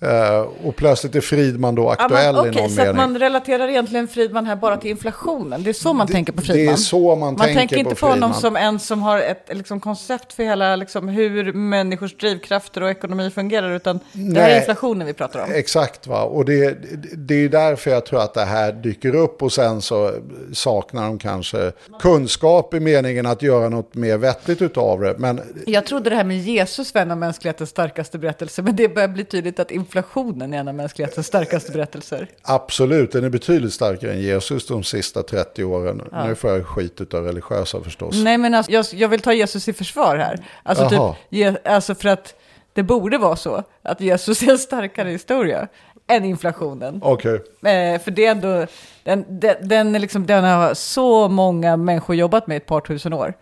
Eh, 0.00 0.46
och 0.64 0.76
plötsligt 0.76 1.14
är 1.14 1.20
Fridman 1.20 1.74
då 1.74 1.82
Ja, 1.82 1.92
aktuell 1.92 2.34
men, 2.34 2.46
i 2.46 2.50
Okej, 2.50 2.62
någon 2.62 2.70
så 2.70 2.80
att 2.80 2.86
mening. 2.86 2.96
man 2.96 3.18
relaterar 3.18 3.68
egentligen 3.68 4.08
Fridman 4.08 4.46
här 4.46 4.56
bara 4.56 4.76
till 4.76 4.90
inflationen. 4.90 5.62
Det 5.62 5.70
är 5.70 5.74
så 5.74 5.92
man 5.92 6.06
tänker 6.06 6.32
på 6.32 6.42
Fridman. 6.42 6.66
det 6.66 6.72
är 6.72 6.76
så 6.76 7.16
man 7.16 7.36
tänker 7.36 7.54
tänker 7.54 7.76
på 7.76 7.80
inte 7.80 8.00
på 8.00 8.06
honom 8.06 8.32
Friedman. 8.32 8.40
som 8.40 8.56
en 8.56 8.78
som 8.78 9.02
har 9.02 9.18
ett 9.18 9.48
liksom, 9.50 9.80
koncept 9.80 10.32
för 10.32 10.42
hela 10.42 10.76
liksom, 10.76 11.08
hur 11.08 11.52
människors 11.52 12.16
drivkrafter 12.16 12.82
och 12.82 12.90
ekonomi 12.90 13.30
fungerar, 13.30 13.70
utan 13.70 14.00
det 14.12 14.40
här 14.40 14.48
är 14.48 14.52
Nej. 14.52 14.58
inflationen 14.58 15.06
vi 15.06 15.12
pratar 15.12 15.40
om. 15.44 15.50
Exakt, 15.52 16.06
va? 16.06 16.22
och 16.22 16.44
det, 16.44 16.78
det 17.16 17.34
är 17.44 17.48
därför 17.48 17.90
jag 17.90 18.06
tror 18.06 18.20
att 18.20 18.34
det 18.34 18.44
här 18.44 18.72
dyker 18.72 19.14
upp 19.14 19.42
och 19.42 19.52
sen 19.52 19.82
så 19.82 20.12
saknar 20.52 21.02
de 21.06 21.18
kanske 21.18 21.72
kunskap 22.00 22.74
i 22.74 22.80
meningen 22.80 23.26
att 23.26 23.42
göra 23.42 23.68
något 23.68 23.94
mer 23.94 24.16
vettigt 24.18 24.62
utav 24.62 25.00
det. 25.00 25.14
Men 25.18 25.40
Jag 25.66 25.86
trodde 25.86 26.10
det 26.10 26.16
här 26.16 26.24
med 26.24 26.38
Jesus 26.38 26.92
en 26.96 27.10
av 27.10 27.18
mänsklighetens 27.18 27.70
starkaste 27.70 28.18
berättelser, 28.18 28.62
men 28.62 28.76
det 28.76 28.88
börjar 28.88 29.08
bli 29.08 29.24
tydligt 29.24 29.60
att 29.60 29.70
inflationen 29.86 30.54
är 30.54 30.58
en 30.58 30.68
av 30.68 30.74
mänsklighetens 30.74 31.26
starkaste 31.26 31.72
berättelser. 31.72 32.28
absolut, 32.42 33.12
den 33.12 33.24
är 33.24 33.28
betydligt 33.28 33.72
starkare 33.72 34.12
än 34.12 34.20
Jesus 34.20 34.66
de 34.66 34.84
sista 34.84 35.22
30 35.22 35.64
åren. 35.64 36.02
Nu 36.26 36.34
får 36.34 36.50
jag 36.50 36.66
skit 36.66 37.00
utav 37.00 37.24
religiösa 37.24 37.80
förstås. 37.80 38.14
Nej, 38.24 38.38
men 38.38 38.54
alltså, 38.54 38.72
jag, 38.72 38.86
jag 38.92 39.08
vill 39.08 39.20
ta 39.20 39.32
Jesus 39.32 39.68
i 39.68 39.72
försvar 39.72 40.16
här. 40.16 40.46
Alltså, 40.62 40.88
typ, 40.88 41.00
Je, 41.28 41.56
alltså 41.64 41.94
för 41.94 42.08
att 42.08 42.34
det 42.72 42.82
borde 42.82 43.18
vara 43.18 43.36
så 43.36 43.62
att 43.82 44.00
Jesus 44.00 44.42
är 44.42 44.50
en 44.50 44.58
starkare 44.58 45.10
historia 45.10 45.68
än 46.06 46.24
inflationen. 46.24 47.00
Okej, 47.02 47.40
Eh, 47.62 48.00
för 48.00 48.10
det 48.10 48.26
är 48.26 48.30
ändå, 48.30 48.66
den, 49.04 49.24
den, 49.28 49.68
den, 49.68 49.94
är 49.94 49.98
liksom, 49.98 50.26
den 50.26 50.44
har 50.44 50.74
så 50.74 51.28
många 51.28 51.76
människor 51.76 52.16
jobbat 52.16 52.46
med 52.46 52.54
i 52.54 52.56
ett 52.56 52.66
par 52.66 52.80
tusen 52.80 53.12
år. 53.12 53.34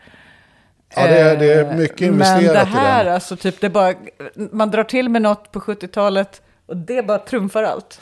Ja, 0.97 1.07
det, 1.07 1.19
är, 1.21 1.37
det 1.37 1.53
är 1.55 1.77
mycket 1.77 2.01
Eh, 2.03 2.09
investerat 2.09 2.43
Men 2.45 2.55
det 2.55 2.59
här, 2.79 3.03
i 3.03 3.05
den. 3.05 3.15
alltså 3.15 3.37
typ, 3.37 3.61
det 3.61 3.71
bara, 3.71 3.95
man 4.35 4.71
drar 4.71 4.85
till 4.85 5.09
med 5.09 5.23
något 5.23 5.53
på 5.53 5.61
70-talet 5.61 6.41
och 6.67 6.77
det 6.77 7.07
bara 7.07 7.19
trumfar 7.19 7.63
allt. 7.63 8.01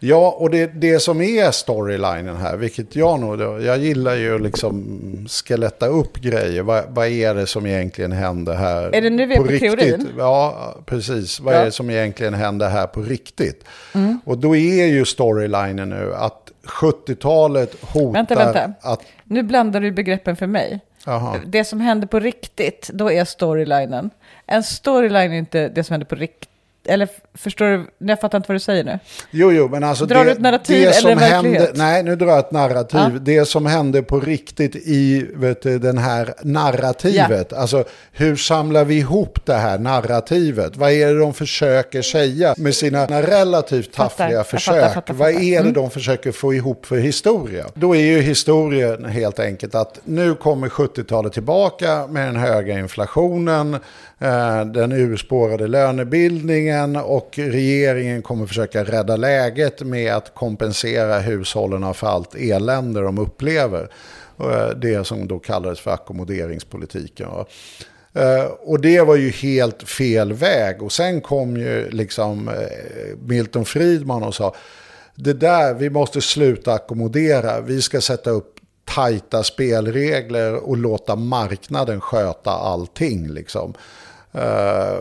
Ja, 0.00 0.36
och 0.38 0.50
det, 0.50 0.66
det 0.66 1.00
som 1.00 1.20
är 1.20 1.50
storylinen 1.50 2.36
här, 2.36 2.56
vilket 2.56 2.96
jag 2.96 3.20
nog, 3.20 3.40
jag 3.62 3.78
gillar 3.78 4.14
ju 4.14 4.34
att 4.34 4.40
liksom 4.40 5.26
skeletta 5.28 5.86
upp 5.86 6.16
grejer. 6.16 6.62
Vad, 6.62 6.84
vad 6.88 7.06
är 7.06 7.34
det 7.34 7.46
som 7.46 7.66
egentligen 7.66 8.12
händer 8.12 8.54
här? 8.54 8.94
Är 8.94 9.00
det 9.02 9.10
nu 9.10 9.26
vi 9.26 9.34
är 9.34 9.38
på 9.38 9.46
teorin? 9.46 10.08
Ja, 10.18 10.74
precis. 10.86 11.40
Vad 11.40 11.54
Ja. 11.54 11.58
är 11.58 11.64
det 11.64 11.72
som 11.72 11.90
egentligen 11.90 12.34
händer 12.34 12.68
här 12.68 12.86
på 12.86 13.00
riktigt? 13.02 13.64
Och 14.24 14.38
då 14.38 14.56
är 14.56 14.86
ju 14.86 15.04
storylinen 15.04 15.88
nu 15.88 16.14
att 16.14 16.50
70-talet 16.80 17.74
hotar 17.80 18.12
Vänta, 18.12 18.34
vänta. 18.34 18.72
att... 18.80 19.00
Nu 19.24 19.42
blandar 19.42 19.80
du 19.80 19.92
begreppen 19.92 20.36
för 20.36 20.46
mig. 20.46 20.80
Aha. 21.08 21.36
Det 21.46 21.64
som 21.64 21.80
händer 21.80 22.06
på 22.06 22.18
riktigt, 22.18 22.90
då 22.94 23.12
är 23.12 23.24
storylinen. 23.24 24.10
En 24.46 24.62
storyline 24.62 25.32
är 25.32 25.38
inte 25.38 25.68
det 25.68 25.84
som 25.84 25.94
händer 25.94 26.06
på 26.06 26.14
riktigt. 26.14 26.47
Eller 26.88 27.08
förstår 27.34 27.66
du? 27.66 27.86
Jag 27.98 28.20
fattar 28.20 28.38
inte 28.38 28.48
vad 28.48 28.54
du 28.56 28.60
säger 28.60 28.84
nu. 28.84 28.98
Jo, 29.30 29.52
jo, 29.52 29.68
men 29.68 29.84
alltså 29.84 30.06
Drar 30.06 30.18
det, 30.18 30.24
du 30.24 30.30
ett 30.30 30.40
narrativ 30.40 30.76
det 30.80 30.82
eller 30.82 30.92
som 31.00 31.10
en 31.10 31.18
verklighet? 31.18 31.62
hände, 31.62 31.78
Nej, 31.78 32.02
nu 32.02 32.16
drar 32.16 32.28
jag 32.28 32.38
ett 32.38 32.52
narrativ. 32.52 33.00
Ja. 33.00 33.18
Det 33.20 33.44
som 33.44 33.66
hände 33.66 34.02
på 34.02 34.20
riktigt 34.20 34.76
i 34.76 35.26
vet 35.34 35.62
du, 35.62 35.78
den 35.78 35.98
här 35.98 36.34
narrativet. 36.42 37.52
Alltså, 37.52 37.84
hur 38.12 38.36
samlar 38.36 38.84
vi 38.84 38.94
ihop 38.98 39.38
det 39.46 39.54
här 39.54 39.78
narrativet? 39.78 40.76
Vad 40.76 40.90
är 40.92 41.06
det 41.14 41.18
de 41.18 41.34
försöker 41.34 42.02
säga 42.02 42.54
med 42.56 42.74
sina 42.74 43.06
relativt 43.06 43.92
taffliga 43.92 44.44
försök? 44.44 44.74
fattar, 44.74 44.94
fattar, 44.94 45.14
Vad 45.14 45.28
fattar. 45.34 45.42
är 45.44 45.50
det 45.50 45.58
Mm. 45.58 45.72
de 45.72 45.90
försöker 45.90 46.32
få 46.32 46.54
ihop 46.54 46.86
för 46.86 46.96
historia? 46.96 47.64
Då 47.74 47.96
är 47.96 48.00
ju 48.00 48.20
historien 48.20 49.04
helt 49.04 49.38
enkelt 49.38 49.74
att 49.74 50.00
nu 50.04 50.34
kommer 50.34 50.68
70-talet 50.68 51.32
tillbaka 51.32 52.06
med 52.06 52.26
den 52.28 52.36
höga 52.36 52.78
inflationen, 52.78 53.76
Eh, 54.20 54.64
den 54.64 54.92
urspårade 54.92 55.66
lönebildningen 55.66 56.96
och 56.96 57.30
regeringen 57.34 58.22
kommer 58.22 58.46
försöka 58.46 58.84
rädda 58.84 59.16
läget 59.16 59.82
med 59.82 60.14
att 60.14 60.34
kompensera 60.34 61.18
hushållen 61.18 61.94
för 61.94 62.06
allt 62.06 62.34
elände 62.34 63.00
de 63.00 63.18
upplever. 63.18 63.88
Eh, 64.40 64.68
det 64.68 65.06
som 65.06 65.28
då 65.28 65.38
kallades 65.38 65.80
för 65.80 65.90
ackommoderingspolitiken. 65.90 67.28
Eh, 68.12 68.44
och 68.44 68.80
det 68.80 69.00
var 69.00 69.16
ju 69.16 69.30
helt 69.30 69.82
fel 69.82 70.32
väg. 70.32 70.82
Och 70.82 70.92
sen 70.92 71.20
kom 71.20 71.56
ju 71.56 71.90
liksom 71.90 72.50
Milton 73.26 73.64
Friedman 73.64 74.22
och 74.22 74.34
sa 74.34 74.54
det 75.14 75.32
där, 75.32 75.74
vi 75.74 75.90
måste 75.90 76.20
sluta 76.20 76.72
ackommodera. 76.72 77.60
Vi 77.60 77.82
ska 77.82 78.00
sätta 78.00 78.30
upp 78.30 78.54
tajta 78.94 79.42
spelregler 79.42 80.54
och 80.54 80.76
låta 80.76 81.16
marknaden 81.16 82.00
sköta 82.00 82.50
allting. 82.50 83.28
Liksom. 83.28 83.74
Eh, 84.32 84.98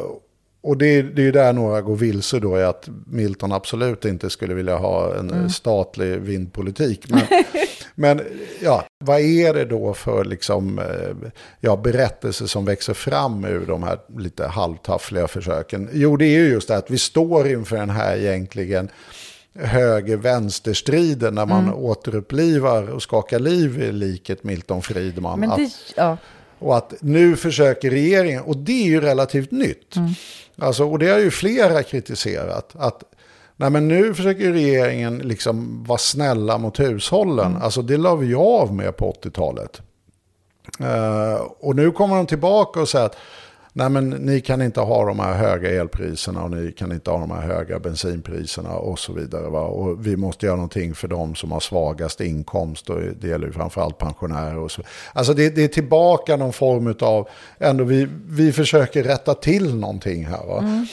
och 0.62 0.78
det, 0.78 1.02
det 1.02 1.22
är 1.22 1.26
ju 1.26 1.32
där 1.32 1.54
några 1.54 1.82
går 1.82 1.96
vilse 1.96 2.40
då, 2.40 2.60
i 2.60 2.64
att 2.64 2.90
Milton 3.06 3.52
absolut 3.52 4.06
inte 4.06 4.30
skulle 4.30 4.54
vilja 4.54 4.78
ha 4.78 5.16
en 5.16 5.50
statlig 5.50 6.22
vindpolitik. 6.22 7.10
Men, 7.10 7.22
Men 8.00 8.22
ja, 8.62 8.86
vad 9.00 9.20
är 9.20 9.54
det 9.54 9.66
då 9.66 9.94
för 9.94 10.26
liksom, 10.26 10.80
eh, 10.80 11.30
ja, 11.60 11.76
berättelser 11.76 12.46
som 12.46 12.66
växer 12.66 12.94
fram 12.94 13.46
ur 13.46 13.66
de 13.66 13.84
här 13.84 14.00
lite 14.18 14.48
halvtaffliga 14.48 15.28
försöken? 15.28 15.90
Jo, 15.94 16.18
det 16.18 16.26
är 16.26 16.40
ju 16.40 16.48
just 16.48 16.68
det 16.68 16.78
att 16.78 16.92
vi 16.92 16.98
står 16.98 17.48
inför 17.48 17.78
den 17.78 17.90
här 17.90 18.18
egentligen 18.18 18.90
höger-vänster-striden 19.60 21.36
när 21.36 21.46
man 21.46 21.74
återupplivar 21.74 22.90
och 22.90 23.02
skakar 23.02 23.40
liv 23.40 23.82
i 23.82 23.92
liket 23.92 24.44
Milton 24.44 24.82
Friedman. 24.82 25.40
Men 25.40 25.50
det, 25.50 25.72
ja. 25.96 26.18
Och 26.60 26.78
att 26.78 26.94
nu 27.00 27.36
försöker 27.36 27.90
regeringen, 27.90 28.44
och 28.44 28.58
det 28.58 28.84
är 28.84 28.88
ju 28.88 29.02
relativt 29.02 29.52
nytt. 29.52 29.96
Alltså, 30.58 30.84
och 30.84 31.00
det 31.00 31.10
har 31.10 31.20
ju 31.20 31.32
flera 31.32 31.84
kritiserat. 31.84 32.76
Att 32.76 33.04
nej 33.56 33.70
men 33.70 33.88
nu 33.88 34.14
försöker 34.14 34.52
regeringen 34.52 35.18
liksom 35.18 35.84
vara 35.84 35.98
snälla 35.98 36.58
mot 36.58 36.80
hushållen. 36.80 37.58
Alltså 37.62 37.82
det 37.82 37.98
la 37.98 38.16
vi 38.16 38.36
av 38.36 38.74
med 38.74 38.98
på 38.98 39.12
80-talet. 39.12 39.82
Eh, 40.80 41.42
och 41.60 41.76
nu 41.76 41.92
kommer 41.92 42.16
de 42.16 42.26
tillbaka 42.26 42.82
och 42.82 42.90
säger 42.90 43.06
att 43.06 43.18
nej 43.78 43.90
men 43.90 44.10
ni 44.10 44.42
kan 44.42 44.62
inte 44.62 44.80
ha 44.82 45.06
de 45.06 45.20
här 45.20 45.34
höga 45.34 45.82
elpriserna 45.82 46.44
och 46.44 46.52
ni 46.52 46.72
kan 46.72 46.92
inte 46.92 47.12
ha 47.12 47.20
de 47.20 47.32
här 47.32 47.42
höga 47.42 47.80
bensinpriserna 47.80 48.76
och 48.76 49.00
så 49.00 49.14
vidare. 49.14 49.50
Va? 49.50 49.62
Och 49.62 50.08
vi 50.08 50.18
måste 50.18 50.46
göra 50.46 50.56
någonting 50.56 50.96
för 50.96 51.08
de 51.08 51.36
som 51.36 51.52
har 51.52 51.60
svagast 51.60 52.22
inkomst 52.22 52.90
och 52.90 53.02
det 53.20 53.28
gäller 53.28 53.48
ju 53.48 53.54
framförallt 53.54 53.98
pensionärer. 53.98 54.58
Och 54.58 54.72
så. 54.72 54.82
Alltså 55.14 55.34
det, 55.34 55.50
det 55.50 55.64
är 55.64 55.68
tillbaka 55.68 56.36
någon 56.36 56.54
form 56.54 56.96
av, 57.00 57.28
ändå 57.60 57.84
vi, 57.84 58.08
vi 58.28 58.52
försöker 58.52 59.04
rätta 59.04 59.34
till 59.34 59.76
någonting 59.76 60.26
här. 60.26 60.46
Va? 60.48 60.60
Mm. 60.60 60.86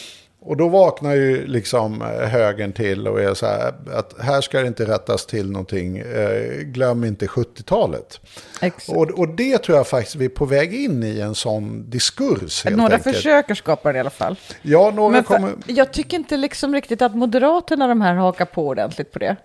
Och 0.47 0.57
då 0.57 0.69
vaknar 0.69 1.13
ju 1.15 1.47
liksom 1.47 2.03
eh, 2.03 2.09
högern 2.09 2.73
till 2.73 3.09
och 3.09 3.21
är 3.21 3.35
så 3.35 3.47
här 3.47 3.75
att 3.93 4.15
här 4.21 4.41
ska 4.41 4.61
det 4.61 4.67
inte 4.67 4.85
rättas 4.85 5.27
till 5.27 5.51
någonting, 5.51 5.99
eh, 5.99 6.61
glöm 6.63 7.05
inte 7.05 7.27
70-talet. 7.27 8.21
Exakt. 8.61 8.89
Och, 8.89 9.11
och 9.11 9.29
det 9.29 9.59
tror 9.59 9.79
jag 9.79 9.87
faktiskt 9.87 10.17
vi 10.17 10.25
är 10.25 10.29
på 10.29 10.45
väg 10.45 10.75
in 10.75 11.03
i 11.03 11.21
en 11.21 11.35
sån 11.35 11.91
diskurs 11.91 12.65
Några 12.65 12.95
enkelt. 12.95 13.17
försöker 13.17 13.55
skapa 13.55 13.93
det 13.93 13.97
i 13.97 14.01
alla 14.01 14.11
fall. 14.11 14.37
Ja, 14.63 14.93
några 14.95 15.11
Men 15.11 15.25
för, 15.25 15.35
kommer... 15.35 15.53
jag 15.67 15.93
tycker 15.93 16.17
inte 16.17 16.37
liksom 16.37 16.75
riktigt 16.75 17.03
att 17.03 17.15
Moderaterna 17.15 17.87
de 17.87 18.01
här 18.01 18.15
hakar 18.15 18.45
på 18.45 18.67
ordentligt 18.67 19.13
på 19.13 19.19
det. 19.19 19.37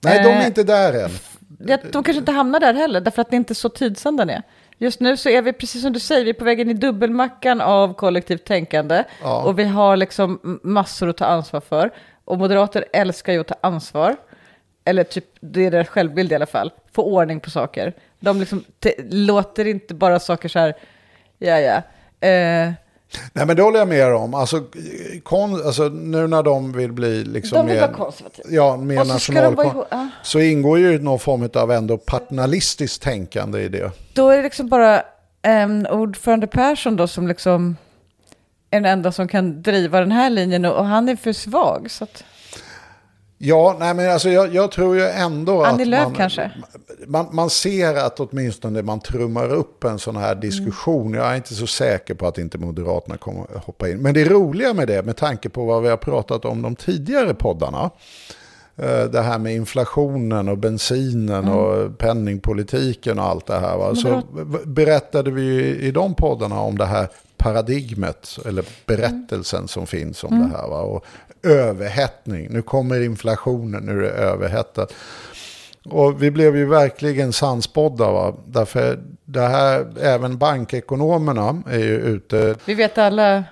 Nej, 0.00 0.22
de 0.22 0.28
är 0.28 0.40
eh, 0.40 0.46
inte 0.46 0.62
där 0.62 1.04
än. 1.04 1.10
De 1.92 2.02
kanske 2.02 2.12
inte 2.12 2.32
hamnar 2.32 2.60
där 2.60 2.74
heller, 2.74 3.00
därför 3.00 3.22
att 3.22 3.30
det 3.30 3.36
inte 3.36 3.52
är 3.52 3.54
så 3.54 3.68
tidsandan 3.68 4.30
är. 4.30 4.42
Just 4.78 5.00
nu 5.00 5.16
så 5.16 5.28
är 5.28 5.42
vi, 5.42 5.52
precis 5.52 5.82
som 5.82 5.92
du 5.92 6.00
säger, 6.00 6.24
vi 6.24 6.30
är 6.30 6.34
på 6.34 6.44
väg 6.44 6.60
in 6.60 6.70
i 6.70 6.74
dubbelmackan 6.74 7.60
av 7.60 7.94
kollektivt 7.94 8.44
tänkande. 8.44 9.04
Ja. 9.22 9.42
Och 9.42 9.58
vi 9.58 9.64
har 9.64 9.96
liksom 9.96 10.60
massor 10.62 11.08
att 11.08 11.16
ta 11.16 11.24
ansvar 11.24 11.60
för. 11.60 11.90
Och 12.24 12.38
moderater 12.38 12.84
älskar 12.92 13.32
ju 13.32 13.40
att 13.40 13.46
ta 13.46 13.54
ansvar. 13.60 14.16
Eller 14.84 15.04
typ, 15.04 15.24
det 15.40 15.66
är 15.66 15.70
deras 15.70 15.88
självbild 15.88 16.32
i 16.32 16.34
alla 16.34 16.46
fall. 16.46 16.72
Få 16.92 17.02
ordning 17.02 17.40
på 17.40 17.50
saker. 17.50 17.92
De 18.20 18.40
liksom 18.40 18.64
te- 18.80 19.02
låter 19.10 19.64
inte 19.64 19.94
bara 19.94 20.20
saker 20.20 20.48
så 20.48 20.58
här, 20.58 20.74
ja 21.38 21.60
ja. 21.60 21.82
Eh, 22.28 22.72
Nej, 23.32 23.46
men 23.46 23.56
det 23.56 23.62
håller 23.62 23.78
jag 23.78 23.88
med 23.88 24.14
om. 24.14 24.34
Alltså, 24.34 24.64
kon, 25.22 25.66
alltså 25.66 25.88
nu 25.88 26.26
när 26.26 26.42
de 26.42 26.72
vill 26.72 26.92
bli 26.92 27.24
liksom 27.24 27.58
de 27.58 27.66
vill 27.66 27.80
mer, 27.80 27.92
konservativa. 27.92 28.48
ja, 28.50 28.76
mer 28.76 29.00
Och 29.00 29.06
så 29.06 29.18
ska 29.18 29.32
de 29.32 29.40
vara 29.40 29.50
national, 29.50 29.74
ihop- 29.74 29.86
ja. 29.90 30.08
så 30.22 30.40
ingår 30.40 30.78
ju 30.78 30.98
någon 31.02 31.18
form 31.18 31.48
av 31.54 31.72
ändå 31.72 31.98
paternalistiskt 31.98 33.02
tänkande 33.02 33.60
i 33.60 33.68
det. 33.68 33.90
Då 34.14 34.28
är 34.30 34.36
det 34.36 34.42
liksom 34.42 34.68
bara 34.68 35.02
um, 35.64 35.86
ordförande 35.90 36.46
Persson 36.46 36.96
då 36.96 37.06
som 37.06 37.28
liksom 37.28 37.76
är 38.70 38.80
den 38.80 38.92
enda 38.92 39.12
som 39.12 39.28
kan 39.28 39.62
driva 39.62 40.00
den 40.00 40.12
här 40.12 40.30
linjen 40.30 40.64
och, 40.64 40.76
och 40.76 40.84
han 40.84 41.08
är 41.08 41.16
för 41.16 41.32
svag. 41.32 41.90
Så 41.90 42.04
att, 42.04 42.24
Ja, 43.46 43.76
nej 43.78 43.94
men 43.94 44.10
alltså 44.10 44.28
jag, 44.28 44.54
jag 44.54 44.70
tror 44.70 44.96
ju 44.96 45.02
ändå 45.06 45.64
Annie 45.64 45.82
att 45.82 45.88
Lööf 45.88 46.04
man, 46.04 46.14
kanske? 46.14 46.50
Man, 47.06 47.26
man 47.32 47.50
ser 47.50 47.94
att 47.94 48.20
åtminstone 48.20 48.82
man 48.82 49.00
trummar 49.00 49.52
upp 49.52 49.84
en 49.84 49.98
sån 49.98 50.16
här 50.16 50.34
diskussion. 50.34 51.14
Jag 51.14 51.26
är 51.26 51.36
inte 51.36 51.54
så 51.54 51.66
säker 51.66 52.14
på 52.14 52.26
att 52.26 52.38
inte 52.38 52.58
Moderaterna 52.58 53.16
kommer 53.16 53.42
att 53.42 53.64
hoppa 53.64 53.88
in. 53.88 53.98
Men 53.98 54.14
det 54.14 54.24
roliga 54.24 54.74
med 54.74 54.88
det, 54.88 55.02
med 55.02 55.16
tanke 55.16 55.48
på 55.48 55.64
vad 55.64 55.82
vi 55.82 55.88
har 55.88 55.96
pratat 55.96 56.44
om 56.44 56.62
de 56.62 56.76
tidigare 56.76 57.34
poddarna, 57.34 57.90
eh, 58.76 59.04
det 59.04 59.22
här 59.22 59.38
med 59.38 59.54
inflationen 59.54 60.48
och 60.48 60.58
bensinen 60.58 61.48
och 61.48 61.98
penningpolitiken 61.98 63.18
och 63.18 63.24
allt 63.24 63.46
det 63.46 63.58
här. 63.58 63.76
Va? 63.76 63.94
Så 63.94 64.22
berättade 64.64 65.30
vi 65.30 65.42
ju 65.42 65.78
i 65.80 65.90
de 65.90 66.14
poddarna 66.14 66.60
om 66.60 66.78
det 66.78 66.86
här 66.86 67.08
paradigmet, 67.36 68.38
eller 68.46 68.64
berättelsen 68.86 69.68
som 69.68 69.86
finns 69.86 70.24
om 70.24 70.38
det 70.38 70.56
här. 70.56 70.68
Va? 70.68 70.80
Och 70.80 71.04
överhettning, 71.44 72.46
nu 72.50 72.62
kommer 72.62 73.02
inflationen, 73.02 73.82
nu 73.82 73.92
är 73.92 74.02
det 74.02 74.08
överhettat. 74.10 74.92
Och 75.84 76.22
vi 76.22 76.30
blev 76.30 76.56
ju 76.56 76.66
verkligen 76.66 77.32
sannspådda. 77.32 78.12
Va? 78.12 78.34
Därför 78.46 78.98
det 79.24 79.40
här, 79.40 79.86
även 80.00 80.38
bankekonomerna 80.38 81.62
är 81.70 81.78
ju 81.78 81.96
ute. 81.96 82.54
vi 82.64 82.74
vet 82.74 82.98
alla 82.98 83.44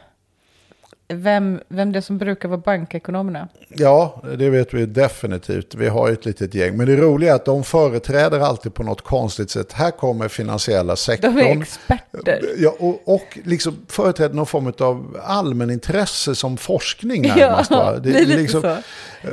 vem, 1.14 1.60
vem 1.68 1.92
det 1.92 1.98
är 1.98 2.00
som 2.00 2.18
brukar 2.18 2.48
vara 2.48 2.58
bankekonomerna. 2.58 3.48
Ja, 3.68 4.22
det 4.38 4.50
vet 4.50 4.74
vi 4.74 4.86
definitivt. 4.86 5.74
Vi 5.74 5.88
har 5.88 6.08
ju 6.08 6.12
ett 6.14 6.24
litet 6.24 6.54
gäng. 6.54 6.76
Men 6.76 6.86
det 6.86 6.96
roliga 6.96 7.30
är 7.32 7.36
att 7.36 7.44
de 7.44 7.64
företräder 7.64 8.40
alltid 8.40 8.74
på 8.74 8.82
något 8.82 9.02
konstigt 9.02 9.50
sätt. 9.50 9.72
Här 9.72 9.90
kommer 9.90 10.28
finansiella 10.28 10.96
sektorn. 10.96 11.34
De 11.36 11.42
är 11.42 11.60
experter. 11.62 12.40
Ja, 12.58 12.74
och, 12.78 13.02
och 13.14 13.38
liksom 13.44 13.76
företräder 13.88 14.34
någon 14.34 14.46
form 14.46 14.72
av 14.80 15.16
allmänintresse 15.24 16.34
som 16.34 16.56
forskning 16.56 17.22
närmast. 17.22 17.70
Ja, 17.70 17.96
det 18.02 18.10
är 18.18 18.26
lite 18.26 18.52
så. 18.52 18.60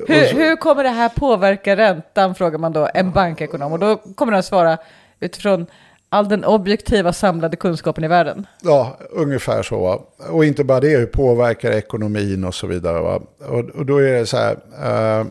Hur, 0.08 0.26
så- 0.26 0.36
hur 0.38 0.56
kommer 0.56 0.84
det 0.84 0.90
här 0.90 1.10
påverka 1.10 1.76
räntan, 1.76 2.36
frågar 2.36 2.58
man 2.60 2.74
då 2.74 2.90
en 2.94 3.12
bankekonom. 3.12 3.72
Och 3.74 3.80
då 3.80 3.96
kommer 3.98 4.32
den 4.32 4.40
att 4.40 4.46
svara 4.46 4.78
utifrån 5.20 5.66
all 6.10 6.30
den 6.30 6.46
objektiva 6.46 7.14
samlade 7.14 7.58
kunskapen 7.58 8.04
i 8.04 8.08
världen. 8.08 8.48
Ja, 8.62 8.98
ungefär 9.10 9.64
så. 9.64 9.80
Va? 9.80 10.00
Och 10.30 10.46
inte 10.46 10.64
bara 10.64 10.80
det, 10.80 10.98
hur 10.98 11.06
påverkar 11.06 11.72
ekonomin 11.72 12.44
och 12.44 12.56
så 12.56 12.68
vidare. 12.68 13.02
Va? 13.02 13.22
Och, 13.48 13.60
och 13.60 13.86
då 13.86 13.98
är 13.98 14.14
det 14.14 14.26
så 14.26 14.38
här. 14.38 14.58
Eh, 14.84 15.26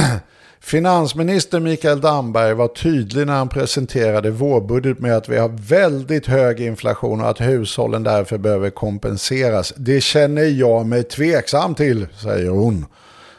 Finansminister 0.60 1.60
Mikael 1.60 2.00
Damberg 2.00 2.54
var 2.54 2.68
tydlig 2.68 3.26
när 3.26 3.34
han 3.34 3.48
presenterade 3.48 4.30
vårbudget 4.30 4.98
med 4.98 5.16
att 5.16 5.28
vi 5.28 5.38
har 5.38 5.48
väldigt 5.48 6.26
hög 6.26 6.60
inflation 6.60 7.20
och 7.20 7.28
att 7.28 7.40
hushållen 7.40 8.02
därför 8.02 8.38
behöver 8.38 8.70
kompenseras. 8.70 9.74
Det 9.76 10.00
känner 10.00 10.42
jag 10.44 10.86
mig 10.86 11.02
tveksam 11.02 11.74
till, 11.74 12.06
säger 12.22 12.50
hon. 12.50 12.86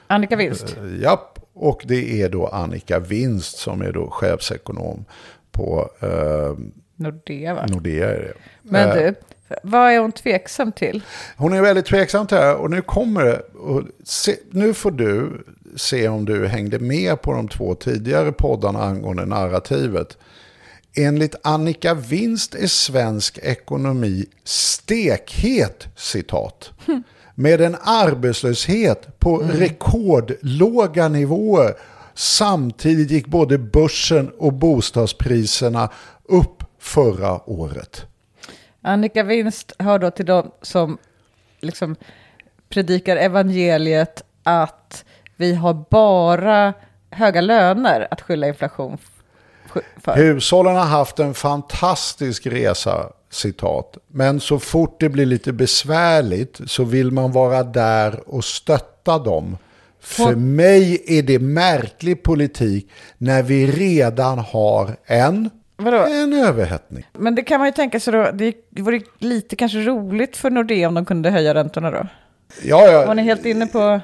Annika 0.08 0.36
Wilst. 0.36 0.78
Japp, 1.02 1.40
och 1.54 1.82
det 1.86 2.22
är 2.22 2.30
då 2.30 2.48
Annika 2.48 3.00
Winst 3.00 3.58
som 3.58 3.82
är 3.82 3.92
då 3.92 4.10
chefsekonom 4.10 5.06
på 5.56 5.90
eh, 6.00 6.66
Nordea 6.96 7.54
va? 7.54 7.66
Nordea. 7.70 8.10
Är 8.10 8.20
det. 8.20 8.34
Men 8.62 8.90
Eh, 8.90 8.96
du, 8.96 9.16
vad 9.64 9.92
är 9.92 10.00
hon 10.00 10.12
tveksam 10.12 10.72
till? 10.72 11.04
Hon 11.38 11.54
är 11.54 11.62
väldigt 11.62 11.86
tveksam 11.86 12.28
till 12.28 12.38
det 12.38 12.44
här 12.44 12.56
och 12.56 12.72
nu 12.72 12.82
kommer 12.82 13.24
det. 13.26 13.42
Se, 14.04 14.36
nu 14.52 14.74
får 14.74 14.92
du 14.92 15.44
se 15.76 16.08
om 16.08 16.26
du 16.26 16.48
hängde 16.48 16.80
med 16.80 17.22
på 17.22 17.34
de 17.34 17.48
två 17.48 17.76
tidigare 17.76 18.32
poddarna 18.32 18.84
angående 18.84 19.26
narrativet. 19.26 20.18
Enligt 20.98 21.36
Annika 21.44 21.94
Winst 21.94 22.56
är 22.56 22.68
svensk 22.68 23.38
ekonomi 23.38 24.26
stekhet, 24.44 25.88
citat. 25.96 26.72
Med 27.36 27.62
en 27.62 27.76
arbetslöshet 27.82 29.20
på 29.20 29.38
rekordlåga 29.38 31.08
nivåer. 31.08 31.74
Samtidigt 32.16 33.12
gick 33.12 33.28
både 33.28 33.58
börsen 33.58 34.32
och 34.38 34.54
bostadspriserna 34.54 35.90
upp 36.24 36.64
förra 36.80 37.50
året. 37.50 38.06
Annika 38.82 39.24
Winst 39.24 39.74
hör 39.80 40.00
då 40.00 40.12
till 40.12 40.26
de 40.26 40.52
som 40.62 40.98
liksom 41.60 41.96
predikar 42.70 43.18
evangeliet 43.18 44.24
att 44.44 45.06
vi 45.36 45.54
har 45.56 45.86
bara 45.90 46.74
höga 47.12 47.42
löner 47.42 48.08
att 48.12 48.22
skylla 48.22 48.48
inflation 48.48 48.98
för. 49.98 50.16
Hushållen 50.16 50.76
har 50.76 50.86
haft 50.86 51.20
en 51.20 51.34
fantastisk 51.34 52.48
resa, 52.48 53.10
citat. 53.30 53.98
Men 54.08 54.40
så 54.40 54.60
fort 54.60 55.00
det 55.00 55.10
blir 55.10 55.26
lite 55.26 55.54
besvärligt 55.54 56.62
så 56.66 56.84
vill 56.84 57.12
man 57.12 57.32
vara 57.32 57.64
där 57.64 58.30
och 58.30 58.46
stötta 58.46 59.20
dem. 59.20 59.58
För 60.06 60.36
mig 60.36 61.04
är 61.08 61.22
det 61.24 61.40
märklig 61.40 62.24
politik 62.24 62.92
när 63.18 63.44
vi 63.44 63.68
redan 63.68 64.40
har 64.40 64.96
en, 65.06 65.50
Vadå? 65.78 65.98
en 65.98 66.34
överhettning. 66.34 67.08
Men 67.14 67.36
det 67.36 67.42
kan 67.42 67.60
man 67.60 67.68
ju 67.68 67.72
tänka 67.72 68.00
sig 68.00 68.14
då, 68.14 68.32
det 68.34 68.54
vore 68.70 69.02
lite 69.20 69.56
kanske 69.56 69.78
roligt 69.78 70.38
för 70.38 70.50
Nordea 70.50 70.88
om 70.88 70.94
de 70.94 71.06
kunde 71.06 71.30
höja 71.30 71.54
räntorna 71.54 71.92
då. 71.92 72.08
Ja, 72.64 72.88
ja. 72.92 73.06
Var 73.06 73.16
ni 73.16 73.22
helt 73.22 73.46
inne 73.46 73.68
på... 73.68 74.00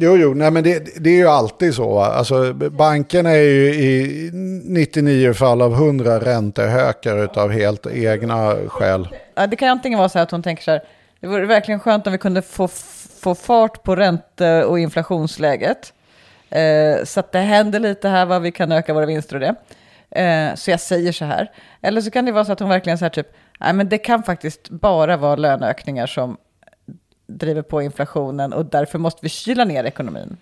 Jo, 0.00 0.16
jo, 0.16 0.34
nej 0.34 0.50
men 0.50 0.64
det, 0.64 1.04
det 1.04 1.10
är 1.10 1.16
ju 1.16 1.28
alltid 1.28 1.74
så. 1.74 1.94
Va? 1.94 2.06
Alltså, 2.06 2.52
bankerna 2.54 3.30
är 3.30 3.42
ju 3.42 3.74
i 3.74 4.30
99 4.64 5.32
fall 5.32 5.62
av 5.62 5.72
100 5.72 6.18
räntehökar 6.20 7.38
av 7.38 7.50
helt 7.50 7.86
egna 7.86 8.56
skäl. 8.68 9.08
Ja, 9.34 9.46
det 9.46 9.56
kan 9.56 9.68
antingen 9.68 9.98
vara 9.98 10.08
så 10.08 10.18
här 10.18 10.22
att 10.22 10.30
hon 10.30 10.42
tänker 10.42 10.62
så 10.62 10.70
här, 10.70 10.80
det 11.20 11.26
vore 11.26 11.46
verkligen 11.46 11.80
skönt 11.80 12.06
om 12.06 12.12
vi 12.12 12.18
kunde 12.18 12.42
få, 12.42 12.68
få 13.18 13.34
fart 13.34 13.82
på 13.82 13.96
ränte 13.96 14.64
och 14.64 14.78
inflationsläget. 14.78 15.92
Eh, 16.50 17.04
så 17.04 17.20
att 17.20 17.32
det 17.32 17.38
händer 17.38 17.80
lite 17.80 18.08
här 18.08 18.26
vad 18.26 18.42
vi 18.42 18.52
kan 18.52 18.72
öka 18.72 18.94
våra 18.94 19.06
vinster 19.06 19.34
och 19.34 19.40
det. 19.40 19.54
Eh, 20.20 20.54
så 20.54 20.70
jag 20.70 20.80
säger 20.80 21.12
så 21.12 21.24
här. 21.24 21.50
Eller 21.82 22.00
så 22.00 22.10
kan 22.10 22.24
det 22.24 22.32
vara 22.32 22.44
så 22.44 22.52
att 22.52 22.60
hon 22.60 22.68
verkligen 22.68 22.98
säger 22.98 23.10
typ, 23.10 23.28
nej 23.60 23.72
men 23.72 23.88
det 23.88 23.98
kan 23.98 24.22
faktiskt 24.22 24.70
bara 24.70 25.16
vara 25.16 25.36
löneökningar 25.36 26.06
som 26.06 26.36
driver 27.26 27.62
på 27.62 27.82
inflationen 27.82 28.52
och 28.52 28.64
därför 28.64 28.98
måste 28.98 29.20
vi 29.22 29.28
kyla 29.28 29.64
ner 29.64 29.84
ekonomin. 29.84 30.36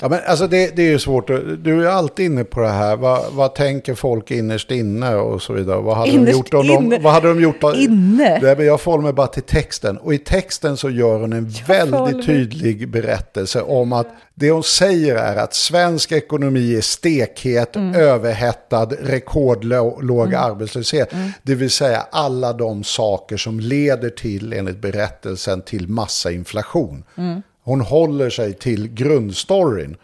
Ja, 0.00 0.08
men 0.08 0.20
alltså 0.26 0.46
det, 0.46 0.76
det 0.76 0.82
är 0.82 0.90
ju 0.90 0.98
svårt. 0.98 1.26
Du 1.58 1.86
är 1.86 1.90
alltid 1.90 2.26
inne 2.26 2.44
på 2.44 2.60
det 2.60 2.68
här. 2.68 2.96
Vad, 2.96 3.32
vad 3.32 3.54
tänker 3.54 3.94
folk 3.94 4.30
innerst 4.30 4.70
inne 4.70 5.14
och 5.16 5.42
så 5.42 5.52
vidare. 5.52 5.80
Vad 5.80 5.96
hade 5.96 6.12
de 6.12 6.30
gjort 6.30 6.54
om 6.54 6.64
inne? 6.66 6.96
de... 6.96 7.02
Vad 7.02 7.12
hade 7.12 7.28
de 7.28 7.40
gjort 7.40 7.64
om, 7.64 7.74
Inne? 7.74 8.38
Nej, 8.42 8.56
men 8.56 8.66
jag 8.66 8.80
förhåller 8.80 9.02
mig 9.04 9.12
bara 9.12 9.26
till 9.26 9.42
texten. 9.42 9.98
Och 9.98 10.14
i 10.14 10.18
texten 10.18 10.76
så 10.76 10.90
gör 10.90 11.18
hon 11.18 11.32
en 11.32 11.50
förhåller 11.50 11.66
väldigt 11.66 12.26
tydlig 12.26 12.88
berättelse 12.88 13.62
om 13.62 13.92
att 13.92 14.06
det 14.34 14.50
hon 14.50 14.62
säger 14.62 15.16
är 15.16 15.36
att 15.36 15.54
svensk 15.54 16.12
ekonomi 16.12 16.76
är 16.76 16.80
stekhet, 16.80 17.76
Mm. 17.76 17.94
överhettad, 17.94 18.86
rekordlåg 19.02 20.34
arbetslöshet. 20.34 21.10
Det 21.42 21.54
vill 21.54 21.70
säga 21.70 22.06
alla 22.10 22.52
de 22.52 22.84
saker 22.84 23.36
som 23.36 23.60
leder 23.60 24.10
till, 24.10 24.52
enligt 24.52 24.78
berättelsen, 24.78 25.62
till 25.62 25.88
massainflation. 25.88 27.04
Mm. 27.16 27.42
Hon 27.64 27.80
håller 27.80 28.30
sig 28.30 28.52
till 28.54 28.88
grundstoryn. 28.94 29.96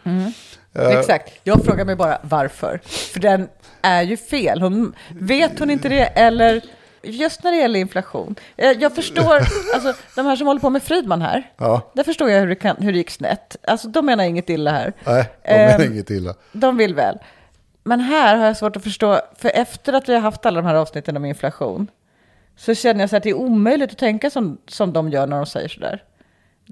Eh. 0.75 0.87
Exakt. 0.87 1.33
Jag 1.43 1.65
frågar 1.65 1.85
mig 1.85 1.95
bara 1.95 2.17
varför. 2.21 2.79
För 3.13 3.19
den 3.19 3.49
är 3.81 4.01
ju 4.01 4.17
fel. 4.17 4.61
Hon, 4.61 4.95
vet 5.19 5.59
hon 5.59 5.69
inte 5.69 5.89
det? 5.89 6.05
Eller 6.05 6.61
just 7.03 7.43
när 7.43 7.51
det 7.51 7.57
gäller 7.57 7.79
inflation. 7.79 8.35
Eh, 8.57 8.71
Jag 8.71 8.95
förstår, 8.95 9.35
alltså 9.75 9.93
de 10.15 10.25
här 10.25 10.35
som 10.35 10.47
håller 10.47 10.59
på 10.61 10.69
med 10.69 10.83
Fridman 10.83 11.21
här. 11.21 11.51
Ja. 11.57 11.91
Där 11.93 12.03
förstår 12.03 12.29
jag 12.29 12.39
hur 12.39 12.47
det, 12.47 12.55
kan, 12.55 12.75
hur 12.79 12.91
det 12.91 12.97
gick 12.97 13.09
snett. 13.11 13.57
Alltså 13.67 13.87
de 13.87 14.05
menar 14.05 14.23
inget 14.23 14.49
illa 14.49 14.71
här. 14.71 14.93
Nej, 15.05 15.25
de 15.43 15.51
menar 15.53 15.79
Ehm, 15.85 15.93
inget 15.93 16.09
illa. 16.09 16.33
De 16.51 16.77
vill 16.77 16.95
väl. 16.95 17.17
Men 17.83 17.99
här 17.99 18.35
har 18.35 18.45
jag 18.45 18.57
svårt 18.57 18.75
att 18.75 18.83
förstå, 18.83 19.19
för 19.37 19.49
efter 19.55 19.93
att 19.93 20.09
vi 20.09 20.13
har 20.13 20.21
haft 20.21 20.45
alla 20.45 20.61
de 20.61 20.67
här 20.67 20.75
avsnitten 20.75 21.17
om 21.17 21.25
inflation, 21.25 21.87
så 22.57 22.75
känner 22.75 22.99
jag 22.99 23.09
så 23.09 23.15
att 23.17 23.23
det 23.23 23.29
är 23.29 23.33
omöjligt 23.33 23.91
att 23.91 23.97
tänka 23.97 24.29
som, 24.29 24.57
som 24.67 24.93
de 24.93 25.09
gör 25.09 25.27
när 25.27 25.37
de 25.37 25.45
säger 25.45 25.67
sådär. 25.67 26.03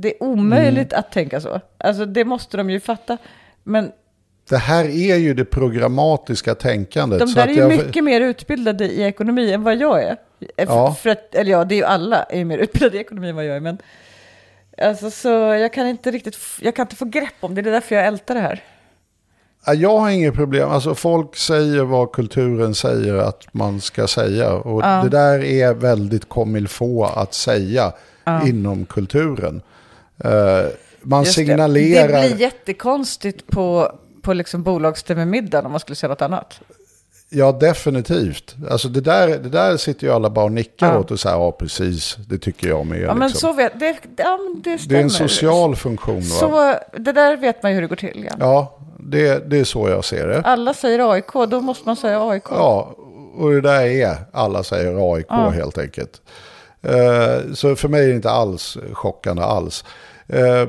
Det 0.01 0.07
är 0.15 0.23
omöjligt 0.23 0.93
Mm. 0.93 0.99
att 0.99 1.11
tänka 1.11 1.41
så. 1.41 1.61
Alltså 1.77 2.05
det 2.05 2.25
måste 2.25 2.57
de 2.57 2.69
ju 2.69 2.79
fatta. 2.79 3.17
Men 3.63 3.91
Det 4.49 4.57
här 4.57 4.85
är 4.85 5.15
ju 5.15 5.33
det 5.33 5.45
programmatiska 5.45 6.55
tänkandet. 6.55 7.19
de 7.19 7.33
där 7.33 7.47
är 7.47 7.51
ju 7.53 7.59
jag- 7.59 7.69
mycket 7.69 8.03
mer 8.03 8.21
utbildade 8.21 8.85
i 8.85 9.01
ekonomi 9.03 9.53
än 9.53 9.63
vad 9.63 9.75
jag 9.75 10.03
är. 10.03 10.17
F- 10.57 10.65
Ja. 10.69 10.93
För 11.01 11.09
att, 11.09 11.35
eller 11.35 11.51
ja, 11.51 11.63
det 11.63 11.75
är 11.75 11.77
ju 11.77 11.83
alla 11.83 12.23
är 12.23 12.45
mer 12.45 12.57
utbildade 12.65 12.97
i 12.97 12.99
ekonomi 12.99 13.29
än 13.29 13.35
vad 13.35 13.45
jag 13.45 13.55
är. 13.55 13.59
Men 13.59 13.77
alltså, 14.81 15.11
så 15.11 15.27
jag 15.29 15.73
kan 15.73 15.87
inte 15.87 16.11
riktigt, 16.11 16.37
jag 16.61 16.75
kan 16.75 16.83
inte 16.83 16.95
få 16.95 17.05
grepp 17.05 17.33
om 17.39 17.55
det. 17.55 17.61
Det 17.61 17.69
är 17.69 17.73
därför 17.73 17.95
jag 17.95 18.05
ältar 18.07 18.35
det 18.35 18.41
här. 18.41 18.63
Ja, 19.65 19.73
Jag 19.73 19.97
har 19.99 20.09
inget 20.09 20.33
problem. 20.33 20.69
Alltså 20.69 20.95
folk 20.95 21.35
säger 21.35 21.83
vad 21.83 22.11
kulturen 22.11 22.75
säger 22.75 23.13
att 23.15 23.47
man 23.53 23.81
ska 23.81 24.07
säga. 24.07 24.53
Och 24.53 24.81
det 24.81 25.09
där 25.09 25.43
är 25.43 25.73
väldigt 25.73 26.29
comilfå 26.29 27.05
att 27.05 27.33
säga 27.33 27.91
inom 28.45 28.85
kulturen. 28.85 29.61
Eh, 30.23 30.65
man 31.01 31.23
Just 31.23 31.37
det. 31.37 31.45
signalerar... 31.45 32.21
Det 32.21 32.27
blir 32.29 32.41
jättekonstigt 32.41 33.47
på, 33.47 33.91
på 34.21 34.33
liksom 34.33 34.63
bolagsstämmemiddagen 34.63 35.65
om 35.65 35.71
man 35.71 35.79
skulle 35.79 35.95
säga 35.95 36.09
något 36.09 36.21
annat. 36.21 36.59
Ja, 37.31 37.51
definitivt. 37.51 38.55
Alltså 38.69 38.87
det 38.87 39.01
där, 39.01 39.27
det 39.27 39.49
där 39.49 39.77
sitter 39.77 40.07
ju 40.07 40.13
alla 40.13 40.29
bara 40.29 40.45
och 40.45 40.51
nickar 40.51 40.93
Ja. 40.93 40.99
åt 40.99 41.11
och 41.11 41.19
säger 41.19 41.35
ja, 41.35 41.51
precis, 41.51 42.17
det 42.27 42.37
tycker 42.37 42.67
jag 42.67 42.85
med. 42.85 43.01
Ja, 43.01 43.13
men 43.13 43.27
liksom. 43.29 43.49
så 43.49 43.53
vet, 43.55 43.79
det, 43.79 43.97
ja, 44.17 44.39
det 44.63 44.79
det 44.89 44.97
är 44.97 45.01
en 45.01 45.09
social 45.09 45.75
funktion. 45.75 46.19
Va? 46.19 46.25
Så, 46.25 46.75
det 46.99 47.11
där 47.11 47.37
vet 47.37 47.63
man 47.63 47.71
ju 47.71 47.75
hur 47.75 47.81
det 47.81 47.87
går 47.87 47.95
till. 47.95 48.27
Ja. 48.29 48.35
Ja, 48.39 48.77
det, 48.99 49.49
det 49.49 49.57
är 49.59 49.63
så 49.63 49.89
jag 49.89 50.05
ser 50.05 50.27
det. 50.27 50.41
Alla 50.41 50.73
säger 50.73 51.11
AIK, 51.13 51.33
då 51.49 51.61
måste 51.61 51.83
man 51.85 51.95
säga 51.95 52.29
AIK. 52.29 52.43
Ja, 52.49 52.95
och 53.37 53.51
det 53.51 53.61
där 53.61 53.81
är, 53.81 54.15
alla 54.33 54.63
säger 54.63 55.13
AIK 55.15 55.53
helt 55.55 55.77
enkelt. 55.77 56.21
Eh, 56.81 57.53
så 57.53 57.75
för 57.75 57.87
mig 57.87 58.03
är 58.03 58.07
det 58.07 58.15
inte 58.15 58.31
alls 58.31 58.77
chockande 58.93 59.43
alls. 59.43 59.83
Eh, 60.29 60.67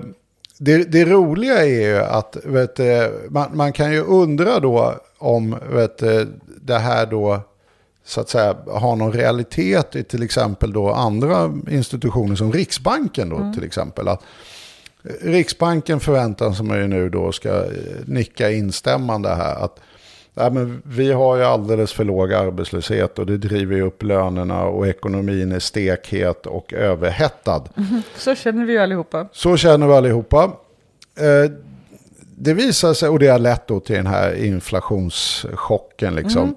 det, 0.59 0.85
det 0.85 1.05
roliga 1.05 1.67
är 1.67 1.81
ju 1.81 1.97
att 1.97 2.37
vet, 2.45 2.77
du, 2.77 3.11
man, 3.31 3.57
man 3.57 3.73
kan 3.73 3.93
ju 3.93 4.01
undra 4.01 4.61
då 4.61 4.95
om 5.19 5.57
vet, 5.71 5.99
du, 5.99 6.27
det 6.63 6.79
här 6.79 7.07
då 7.07 7.41
så 8.05 8.21
att 8.21 8.29
säga 8.29 8.57
har 8.67 8.97
någon 8.97 9.13
realitet 9.13 9.97
i 9.97 10.05
till 10.05 10.23
exempel 10.23 10.73
då 10.73 10.93
andra 10.93 11.53
institutioner 11.71 12.37
som 12.37 12.53
Riksbanken 12.53 13.29
då 13.29 13.53
till 13.55 13.65
exempel. 13.65 14.09
Att 14.09 14.23
Riksbanken 15.21 16.01
förväntar 16.01 16.53
sig 16.53 16.89
nu 16.89 17.09
då 17.09 17.33
ska 17.33 17.49
eh, 17.49 17.65
nicka 18.05 18.51
instämmande 18.51 19.29
här. 19.29 19.65
Att 19.65 19.81
ja, 20.35 20.51
men 20.51 20.83
vi 20.85 21.13
har 21.13 21.37
ju 21.37 21.45
alldeles 21.45 21.93
för 21.93 22.05
låg 22.05 22.33
arbetslöshet 22.33 23.19
och 23.19 23.27
det 23.27 23.37
driver 23.37 23.77
ju 23.77 23.83
upp 23.83 24.03
lönerna 24.03 24.63
och 24.65 24.89
ekonomin 24.89 25.53
är 25.53 25.59
stekhet 25.59 26.47
och 26.47 26.73
överhettad. 26.73 27.65
Så 28.17 28.35
känner 28.35 28.65
vi 28.65 28.73
ju 28.73 28.79
allihopa. 28.79 29.29
Så 29.33 29.57
känner 29.57 29.87
vi 29.87 29.93
allihopa. 29.93 30.45
Eh, 31.19 31.51
det 32.37 32.55
visar 32.55 32.95
sig, 32.95 33.09
och 33.09 33.19
det 33.19 33.27
har 33.27 33.39
lett 33.39 33.67
då 33.67 33.81
till 33.81 33.97
den 33.97 34.07
här 34.07 34.35
inflationschocken 34.35 36.15
liksom. 36.15 36.57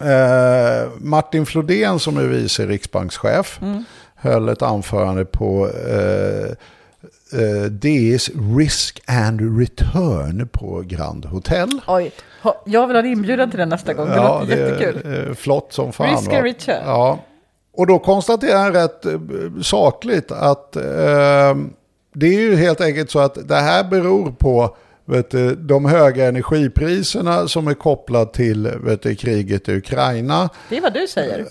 Eh, 0.00 0.90
Martin 0.98 1.46
Flodén 1.46 1.98
som 1.98 2.16
är 2.16 2.22
vice 2.22 2.66
riksbankschef 2.66 3.60
höll 4.14 4.48
ett 4.48 4.62
anförande 4.62 5.24
på 5.24 5.68
eh, 5.68 6.54
DS 7.70 8.30
Risk 8.56 9.02
and 9.06 9.58
Return 9.58 10.48
på 10.48 10.82
Grand 10.86 11.24
Hotel. 11.24 11.68
Oj, 11.86 12.12
jag 12.64 12.86
vill 12.86 12.96
ha 12.96 13.02
en 13.02 13.08
inbjudan 13.08 13.50
till 13.50 13.58
den 13.58 13.68
nästa 13.68 13.94
gång. 13.94 14.08
Det 14.08 14.16
låter 14.16 14.56
jättekul. 14.56 15.00
är 15.04 15.28
eh, 15.28 15.34
flott 15.34 15.72
som 15.72 15.92
fan. 15.92 16.10
Risk 16.10 16.32
and 16.32 16.42
va? 16.42 16.48
return. 16.48 16.82
Ja. 16.86 17.18
Och 17.74 17.86
då 17.86 17.98
konstaterar 17.98 18.58
han 18.58 18.72
rätt 18.72 19.06
eh, 19.06 19.20
sakligt 19.62 20.32
att 20.32 20.76
eh, 20.76 20.82
det 22.14 22.26
är 22.26 22.40
ju 22.40 22.56
helt 22.56 22.80
enkelt 22.80 23.10
så 23.10 23.18
att 23.18 23.48
det 23.48 23.56
här 23.56 23.84
beror 23.84 24.32
på 24.32 24.76
vet 25.04 25.30
du, 25.30 25.54
de 25.54 25.84
höga 25.84 26.28
energipriserna 26.28 27.48
som 27.48 27.68
är 27.68 27.74
kopplade 27.74 28.32
till 28.32 28.66
vet 28.66 29.02
du, 29.02 29.14
kriget 29.14 29.68
i 29.68 29.76
Ukraina. 29.76 30.48
Det 30.68 30.76
är 30.76 30.80
vad 30.80 30.94
du 30.94 31.06
säger. 31.06 31.46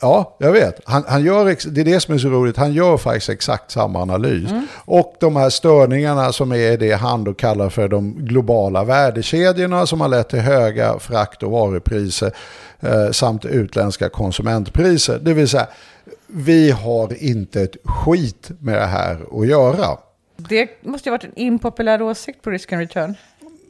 Ja, 0.00 0.36
jag 0.38 0.52
vet. 0.52 0.80
Han, 0.84 1.04
han 1.08 1.24
gör, 1.24 1.44
det 1.70 1.80
är 1.80 1.84
det 1.84 2.00
som 2.00 2.14
är 2.14 2.18
så 2.18 2.28
roligt. 2.28 2.56
Han 2.56 2.72
gör 2.72 2.96
faktiskt 2.96 3.28
exakt 3.28 3.70
samma 3.70 4.02
analys. 4.02 4.50
Och 4.74 5.14
de 5.20 5.36
här 5.36 5.50
störningarna 5.50 6.32
som 6.32 6.52
är 6.52 6.76
det 6.76 6.92
han 6.92 7.24
då 7.24 7.34
kallar 7.34 7.68
för 7.68 7.88
de 7.88 8.14
globala 8.14 8.84
värdekedjorna 8.84 9.86
som 9.86 10.00
har 10.00 10.08
lett 10.08 10.28
till 10.28 10.40
höga 10.40 10.98
frakt 10.98 11.42
och 11.42 11.50
varupriser 11.50 12.32
eh, 12.80 13.10
samt 13.10 13.44
utländska 13.44 14.08
konsumentpriser. 14.08 15.18
Det 15.18 15.34
vill 15.34 15.48
säga, 15.48 15.66
vi 16.26 16.70
har 16.70 17.22
inte 17.22 17.62
ett 17.62 17.76
skit 17.84 18.50
med 18.60 18.74
det 18.74 18.86
här 18.86 19.40
att 19.40 19.46
göra. 19.46 19.98
Det 20.36 20.68
måste 20.82 21.08
ju 21.08 21.10
varit 21.10 21.24
en 21.24 21.38
impopulär 21.38 22.02
åsikt 22.02 22.42
på 22.42 22.50
Risk 22.50 22.72
and 22.72 22.80
Return. 22.80 23.14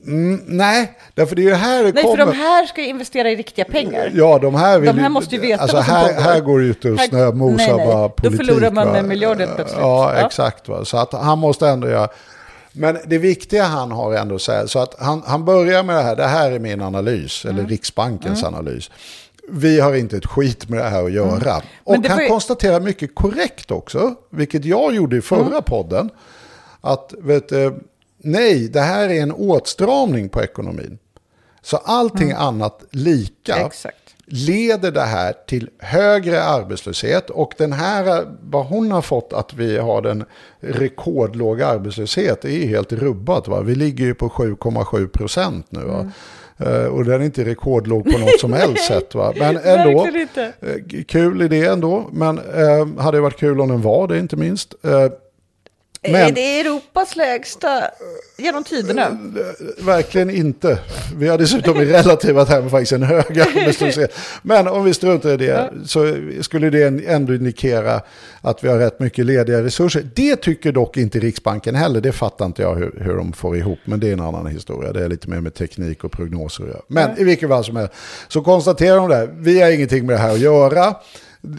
Mm, 0.07 0.41
nej, 0.47 0.93
därför 1.15 1.37
det 1.37 1.43
är 1.43 1.45
ju 1.45 1.55
här 1.55 1.85
det 1.85 1.93
Nej, 1.93 2.03
kommer. 2.05 2.17
för 2.17 2.33
de 2.33 2.39
här 2.39 2.67
ska 2.67 2.81
ju 2.81 2.87
investera 2.89 3.31
i 3.31 3.37
riktiga 3.37 3.65
pengar. 3.65 4.11
Ja, 4.15 4.39
de 4.39 4.55
här, 4.55 4.79
vill 4.79 4.87
De 4.87 4.99
här 4.99 5.09
ju- 5.09 5.13
måste 5.13 5.35
ju 5.35 5.41
veta 5.41 5.63
alltså 5.63 5.77
vad 5.77 5.85
som 5.87 5.95
här, 5.95 6.21
här 6.21 6.41
går 6.41 6.59
det 6.61 6.65
ut 6.67 6.85
och 6.85 6.99
Här- 6.99 7.09
snömosa 7.09 7.55
nej, 7.67 7.77
nej. 7.77 7.87
bara 7.87 8.03
Då 8.03 8.09
politik. 8.09 8.47
förlorar 8.47 8.71
man 8.71 8.89
va? 8.89 8.97
en 8.97 9.09
miljard 9.09 9.37
plötsligt. 9.37 9.69
Ja, 9.81 10.15
Ja. 10.19 10.27
exakt. 10.27 10.69
Va? 10.69 10.85
Så 10.85 10.97
att 10.97 11.13
han 11.13 11.39
måste 11.39 11.69
ändå 11.69 11.89
göra... 11.89 12.09
Men 12.73 12.99
det 13.07 13.19
viktiga 13.19 13.65
han 13.65 13.93
har 13.93 14.15
ändå 14.15 14.35
att 14.35 14.43
säga, 14.43 14.67
så 14.69 14.79
att 14.79 14.95
han, 14.99 15.23
han 15.27 15.45
börjar 15.45 15.83
med 15.83 15.97
det 15.97 16.03
här, 16.03 16.17
det 16.17 16.27
här 16.27 16.51
är 16.51 16.59
min 16.59 16.83
analys, 16.83 17.45
Mm. 17.45 17.57
eller 17.59 17.69
Riksbankens 17.69 18.45
analys. 18.45 18.91
Vi 19.49 19.81
har 19.81 19.95
inte 19.95 20.17
ett 20.17 20.27
skit 20.27 20.69
med 20.69 20.79
det 20.79 20.89
här 20.89 21.05
att 21.05 21.13
göra. 21.13 21.63
Och 21.85 21.95
Mm. 21.95 22.03
det 22.03 22.09
han 22.09 22.23
ju- 22.23 22.29
konstaterar 22.29 22.81
mycket 22.81 23.15
korrekt 23.15 23.71
också, 23.71 24.15
vilket 24.31 24.65
jag 24.65 24.95
gjorde 24.95 25.17
i 25.17 25.21
förra 25.21 25.47
Mm. 25.47 25.63
podden, 25.63 26.11
att 26.81 27.15
vet, 27.19 27.49
du, 27.49 27.75
nej, 28.19 28.69
det 28.69 28.81
här 28.81 29.09
är 29.09 29.23
en 29.23 29.33
åtstramning 29.33 30.29
på 30.29 30.43
ekonomin. 30.43 30.99
Så 31.63 31.77
allting 31.77 32.33
annat 32.33 32.85
lika 32.91 33.55
Mm. 33.55 33.67
Exakt. 33.67 33.97
leder 34.27 34.91
det 34.91 35.03
här 35.03 35.35
till 35.47 35.71
högre 35.79 36.43
arbetslöshet. 36.43 37.31
Och 37.31 37.55
den 37.59 37.73
här, 37.73 38.27
vad 38.41 38.67
hon 38.67 38.93
har 38.93 39.03
fått 39.03 39.33
att 39.33 39.55
vi 39.55 39.79
har 39.79 40.03
den 40.03 40.25
rekordlåg 40.61 41.63
arbetslöshet 41.63 42.45
är 42.45 42.49
ju 42.49 42.67
helt 42.67 42.93
rubbat. 42.93 43.49
Va? 43.49 43.61
Vi 43.61 43.75
ligger 43.75 44.05
ju 44.05 44.15
på 44.15 44.29
7,7 44.29 45.09
procent 45.09 45.67
nu. 45.69 45.81
Va? 45.81 46.11
Eh, 46.59 46.85
och 46.87 47.05
den 47.05 47.21
är 47.21 47.25
inte 47.25 47.45
rekordlåg 47.45 48.05
på 48.13 48.19
något 48.19 48.41
som 48.41 48.53
helst 48.63 48.85
sätt. 48.87 49.15
Va? 49.15 49.33
Men 49.37 49.57
ändå, 49.57 50.07
eh, 50.61 51.03
kul 51.09 51.43
idé 51.43 51.67
ändå. 51.67 52.09
Men 52.13 52.39
eh, 52.39 53.03
hade 53.03 53.17
det 53.17 53.21
varit 53.23 53.39
kul 53.39 53.61
om 53.61 53.69
den 53.69 53.83
var 53.83 54.09
det 54.09 54.19
inte 54.19 54.37
minst. 54.37 54.75
Eh, 56.07 56.21
Är 56.21 56.25
Men 56.25 56.35
det 56.35 56.61
Europas 56.61 57.17
lägsta 57.17 57.83
genom 58.37 58.65
tiderna? 58.65 59.19
verkligen 59.79 60.31
inte. 60.31 60.79
Vi 61.17 61.29
har 61.29 61.39
dessutom 61.39 61.77
i 61.81 61.85
relativa 61.85 62.45
termer 62.45 62.69
faktiskt 62.69 62.93
en 62.93 63.03
hög 63.03 63.41
arbetslöshet. 63.41 64.15
Men 64.43 64.69
om 64.69 64.85
vi 64.85 64.95
struntar 64.95 65.31
i 65.31 65.37
det 65.37 65.71
så 65.87 66.17
skulle 66.41 66.71
det 66.71 67.07
ändå 67.07 67.35
indikera 67.35 68.01
att 68.41 68.65
vi 68.65 68.69
har 68.69 68.79
rätt 68.79 69.01
mycket 69.01 69.27
lediga 69.27 69.63
resurser. 69.63 70.07
Det 70.15 70.37
tycker 70.37 70.73
dock 70.73 70.97
inte 70.97 71.19
Riksbanken 71.19 71.75
heller. 71.75 72.01
Det 72.01 72.13
fattar 72.13 72.47
inte 72.47 72.63
jag 72.63 72.75
hur, 72.75 72.99
hur 73.01 73.17
de 73.17 73.33
får 73.33 73.57
ihop. 73.57 73.79
Men 73.85 74.01
det 74.01 74.09
är 74.09 74.13
en 74.13 74.21
annan 74.21 74.47
historia. 74.47 74.93
Det 74.93 75.05
är 75.05 75.09
lite 75.09 75.29
mer 75.31 75.41
med 75.41 75.55
teknik 75.55 76.05
och 76.05 76.13
prognoser. 76.13 76.81
Men 76.89 77.19
i 77.19 77.25
vilket 77.25 77.49
fall 77.49 77.65
som 77.65 77.77
helst 77.77 77.93
så 78.29 78.43
konstaterar 78.43 78.97
de 78.97 79.09
det. 79.09 79.29
Vi 79.39 79.61
har 79.63 79.71
ingenting 79.71 80.07
med 80.07 80.15
det 80.17 80.21
här 80.21 80.33
att 80.33 80.39
göra. 80.41 80.95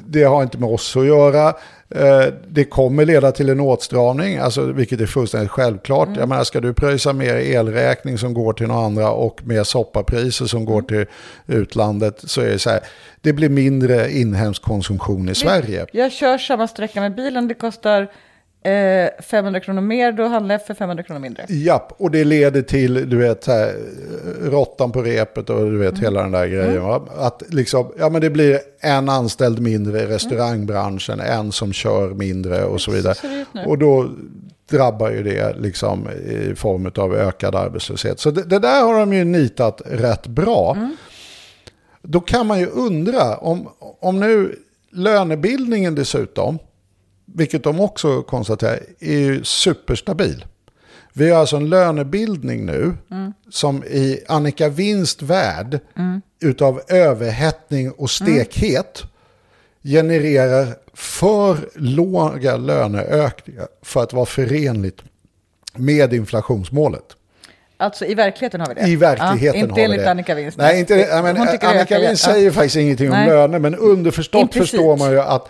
Det 0.08 0.24
har 0.24 0.44
inte 0.44 0.58
med 0.58 0.70
oss 0.70 0.98
att 0.98 1.06
göra. 1.06 1.54
Eh, 1.90 2.34
Det 2.48 2.64
kommer 2.64 3.06
leda 3.06 3.32
till 3.32 3.50
en 3.50 3.60
åtstramning, 3.60 4.38
alltså, 4.38 4.62
vilket 4.62 5.02
är 5.02 5.06
fullständigt 5.06 5.52
självklart. 5.52 6.10
Jag 6.18 6.30
menar, 6.30 6.44
ska 6.44 6.60
du 6.62 6.74
pröjsa 6.74 7.14
mer 7.14 7.36
elräkning 7.36 8.18
som 8.18 8.34
går 8.34 8.54
till 8.54 8.68
några 8.68 8.86
andra 8.86 9.12
och 9.12 9.42
mer 9.46 9.64
soppapriser 9.64 10.46
som 10.46 10.66
går 10.66 10.82
till 10.82 11.06
utlandet 11.48 12.22
så 12.26 12.42
är 12.42 12.50
det 12.50 12.60
så 12.60 12.70
här, 12.70 12.80
det 13.22 13.34
blir 13.34 13.50
mindre 13.50 14.12
inhemsk 14.12 14.62
konsumtion 14.62 15.30
i 15.30 15.36
Sverige. 15.36 15.86
Jag 15.92 16.12
kör 16.12 16.38
samma 16.38 16.68
sträcka 16.68 17.02
med 17.02 17.16
bilen, 17.16 17.48
det 17.48 17.54
kostar 17.54 18.08
eh, 18.64 19.10
500 19.24 19.60
kronor 19.60 19.82
mer, 19.82 20.12
då 20.12 20.24
handlar 20.28 20.56
jag 20.56 20.66
för 20.66 20.74
500 20.74 21.04
kronor 21.04 21.20
mindre. 21.20 21.46
Japp, 21.50 21.94
och 21.98 22.12
det 22.12 22.24
leder 22.24 22.62
till, 22.62 23.10
du 23.10 23.18
vet, 23.18 23.48
här, 23.48 23.76
råttan 24.42 24.92
på 24.92 25.02
repet 25.02 25.50
och 25.50 25.72
du 25.72 25.78
vet 25.78 25.94
Mm. 25.94 26.02
hela 26.04 26.22
den 26.22 26.32
där 26.32 26.48
grejen. 26.48 26.84
Va? 26.84 27.02
Att 27.18 27.44
liksom, 27.48 27.92
ja 28.00 28.10
men 28.10 28.22
det 28.22 28.30
blir 28.30 28.60
en 28.80 29.10
anställd 29.10 29.60
mindre 29.60 30.02
i 30.02 30.06
restaurangbranschen, 30.06 31.20
en 31.20 31.52
som 31.52 31.74
kör 31.74 32.10
mindre 32.10 32.64
och 32.64 32.82
så 32.82 32.92
vidare. 32.92 33.46
Och 33.66 33.78
då 33.78 34.10
drabbar 34.70 35.12
ju 35.12 35.24
det 35.24 35.56
liksom 35.60 36.10
i 36.10 36.56
form 36.56 36.92
av 36.98 37.16
ökad 37.16 37.56
arbetslöshet. 37.56 38.20
Så 38.20 38.32
det, 38.32 38.44
det 38.44 38.60
där 38.60 38.84
har 38.84 39.00
de 39.00 39.14
ju 39.14 39.24
nitat 39.24 39.82
rätt 39.86 40.28
bra. 40.28 40.74
Mm. 40.78 40.98
Då 42.02 42.20
kan 42.20 42.48
man 42.48 42.60
ju 42.60 42.68
undra 42.68 43.38
om, 43.38 43.70
om 44.00 44.20
nu 44.20 44.56
lönebildningen 44.92 45.96
dessutom, 45.96 46.60
vilket 47.34 47.64
de 47.64 47.80
också 47.80 48.22
konstaterar, 48.22 48.80
är 49.00 49.18
ju 49.18 49.44
superstabil. 49.44 50.46
Vi 51.14 51.30
har 51.30 51.40
alltså 51.40 51.56
en 51.56 51.70
lönebildning 51.70 52.66
nu 52.66 52.94
som 53.50 53.84
i 53.84 54.24
Annika 54.28 54.70
Winst 54.70 55.22
värld 55.22 55.80
utav 56.42 56.82
överhettning 56.88 57.92
och 57.92 58.10
stekhet 58.10 59.04
genererar 59.84 60.68
för 60.94 61.58
låga 61.76 62.58
löneökningar 62.58 63.68
för 63.82 64.04
att 64.04 64.14
vara 64.14 64.26
förenligt 64.26 65.02
med 65.76 66.14
inflationsmålet. 66.14 67.04
Alltså 67.78 68.06
i 68.06 68.14
verkligheten 68.14 68.62
har 68.62 68.68
vi 68.68 68.74
det? 68.74 68.88
I 68.88 68.96
verkligheten 68.96 69.60
ja, 69.60 69.66
inte 69.66 69.72
har 69.72 69.76
vi 69.76 69.84
enligt 69.84 70.00
det. 70.00 70.12
Annika 70.12 70.36
Winst. 70.36 70.58
Nej, 70.58 70.80
inte, 70.80 71.22
men, 71.24 71.38
Annika 71.38 72.00
Winst 72.00 72.28
ja. 72.28 72.34
säger 72.34 72.52
faktiskt 72.52 72.76
ingenting 72.76 73.12
om 73.12 73.18
Nej. 73.18 73.28
löner, 73.28 73.60
men 73.60 73.76
underförstått 73.76 74.42
Implicit. 74.42 74.70
förstår 74.70 74.98
man 74.98 75.12
ju 75.12 75.22
att 75.22 75.50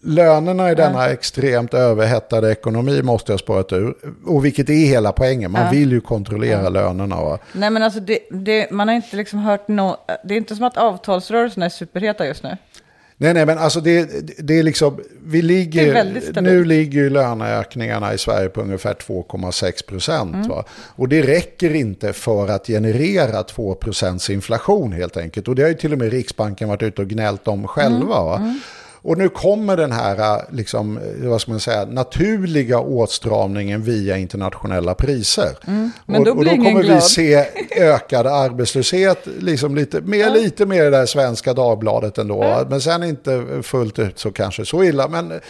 lönerna 0.00 0.70
i 0.70 0.74
denna 0.74 1.08
extremt 1.08 1.74
överhettade 1.74 2.52
ekonomi 2.52 3.02
måste 3.02 3.32
ha 3.32 3.38
spårat 3.38 3.72
ur. 3.72 3.94
Och 4.26 4.44
vilket 4.44 4.70
är 4.70 4.86
hela 4.86 5.12
poängen, 5.12 5.50
man 5.50 5.70
vill 5.70 5.92
ju 5.92 6.00
kontrollera 6.00 6.68
lönerna. 6.68 7.16
Va? 7.16 7.38
Nej 7.52 7.70
men 7.70 7.82
alltså 7.82 8.00
det, 8.00 8.18
det, 8.30 8.70
man 8.70 8.88
har 8.88 8.94
inte 8.94 9.16
liksom 9.16 9.38
hört 9.38 9.68
nå 9.68 9.96
det 10.24 10.34
är 10.34 10.38
inte 10.38 10.56
som 10.56 10.64
att 10.64 10.76
avtalsrörelserna 10.76 11.66
är 11.66 11.70
superheta 11.70 12.26
just 12.26 12.42
nu. 12.42 12.56
Nej, 13.18 13.34
nej, 13.34 13.46
men 13.46 13.58
alltså 13.58 13.80
det, 13.80 14.08
det 14.38 14.58
är 14.58 14.62
liksom, 14.62 15.00
vi 15.26 15.42
ligger, 15.42 16.40
nu 16.40 16.64
ligger 16.64 17.00
ju 17.00 17.10
löneökningarna 17.10 18.14
i 18.14 18.18
Sverige 18.18 18.48
på 18.48 18.60
ungefär 18.60 18.94
2,6 18.94 19.86
procent. 19.86 20.34
Mm. 20.34 20.62
Och 20.96 21.08
det 21.08 21.22
räcker 21.22 21.74
inte 21.74 22.12
för 22.12 22.48
att 22.48 22.66
generera 22.66 23.42
2 23.42 23.74
procents 23.74 24.30
inflation 24.30 24.92
helt 24.92 25.16
enkelt. 25.16 25.48
Och 25.48 25.54
det 25.54 25.62
har 25.62 25.68
ju 25.68 25.74
till 25.74 25.92
och 25.92 25.98
med 25.98 26.12
Riksbanken 26.12 26.68
varit 26.68 26.82
ute 26.82 27.02
och 27.02 27.08
gnällt 27.08 27.48
om 27.48 27.68
själva. 27.68 28.36
Mm. 28.36 28.48
Va? 28.48 28.54
Och 29.06 29.18
nu 29.18 29.28
kommer 29.28 29.76
den 29.76 29.92
här 29.92 30.44
liksom, 30.52 30.98
eh, 30.98 31.28
vad 31.28 31.40
ska 31.40 31.50
man 31.50 31.60
säga, 31.60 31.84
naturliga 31.84 32.80
åtstramningen 32.80 33.82
via 33.82 34.16
internationella 34.16 34.94
priser. 34.94 35.58
Mm. 35.66 35.90
men 36.06 36.20
och, 36.20 36.24
då 36.24 36.30
och 36.30 36.36
blir 36.36 36.56
då 36.56 36.64
kommer 36.64 36.80
vi 36.82 36.86
glad. 36.86 37.02
se 37.02 37.46
ökad 37.76 38.26
arbetslöshet, 38.26 39.26
liksom 39.40 39.74
lite, 39.74 40.00
mer, 40.00 40.30
lite 40.30 40.66
mer 40.66 40.84
det 40.84 40.90
där 40.90 41.06
svenska 41.06 41.54
Dagbladet 41.54 42.18
ändå. 42.18 42.66
Men 42.70 42.80
sen 42.80 43.02
inte 43.02 43.44
fullt 43.62 43.98
ut 43.98 44.18
så 44.18 44.32
kanske 44.32 44.64
så 44.64 44.84
illa. 44.84 45.08
Men 45.08 45.40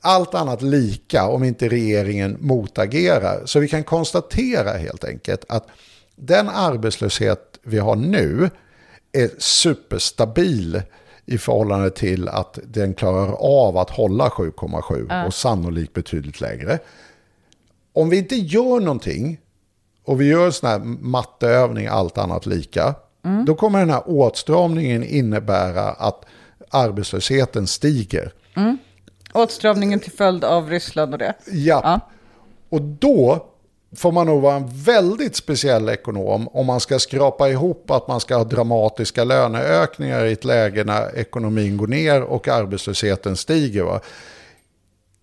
allt 0.00 0.34
annat 0.34 0.62
lika 0.62 1.26
om 1.26 1.44
inte 1.44 1.68
regeringen 1.68 2.36
motagerar. 2.40 3.42
Så 3.44 3.60
vi 3.60 3.68
kan 3.68 3.84
konstatera 3.84 4.72
helt 4.72 5.04
enkelt 5.04 5.44
att 5.48 5.66
den 6.16 6.48
arbetslöshet 6.48 7.40
vi 7.62 7.78
har 7.78 7.96
nu 7.96 8.50
är 9.12 9.30
superstabil 9.38 10.82
i 11.30 11.38
förhållande 11.38 11.90
till 11.90 12.28
att 12.28 12.58
den 12.64 12.94
klarar 12.94 13.32
av 13.38 13.76
att 13.76 13.90
hålla 13.90 14.28
7,7 14.28 15.26
och 15.26 15.34
sannolikt 15.34 15.92
betydligt 15.92 16.40
lägre. 16.40 16.78
Om 17.92 18.10
vi 18.10 18.18
inte 18.18 18.36
gör 18.36 18.80
någonting 18.80 19.40
och 20.04 20.20
vi 20.20 20.28
gör 20.28 20.50
sån 20.50 20.68
här 20.68 20.78
matteövning, 21.00 21.86
allt 21.86 22.18
annat 22.18 22.46
lika, 22.46 22.94
då 23.46 23.54
kommer 23.54 23.78
den 23.78 23.90
här 23.90 24.02
åtstramningen 24.06 25.04
innebära 25.04 25.90
att 25.90 26.24
arbetslösheten 26.70 27.66
stiger. 27.66 28.32
Åtstramningen 29.32 30.00
till 30.00 30.12
följd 30.12 30.44
av 30.44 30.70
Ryssland 30.70 31.12
och 31.12 31.18
det. 31.18 31.34
Ja. 31.46 31.80
Ja. 31.84 32.00
Och 32.68 32.82
då 32.82 33.46
får 33.96 34.12
man 34.12 34.26
nog 34.26 34.42
vara 34.42 34.56
en 34.56 34.68
väldigt 34.72 35.36
speciell 35.36 35.88
ekonom 35.88 36.48
om 36.48 36.66
man 36.66 36.80
ska 36.80 36.98
skrapa 36.98 37.48
ihop 37.48 37.90
att 37.90 38.08
man 38.08 38.20
ska 38.20 38.36
ha 38.36 38.44
dramatiska 38.44 39.24
löneökningar 39.24 40.24
i 40.24 40.32
ett 40.32 40.44
läge 40.44 40.84
när 40.84 41.18
ekonomin 41.18 41.76
går 41.76 41.86
ner 41.86 42.22
och 42.22 42.48
arbetslösheten 42.48 43.36
stiger. 43.36 43.82
Va? 43.82 44.00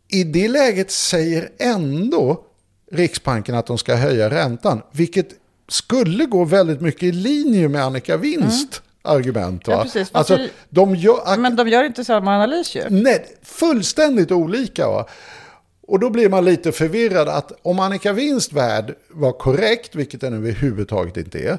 I 0.07 0.23
det 0.23 0.47
läget 0.47 0.91
säger 0.91 1.49
ändå 1.57 2.43
Riksbanken 2.91 3.55
att 3.55 3.67
de 3.67 3.77
ska 3.77 3.95
höja 3.95 4.29
räntan, 4.29 4.81
vilket 4.91 5.27
skulle 5.67 6.25
gå 6.25 6.43
väldigt 6.43 6.81
mycket 6.81 7.03
i 7.03 7.11
linje 7.11 7.69
med 7.69 7.83
Annika 7.83 8.17
Winst 8.17 8.81
argument. 9.07 9.67
Va? 9.67 9.73
Ja, 9.73 9.83
precis. 9.83 10.09
Alltså, 10.11 10.37
de 10.69 10.95
gör, 10.95 11.37
Men 11.37 11.55
de 11.55 11.67
gör 11.67 11.83
inte 11.83 12.05
samma 12.05 12.35
analys 12.35 12.75
ju. 12.75 12.83
Nej, 12.89 13.25
fullständigt 13.43 14.31
olika. 14.31 14.87
Va? 14.87 15.07
Och 15.87 15.99
då 15.99 16.09
blir 16.09 16.29
man 16.29 16.45
lite 16.45 16.71
förvirrad 16.71 17.27
att 17.27 17.51
om 17.61 17.79
Annika 17.79 18.13
Winst 18.13 18.53
värld 18.53 18.95
var 19.09 19.31
korrekt, 19.31 19.95
vilket 19.95 20.21
den 20.21 20.33
överhuvudtaget 20.33 21.17
inte 21.17 21.39
är, 21.39 21.57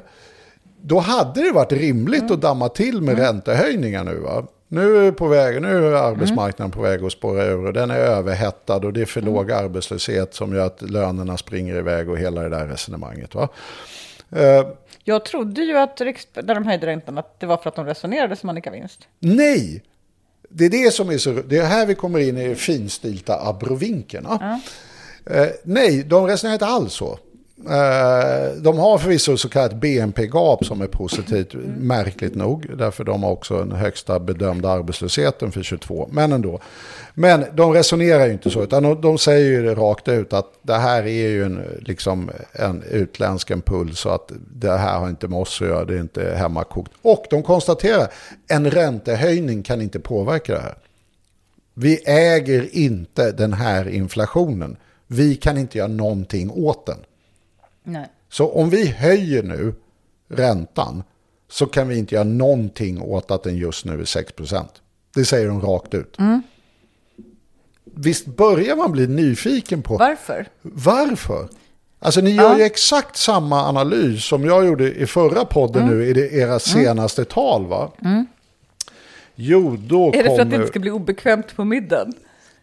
då 0.81 0.99
hade 0.99 1.43
det 1.43 1.51
varit 1.51 1.71
rimligt 1.71 2.31
att 2.31 2.41
damma 2.41 2.69
till 2.69 3.01
med 3.01 3.17
räntehöjningar 3.19 4.03
nu. 4.03 4.15
Va? 4.15 4.47
Nu 4.67 5.07
är, 5.07 5.11
på 5.11 5.27
väg, 5.27 5.61
nu 5.61 5.87
är 5.87 5.91
arbetsmarknaden 5.91 6.71
på 6.71 6.81
väg 6.81 7.03
att 7.03 7.11
spåra 7.11 7.45
ur 7.45 7.65
och 7.65 7.73
den 7.73 7.91
är 7.91 7.95
överhettad 7.97 8.75
och 8.75 8.93
det 8.93 9.01
är 9.01 9.05
för 9.05 9.21
låg 9.21 9.51
arbetslöshet 9.51 10.33
som 10.33 10.55
gör 10.55 10.65
att 10.65 10.81
lönerna 10.81 11.37
springer 11.37 11.75
iväg 11.75 12.09
och 12.09 12.17
hela 12.17 12.41
det 12.41 12.49
där 12.49 12.67
resonemanget. 12.67 13.35
Va? 13.35 13.49
Eh, 14.31 14.67
Jag 15.03 15.25
trodde 15.25 15.61
ju 15.61 15.77
att 15.77 15.99
när 15.99 16.55
de 16.55 16.65
höjde 16.65 16.87
räntan 16.87 17.17
att 17.17 17.39
det 17.39 17.45
var 17.45 17.57
för 17.57 17.69
att 17.69 17.75
de 17.75 17.85
resonerade 17.85 18.35
som 18.35 18.49
Annika 18.49 18.71
Winst. 18.71 19.07
Nej! 19.19 19.83
Det 20.49 20.65
är 20.65 20.69
det 20.69 20.93
som 20.93 21.09
är 21.09 21.17
så... 21.17 21.31
Det 21.31 21.57
är 21.57 21.65
här 21.65 21.85
vi 21.85 21.95
kommer 21.95 22.19
in 22.19 22.37
i 22.37 22.47
det 22.47 22.55
finstilta 22.55 23.47
abrovinkerna. 23.47 24.59
Eh, 25.25 25.47
nej, 25.63 26.03
de 26.03 26.27
resonerar 26.27 26.53
inte 26.53 26.65
alls 26.65 26.93
så. 26.93 27.19
Eh, 27.65 28.61
de 28.61 28.77
har 28.77 28.97
förvisso 28.97 29.37
så 29.37 29.49
kallat 29.49 29.73
BNP-gap 29.73 30.65
som 30.65 30.81
är 30.81 30.87
positivt, 30.87 31.53
märkligt 31.77 32.35
nog. 32.35 32.77
Därför 32.77 33.03
de 33.03 33.23
har 33.23 33.31
också 33.31 33.57
den 33.59 33.71
högsta 33.71 34.19
bedömda 34.19 34.69
arbetslösheten 34.69 35.51
för 35.51 35.63
22. 35.63 36.09
Men 36.11 36.31
ändå. 36.31 36.59
Men 37.19 37.45
de 37.53 37.73
resonerar 37.73 38.25
ju 38.25 38.33
inte 38.33 38.49
så, 38.49 38.63
utan 38.63 38.83
de, 38.83 39.01
de 39.01 39.17
säger 39.17 39.51
ju 39.51 39.63
det 39.63 39.75
rakt 39.75 40.07
ut 40.07 40.33
att 40.33 40.53
det 40.61 40.75
här 40.75 41.03
är 41.03 41.29
ju 41.29 41.43
en, 41.43 41.79
liksom 41.81 42.31
en 42.51 42.83
utländsk 42.83 43.51
impuls 43.51 44.05
och 44.05 44.15
att 44.15 44.31
det 44.51 44.77
här 44.77 44.99
har 44.99 45.09
inte 45.09 45.27
med 45.27 45.39
oss 45.39 45.61
att 45.61 45.67
göra, 45.67 45.85
det 45.85 45.95
är 45.95 45.99
inte 45.99 46.35
hemmakokt. 46.35 46.91
Och 47.01 47.25
de 47.29 47.43
konstaterar 47.43 48.07
en 48.47 48.71
räntehöjning 48.71 49.63
kan 49.63 49.81
inte 49.81 49.99
påverka 49.99 50.53
det 50.53 50.59
här. 50.59 50.77
Vi 51.73 52.03
äger 52.05 52.75
inte 52.75 53.31
den 53.31 53.53
här 53.53 53.89
inflationen. 53.89 54.77
Vi 55.07 55.35
kan 55.35 55.57
inte 55.57 55.77
göra 55.77 55.87
någonting 55.87 56.51
åt 56.51 56.85
den. 56.85 56.99
Nej. 57.83 58.07
Så 58.29 58.51
om 58.51 58.69
vi 58.69 58.87
höjer 58.87 59.43
nu 59.43 59.73
räntan 60.29 61.03
så 61.49 61.65
kan 61.65 61.87
vi 61.87 61.97
inte 61.97 62.15
göra 62.15 62.23
någonting 62.23 63.01
åt 63.01 63.31
att 63.31 63.43
den 63.43 63.57
just 63.57 63.85
nu 63.85 63.93
är 63.93 64.03
6%. 64.03 64.63
Det 65.15 65.25
säger 65.25 65.47
de 65.47 65.61
rakt 65.61 65.93
ut. 65.93 66.17
Visst 67.95 68.25
börjar 68.25 68.75
man 68.75 68.91
bli 68.91 69.07
nyfiken 69.07 69.81
på 69.81 69.97
Varför? 69.97 70.47
varför? 70.61 71.47
Alltså 72.01 72.21
ni 72.21 72.29
gör 72.31 72.57
ju 72.57 72.63
exakt 72.63 73.17
samma 73.17 73.67
analys 73.67 74.23
som 74.25 74.45
jag 74.45 74.65
gjorde 74.65 74.93
i 74.93 75.05
förra 75.05 75.45
podden 75.45 75.83
Mm. 75.83 75.97
nu 75.97 76.05
i 76.05 76.13
det, 76.13 76.31
era 76.33 76.59
senaste 76.59 77.25
tal 77.25 77.67
va? 77.67 77.91
Jo, 79.35 79.77
då 79.87 80.07
Är 80.07 80.11
det 80.11 80.23
för 80.23 80.29
att 80.29 80.37
det 80.37 80.43
kommer... 80.43 80.55
inte 80.55 80.67
ska 80.67 80.79
bli 80.79 80.91
obekvämt 80.91 81.55
på 81.55 81.63
middagen 81.65 82.13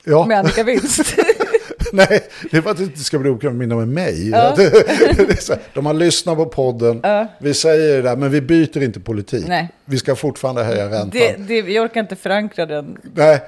Ja. 0.05 0.27
med 0.27 0.39
Annika 0.39 0.63
Winst? 0.65 1.15
Nej, 1.93 2.21
det 2.51 2.57
är 2.57 2.63
för 2.63 2.71
att 2.71 2.77
det 2.77 2.83
inte 2.83 3.01
ska 3.01 3.19
bli 3.19 3.31
okvämt 3.31 3.57
minna 3.57 3.75
med 3.77 3.89
mig. 3.89 4.31
Här, 4.35 5.75
De 5.75 5.87
har 5.87 5.95
lyssnat 5.95 6.37
på 6.37 6.47
podden, 6.47 7.03
vi 7.41 7.55
säger 7.55 7.97
det 7.97 8.03
där, 8.03 8.17
men 8.17 8.31
vi 8.31 8.41
byter 8.41 8.83
inte 8.83 9.01
politik. 9.01 9.45
Nej. 9.49 9.69
Vi 9.85 9.99
ska 9.99 10.17
fortfarande 10.17 10.65
höja 10.65 10.85
räntan. 10.91 11.11
Det, 11.11 11.37
det, 11.63 11.73
jag 11.73 11.85
orkar 11.85 12.01
inte 12.01 12.17
förankra 12.17 12.67
den. 12.67 12.99
Nej, 13.15 13.41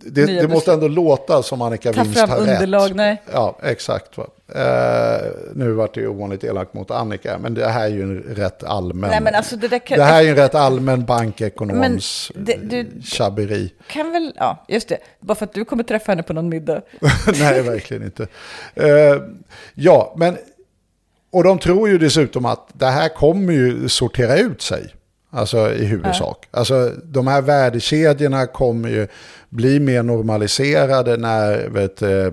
det, 0.00 0.26
det 0.26 0.48
måste 0.48 0.72
ändå 0.72 0.88
låta 0.88 1.42
som 1.42 1.62
Annika 1.62 1.92
Ta 1.92 2.02
Winst 2.02 2.20
har 2.20 2.38
underlag, 2.40 2.90
rätt. 2.90 2.96
nej. 2.96 3.22
Ja, 3.32 3.58
exakt. 3.62 4.18
Va? 4.18 4.26
Eh, 4.54 5.30
nu 5.54 5.72
vart 5.72 5.94
det 5.94 6.00
ju 6.00 6.08
ovanligt 6.08 6.44
elakt 6.44 6.74
mot 6.74 6.90
Annika, 6.90 7.38
men 7.38 7.54
det 7.54 7.68
här 7.68 7.84
är 7.84 7.88
ju 7.88 8.02
en 8.02 8.22
rätt 8.22 8.64
allmän... 8.64 9.10
Nej, 9.10 9.20
men 9.20 9.34
alltså 9.34 9.56
det 9.56 9.68
där 9.68 9.78
kan- 9.78 9.98
det 9.98 10.04
här 10.04 10.18
är 10.18 10.22
ju 10.22 10.28
en 10.30 10.36
rätt 10.36 10.54
allmän 10.54 11.04
bankekonoms 11.04 12.32
det- 12.34 12.56
du- 12.62 13.02
tjabberi. 13.04 13.72
Kan 13.86 14.12
väl, 14.12 14.32
ja, 14.36 14.64
just 14.68 14.88
det. 14.88 14.98
Bara 15.20 15.34
för 15.34 15.44
att 15.44 15.54
du 15.54 15.64
kommer 15.64 15.82
träffa 15.82 16.12
henne 16.12 16.22
på 16.22 16.32
någon 16.32 16.48
middag. 16.48 16.82
Nej, 17.38 17.62
verkligen 17.62 18.02
inte. 18.04 18.26
Eh, 18.74 18.86
ja, 19.74 20.14
men... 20.16 20.36
Och 21.32 21.44
de 21.44 21.58
tror 21.58 21.88
ju 21.88 21.98
dessutom 21.98 22.44
att 22.46 22.68
det 22.72 22.86
här 22.86 23.08
kommer 23.08 23.52
ju 23.52 23.88
sortera 23.88 24.36
ut 24.38 24.62
sig. 24.62 24.94
Alltså 25.34 25.72
i 25.72 25.84
huvudsak. 25.84 26.48
Alltså 26.50 26.92
de 27.04 27.26
här 27.26 27.42
värdekedjorna 27.42 28.46
kommer 28.46 28.88
ju 28.88 29.06
bli 29.48 29.80
mer 29.80 30.02
normaliserade 30.02 31.16
när 31.16 31.68
vet, 31.68 32.02
eh, 32.02 32.26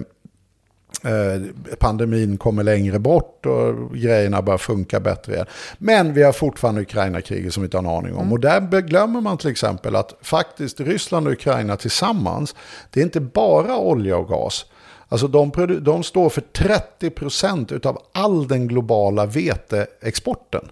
eh, 1.11 1.41
pandemin 1.79 2.37
kommer 2.37 2.63
längre 2.63 2.99
bort 2.99 3.45
och 3.45 3.95
grejerna 3.95 4.41
börjar 4.41 4.57
funka 4.57 4.99
bättre 4.99 5.33
igen. 5.33 5.45
Men 5.77 6.13
vi 6.13 6.23
har 6.23 6.31
fortfarande 6.31 6.81
Ukraina-kriget 6.81 7.53
som 7.53 7.63
vi 7.63 7.65
inte 7.65 7.77
har 7.77 7.83
en 7.83 7.89
aning 7.89 8.15
om. 8.15 8.31
Och 8.31 8.39
där 8.39 8.81
glömmer 8.81 9.21
man 9.21 9.37
till 9.37 9.51
exempel 9.51 9.95
att 9.95 10.13
faktiskt 10.21 10.79
Ryssland 10.79 11.27
och 11.27 11.33
Ukraina 11.33 11.77
tillsammans, 11.77 12.55
det 12.89 12.99
är 12.99 13.03
inte 13.03 13.21
bara 13.21 13.77
olja 13.77 14.17
och 14.17 14.27
gas. 14.27 14.65
Alltså 15.09 15.27
de, 15.27 15.51
de 15.81 16.03
står 16.03 16.29
för 16.29 16.41
30% 16.41 17.85
av 17.85 18.01
all 18.11 18.47
den 18.47 18.67
globala 18.67 19.25
veteexporten. 19.25 20.69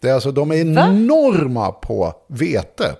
Det 0.00 0.08
är 0.08 0.14
alltså, 0.14 0.32
de 0.32 0.50
är 0.50 0.56
enorma 0.56 1.72
på 1.72 2.14
vete. 2.26 2.96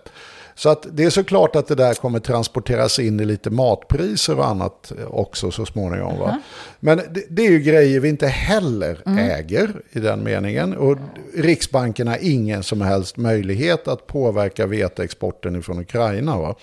Så 0.54 0.68
att 0.68 0.86
det 0.92 1.04
är 1.04 1.10
såklart 1.10 1.56
att 1.56 1.66
det 1.66 1.74
där 1.74 1.94
kommer 1.94 2.20
transporteras 2.20 2.98
in 2.98 3.20
i 3.20 3.24
lite 3.24 3.50
matpriser 3.50 4.38
och 4.38 4.46
annat 4.46 4.92
också 5.08 5.50
så 5.50 5.66
småningom. 5.66 6.18
Va? 6.18 6.40
Men 6.80 6.96
det, 6.96 7.24
det 7.30 7.46
är 7.46 7.50
ju 7.50 7.58
grejer 7.60 8.00
vi 8.00 8.08
inte 8.08 8.26
heller 8.26 9.18
äger 9.18 9.82
i 9.90 10.00
den 10.00 10.22
meningen. 10.24 10.76
Och 10.76 10.98
Riksbanken 11.34 12.08
har 12.08 12.18
ingen 12.20 12.62
som 12.62 12.80
helst 12.80 13.16
möjlighet 13.16 13.88
att 13.88 14.06
påverka 14.06 14.66
veteexporten 14.66 15.62
från 15.62 15.78
Ukraina. 15.78 16.38
Va? 16.38 16.54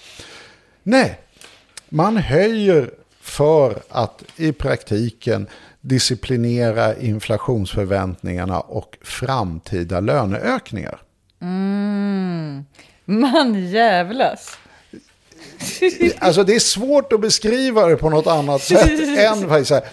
Nej, 0.84 1.20
man 1.90 2.18
höjer 2.18 2.92
för 3.22 3.78
att 3.90 4.24
i 4.36 4.52
praktiken 4.52 5.48
disciplinera 5.88 6.98
inflationsförväntningarna 6.98 8.60
och 8.60 8.98
framtida 9.02 10.00
löneökningar. 10.00 11.02
Man 13.06 13.70
jävlas. 13.70 14.58
Alltså 16.20 16.44
det 16.44 16.56
är 16.56 16.60
svårt 16.60 17.14
att 17.14 17.22
beskriva 17.22 17.86
det 17.86 17.98
på 17.98 18.10
något 18.10 18.28
annat 18.28 18.62
sätt 18.62 19.00
än 19.18 19.50
faktiskt 19.50 19.68
så 19.68 19.74
här. 19.74 19.84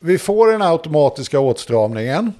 Vi 0.00 0.18
får 0.18 0.52
den 0.52 0.62
automatiska 0.62 1.40
åtstramningen 1.40 2.32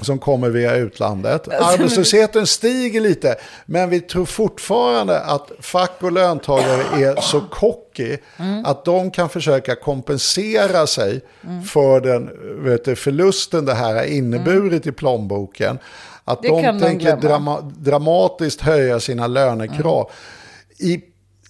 som 0.00 0.18
kommer 0.18 0.50
via 0.50 0.76
utlandet. 0.76 1.48
Arbetslösheten 1.48 2.46
stiger 2.46 3.00
lite, 3.00 3.36
men 3.66 3.90
vi 3.90 4.00
tror 4.00 4.26
fortfarande 4.26 5.20
att 5.20 5.50
fack 5.60 6.02
och 6.02 6.12
löntagare 6.12 7.06
är 7.06 7.20
så 7.20 7.40
cocky 7.40 8.16
att 8.64 8.84
de 8.84 9.10
kan 9.10 9.28
försöka 9.28 9.74
kompensera 9.74 10.86
sig 10.86 11.20
för 11.72 12.00
den 12.00 12.30
vet 12.64 12.84
du, 12.84 12.96
förlusten 12.96 13.64
det 13.64 13.74
här 13.74 13.94
har 13.94 14.04
inneburit 14.04 14.86
i 14.86 14.92
plånboken. 14.92 15.78
Att 16.24 16.42
Det 16.42 16.48
de 16.48 16.80
tänker 16.80 17.16
drama, 17.16 17.60
dramatiskt 17.60 18.60
höja 18.60 19.00
sina 19.00 19.26
lönekrav. 19.26 20.10
I 20.78 21.00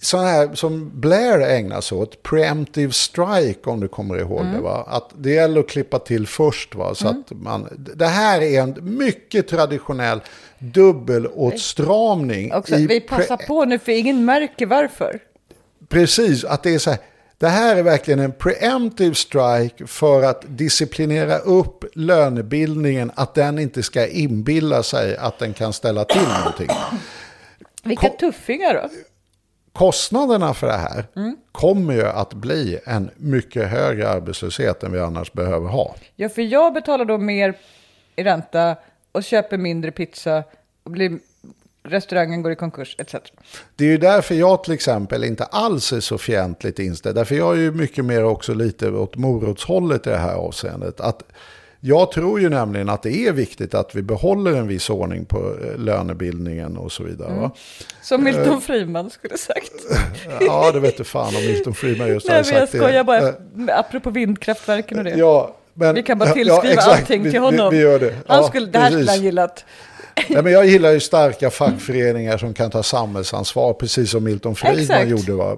sådana 0.01 0.29
här 0.29 0.55
som 0.55 0.91
Blair 1.01 1.41
ägnar 1.41 1.81
sig 1.81 1.99
åt, 1.99 2.23
preemptive 2.23 2.93
strike 2.93 3.71
om 3.71 3.81
du 3.81 3.89
kommer 3.89 4.19
ihåg 4.19 4.41
Mm. 4.41 4.53
det. 4.53 4.61
Va? 4.61 4.85
Att 4.89 5.11
det 5.19 5.31
gäller 5.31 5.61
att 5.61 5.69
klippa 5.69 5.99
till 5.99 6.27
först. 6.27 6.75
Va? 6.75 6.95
Så 6.95 7.09
att 7.09 7.31
man, 7.31 7.69
det 7.97 8.07
här 8.07 8.41
är 8.41 8.61
en 8.63 8.77
mycket 8.81 9.49
traditionell 9.49 10.21
dubbelåtstramning. 10.59 12.55
Också, 12.55 12.77
vi 12.77 13.01
passar 13.01 13.37
på 13.37 13.65
nu 13.65 13.79
för 13.79 13.93
ingen 13.93 14.25
märker 14.25 14.67
varför. 14.67 15.19
Precis, 15.89 16.45
att 16.45 16.63
det 16.63 16.75
är 16.75 16.79
så 16.79 16.91
här. 16.91 16.99
Det 17.39 17.49
här 17.49 17.77
är 17.77 17.83
verkligen 17.83 18.21
en 18.21 18.33
preemptive 18.33 19.15
strike 19.15 19.87
för 19.87 20.23
att 20.23 20.45
disciplinera 20.47 21.39
upp 21.39 21.85
lönebildningen, 21.95 23.13
att 23.15 23.35
den 23.35 23.59
inte 23.59 23.83
ska 23.83 24.07
inbilla 24.07 24.83
sig 24.83 25.17
att 25.17 25.39
den 25.39 25.55
kan 25.55 25.73
ställa 25.73 26.05
till 26.05 26.29
någonting. 26.39 26.69
Vilka 27.83 28.09
tuffingar 28.09 28.75
då? 28.75 28.89
Kostnaderna 29.79 30.55
för 30.55 30.67
det 30.67 30.73
här 30.77 31.05
Mm. 31.17 31.37
kommer 31.53 31.95
ju 31.95 32.05
att 32.07 32.35
bli 32.35 32.79
en 32.85 33.11
mycket 33.17 33.69
högre 33.69 34.09
arbetslöshet 34.09 34.83
än 34.83 34.93
vi 34.93 35.01
annars 35.01 35.33
behöver 35.33 35.69
ha. 35.69 35.95
Ja, 36.17 36.29
för 36.29 36.43
jag 36.43 36.75
betalar 36.75 37.05
då 37.05 37.19
mer 37.19 37.55
i 38.17 38.25
ränta 38.25 38.77
och 39.13 39.25
köper 39.25 39.57
mindre 39.59 39.91
pizza 39.91 40.43
och 40.83 40.91
blir, 40.91 41.19
restaurangen 41.83 42.43
går 42.43 42.53
i 42.53 42.57
konkurs 42.57 42.97
etc. 42.99 43.15
Det 43.77 43.85
är 43.85 43.89
ju 43.89 43.99
därför 43.99 44.35
jag 44.35 44.65
till 44.65 44.73
exempel 44.73 45.25
inte 45.25 45.45
alls 45.45 45.93
är 45.93 46.01
så 46.01 46.19
fientligt 46.19 46.79
inställd. 46.79 47.17
Därför 47.17 47.35
jag 47.35 47.53
är 47.57 47.61
ju 47.61 47.73
mycket 47.73 48.05
mer 48.05 48.25
också 48.25 48.55
lite 48.55 48.91
åt 48.91 49.17
morotshållet 49.17 50.07
i 50.07 50.11
det 50.11 50.17
här 50.17 50.35
avseendet. 50.35 51.01
Att 51.01 51.23
jag 51.81 52.13
tror 52.13 52.41
ju 52.41 52.49
nämligen 52.49 52.89
att 52.89 53.03
det 53.03 53.27
är 53.27 53.33
viktigt 53.33 53.75
att 53.75 53.95
vi 53.95 54.03
behåller 54.03 54.53
en 54.53 54.69
viss 54.69 54.91
ordning 54.91 55.25
på 55.25 55.39
eh, 55.39 55.79
lönebildningen 55.79 56.77
och 56.77 56.93
så 56.93 57.03
vidare. 57.03 57.41
Va? 57.41 57.51
Som 58.03 58.27
Eh. 58.27 58.35
Milton 58.37 58.61
Friedman 58.61 59.11
skulle 59.11 59.39
sagt. 59.39 59.73
Ja, 60.41 60.73
det 60.73 60.81
vet 60.81 60.97
du 60.97 61.05
fan 61.05 61.37
om 61.37 61.43
Milton 61.43 61.75
Friedman 61.75 62.09
just 62.09 62.27
Nej, 62.29 62.37
hade 62.37 62.49
jag 62.49 62.59
sagt 62.61 62.73
det. 62.73 62.79
skojar 62.79 63.05
bara, 63.05 63.19
Eh, 63.29 63.35
apropå 63.69 64.11
vindkraftverken 64.11 64.99
och 64.99 65.05
det. 65.05 65.11
Ja, 65.11 65.55
men, 65.75 65.95
Vi 65.95 66.03
kan 66.03 66.19
bara 66.19 66.29
ja, 66.29 66.35
tillskriva 66.35 66.75
exakt. 66.75 67.01
allting 67.01 67.23
Vi- 67.23 67.31
till 67.31 67.41
vi- 67.41 67.47
honom. 67.47 67.71
Vi, 67.75 67.81
gör 67.81 67.99
det. 67.99 68.15
Han 68.27 68.43
Ja, 68.43 68.49
skulle, 68.49 68.67
det 68.67 68.79
här 68.79 68.91
skulle 68.91 69.11
han 69.11 69.23
gillat. 69.23 69.65
Nej, 70.29 70.43
men 70.43 70.53
jag 70.53 70.67
gillar 70.67 70.91
ju 70.93 71.01
starka 71.01 71.51
fackföreningar 71.51 72.39
som 72.39 72.55
kan 72.55 72.71
ta 72.71 72.83
samhällsansvar, 72.83 73.73
precis 73.73 74.11
som 74.11 74.25
Milton 74.25 74.55
Friedman 74.55 74.81
Exakt. 74.83 75.09
gjorde. 75.11 75.33
Va? 75.33 75.57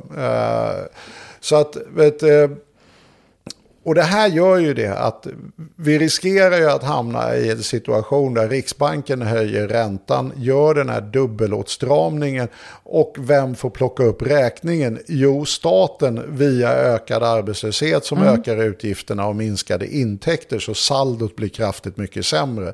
Så 1.40 1.56
att, 1.56 1.76
vet, 1.94 2.22
eh, 2.22 2.28
och 3.90 3.94
det 3.94 4.02
här 4.02 4.28
gör 4.28 4.56
ju 4.56 4.74
det 4.74 4.98
att 4.98 5.26
vi 5.76 5.98
riskerar 5.98 6.58
ju 6.58 6.70
att 6.70 6.82
hamna 6.82 7.36
i 7.36 7.50
en 7.50 7.62
situation 7.62 8.34
där 8.34 8.48
Riksbanken 8.48 9.22
höjer 9.22 9.68
räntan, 9.68 10.32
gör 10.36 10.74
den 10.74 10.88
här 10.88 11.00
dubbelåtstramningen 11.00 12.48
och 12.82 13.16
vem 13.18 13.54
får 13.54 13.70
plocka 13.70 14.02
upp 14.02 14.22
räkningen? 14.22 14.98
Jo, 15.06 15.44
staten 15.44 16.22
via 16.28 16.72
ökad 16.72 17.22
arbetslöshet 17.22 18.04
som 18.04 18.22
ökar 18.22 18.56
utgifterna 18.56 19.26
och 19.26 19.36
minskade 19.36 19.94
intäkter 19.94 20.58
så 20.58 20.74
saldot 20.74 21.36
blir 21.36 21.48
kraftigt 21.48 21.96
mycket 21.96 22.26
sämre. 22.26 22.72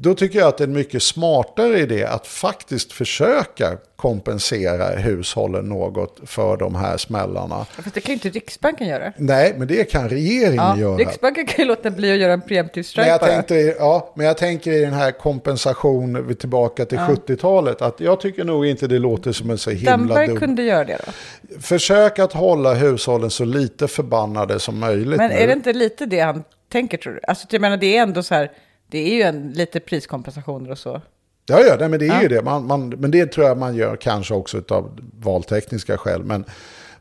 Då 0.00 0.14
tycker 0.14 0.38
jag 0.38 0.48
att 0.48 0.58
det 0.58 0.64
är 0.64 0.68
en 0.68 0.74
mycket 0.74 1.02
smartare 1.02 1.78
idé 1.78 2.04
att 2.04 2.26
faktiskt 2.26 2.92
försöka 2.92 3.76
kompensera 3.96 4.88
hushållen 4.88 5.64
något 5.68 6.20
för 6.24 6.56
de 6.56 6.74
här 6.74 6.96
smällarna. 6.96 7.66
Fast 7.70 7.94
det 7.94 8.00
kan 8.00 8.08
ju 8.08 8.14
inte 8.14 8.28
Riksbanken 8.28 8.86
göra. 8.86 9.12
Nej, 9.16 9.54
men 9.58 9.68
det 9.68 9.84
kan 9.90 10.08
regeringen 10.08 10.64
Ja, 10.64 10.78
göra. 10.78 10.96
Riksbanken 10.96 11.46
kan 11.46 11.62
ju 11.62 11.68
låta 11.68 11.90
bli 11.90 12.12
att 12.12 12.18
göra 12.18 12.32
en 12.32 12.40
preemptive 12.40 12.80
Men 12.80 12.84
strike 12.84 13.08
jag, 13.08 13.20
tänkte, 13.20 13.54
ja, 13.54 14.12
men 14.16 14.26
jag 14.26 14.38
tänker 14.38 14.72
i 14.72 14.80
den 14.80 14.92
här 14.92 15.10
kompensation 15.10 16.36
tillbaka 16.40 16.84
till 16.84 16.98
70-talet. 16.98 17.82
Att 17.82 18.00
jag 18.00 18.20
tycker 18.20 18.44
nog 18.44 18.66
inte 18.66 18.86
det 18.86 18.98
låter 18.98 19.32
som 19.32 19.50
en 19.50 19.58
så 19.58 19.70
himla 19.70 19.90
Damberg 19.90 20.26
dum. 20.26 20.36
kunde 20.38 20.62
göra 20.62 20.84
det 20.84 20.98
då. 21.06 21.12
Försök 21.60 22.18
att 22.18 22.32
hålla 22.32 22.74
hushållen 22.74 23.30
så 23.30 23.44
lite 23.44 23.88
förbannade 23.88 24.60
som 24.60 24.78
möjligt. 24.78 25.18
Men 25.18 25.30
nu. 25.30 25.36
är 25.36 25.46
det 25.46 25.52
inte 25.52 25.72
lite 25.72 26.06
det 26.06 26.20
han 26.20 26.44
tänker 26.72 26.98
tror 26.98 27.12
du? 27.12 27.20
Alltså 27.28 27.46
jag 27.50 27.60
menar 27.60 27.76
det 27.76 27.96
är 27.96 28.02
ändå 28.02 28.22
så 28.22 28.34
här, 28.34 28.50
det 28.88 28.98
är 28.98 29.14
ju 29.14 29.22
en, 29.22 29.52
lite 29.52 29.80
priskompensationer 29.80 30.70
och 30.70 30.78
så. 30.78 31.00
Ja, 31.46 31.60
ja 31.60 31.76
nej, 31.80 31.88
men 31.88 31.98
det 31.98 32.08
är 32.08 32.22
ju 32.22 32.28
det. 32.28 32.42
Man, 32.42 32.66
man, 32.66 32.88
men 32.88 33.10
det 33.10 33.26
tror 33.26 33.46
jag 33.46 33.58
man 33.58 33.74
gör 33.74 33.96
kanske 33.96 34.34
också 34.34 34.62
av 34.68 35.00
valtekniska 35.20 35.98
skäl. 35.98 36.24
Men, 36.24 36.44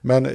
men 0.01 0.25
eh, 0.25 0.31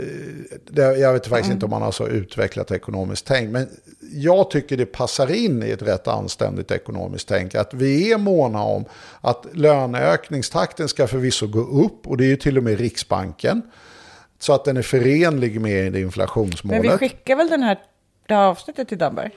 det, 0.70 0.82
jag 0.98 1.12
vet 1.12 1.26
faktiskt 1.26 1.52
inte 1.52 1.66
om 1.66 1.70
man 1.70 1.82
har 1.82 1.92
så 1.92 2.08
utvecklat 2.08 2.70
ekonomiskt 2.70 3.26
tänk. 3.26 3.50
Men 3.50 3.68
jag 4.12 4.50
tycker 4.50 4.76
det 4.76 4.86
passar 4.86 5.34
in 5.34 5.62
i 5.62 5.70
ett 5.70 5.82
rätt 5.82 6.08
anständigt 6.08 6.70
ekonomiskt 6.70 7.28
tänk. 7.28 7.54
Att 7.54 7.74
vi 7.74 8.12
är 8.12 8.18
måna 8.18 8.62
om 8.62 8.84
att 9.20 9.46
löneökningstakten 9.52 10.88
ska 10.88 11.06
förvisso 11.06 11.46
gå 11.46 11.84
upp. 11.84 12.06
Och 12.06 12.16
det 12.16 12.24
är 12.24 12.28
ju 12.28 12.36
till 12.36 12.58
och 12.58 12.64
med 12.64 12.78
Riksbanken. 12.78 13.62
Så 14.38 14.52
att 14.52 14.64
den 14.64 14.76
är 14.76 14.82
förenlig 14.82 15.60
med 15.60 15.96
inflationsmålet. 15.96 16.82
Men 16.82 16.92
vi 16.92 16.98
skickar 16.98 17.36
väl 17.36 17.48
den 17.48 17.62
här, 17.62 17.78
det 18.28 18.34
här 18.34 18.46
avsnittet 18.46 18.88
till 18.88 18.98
Damberg? 18.98 19.30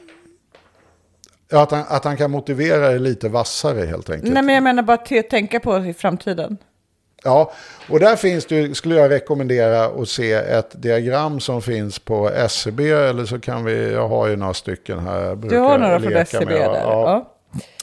Ja, 1.49 1.61
att, 1.61 1.71
han, 1.71 1.83
att 1.87 2.03
han 2.03 2.17
kan 2.17 2.31
motivera 2.31 2.89
det 2.89 2.99
lite 2.99 3.29
vassare 3.29 3.85
helt 3.85 4.09
enkelt. 4.09 4.33
Nej 4.33 4.43
men 4.43 4.55
jag 4.55 4.63
menar 4.63 4.83
bara 4.83 4.93
att 4.93 5.29
tänka 5.29 5.59
på 5.59 5.77
i 5.85 5.93
framtiden. 5.93 6.57
Ja, 7.23 7.51
och 7.89 7.99
där 7.99 8.15
finns 8.15 8.45
det, 8.45 8.75
skulle 8.77 8.95
jag 8.95 9.11
rekommendera 9.11 9.85
att 9.85 10.09
se 10.09 10.33
ett 10.33 10.81
diagram 10.81 11.39
som 11.39 11.61
finns 11.61 11.99
på 11.99 12.29
SCB, 12.29 12.89
eller 12.91 13.25
så 13.25 13.39
kan 13.39 13.65
vi, 13.65 13.91
jag 13.91 14.07
har 14.07 14.27
ju 14.27 14.35
några 14.35 14.53
stycken 14.53 14.99
här. 14.99 15.35
Du 15.35 15.57
har 15.57 15.77
några 15.77 15.99
från 15.99 16.13
SCB 16.13 16.53
där? 16.53 16.59
Ja. 16.59 16.81
Ja. 16.81 17.31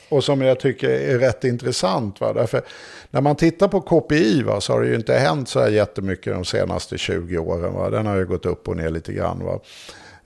Och 0.08 0.24
som 0.24 0.42
jag 0.42 0.60
tycker 0.60 0.88
är 0.88 1.18
rätt 1.18 1.44
intressant. 1.44 2.20
Va? 2.20 2.32
Därför, 2.32 2.62
när 3.10 3.20
man 3.20 3.36
tittar 3.36 3.68
på 3.68 3.80
KPI 3.80 4.42
va, 4.42 4.60
så 4.60 4.72
har 4.72 4.80
det 4.80 4.88
ju 4.88 4.94
inte 4.94 5.14
hänt 5.14 5.48
så 5.48 5.60
här 5.60 5.68
jättemycket 5.68 6.34
de 6.34 6.44
senaste 6.44 6.98
20 6.98 7.38
åren. 7.38 7.74
Va? 7.74 7.90
Den 7.90 8.06
har 8.06 8.16
ju 8.16 8.26
gått 8.26 8.46
upp 8.46 8.68
och 8.68 8.76
ner 8.76 8.90
lite 8.90 9.12
grann. 9.12 9.44
Va? 9.44 9.60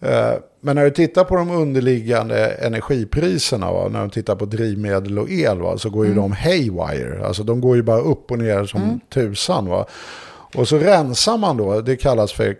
Eh, 0.00 0.32
Men 0.60 0.76
när 0.76 0.84
du 0.84 0.90
tittar 0.90 1.24
på 1.24 1.36
de 1.36 1.50
underliggande 1.50 2.46
energipriserna, 2.46 3.72
va, 3.72 3.88
när 3.88 4.04
du 4.04 4.10
tittar 4.10 4.34
på 4.36 4.44
drivmedel 4.44 5.18
och 5.18 5.30
el, 5.30 5.58
va, 5.58 5.78
så 5.78 5.90
går 5.90 6.06
ju 6.06 6.14
de 6.14 6.32
haywire. 6.32 7.26
Alltså 7.26 7.42
de 7.42 7.60
går 7.60 7.76
ju 7.76 7.82
bara 7.82 8.00
upp 8.00 8.30
och 8.30 8.38
ner 8.38 8.64
som 8.64 9.00
tusan. 9.14 9.66
Va. 9.68 9.86
Och 10.54 10.68
så 10.68 10.78
rensar 10.78 11.36
man 11.38 11.56
då, 11.56 11.80
det 11.80 11.96
kallas 11.96 12.32
för 12.32 12.54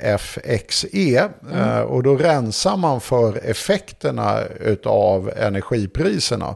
KPIFXE. 0.00 1.28
eh, 1.54 1.80
Och 1.80 2.02
då 2.02 2.16
rensar 2.16 2.76
man 2.76 3.00
för 3.00 3.50
effekterna 3.50 4.38
av 4.84 5.30
energipriserna. 5.36 6.54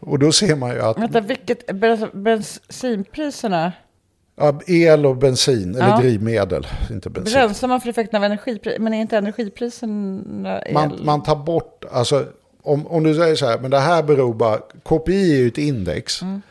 Och 0.00 0.18
då 0.18 0.32
ser 0.32 0.56
man 0.56 0.70
ju 0.70 0.80
att 0.80 0.98
Vänta, 0.98 1.20
vilket, 1.20 1.66
bens- 1.70 2.10
bensinpriserna, 2.22 3.72
el 4.66 5.06
och 5.06 5.16
bensin, 5.16 5.74
eller 5.74 5.88
Ja. 5.88 5.96
drivmedel, 6.00 6.66
inte 6.90 7.10
bensin. 7.10 7.38
rensar 7.38 7.68
man 7.68 7.80
för 7.80 7.88
effekten 7.88 8.16
av 8.18 8.24
energipriserna, 8.24 8.84
men 8.84 8.94
är 8.94 9.00
inte 9.00 9.16
energipriserna 9.16 10.62
el? 10.62 10.74
man, 10.74 10.98
man 11.02 11.22
tar 11.22 11.36
bort, 11.36 11.84
alltså 11.92 12.24
om, 12.62 12.86
om 12.86 13.02
du 13.02 13.14
säger 13.14 13.34
så 13.34 13.46
här, 13.46 13.58
men 13.58 13.70
det 13.70 13.78
här 13.78 14.02
beror 14.02 14.34
bara, 14.34 14.58
KPI 14.84 15.32
är 15.32 15.36
ju 15.38 15.48
ett 15.48 15.58
index. 15.58 16.22
Mm. 16.22 16.42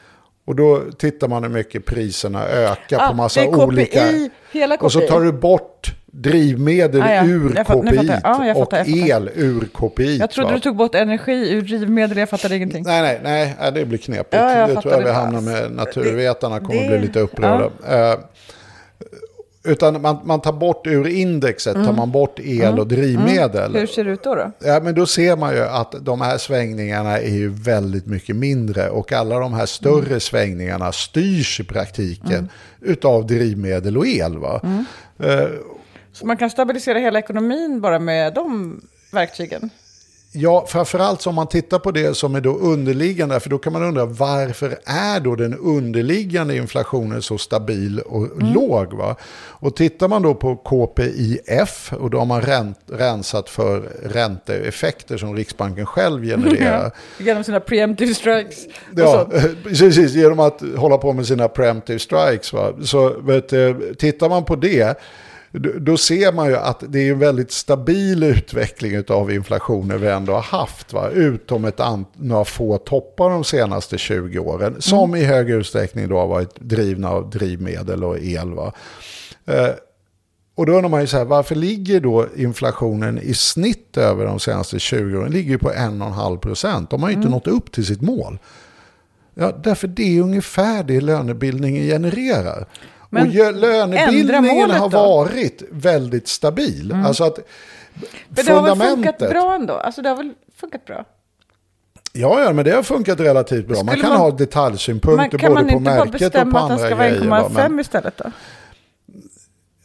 Och 0.46 0.56
då 0.56 0.82
tittar 0.98 1.28
man 1.28 1.44
hur 1.44 1.50
mycket 1.50 1.86
priserna 1.86 2.46
ökar 2.48 3.00
Ah, 3.00 3.08
på 3.10 3.14
massa 3.16 3.40
det 3.42 3.48
är 3.48 3.52
KPI, 3.52 3.64
olika. 3.64 4.30
hela 4.52 4.76
Och 4.76 4.92
så 4.92 5.00
KPI. 5.00 5.08
tar 5.08 5.22
du 5.22 5.32
bort 5.32 5.96
drivmedel 6.22 7.02
Ah, 7.02 7.14
ja. 7.14 7.26
ur 7.26 7.54
Jag 7.56 7.66
KPI. 7.68 8.12
Ja, 8.24 8.46
jag 8.48 8.58
och 8.58 8.74
el 8.88 9.30
ur 9.36 9.68
KPI. 9.74 10.18
Jag 10.18 10.32
trodde 10.32 10.50
va? 10.50 10.56
du 10.56 10.62
tog 10.62 10.76
bort 10.76 10.96
energi 10.96 11.50
ur 11.54 11.62
drivmedel, 11.62 12.18
jag 12.18 12.30
fattade 12.30 12.56
ingenting. 12.56 12.84
Nej, 12.88 13.20
nej, 13.24 13.56
nej, 13.60 13.72
det 13.72 13.86
blir 13.86 13.98
knepigt. 13.98 14.28
Ja, 14.34 14.60
jag 14.60 14.70
det 14.70 14.82
tror 14.82 14.94
jag 14.94 15.04
vi 15.04 15.12
hamnar 15.12 15.42
med 15.42 15.72
naturvetarna, 15.72 16.60
kommer 16.60 16.82
det- 16.82 16.88
bli 16.88 17.00
lite 17.08 17.20
upprörda. 17.20 17.70
Eh, 17.90 18.20
utan 19.64 20.02
man, 20.02 20.18
man 20.24 20.42
tar 20.42 20.52
bort 20.54 20.88
ur 20.88 21.08
indexet, 21.08 21.74
tar 21.74 21.94
man 21.94 22.12
bort 22.12 22.40
el 22.40 22.80
och 22.80 22.88
drivmedel. 22.88 23.66
Mm. 23.70 23.80
Hur 23.80 23.88
ser 23.88 24.04
det 24.04 24.12
ut 24.12 24.24
då? 24.24 24.36
då? 24.36 24.52
Ja, 24.60 24.80
men 24.84 24.96
då 24.96 25.06
ser 25.06 25.36
man 25.38 25.54
ju 25.56 25.62
att 25.62 25.96
de 26.02 26.22
här 26.22 26.38
svängningarna 26.38 27.20
är 27.20 27.30
ju 27.34 27.50
väldigt 27.50 28.06
mycket 28.06 28.36
mindre. 28.36 28.90
Och 28.90 29.14
alla 29.14 29.40
de 29.40 29.54
här 29.54 29.66
större 29.66 30.06
Mm. 30.08 30.20
svängningarna 30.20 30.92
styrs 30.92 31.60
i 31.60 31.64
praktiken 31.64 32.50
utav 32.82 33.28
drivmedel 33.28 33.98
och 33.98 34.08
el. 34.08 34.38
Va? 34.38 34.62
Mm. 34.64 34.86
Så 36.18 36.26
man 36.26 36.38
kan 36.38 36.50
stabilisera 36.50 37.00
hela 37.00 37.20
ekonomin 37.20 37.82
bara 37.82 38.00
med 38.00 38.34
de 38.34 38.82
verktygen? 39.12 39.70
Ja, 40.32 40.66
framförallt 40.68 41.28
om 41.28 41.36
man 41.36 41.48
tittar 41.48 41.80
på 41.80 41.92
det 41.92 42.18
som 42.18 42.36
är 42.36 42.42
då 42.42 42.58
underliggande, 42.58 43.40
för 43.40 43.50
då 43.50 43.58
kan 43.58 43.74
man 43.74 43.84
undra 43.84 44.06
varför 44.06 44.78
är 44.86 45.20
då 45.20 45.36
den 45.36 45.54
underliggande 45.54 46.56
inflationen 46.56 47.22
så 47.22 47.38
stabil 47.38 48.00
och 48.00 48.44
låg? 48.54 48.94
Va? 48.94 49.16
Och 49.36 49.76
tittar 49.76 50.08
man 50.08 50.22
då 50.22 50.36
på 50.36 50.56
KPIF, 50.56 51.94
och 51.94 52.10
då 52.10 52.18
har 52.18 52.26
man 52.26 52.42
rent, 52.42 52.80
rensat 52.92 53.50
för 53.50 53.80
ränteeffekter 54.04 55.18
som 55.18 55.36
Riksbanken 55.36 55.86
själv 55.86 56.24
genererar. 56.24 56.92
Genom 57.20 57.44
sina 57.44 57.60
preemptive 57.60 58.14
strikes 58.14 58.66
Ja, 58.96 59.30
precis. 59.64 60.14
Genom 60.14 60.40
att 60.40 60.62
hålla 60.78 60.98
på 60.98 61.14
med 61.14 61.28
sina 61.28 61.48
preemptive 61.48 62.00
strikes. 62.00 62.54
Va? 62.54 62.74
Så 62.84 63.10
vet, 63.10 63.50
tittar 64.00 64.30
man 64.30 64.46
på 64.46 64.56
det, 64.56 64.98
då- 65.52 65.98
ser 65.98 66.32
man 66.34 66.48
ju 66.48 66.56
att 66.56 66.84
det 66.88 67.00
är 67.08 67.12
en 67.12 67.20
väldigt 67.20 67.52
stabil 67.52 68.24
utveckling 68.24 69.04
av 69.10 69.32
inflationen 69.32 70.02
vi 70.02 70.08
ändå 70.08 70.34
har 70.34 70.42
haft. 70.42 70.94
Va? 70.94 71.10
Utom 71.10 71.66
ett 71.66 71.78
ant- 71.80 72.06
några 72.14 72.46
få 72.46 72.78
toppar 72.78 73.30
de 73.30 73.44
senaste 73.44 73.98
20 73.98 74.40
åren. 74.40 74.76
Som 74.80 75.16
i 75.16 75.24
hög 75.24 75.50
utsträckning 75.50 76.08
då 76.10 76.18
har 76.20 76.28
varit 76.28 76.56
drivna 76.60 77.10
av 77.10 77.30
drivmedel 77.30 78.04
och 78.04 78.20
el. 78.20 78.54
Va? 78.54 78.74
Eh, 79.46 79.70
och 80.56 80.66
då 80.66 80.74
undrar 80.74 80.90
man 80.90 81.02
ju 81.02 81.08
så 81.08 81.18
här, 81.18 81.26
varför 81.26 81.56
ligger 81.56 82.00
då 82.00 82.26
inflationen 82.36 83.20
i 83.20 83.34
snitt 83.34 83.98
över 83.98 84.26
de 84.26 84.40
senaste 84.40 84.80
20 84.80 85.02
åren? 85.18 85.24
Den 85.24 85.32
ligger 85.32 85.52
ju 85.52 85.58
på 85.58 85.70
1,5 85.72 86.38
procent. 86.38 86.90
De 86.90 87.02
har 87.04 87.10
ju 87.10 87.16
inte 87.16 87.30
nått 87.30 87.48
upp 87.48 87.72
till 87.72 87.86
sitt 87.86 88.02
mål. 88.02 88.40
Ja, 89.34 89.52
därför 89.64 89.88
det 89.88 90.18
är 90.18 90.22
ungefär 90.22 90.84
det 90.84 91.02
lönebildningen 91.02 91.84
genererar. 91.88 92.66
Men 93.10 93.28
och 93.28 93.54
lönebildningen 93.54 94.72
har 94.72 94.90
då? 94.90 94.98
Mm. 94.98 95.10
varit 95.10 95.64
väldigt 95.72 96.28
stabil. 96.28 96.96
Alltså 97.06 97.24
att 97.24 97.40
Men 98.30 98.46
det 98.46 98.52
har 98.52 98.76
väl 98.76 98.90
funkat 98.90 99.18
bra 99.18 99.56
ändå? 99.56 99.74
Alltså 99.74 100.02
det 100.02 100.10
har 100.10 100.16
väl 100.16 100.34
funkat 100.56 100.86
bra? 100.86 101.06
Ja, 102.14 102.44
ja, 102.44 102.54
men 102.54 102.66
det 102.66 102.72
har 102.72 102.84
funkat 102.84 103.20
relativt 103.20 103.68
bra. 103.68 103.76
Man 103.78 103.88
Skulle 103.88 104.02
kan 104.02 104.10
man- 104.12 104.20
ha 104.22 104.28
Men 104.28 104.38
detaljsynpunkter 104.38 105.38
kan 105.38 105.54
både 105.54 105.62
man 105.64 105.72
på 105.72 105.78
inte 105.78 105.84
bara 105.92 105.96
märket 106.06 106.14
och 106.16 106.20
på 106.20 106.20
bestämma 106.20 106.60
att 106.60 106.68
den 106.70 106.72
andra 106.72 106.86
ska 106.88 106.96
vara 106.96 107.10
grejer. 107.10 107.30
va, 107.30 107.40
1,5 107.50 107.70
men- 107.72 107.80
istället 107.80 108.18
då? 108.18 108.32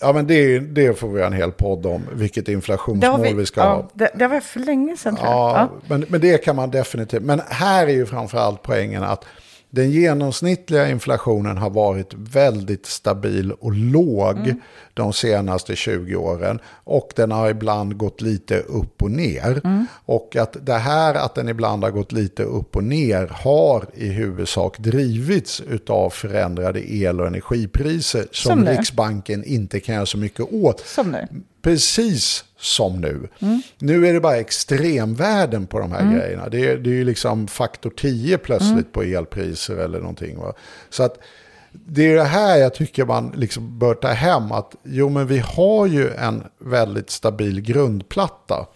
Ja, 0.00 0.12
men 0.12 0.26
det, 0.26 0.58
det 0.58 0.98
får 0.98 1.08
vi 1.08 1.16
göra 1.18 1.26
en 1.26 1.32
hel 1.32 1.52
podd 1.52 1.86
om, 1.86 2.02
vilket 2.12 2.48
inflationsmål 2.48 3.20
vi, 3.22 3.32
vi, 3.32 3.46
ska 3.46 3.62
ha. 3.62 3.68
ja, 3.76 3.88
det, 3.94 4.10
det 4.14 4.28
var 4.28 4.40
för 4.40 4.60
länge 4.60 4.96
sedan. 4.96 5.16
Ja, 5.22 5.52
Ja. 5.56 5.68
Men, 5.86 6.04
men 6.08 6.20
det 6.20 6.38
kan 6.44 6.56
man 6.56 6.70
definitivt. 6.70 7.22
Men 7.22 7.42
här 7.48 7.86
är 7.86 7.92
ju 7.92 8.06
framförallt 8.06 8.62
poängen 8.62 9.02
att 9.02 9.24
den 9.74 9.90
genomsnittliga 9.90 10.88
inflationen 10.88 11.56
har 11.56 11.70
varit 11.70 12.14
väldigt 12.14 12.86
stabil 12.86 13.52
och 13.52 13.72
låg 13.72 14.38
Mm. 14.38 14.60
de 14.94 15.12
senaste 15.12 15.76
20 15.76 16.16
åren. 16.16 16.58
Och 16.84 17.12
den 17.16 17.30
har 17.30 17.50
ibland 17.50 17.96
gått 17.96 18.20
lite 18.20 18.58
upp 18.58 19.02
och 19.02 19.10
ner. 19.10 19.60
Mm. 19.64 19.86
Och 20.04 20.36
att 20.36 20.56
det 20.66 20.74
här 20.74 21.14
att 21.14 21.34
den 21.34 21.48
ibland 21.48 21.84
har 21.84 21.90
gått 21.90 22.12
lite 22.12 22.42
upp 22.42 22.76
och 22.76 22.84
ner 22.84 23.26
har 23.26 23.86
i 23.94 24.08
huvudsak 24.08 24.78
drivits 24.78 25.62
av 25.86 26.10
förändrade 26.10 26.92
el 26.92 27.20
och 27.20 27.26
energipriser 27.26 28.26
som, 28.30 28.52
Som. 28.58 28.66
Riksbanken 28.66 29.44
inte 29.44 29.80
kan 29.80 29.94
göra 29.94 30.06
så 30.06 30.18
mycket 30.18 30.52
åt. 30.52 30.80
Som 30.80 31.10
nu. 31.10 31.26
Precis 31.62 32.44
som 32.56 33.00
nu. 33.00 33.28
Nu 33.78 34.06
är 34.06 34.12
det 34.12 34.20
bara 34.20 34.36
extremvärden 34.36 35.66
på 35.66 35.78
de 35.78 35.92
här 35.92 36.14
grejerna. 36.14 36.48
Det 36.48 36.70
är, 36.70 36.76
det 36.76 36.90
är 36.90 36.94
ju 36.94 37.04
liksom 37.04 37.48
faktor 37.48 37.90
10 37.90 38.38
plötsligt 38.38 38.92
på 38.92 39.02
elpriser 39.02 39.76
eller 39.76 40.00
någonting. 40.00 40.38
Va? 40.38 40.52
Så 40.90 41.02
att 41.02 41.18
det 41.72 42.12
är 42.12 42.16
det 42.16 42.24
här 42.24 42.56
jag 42.56 42.74
tycker 42.74 43.04
man 43.04 43.32
liksom 43.36 43.78
bör 43.78 43.94
ta 43.94 44.08
hem. 44.08 44.52
Att 44.52 44.74
jo 44.82 45.08
men 45.08 45.26
vi 45.26 45.38
har 45.38 45.86
ju 45.86 46.10
en 46.10 46.44
väldigt 46.58 47.10
stabil 47.10 47.60
grundplatta. 47.60 48.66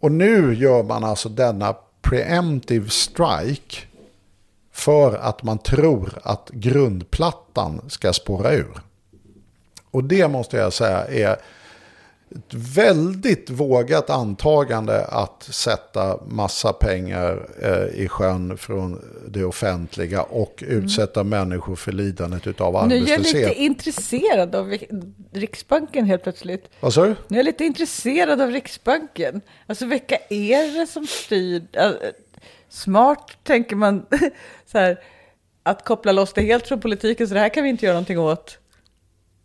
Och 0.00 0.12
nu 0.12 0.54
gör 0.54 0.82
man 0.82 1.04
alltså 1.04 1.28
denna 1.28 1.76
preemptive 2.02 2.88
strike 2.88 3.76
för 4.72 5.14
att 5.14 5.42
man 5.42 5.58
tror 5.58 6.18
att 6.22 6.50
grundplattan 6.52 7.80
ska 7.88 8.12
spåra 8.12 8.52
ur. 8.52 8.80
Och 9.90 10.04
det 10.04 10.28
måste 10.28 10.56
jag 10.56 10.72
säga 10.72 11.04
är 11.04 11.36
ett 12.30 12.54
väldigt 12.54 13.50
vågat 13.50 14.10
antagande 14.10 15.04
att 15.04 15.42
sätta 15.42 16.20
massa 16.26 16.72
pengar 16.72 17.48
eh, 17.62 18.00
i 18.02 18.08
sjön 18.08 18.58
från 18.58 19.00
det 19.28 19.44
offentliga 19.44 20.22
och 20.22 20.64
utsätta 20.66 21.24
människor 21.24 21.76
för 21.76 21.92
lidandet 21.92 22.60
av 22.60 22.88
Nu 22.88 22.94
är 22.94 23.00
jag 23.00 23.10
arbetslöshet. 23.10 23.48
lite 23.48 23.60
intresserad 23.62 24.54
av 24.54 24.78
Riksbanken 25.32 26.04
helt 26.04 26.22
plötsligt. 26.22 26.64
Vad 26.80 26.94
sa 26.94 27.02
du? 27.06 27.08
Nu 27.28 27.36
är 27.36 27.38
jag 27.38 27.44
lite 27.44 27.64
intresserad 27.64 28.40
av 28.40 28.50
Riksbanken. 28.50 29.40
Alltså 29.66 29.86
vilka 29.86 30.16
är 30.28 30.80
det 30.80 30.86
som 30.86 31.06
styr? 31.06 31.62
Äh, 31.72 31.90
Smart 32.68 33.32
tänker 33.42 33.76
man 33.76 34.06
så 34.72 34.78
här, 34.78 34.98
att 35.62 35.84
koppla 35.84 36.12
loss 36.12 36.32
det 36.32 36.42
helt 36.42 36.66
från 36.66 36.80
politiken, 36.80 37.28
så 37.28 37.34
det 37.34 37.40
här 37.40 37.48
kan 37.48 37.64
vi 37.64 37.70
inte 37.70 37.84
göra 37.86 37.94
någonting 37.94 38.18
åt. 38.18 38.58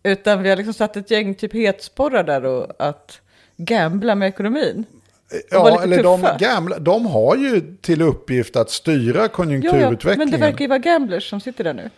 Utan 0.04 0.44
vi 0.44 0.50
har 0.50 0.56
liksom 0.56 0.74
satt 0.74 0.98
ett 0.98 1.12
gäng 1.12 1.36
typ 1.36 1.54
hetsporrar 1.54 2.24
där 2.24 2.46
och 2.46 2.72
att 2.80 3.20
gambla 3.58 4.16
med 4.16 4.28
ekonomin. 4.28 4.86
Ja, 5.50 5.84
eller 5.84 6.04
de 6.04 6.28
gamla, 6.40 6.80
de 6.80 7.06
har 7.06 7.36
ju 7.36 7.76
till 7.82 8.02
uppgift 8.02 8.56
att 8.56 8.70
styra 8.70 9.18
Ja, 9.18 9.24
ja, 9.24 9.28
konjunkturutvecklingen. 9.28 10.18
men 10.20 10.32
det 10.32 10.38
verkar 10.38 10.60
ju 10.60 10.68
vara 10.68 10.80
gamblers 10.80 11.30
som 11.30 11.42
sitter 11.42 11.64
där 11.64 11.74
nu. 11.74 11.90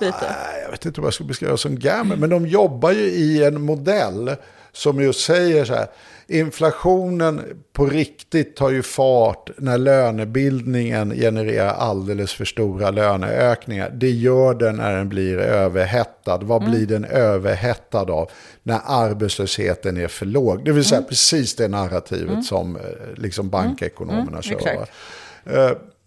Lite. 0.00 0.16
Nej, 0.20 0.62
jag 0.62 0.70
vet 0.70 0.86
inte 0.86 1.00
vad 1.00 1.06
jag 1.06 1.14
ska 1.14 1.24
beskriva 1.24 1.56
som 1.56 1.78
gammal, 1.78 2.18
men 2.18 2.30
de 2.30 2.46
jobbar 2.46 2.92
ju 2.92 3.00
i 3.02 3.44
en 3.44 3.60
modell 3.62 4.36
som 4.72 5.00
just 5.00 5.20
säger 5.20 5.64
så 5.64 5.74
här, 5.74 5.86
inflationen 6.26 7.40
på 7.72 7.86
riktigt 7.86 8.56
tar 8.56 8.70
ju 8.70 8.82
fart 8.82 9.50
när 9.58 9.78
lönebildningen 9.78 11.10
genererar 11.10 11.74
alldeles 11.74 12.32
för 12.32 12.44
stora 12.44 12.90
löneökningar. 12.90 13.90
Det 13.94 14.10
gör 14.10 14.54
den 14.54 14.76
när 14.76 14.96
den 14.96 15.08
blir 15.08 15.38
överhettad. 15.38 16.38
Vad 16.38 16.64
blir 16.64 16.86
den 16.86 17.04
överhettad 17.04 18.10
av? 18.10 18.30
När 18.62 18.80
arbetslösheten 18.84 19.96
är 19.96 20.08
för 20.08 20.26
låg. 20.26 20.64
Det 20.64 20.72
vill 20.72 20.84
säga 20.84 21.02
precis 21.02 21.56
det 21.56 21.68
narrativet 21.68 22.44
som 22.44 22.76
eh, 22.76 22.82
liksom 23.16 23.50
bankekonomerna 23.50 24.42
kör. 24.42 24.86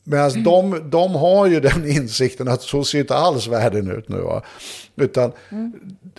Medan 0.07 0.43
de, 0.43 0.89
de 0.89 1.15
har 1.15 1.47
ju 1.47 1.59
den 1.59 1.87
insikten 1.89 2.47
att 2.47 2.61
så 2.61 2.83
ser 2.83 2.99
inte 2.99 3.15
alls 3.15 3.47
världen 3.47 3.91
ut 3.91 4.09
nu. 4.09 4.17
Va? 4.17 4.41
Utan 4.95 5.31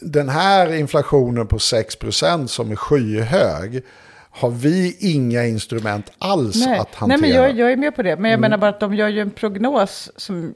den 0.01 0.29
här 0.29 0.75
inflationen 0.75 1.47
på 1.47 1.57
6% 1.57 2.47
som 2.47 2.71
är 2.71 2.77
skyhög 2.77 3.83
har 4.31 4.51
vi 4.51 4.97
inga 5.01 5.47
instrument 5.47 6.13
alls 6.19 6.67
Nej, 6.67 6.79
att 6.79 6.95
hantera. 6.95 7.21
Nej 7.21 7.31
men 7.31 7.43
jag, 7.43 7.59
jag 7.59 7.73
är 7.73 7.77
med 7.77 7.97
på 7.97 8.03
det. 8.03 8.17
Men 8.17 8.31
jag 8.31 8.41
menar 8.41 8.59
bara 8.59 8.71
att 8.71 8.81
de 8.81 8.95
gör 8.95 9.09
ju 9.09 9.21
en 9.21 9.31
prognos 9.31 10.11
som, 10.17 10.55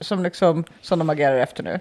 som, 0.00 0.22
liksom, 0.22 0.64
som 0.82 0.98
de 0.98 1.10
agerar 1.10 1.36
efter 1.36 1.62
nu. 1.62 1.80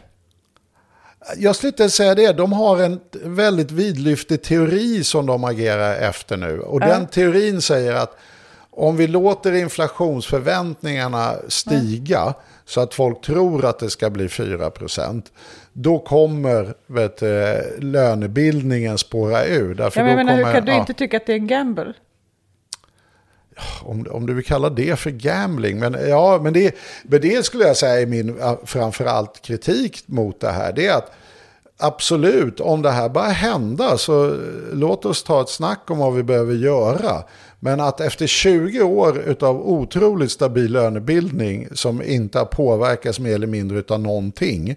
Jag 1.37 1.55
inte 1.63 1.89
säga 1.89 2.15
det. 2.15 2.33
De 2.33 2.53
har 2.53 2.77
en 2.77 2.99
väldigt 3.23 3.71
vidlyftig 3.71 4.43
teori 4.43 5.03
som 5.03 5.25
de 5.25 5.43
agerar 5.43 5.95
efter 5.95 6.37
nu. 6.37 6.59
Och 6.59 6.79
den 6.79 7.07
teorin 7.07 7.61
säger 7.61 7.93
att 7.93 8.17
om 8.75 8.97
vi 8.97 9.07
låter 9.07 9.53
inflationsförväntningarna 9.53 11.35
stiga 11.47 12.33
så 12.65 12.81
att 12.81 12.93
folk 12.93 13.21
tror 13.21 13.65
att 13.65 13.79
det 13.79 13.89
ska 13.89 14.09
bli 14.09 14.27
4%, 14.27 15.23
då 15.73 15.99
kommer 15.99 16.73
vet, 16.87 17.17
du, 17.17 17.63
lönebildningen 17.79 18.97
spåra 18.97 19.45
ur. 19.45 19.75
Därför 19.75 20.01
Ja, 20.01 20.05
men 20.05 20.17
då 20.17 20.23
menar, 20.23 20.35
hur 20.35 20.43
kommer, 20.43 20.55
kan 20.55 20.65
du 20.65 20.71
ja, 20.71 20.79
inte 20.79 20.93
tycka 20.93 21.17
att 21.17 21.25
det 21.25 21.31
är 21.31 21.37
en 21.37 21.47
gamble? 21.47 21.93
om, 23.81 24.07
om 24.11 24.25
du 24.25 24.33
vill 24.33 24.45
kalla 24.45 24.69
det 24.69 24.99
för 24.99 25.09
gambling. 25.09 25.79
Men, 25.79 25.97
ja, 26.09 26.39
men, 26.43 26.53
det, 26.53 26.75
men 27.03 27.21
det 27.21 27.45
skulle 27.45 27.63
jag 27.63 27.77
säga 27.77 28.01
är 28.01 28.05
min 28.05 28.39
framförallt 28.65 29.41
kritik 29.41 30.03
mot 30.05 30.39
det 30.39 30.51
här. 30.51 30.73
Det 30.73 30.87
är 30.87 30.97
att 30.97 31.11
absolut, 31.77 32.59
om 32.59 32.81
det 32.81 32.91
här 32.91 33.09
bara 33.09 33.23
hända 33.23 33.97
så 33.97 34.25
eh, 34.25 34.39
låt 34.73 35.05
oss 35.05 35.23
ta 35.23 35.41
ett 35.41 35.49
snack 35.49 35.91
om 35.91 35.97
vad 35.97 36.13
vi 36.13 36.23
behöver 36.23 36.53
göra. 36.53 37.23
Men 37.59 37.79
att 37.79 38.01
efter 38.01 38.27
20 38.27 38.81
år 38.81 39.35
av 39.39 39.67
otroligt 39.69 40.31
stabil 40.31 40.71
lönebildning 40.71 41.67
som 41.73 42.01
inte 42.03 42.37
har 42.39 42.45
påverkats 42.45 43.19
mer 43.19 43.35
eller 43.35 43.47
mindre 43.47 43.83
av 43.89 43.99
någonting. 43.99 44.69
eh, 44.69 44.75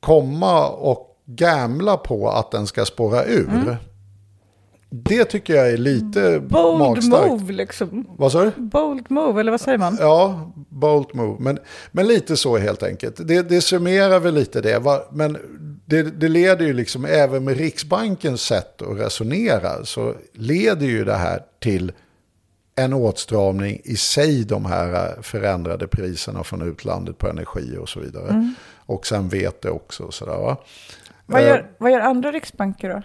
Komma 0.00 0.68
och 0.68 1.10
gamla 1.26 1.96
på 1.96 2.30
att 2.30 2.50
den 2.50 2.66
ska 2.66 2.84
spåra 2.84 3.24
ur. 3.24 3.76
Det 4.90 5.24
tycker 5.24 5.54
jag 5.54 5.70
är 5.70 5.76
lite 5.76 6.40
Bold 6.40 6.78
magstarkt. 6.78 7.30
move 7.30 7.52
liksom. 7.52 8.06
Vad 8.18 8.32
sa 8.32 8.44
du? 8.44 8.50
Bold 8.56 9.10
move, 9.10 9.40
eller 9.40 9.50
vad 9.50 9.60
säger 9.60 9.78
man? 9.78 9.96
Ja, 10.00 10.52
bold 10.68 11.06
move. 11.14 11.36
Men, 11.40 11.58
men 11.92 12.06
lite 12.06 12.36
så 12.36 12.56
helt 12.58 12.82
enkelt. 12.82 13.28
Det, 13.28 13.42
det 13.48 13.60
summerar 13.60 14.20
väl 14.20 14.34
lite 14.34 14.60
det. 14.60 14.82
Men 15.12 15.38
det, 15.84 16.02
det 16.02 16.28
leder 16.28 16.66
ju 16.66 16.72
liksom, 16.72 17.04
även 17.04 17.44
med 17.44 17.56
Riksbankens 17.56 18.42
sätt 18.42 18.82
att 18.82 18.98
resonera, 18.98 19.84
så 19.84 20.14
leder 20.32 20.86
ju 20.86 21.04
det 21.04 21.16
här 21.16 21.40
till 21.60 21.92
en 22.76 22.92
åtstramning 22.92 23.80
i 23.84 23.96
sig, 23.96 24.44
de 24.44 24.64
här 24.66 25.22
förändrade 25.22 25.86
priserna 25.86 26.44
från 26.44 26.62
utlandet 26.62 27.18
på 27.18 27.28
energi 27.28 27.76
och 27.80 27.88
så 27.88 28.00
vidare. 28.00 28.52
Och 28.86 29.06
sen 29.06 29.28
vet 29.28 29.62
det 29.62 29.70
också. 29.70 30.02
och 30.02 30.14
Sådär, 30.14 30.36
va? 30.36 30.56
Vad 31.26 31.40
Eh, 31.40 31.46
gör, 31.48 31.70
vad 31.78 31.92
gör 31.92 32.00
andra 32.00 32.32
riksbanker 32.32 32.88
då? 32.88 33.02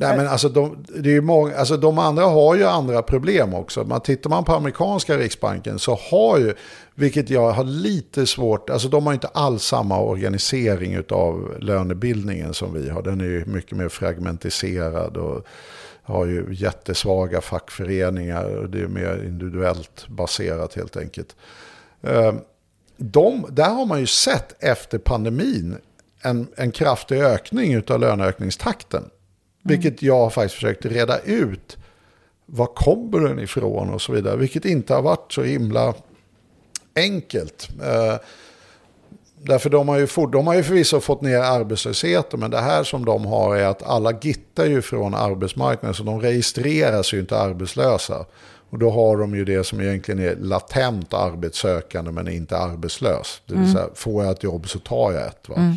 Nej, 0.00 0.16
men 0.16 0.28
alltså 0.28 0.48
de, 0.48 0.84
det 0.88 1.08
är 1.08 1.12
ju 1.12 1.20
många, 1.20 1.56
alltså 1.56 1.76
de 1.76 1.98
andra 1.98 2.24
har 2.24 2.54
ju 2.54 2.64
andra 2.64 3.02
problem 3.02 3.54
också. 3.54 3.84
Man 3.84 4.00
tittar 4.00 4.30
man 4.30 4.44
på 4.44 4.52
amerikanska 4.52 5.16
riksbanken 5.16 5.78
så 5.78 5.98
har 6.10 6.38
ju, 6.38 6.54
vilket 6.94 7.30
jag 7.30 7.50
har 7.50 7.64
lite 7.64 8.26
svårt, 8.26 8.70
alltså 8.70 8.88
de 8.88 9.06
har 9.06 9.12
inte 9.12 9.28
alls 9.28 9.62
samma 9.64 10.00
organisering 10.00 10.98
av 11.10 11.54
lönebildningen 11.60 12.54
som 12.54 12.74
vi 12.74 12.90
har. 12.90 13.02
Den 13.02 13.20
är 13.20 13.24
ju 13.24 13.44
mycket 13.46 13.76
mer 13.76 13.88
fragmentiserad 13.88 15.16
och 15.16 15.46
har 16.02 16.26
ju 16.26 16.46
jättesvaga 16.50 17.40
fackföreningar 17.40 18.56
och 18.56 18.70
det 18.70 18.80
är 18.80 18.88
mer 18.88 19.24
individuellt 19.24 20.08
baserat 20.08 20.74
helt 20.74 20.96
enkelt. 20.96 21.36
Ehm, 22.02 22.38
de, 22.96 23.46
där 23.50 23.70
har 23.70 23.86
man 23.86 24.00
ju 24.00 24.06
sett 24.06 24.64
efter 24.64 24.98
pandemin 24.98 25.76
en, 26.22 26.46
en 26.56 26.70
kraftig 26.70 27.20
ökning 27.20 27.82
av 27.88 28.00
löneökningstakten. 28.00 29.04
Vilket 29.68 30.02
jag 30.02 30.32
faktiskt 30.32 30.54
försökt 30.54 30.84
reda 30.84 31.18
ut. 31.18 31.76
Var 32.46 32.66
kommer 32.66 33.20
den 33.20 33.38
ifrån 33.38 33.90
och 33.90 34.02
så 34.02 34.12
vidare. 34.12 34.36
Vilket 34.36 34.64
inte 34.64 34.94
har 34.94 35.02
varit 35.02 35.32
så 35.32 35.42
himla 35.42 35.94
enkelt. 36.96 37.68
Eh, 37.82 38.16
därför 39.42 39.70
de 39.70 39.88
har, 39.88 39.98
ju 39.98 40.06
for, 40.06 40.26
de 40.26 40.46
har 40.46 40.54
ju 40.54 40.62
förvisso 40.62 41.00
fått 41.00 41.22
ner 41.22 41.38
arbetslösheten. 41.38 42.40
Men 42.40 42.50
det 42.50 42.60
här 42.60 42.84
som 42.84 43.04
de 43.04 43.26
har 43.26 43.56
är 43.56 43.66
att 43.66 43.82
alla 43.82 44.12
gittar 44.22 44.66
ju 44.66 44.82
från 44.82 45.14
arbetsmarknaden. 45.14 45.94
Så 45.94 46.02
de 46.02 46.20
registreras 46.20 47.12
ju 47.14 47.20
inte 47.20 47.38
arbetslösa. 47.38 48.26
Och 48.70 48.78
då 48.78 48.90
har 48.90 49.16
de 49.16 49.34
ju 49.34 49.44
det 49.44 49.64
som 49.64 49.80
egentligen 49.80 50.20
är 50.20 50.36
latent 50.36 51.14
arbetssökande 51.14 52.10
men 52.10 52.28
inte 52.28 52.58
arbetslös. 52.58 53.42
Det 53.46 53.54
vill 53.54 53.72
säga, 53.72 53.88
får 53.94 54.24
jag 54.24 54.32
ett 54.32 54.42
jobb 54.42 54.68
så 54.68 54.78
tar 54.78 55.12
jag 55.12 55.26
ett. 55.26 55.48
Va? 55.48 55.76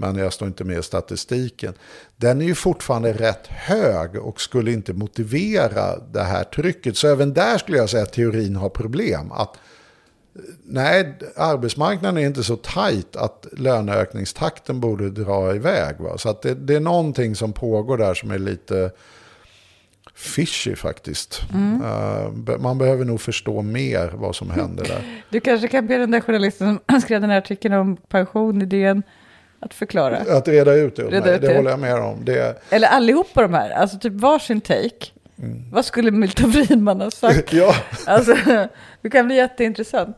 Men 0.00 0.16
jag 0.16 0.32
står 0.32 0.48
inte 0.48 0.64
med 0.64 0.78
i 0.78 0.82
statistiken. 0.82 1.74
Den 2.16 2.40
är 2.40 2.44
ju 2.44 2.54
fortfarande 2.54 3.12
rätt 3.12 3.46
hög 3.46 4.16
och 4.16 4.40
skulle 4.40 4.72
inte 4.72 4.92
motivera 4.92 5.98
det 6.12 6.22
här 6.22 6.44
trycket. 6.44 6.96
Så 6.96 7.08
även 7.08 7.34
där 7.34 7.58
skulle 7.58 7.78
jag 7.78 7.90
säga 7.90 8.02
att 8.02 8.12
teorin 8.12 8.56
har 8.56 8.68
problem. 8.68 9.32
Att 9.32 9.56
nej, 10.64 11.14
arbetsmarknaden 11.36 12.18
är 12.22 12.26
inte 12.26 12.44
så 12.44 12.56
tajt 12.56 13.16
att 13.16 13.46
löneökningstakten 13.52 14.80
borde 14.80 15.10
dra 15.10 15.54
iväg. 15.54 15.96
Va? 15.98 16.18
Så 16.18 16.28
att 16.28 16.42
det, 16.42 16.54
det 16.54 16.74
är 16.74 16.80
någonting 16.80 17.34
som 17.34 17.52
pågår 17.52 17.98
där 17.98 18.14
som 18.14 18.30
är 18.30 18.38
lite 18.38 18.90
fishy 20.14 20.76
faktiskt. 20.76 21.42
Eh, 21.84 22.30
be- 22.32 22.58
man 22.58 22.78
behöver 22.78 23.04
nog 23.04 23.20
förstå 23.20 23.62
mer 23.62 24.12
vad 24.14 24.36
som 24.36 24.50
händer 24.50 24.84
där. 24.84 25.22
Du 25.30 25.40
kanske 25.40 25.68
kan 25.68 25.86
be 25.86 25.96
den 25.96 26.10
där 26.10 26.20
journalisten 26.20 26.78
som 26.90 27.00
skrev 27.00 27.20
den 27.20 27.30
här 27.30 27.38
artikeln 27.38 27.74
om 27.74 27.96
pensionidén 27.96 29.02
att 29.60 29.74
förklara. 29.74 30.16
Att 30.16 30.48
reda 30.48 30.74
ut 30.74 30.96
det 30.96 31.02
Reda 31.02 31.34
ut 31.34 31.40
det 31.40 31.48
det. 31.48 31.56
håller 31.56 31.70
jag 31.70 31.78
med 31.78 31.94
om. 31.94 32.24
Det, 32.24 32.62
Eller 32.70 32.88
allihopa 32.88 33.42
de 33.42 33.54
här, 33.54 33.70
alltså 33.70 33.98
typ 33.98 34.12
varsin 34.12 34.60
take. 34.60 35.06
Vad 35.72 35.84
skulle 35.84 36.10
Milton 36.10 36.52
Friedman 36.52 37.00
ha 37.00 37.10
sagt? 37.10 37.52
ja. 37.52 37.74
Alltså, 38.06 38.34
det 39.02 39.10
kan 39.10 39.26
bli 39.26 39.36
jätteintressant. 39.36 40.16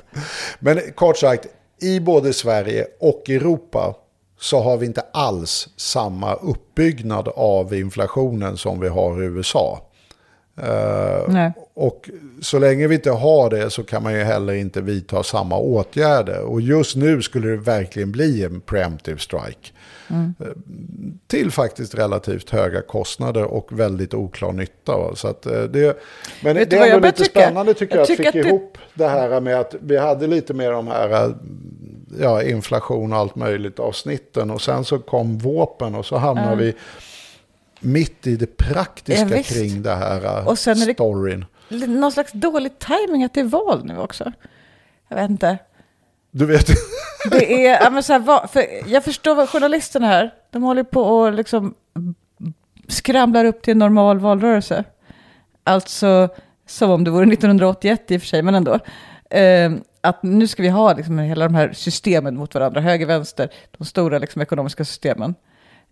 Men 0.58 0.80
kort 0.94 1.16
sagt, 1.16 1.46
i 1.82 2.00
både 2.00 2.32
Sverige 2.32 2.86
och 3.00 3.30
Europa 3.30 3.94
så 4.40 4.60
har 4.60 4.76
vi 4.76 4.86
inte 4.86 5.02
alls 5.12 5.68
samma 5.76 6.34
uppbyggnad 6.34 7.28
av 7.28 7.74
inflationen 7.74 8.56
som 8.56 8.80
vi 8.80 8.88
har 8.88 9.22
i 9.22 9.26
USA. 9.26 9.89
Nej. 11.28 11.52
och 11.74 12.10
så 12.42 12.58
länge 12.58 12.86
vi 12.86 12.94
inte 12.94 13.10
har 13.10 13.50
det 13.50 13.70
så 13.70 13.82
kan 13.84 14.02
man 14.02 14.12
ju 14.12 14.22
heller 14.22 14.52
inte 14.52 14.80
vidta 14.80 15.22
samma 15.22 15.58
åtgärder. 15.58 16.40
Och 16.42 16.60
just 16.60 16.96
nu 16.96 17.22
skulle 17.22 17.48
det 17.48 17.56
verkligen 17.56 18.12
bli 18.12 18.44
en 18.44 18.60
preemptive 18.60 19.18
strike. 19.18 19.70
Eh, 20.10 20.46
Till 21.26 21.50
faktiskt 21.50 21.94
relativt 21.94 22.50
höga 22.50 22.82
kostnader 22.82 23.44
och 23.44 23.80
väldigt 23.80 24.14
oklar 24.14 24.52
nytta. 24.52 24.96
Va? 24.96 25.10
Så 25.14 25.28
att 25.28 25.46
eh, 25.46 25.62
det, 25.62 25.96
men 26.42 26.56
Vet 26.56 26.70
du 26.70 26.76
det 26.76 26.82
är 26.82 26.94
ändå 26.94 27.06
lite 27.06 27.24
tycka? 27.24 27.40
spännande 27.40 27.74
tycker 27.74 27.96
jag, 27.96 27.98
Jag 27.98 28.02
att 28.02 28.08
tycker 28.16 28.32
fick 28.32 28.40
att 28.40 28.46
ihop 28.46 28.78
det 28.94 29.08
här 29.08 29.40
med 29.40 29.60
att 29.60 29.74
vi 29.80 29.96
hade 29.96 30.26
lite 30.26 30.54
mer 30.54 30.72
de 30.72 30.88
här 30.88 31.34
ja, 32.20 32.42
inflation 32.42 33.12
och 33.12 33.18
allt 33.18 33.36
möjligt 33.36 33.78
avsnitten. 33.78 34.50
Och 34.50 34.60
sen 34.60 34.84
så 34.84 34.98
kom 34.98 35.38
våpen 35.38 35.94
och 35.94 36.06
så 36.06 36.16
hamnade 36.16 36.56
vi 36.56 36.74
mitt 37.80 38.26
i 38.26 38.36
det 38.36 38.56
praktiska 38.56 39.36
Ja, 39.36 39.42
kring 39.42 39.82
det 39.82 39.94
här 39.94 40.48
Och 40.48 40.58
sen 40.58 40.82
är 40.82 40.86
det- 40.86 40.94
storyn. 40.94 41.44
Någon 41.68 42.12
slags 42.12 42.32
dålig 42.32 42.72
timing 42.78 43.24
att 43.24 43.34
det 43.34 43.40
är 43.40 43.44
val 43.44 43.84
nu 43.84 43.98
också. 43.98 44.32
Jag 45.08 45.16
vet 45.16 45.30
inte. 45.30 45.58
Du 46.30 46.46
vet, 46.46 46.66
Det 47.30 47.66
är, 47.66 47.82
ja, 47.84 47.90
men 47.90 48.02
så 48.02 48.12
här, 48.12 48.46
för 48.46 48.64
jag 48.92 49.04
förstår 49.04 49.34
vad 49.34 49.48
journalisterna 49.48 50.06
här, 50.06 50.34
de 50.50 50.62
håller 50.62 50.82
på 50.84 51.02
och 51.02 51.32
liksom 51.32 51.74
skramlar 52.88 53.44
upp 53.44 53.62
till 53.62 53.72
en 53.72 53.78
normal 53.78 54.18
valrörelse. 54.18 54.84
Alltså, 55.64 56.28
som 56.66 56.90
om 56.90 57.04
det 57.04 57.10
vore 57.10 57.26
1981 57.32 58.10
i 58.10 58.16
och 58.16 58.20
för 58.20 58.28
sig, 58.28 58.42
men 58.42 58.54
ändå. 58.54 58.78
Eh, 59.30 59.72
att 60.00 60.22
nu 60.22 60.46
ska 60.46 60.62
vi 60.62 60.68
ha 60.68 60.92
liksom 60.94 61.18
hela 61.18 61.44
de 61.44 61.54
här 61.54 61.72
systemen 61.72 62.36
mot 62.36 62.54
varandra, 62.54 62.80
höger, 62.80 63.06
vänster, 63.06 63.48
de 63.78 63.84
stora 63.84 64.18
liksom, 64.18 64.42
ekonomiska 64.42 64.84
systemen. 64.84 65.34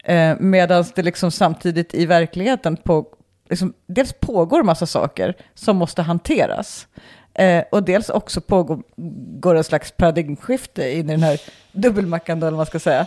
Eh, 0.09 0.37
Medan 0.39 0.85
det 0.95 1.03
liksom 1.03 1.31
samtidigt 1.31 1.95
i 1.95 2.07
verkligheten 2.07 2.77
på, 2.77 3.07
liksom, 3.49 3.73
dels 3.87 4.13
pågår 4.13 4.63
massa 4.63 4.87
saker 4.87 5.35
som 5.55 5.77
måste 5.77 6.03
hanteras. 6.03 6.87
Eh, 7.35 7.65
och 7.71 7.83
dels 7.83 8.09
också 8.09 8.41
pågår 8.41 9.57
en 9.57 9.65
slags 9.65 9.93
paradigmskifte 9.93 10.91
in 10.93 11.11
i 11.11 11.13
den 11.13 11.23
här 11.23 11.41
dubbelmackan, 11.73 12.39
eller 12.39 12.51
vad 12.51 12.57
man 12.57 12.67
ska 12.67 12.79
säga. 12.79 13.07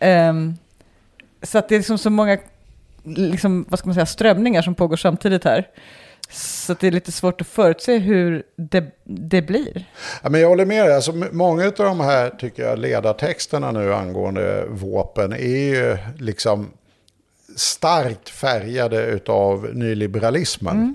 Eh, 0.00 0.34
så 1.42 1.58
att 1.58 1.68
det 1.68 1.74
är 1.74 1.78
liksom 1.78 1.98
så 1.98 2.10
många 2.10 2.38
liksom, 3.02 3.66
vad 3.68 3.78
ska 3.78 3.88
man 3.88 3.94
säga, 3.94 4.06
strömningar 4.06 4.62
som 4.62 4.74
pågår 4.74 4.96
samtidigt 4.96 5.44
här. 5.44 5.66
Så 6.30 6.74
det 6.80 6.86
är 6.86 6.90
lite 6.90 7.12
svårt 7.12 7.40
att 7.40 7.46
förutse 7.46 7.98
hur 7.98 8.42
det, 8.56 8.84
det 9.04 9.42
blir. 9.42 9.84
ja, 10.22 10.28
men 10.28 10.40
jag 10.40 10.48
håller 10.48 10.66
med 10.66 10.86
dig. 10.86 10.94
Alltså, 10.94 11.12
många 11.32 11.64
av 11.66 11.72
de 11.72 12.00
här 12.00 12.30
tycker 12.30 12.62
jag, 12.62 12.78
ledartexterna 12.78 13.72
nu 13.72 13.94
angående 13.94 14.64
vapen 14.68 15.32
är 15.32 15.74
ju 15.74 15.98
liksom 16.18 16.70
starkt 17.56 18.28
färgade 18.28 19.20
av 19.26 19.68
nyliberalismen. 19.74 20.94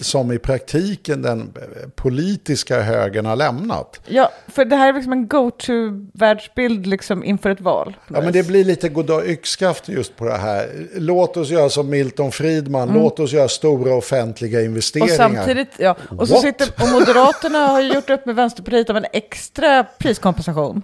Som 0.00 0.32
i 0.32 0.38
praktiken 0.38 1.22
den 1.22 1.52
politiska 1.94 2.80
högern 2.82 3.26
har 3.26 3.36
lämnat. 3.36 4.00
Ja, 4.06 4.30
för 4.48 4.64
det 4.64 4.76
här 4.76 4.88
är 4.88 4.92
liksom 4.92 5.12
en 5.12 5.28
go-to-världsbild 5.28 6.86
liksom 6.86 7.24
inför 7.24 7.50
ett 7.50 7.60
val. 7.60 7.96
Ja, 8.08 8.20
men 8.20 8.32
det 8.32 8.46
blir 8.46 8.64
lite 8.64 8.88
goddag 8.88 9.26
yxskaft 9.26 9.88
just 9.88 10.16
på 10.16 10.24
det 10.24 10.36
här. 10.36 10.68
Låt 10.96 11.36
oss 11.36 11.50
göra 11.50 11.68
som 11.70 11.90
Milton 11.90 12.32
Friedman, 12.32 12.88
Mm. 12.88 13.02
låt 13.02 13.20
oss 13.20 13.32
göra 13.32 13.48
stora 13.48 13.94
offentliga 13.94 14.58
Och 14.58 14.64
investeringar. 14.64 15.14
samtidigt, 15.16 15.68
ja, 15.78 15.96
och 16.18 16.28
så 16.28 16.34
What? 16.34 16.42
sitter, 16.42 16.68
och 16.82 16.88
Moderaterna 16.92 17.58
har 17.58 17.80
gjort 17.80 18.10
upp 18.10 18.26
med 18.26 18.34
Vänsterpartiet 18.34 18.90
om 18.90 18.96
en 18.96 19.06
extra 19.12 19.84
priskompensation. 19.98 20.82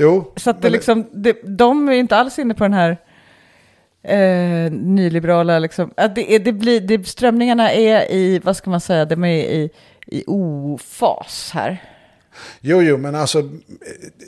Jo, 0.00 0.32
Så 0.36 0.50
att 0.50 0.56
det 0.62 0.66
men- 0.66 0.72
liksom, 0.72 1.06
det, 1.12 1.36
de 1.44 1.88
är 1.88 1.92
inte 1.92 2.16
alls 2.16 2.38
inne 2.38 2.54
på 2.54 2.64
den 2.64 2.72
här 2.72 2.96
eh, 4.08 4.72
nyliberala, 4.72 5.58
liksom, 5.58 5.90
att 5.96 6.14
det, 6.14 6.38
det 6.38 6.52
blir, 6.52 6.80
det, 6.80 7.06
strömningarna 7.06 7.72
är 7.72 8.12
i, 8.12 8.40
vad 8.44 8.56
ska 8.56 8.70
man 8.70 8.80
säga, 8.80 9.04
de 9.04 9.24
är 9.24 9.28
i, 9.44 9.70
i 10.06 10.24
ofas 10.26 11.50
här. 11.54 11.82
Jo, 12.60 12.82
jo, 12.82 12.96
men 12.96 13.14
alltså 13.14 13.42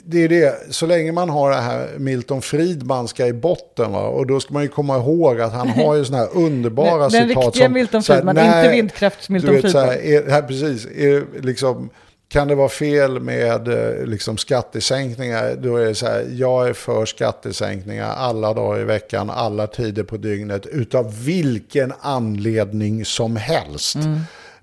det 0.03 0.23
är 0.23 0.29
det. 0.29 0.73
Så 0.73 0.85
länge 0.85 1.11
man 1.11 1.29
har 1.29 1.49
det 1.51 1.55
här 1.57 1.87
Milton 1.97 2.41
Friedmanska 2.41 3.27
i 3.27 3.33
botten, 3.33 3.91
va? 3.91 4.07
och 4.07 4.27
då 4.27 4.39
ska 4.39 4.53
man 4.53 4.63
ju 4.63 4.69
komma 4.69 4.97
ihåg 4.97 5.41
att 5.41 5.53
han 5.53 5.69
har 5.69 5.95
ju 5.95 6.05
sådana 6.05 6.23
här 6.23 6.35
underbara 6.45 7.09
Den- 7.09 7.11
den 7.11 7.27
citat. 7.29 7.45
riktiga 7.45 7.65
som, 7.65 7.73
Milton 7.73 8.03
så 8.03 8.13
här, 8.13 8.19
Friedman, 8.19 8.35
nej, 8.35 8.65
inte 8.65 8.71
vindkrafts-Milton 8.75 9.71
så 9.71 9.79
här, 9.79 9.87
Friedman. 9.97 10.27
är, 10.27 10.31
här, 10.31 10.41
precis, 10.41 10.85
är, 10.85 11.41
liksom, 11.41 11.89
kan 12.31 12.47
det 12.47 12.55
vara 12.55 12.69
fel 12.69 13.19
med 13.19 13.67
eh, 13.67 14.05
liksom, 14.05 14.37
skattesänkningar? 14.37 15.55
Då 15.55 15.75
är 15.75 15.85
det 15.85 15.95
så 15.95 16.05
här, 16.05 16.27
jag 16.31 16.69
är 16.69 16.73
för 16.73 17.05
skattesänkningar 17.05 18.13
alla 18.13 18.53
dagar 18.53 18.81
i 18.81 18.83
veckan, 18.83 19.29
alla 19.29 19.67
tider 19.67 20.03
på 20.03 20.17
dygnet, 20.17 20.65
utav 20.65 21.23
vilken 21.23 21.93
anledning 22.01 23.05
som 23.05 23.35
helst. 23.35 23.95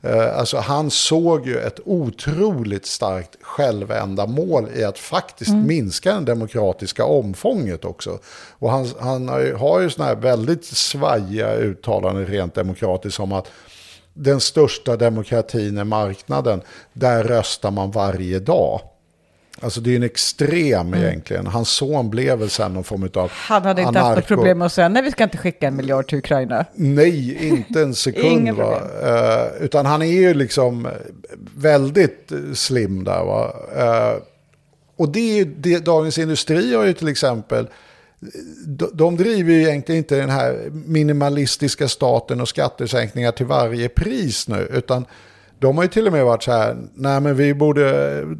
Eh, 0.02 0.38
Alltså 0.38 0.56
han 0.56 0.90
såg 0.90 1.46
ju 1.46 1.58
ett 1.58 1.80
otroligt 1.84 2.86
starkt 2.86 3.36
självändamål 3.42 4.68
i 4.76 4.84
att 4.84 4.98
faktiskt 4.98 5.54
minska 5.54 6.14
det 6.14 6.24
demokratiska 6.24 7.04
omfånget 7.04 7.84
också. 7.84 8.18
Och 8.58 8.70
han, 8.70 8.90
han 9.00 9.28
har 9.28 9.40
ju, 9.40 9.54
har 9.54 9.80
ju 9.80 9.90
sådana 9.90 10.14
här 10.14 10.20
väldigt 10.20 10.64
svajiga 10.64 11.54
uttalanden 11.54 12.26
rent 12.26 12.54
demokratiskt 12.54 13.16
som 13.16 13.32
att 13.32 13.50
den 14.18 14.40
största 14.40 14.96
demokratin 14.96 15.78
är 15.78 15.84
marknaden, 15.84 16.60
där 16.92 17.24
röstar 17.24 17.70
man 17.70 17.90
varje 17.90 18.38
dag. 18.38 18.80
Alltså 19.60 19.80
det 19.80 19.92
är 19.92 19.96
en 19.96 20.02
extrem 20.02 20.94
egentligen. 20.94 21.46
Hans 21.46 21.68
son 21.70 22.10
blev 22.10 22.38
väl 22.38 22.50
sen 22.50 22.74
någon 22.74 22.84
form 22.84 23.10
av 23.14 23.30
Han 23.34 23.62
hade 23.64 23.82
inte 23.82 23.98
haft 23.98 24.16
något 24.16 24.24
anarko- 24.24 24.28
problem 24.28 24.58
med 24.58 24.66
att 24.66 24.72
säga, 24.72 24.88
nej 24.88 25.02
vi 25.02 25.10
ska 25.10 25.24
inte 25.24 25.38
skicka 25.38 25.66
en 25.68 25.76
miljard 25.76 26.08
till 26.08 26.18
Ukraina. 26.18 26.64
Nej, 26.74 27.48
inte 27.48 27.82
en 27.82 27.94
sekund. 27.94 28.50
Va? 28.50 28.80
Eh, 29.04 29.64
utan 29.64 29.86
han 29.86 30.02
är 30.02 30.06
ju 30.06 30.34
liksom 30.34 30.88
väldigt 31.56 32.32
slim 32.54 33.04
där. 33.04 33.24
Va? 33.24 33.54
Eh, 33.76 34.22
och 34.96 35.08
det 35.08 35.20
är 35.20 35.36
ju, 35.36 35.44
det, 35.44 35.78
Dagens 35.78 36.18
Industri 36.18 36.74
har 36.74 36.84
ju 36.84 36.92
till 36.92 37.08
exempel, 37.08 37.68
de, 38.92 39.16
driver 39.16 39.52
ju 39.52 39.62
egentligen 39.62 39.98
inte 39.98 40.16
den 40.16 40.30
här 40.30 40.70
minimalistiska 40.70 41.88
staten 41.88 42.40
och 42.40 42.48
skattesänkningar 42.48 43.32
till 43.32 43.46
varje 43.46 43.88
pris 43.88 44.48
nu. 44.48 44.68
Utan 44.72 45.04
de 45.58 45.76
har 45.76 45.84
ju 45.84 45.88
till 45.88 46.06
och 46.06 46.12
med 46.12 46.24
varit 46.24 46.42
så 46.42 46.52
här, 46.52 46.76
nej 46.94 47.20
men 47.20 47.36
vi 47.36 47.54
borde 47.54 47.82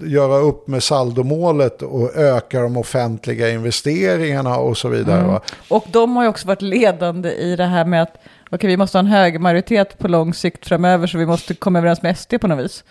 göra 0.02 0.36
upp 0.38 0.68
med 0.68 0.82
saldomålet 0.82 1.82
och 1.82 2.16
öka 2.16 2.60
de 2.60 2.76
offentliga 2.76 3.50
investeringarna 3.50 4.58
och 4.58 4.78
så 4.78 4.88
vidare. 4.88 5.26
Va? 5.26 5.40
Och 5.68 5.84
de 5.92 6.16
har 6.16 6.22
ju 6.22 6.28
också 6.28 6.46
varit 6.46 6.62
ledande 6.62 7.32
i 7.32 7.56
det 7.56 7.64
här 7.64 7.84
med 7.84 8.02
att 8.02 8.14
okej, 8.50 8.68
vi 8.68 8.76
måste 8.76 8.98
ha 8.98 9.00
en 9.00 9.06
hög 9.06 9.40
majoritet 9.40 9.98
på 9.98 10.08
lång 10.08 10.34
sikt 10.34 10.66
framöver 10.66 11.06
så 11.06 11.18
vi 11.18 11.26
måste 11.26 11.54
komma 11.54 11.78
överens 11.78 12.02
med 12.02 12.18
SD 12.18 12.34
på 12.40 12.48
något 12.48 12.64
vis. 12.64 12.84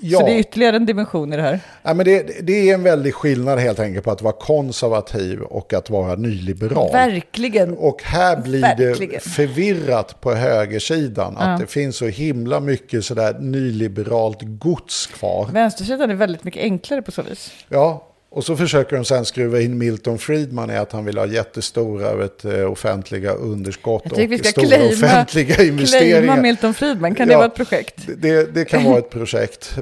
Ja. 0.00 0.18
Så 0.18 0.26
det 0.26 0.32
är 0.32 0.38
ytterligare 0.38 0.76
en 0.76 0.86
dimension 0.86 1.32
i 1.32 1.36
det 1.36 1.42
här. 1.42 1.60
Ja, 1.82 1.94
men 1.94 2.06
det, 2.06 2.46
det 2.46 2.70
är 2.70 2.74
en 2.74 2.82
väldig 2.82 3.14
skillnad 3.14 3.58
helt 3.58 3.80
enkelt 3.80 4.04
på 4.04 4.10
att 4.10 4.22
vara 4.22 4.32
konservativ 4.32 5.40
och 5.40 5.72
att 5.72 5.90
vara 5.90 6.14
nyliberal. 6.14 6.92
Verkligen. 6.92 7.76
Och 7.76 8.02
här 8.02 8.36
blir 8.36 8.60
Verkligen. 8.60 9.12
det 9.12 9.20
förvirrat 9.20 10.20
på 10.20 10.34
högersidan. 10.34 11.36
Att 11.36 11.60
det 11.60 11.66
finns 11.66 11.96
så 11.96 12.06
himla 12.06 12.60
mycket 12.60 13.04
sådär 13.04 13.36
nyliberalt 13.40 14.38
gods 14.42 15.06
kvar. 15.06 15.48
Vänstersidan 15.52 16.10
är 16.10 16.14
väldigt 16.14 16.44
mycket 16.44 16.62
enklare 16.62 17.02
på 17.02 17.12
så 17.12 17.22
vis. 17.22 17.52
Ja, 17.68 18.07
och 18.38 18.44
så 18.44 18.56
försöker 18.56 18.96
de 18.96 19.04
sen 19.04 19.24
skruva 19.24 19.60
in 19.60 19.78
Milton 19.78 20.18
Friedman 20.18 20.70
i 20.70 20.76
att 20.76 20.92
han 20.92 21.04
vill 21.04 21.18
ha 21.18 21.26
jättestora 21.26 22.14
vet, 22.14 22.44
eh, 22.44 22.72
offentliga 22.72 23.32
underskott 23.32 24.04
och 24.12 24.18
stora 24.18 24.66
claima, 24.66 24.86
offentliga 24.92 25.62
investeringar. 25.64 26.16
claima 26.20 26.36
Milton 26.42 26.74
Friedman. 26.74 27.14
Kan 27.14 27.28
det 27.28 27.32
Ja. 27.32 27.38
vara 27.38 27.46
ett 27.48 27.54
projekt? 27.54 27.94
Det, 28.16 28.54
det 28.54 28.64
kan 28.64 28.84
vara 28.84 28.98
ett 28.98 29.10
projekt. 29.10 29.78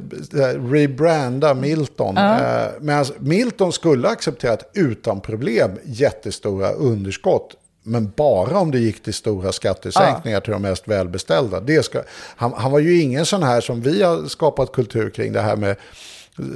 Rebranda 0.71 1.55
Milton. 1.55 2.17
Eh, 2.17 2.67
Men 2.81 2.99
alltså, 2.99 3.15
Milton 3.19 3.73
skulle 3.73 4.09
accepterat 4.09 4.71
utan 4.75 5.21
problem 5.21 5.71
jättestora 5.85 6.71
underskott. 6.73 7.55
Men 7.83 8.13
bara 8.17 8.59
om 8.59 8.71
det 8.71 8.79
gick 8.79 9.03
till 9.03 9.15
stora 9.15 9.53
skattesänkningar 9.53 10.41
till 10.41 10.53
de 10.53 10.63
mest 10.63 10.89
välbeställda. 10.89 11.61
Det 11.61 11.83
ska, 11.85 12.03
han, 12.37 12.53
han 12.57 12.73
var 12.73 12.79
ju 12.79 13.01
ingen 13.01 13.27
sån 13.27 13.43
här 13.43 13.61
som 13.61 13.81
vi 13.83 14.03
har 14.03 14.29
skapat 14.29 14.73
kultur 14.73 15.11
kring. 15.11 15.33
Det 15.33 15.41
här 15.41 15.57
med 15.57 15.77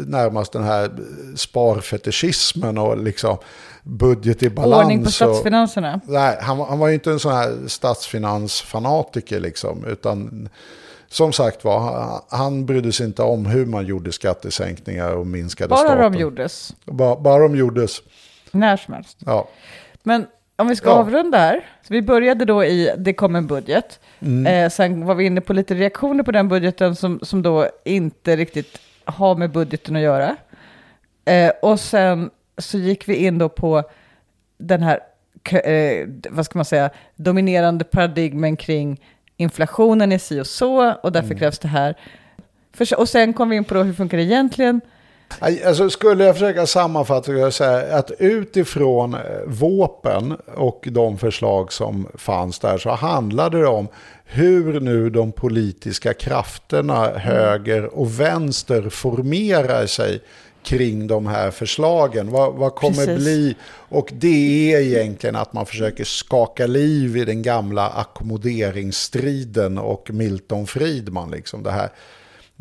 närmast 0.07 0.52
den 0.52 0.65
här 0.65 0.90
sparfetischismen 1.36 2.78
och 2.78 2.98
liksom 2.98 3.36
budget 3.82 4.43
i 4.43 4.51
balans. 4.51 4.82
Ordning 4.82 5.01
på 5.02 5.07
och- 5.07 5.12
statsfinanserna. 5.12 6.01
Nej, 6.05 6.39
han, 6.40 6.59
var- 6.59 6.66
han 6.66 6.78
var 6.78 6.89
ju 6.89 6.94
inte 6.94 7.11
en 7.11 7.19
sån 7.20 7.32
här 7.32 7.57
statsfinansfanatiker 7.66 9.40
liksom. 9.40 9.85
Utan 9.86 10.48
som 11.09 11.32
sagt 11.32 11.65
var, 11.65 12.09
han, 12.28 12.66
brydde 12.66 12.93
sig 12.93 13.07
inte 13.07 13.23
om 13.23 13.47
hur 13.47 13.66
man 13.66 13.86
gjorde 13.86 14.12
skattesänkningar 14.12 15.12
och 15.12 15.27
minskade 15.27 15.69
Bara 15.69 15.78
staten. 15.78 16.12
de 16.12 16.19
gjordes. 16.19 16.74
Bara, 16.85 17.16
bara 17.20 17.43
de 17.43 17.57
gjordes. 17.57 18.02
När 18.51 18.77
som 18.77 18.94
helst. 18.94 19.19
Ja. 19.27 19.48
Men 20.02 20.27
om 20.57 20.69
vi 20.69 20.77
ska 20.77 20.89
Ja. 20.89 20.94
avrunda 20.94 21.39
här. 21.39 21.66
Så 21.89 21.93
vi 21.94 22.02
började 22.02 22.44
då 22.44 22.65
i, 22.65 22.94
det 22.98 23.12
kom 23.15 23.36
en 23.36 23.47
budget. 23.47 23.98
Mm. 24.20 24.47
Eh, 24.65 24.70
sen 24.70 25.07
var 25.07 25.15
vi 25.15 25.24
inne 25.24 25.40
på 25.40 25.52
lite 25.52 25.74
reaktioner 25.74 26.24
på 26.24 26.32
den 26.32 26.48
budgeten 26.48 26.97
som, 26.97 27.20
som 27.23 27.43
då 27.43 27.69
inte 27.85 28.36
riktigt 28.36 28.78
har 29.05 29.36
med 29.36 29.52
budgeten 29.52 29.97
att 29.97 30.02
göra. 30.02 30.36
Eh, 31.24 31.52
och 31.62 31.81
sen 31.81 32.31
så 32.59 32.78
gick 32.78 33.09
vi 33.09 33.14
in 33.14 33.39
då 33.39 33.48
på 33.48 33.82
den 34.59 34.82
här, 34.82 35.01
eh, 35.64 36.09
vad 36.31 36.44
ska 36.44 36.59
man 36.59 36.64
säga, 36.64 36.90
dominerande 37.16 37.85
paradigmen 37.85 38.56
kring 38.56 39.01
inflationen 39.36 40.12
är 40.12 40.18
si 40.18 40.40
och 40.40 40.47
så 40.47 40.93
och 40.93 41.12
därför 41.12 41.35
krävs 41.35 41.59
det 41.59 41.68
här. 41.68 41.94
För, 42.72 43.01
och 43.01 43.09
sen 43.09 43.32
kom 43.32 43.48
vi 43.48 43.56
in 43.56 43.64
på 43.64 43.74
då 43.74 43.82
hur 43.82 43.93
funkar 43.93 44.16
det 44.16 44.24
egentligen? 44.24 44.81
Alltså 45.39 45.90
skulle 45.90 46.24
jag 46.24 46.35
försöka 46.35 46.66
sammanfatta 46.66 47.32
jag 47.32 47.52
säga 47.52 47.97
att 47.97 48.11
utifrån 48.19 49.15
eh, 49.15 49.20
våpen 49.47 50.36
och 50.55 50.89
de 50.90 51.19
förslag 51.19 51.73
som 51.73 52.07
fanns 52.15 52.59
där 52.59 52.78
så 52.78 52.90
handlade 52.90 53.59
det 53.61 53.66
om 53.66 53.89
hur 54.24 54.81
nu 54.81 55.11
de 55.11 55.32
politiska 55.32 56.15
krafterna 56.15 57.19
höger 57.19 57.98
och 57.98 58.20
vänster 58.20 58.89
formerar 58.89 59.86
sig 59.86 60.20
kring 60.62 61.07
de 61.07 61.27
här 61.27 61.51
förslagen. 61.51 62.31
Vad, 62.31 62.55
vad 62.55 62.74
kommer 62.74 63.07
Precis. 63.07 63.24
bli? 63.24 63.57
Och 63.89 64.11
det 64.12 64.73
är 64.74 64.81
egentligen 64.81 65.36
att 65.36 65.52
man 65.52 65.66
försöker 65.66 66.05
skaka 66.05 66.66
liv 66.66 67.16
i 67.16 67.24
den 67.24 67.43
gamla 67.43 67.89
ackommoderingsstriden 67.89 69.78
och 69.78 70.11
Milton 70.11 70.66
Friedman. 70.66 71.31
Liksom 71.31 71.62
det 71.62 71.70
här. 71.70 71.90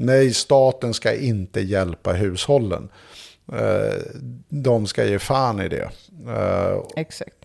Nej, 0.02 0.34
staten 0.34 0.94
ska 0.94 1.14
inte 1.16 1.62
hjälpa 1.62 2.12
hushållen. 2.14 2.90
Eh, 3.54 3.94
De 4.50 4.88
ska 4.88 5.06
ge 5.06 5.20
fan 5.20 5.62
i 5.62 5.70
det. 5.70 5.90
Eh, 6.28 6.78
Exakt. 6.96 7.36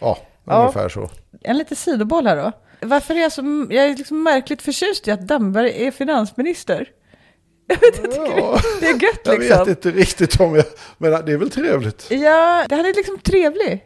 Ja, 0.00 0.18
Ja. 0.44 0.60
ungefär 0.60 0.88
så. 0.88 1.10
En 1.42 1.58
lite 1.58 1.76
sidoboll 1.76 2.26
här 2.26 2.36
då. 2.36 2.52
Varför 2.80 3.14
är 3.14 3.18
jag 3.20 3.32
så 3.32 3.66
jag 3.70 3.84
är 3.84 3.96
liksom 3.96 4.22
märkligt 4.22 4.62
förtjust 4.62 5.08
i 5.08 5.10
att 5.10 5.20
Damberg 5.28 5.86
är 5.86 5.90
finansminister? 5.90 6.88
Jag 7.68 7.80
vet 7.80 7.96
inte, 7.98 8.08
tycker 8.08 8.36
Ja. 8.36 8.58
det, 8.80 8.86
är 8.86 8.92
gött 9.02 9.20
Jag 9.24 9.38
liksom. 9.38 9.58
vet 9.58 9.68
inte 9.68 9.90
riktigt 9.90 10.40
om 10.40 10.54
jag... 10.54 10.64
Men 10.98 11.10
det 11.26 11.32
är 11.32 11.36
väl 11.36 11.50
trevligt? 11.50 12.06
Ja, 12.10 12.64
det 12.68 12.74
han 12.76 12.84
är 12.86 12.94
liksom 12.94 13.18
trevlig. 13.18 13.84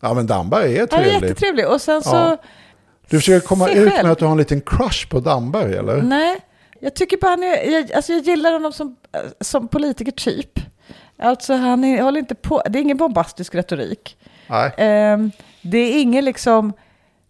Ja, 0.00 0.14
men 0.14 0.26
Damberg 0.26 0.76
är 0.78 0.88
Han 0.90 1.00
är 1.00 1.04
trevlig. 1.04 1.28
jättetrevlig. 1.28 1.68
Och 1.68 1.80
sen 1.80 2.02
så... 2.02 2.10
Ja. 2.16 2.36
Du 3.10 3.16
försöker 3.16 3.46
komma 3.46 3.68
ut 3.70 3.90
själv. 3.92 4.02
med 4.02 4.12
att 4.12 4.18
du 4.18 4.24
har 4.24 4.32
en 4.32 4.38
liten 4.38 4.60
crush 4.60 5.08
på 5.08 5.20
Damberg, 5.20 5.74
eller? 5.76 6.02
Nej, 6.02 6.40
jag 6.82 6.94
tycker 6.94 7.16
bara 7.16 7.30
han 7.30 7.42
är... 7.42 7.70
Jag, 7.70 7.92
alltså 7.92 8.12
jag 8.12 8.22
gillar 8.22 8.52
honom 8.52 8.72
som, 8.72 8.96
som 9.40 9.68
politiker 9.68 10.12
typ. 10.12 10.58
Alltså 11.18 11.54
han 11.54 11.84
är, 11.84 12.02
håller 12.02 12.18
inte 12.20 12.34
på... 12.34 12.62
Det 12.70 12.78
är 12.78 12.82
ingen 12.82 12.96
bombastisk 12.96 13.54
retorik. 13.54 14.16
Nej. 14.46 14.72
Ehm, 14.76 15.30
det 15.62 15.78
är 15.78 16.00
ingen 16.02 16.24
liksom... 16.24 16.72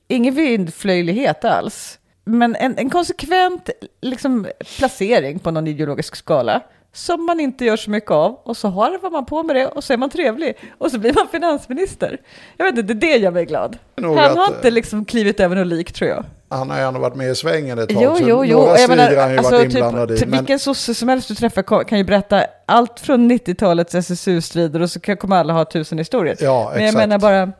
Ingen 0.08 0.34
vindflöjlighet 0.34 1.44
alls. 1.44 1.98
Men 2.24 2.56
en, 2.56 2.78
en 2.78 2.90
konsekvent 2.90 3.70
liksom, 4.00 4.46
placering 4.78 5.38
på 5.38 5.50
någon 5.50 5.66
ideologisk 5.66 6.16
skala 6.16 6.60
som 6.92 7.26
man 7.26 7.40
inte 7.40 7.64
gör 7.64 7.76
så 7.76 7.90
mycket 7.90 8.10
av 8.10 8.34
och 8.42 8.56
så 8.56 8.68
har 8.68 9.10
man 9.10 9.26
på 9.26 9.42
med 9.42 9.56
det 9.56 9.66
och 9.66 9.84
så 9.84 9.92
är 9.92 9.96
man 9.96 10.10
trevlig 10.10 10.56
och 10.78 10.90
så 10.90 10.98
blir 10.98 11.14
man 11.14 11.28
finansminister. 11.28 12.18
Jag 12.56 12.64
vet 12.64 12.78
inte, 12.78 12.94
det 12.94 13.06
är 13.12 13.18
det 13.18 13.24
gör 13.24 13.30
mig 13.30 13.44
glad. 13.46 13.78
Han 13.96 14.18
att- 14.18 14.36
har 14.36 14.46
inte 14.56 14.70
liksom 14.70 15.04
klivit 15.04 15.40
över 15.40 15.56
något 15.56 15.66
lik 15.66 15.92
tror 15.92 16.10
jag. 16.10 16.24
Han 16.52 16.70
har 16.70 16.78
ju 16.78 16.84
ändå 16.84 17.00
varit 17.00 17.14
med 17.16 17.30
i 17.30 17.34
svängen 17.34 17.78
ett 17.78 17.88
tag. 17.88 18.02
Jo, 18.02 18.16
så 18.16 18.22
jo, 18.26 18.44
jo. 18.44 18.58
Några 18.58 18.76
strider 18.76 18.96
menar, 18.96 19.16
han 19.22 19.30
ju 19.32 19.38
alltså, 19.38 19.54
varit 19.54 19.64
inblandad 19.64 20.08
typ, 20.08 20.22
i. 20.22 20.26
Men, 20.26 20.38
Vilken 20.38 20.58
sosse 20.58 20.94
som 20.94 21.08
helst 21.08 21.28
du 21.28 21.34
träffar 21.34 21.84
kan 21.84 21.98
ju 21.98 22.04
berätta 22.04 22.44
allt 22.66 23.00
från 23.00 23.30
90-talets 23.32 23.94
SSU-strider 23.94 24.82
och 24.82 24.90
så 24.90 25.00
kommer 25.00 25.36
alla 25.36 25.52
ha 25.52 25.64
tusen 25.64 25.98
historier. 25.98 26.36
Ja, 26.40 26.70
Men 26.74 26.82
jag 26.82 26.88
exakt. 26.88 27.08
menar 27.08 27.18
bara, 27.18 27.52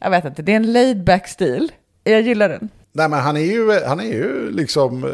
jag 0.00 0.10
vet 0.10 0.24
inte, 0.24 0.42
det 0.42 0.52
är 0.52 0.56
en 0.56 0.72
laid 0.72 1.04
back 1.04 1.28
stil. 1.28 1.72
Jag 2.04 2.20
gillar 2.20 2.48
den. 2.48 2.68
nej, 2.92 3.08
men 3.08 3.20
han 3.20 3.36
är 3.36 3.40
ju, 3.40 3.80
han 3.86 4.00
är 4.00 4.04
ju 4.04 4.50
liksom, 4.52 5.12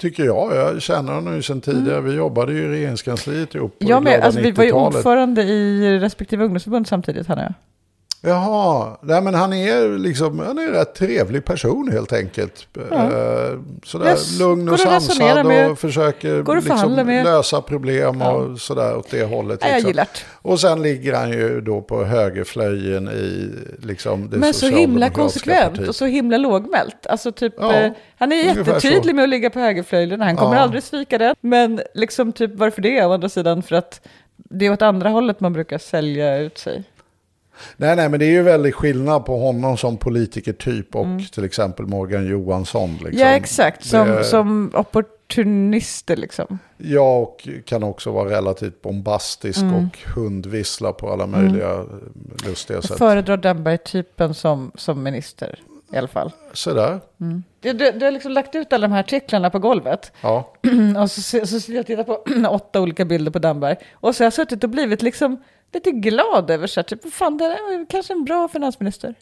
tycker 0.00 0.24
jag, 0.24 0.56
jag 0.56 0.82
känner 0.82 1.12
honom 1.12 1.34
ju 1.36 1.42
sedan 1.42 1.60
tidigare. 1.60 2.00
Vi 2.00 2.12
jobbade 2.14 2.52
ju 2.52 2.62
i 2.64 2.68
regeringskansliet 2.68 3.54
ihop 3.54 3.78
på 3.78 3.84
Mm. 3.84 4.04
Med, 4.04 4.12
glada 4.12 4.26
alltså, 4.26 4.40
vi 4.40 4.50
var 4.50 4.64
ju 4.64 4.70
90-talet. 4.70 4.96
ordförande 4.96 5.42
i 5.42 5.98
respektive 5.98 6.44
ungdomsförbund 6.44 6.88
samtidigt, 6.88 7.26
han 7.26 7.38
och 7.38 7.44
jag. 7.44 7.54
Jaha, 8.26 8.96
nej 9.00 9.22
men 9.22 9.34
han 9.34 9.52
är 9.52 9.98
liksom, 9.98 10.38
han 10.38 10.58
är 10.58 10.62
en 10.62 10.72
rätt 10.72 10.94
trevlig 10.94 11.44
person 11.44 11.88
helt 11.92 12.12
enkelt. 12.12 12.68
Eh, 12.90 12.98
Sådär 13.84 14.06
Yes, 14.10 14.38
lugn 14.38 14.68
och 14.68 14.80
sansad 14.80 15.46
med, 15.46 15.70
och 15.70 15.78
försöker 15.78 16.54
liksom 16.64 17.06
lösa 17.06 17.60
problem 17.62 18.20
Ja. 18.20 18.32
och 18.32 18.60
sådär 18.60 18.96
åt 18.96 19.10
det 19.10 19.24
hållet. 19.24 19.58
Ja, 19.62 19.66
jag 19.68 19.74
liksom. 19.74 19.88
gillar 19.90 20.04
det. 20.04 20.20
Och 20.48 20.60
sen 20.60 20.82
ligger 20.82 21.14
han 21.14 21.30
ju 21.30 21.60
då 21.60 21.80
på 21.80 22.04
högerflöjen 22.04 23.08
i 23.08 23.50
liksom 23.86 24.30
det 24.30 24.36
Men 24.36 24.54
så 24.54 24.66
himla 24.68 25.10
konsekvent 25.10 25.70
partiet. 25.70 25.88
och 25.88 25.94
så 25.94 26.04
himla 26.06 26.36
lågmält. 26.36 27.06
Alltså 27.06 27.32
typ, 27.32 27.54
Ja, 27.58 27.72
eh, 27.74 27.92
han 28.18 28.32
är 28.32 28.36
jättetydlig 28.36 29.04
så. 29.10 29.14
med 29.14 29.22
att 29.22 29.28
ligga 29.28 29.50
på 29.50 29.58
högerflöjlen. 29.60 30.20
Han 30.20 30.36
kommer 30.36 30.56
Ja. 30.56 30.62
aldrig 30.62 30.82
svika 30.82 31.18
den. 31.18 31.34
Men 31.40 31.80
liksom 31.94 32.32
typ 32.32 32.50
varför 32.54 32.82
det 32.82 33.04
å 33.04 33.12
andra 33.12 33.28
sidan? 33.28 33.62
För 33.62 33.76
att 33.76 34.00
det 34.36 34.66
är 34.66 34.72
åt 34.72 34.82
andra 34.82 35.08
hållet 35.08 35.40
man 35.40 35.52
brukar 35.52 35.78
sälja 35.78 36.38
ut 36.38 36.58
sig. 36.58 36.84
Nej, 37.76 37.96
nej, 37.96 38.08
men 38.08 38.20
det 38.20 38.26
är 38.26 38.30
ju 38.30 38.42
väldigt 38.42 38.74
skillnad 38.74 39.24
på 39.24 39.38
honom 39.38 39.76
som 39.76 39.96
politikertyp 39.96 40.94
och 40.96 41.06
till 41.32 41.44
exempel 41.44 41.86
Morgan 41.86 42.26
Johansson. 42.26 42.90
Liksom. 42.90 43.06
Mm. 43.08 43.18
ja, 43.20 43.28
exakt. 43.28 43.84
Som, 43.84 44.08
Det- 44.08 44.24
som 44.24 44.70
opportunister 44.74 46.16
liksom. 46.16 46.58
Ja, 46.76 47.16
och 47.18 47.48
kan 47.64 47.82
också 47.82 48.10
vara 48.12 48.30
relativt 48.30 48.82
bombastisk 48.82 49.58
Mm. 49.62 49.74
och 49.74 49.98
hundvissla 50.14 50.92
på 50.92 51.12
alla 51.12 51.26
möjliga 51.26 51.84
lustiga 52.46 52.76
Jag 52.76 52.84
sätt. 52.84 52.98
föredrar 52.98 53.36
Damberg-typen 53.36 54.34
som, 54.34 54.72
som 54.74 55.02
minister 55.02 55.58
i 55.92 55.96
alla 55.96 56.08
fall. 56.08 56.32
Sådär, 56.52 57.00
Du, 57.60 57.72
du, 57.72 57.90
du 57.92 58.04
har 58.04 58.10
liksom 58.12 58.32
lagt 58.32 58.54
ut 58.54 58.72
alla 58.72 58.86
de 58.88 58.92
här 58.92 59.00
artiklarna 59.00 59.50
på 59.50 59.58
golvet. 59.58 60.12
ja. 60.20 60.52
Och 61.02 61.10
så, 61.10 61.46
så, 61.46 61.60
så 61.60 61.72
jag 61.72 61.86
tittar 61.86 62.04
på 62.04 62.24
åtta 62.50 62.80
olika 62.80 63.04
bilder 63.04 63.30
på 63.32 63.38
Damberg. 63.38 63.76
Och 63.94 64.16
så 64.16 64.22
har 64.22 64.26
jag 64.26 64.32
suttit 64.32 64.64
och 64.64 64.70
blivit 64.70 65.02
liksom 65.02 65.42
lite 65.74 65.90
glad 65.90 66.50
över 66.50 66.66
så 66.66 66.80
här, 66.80 66.84
typ, 66.84 67.12
fan 67.14 67.38
det 67.38 67.44
är 67.44 67.86
kanske 67.90 68.12
en 68.12 68.24
bra 68.24 68.48
finansminister. 68.48 69.14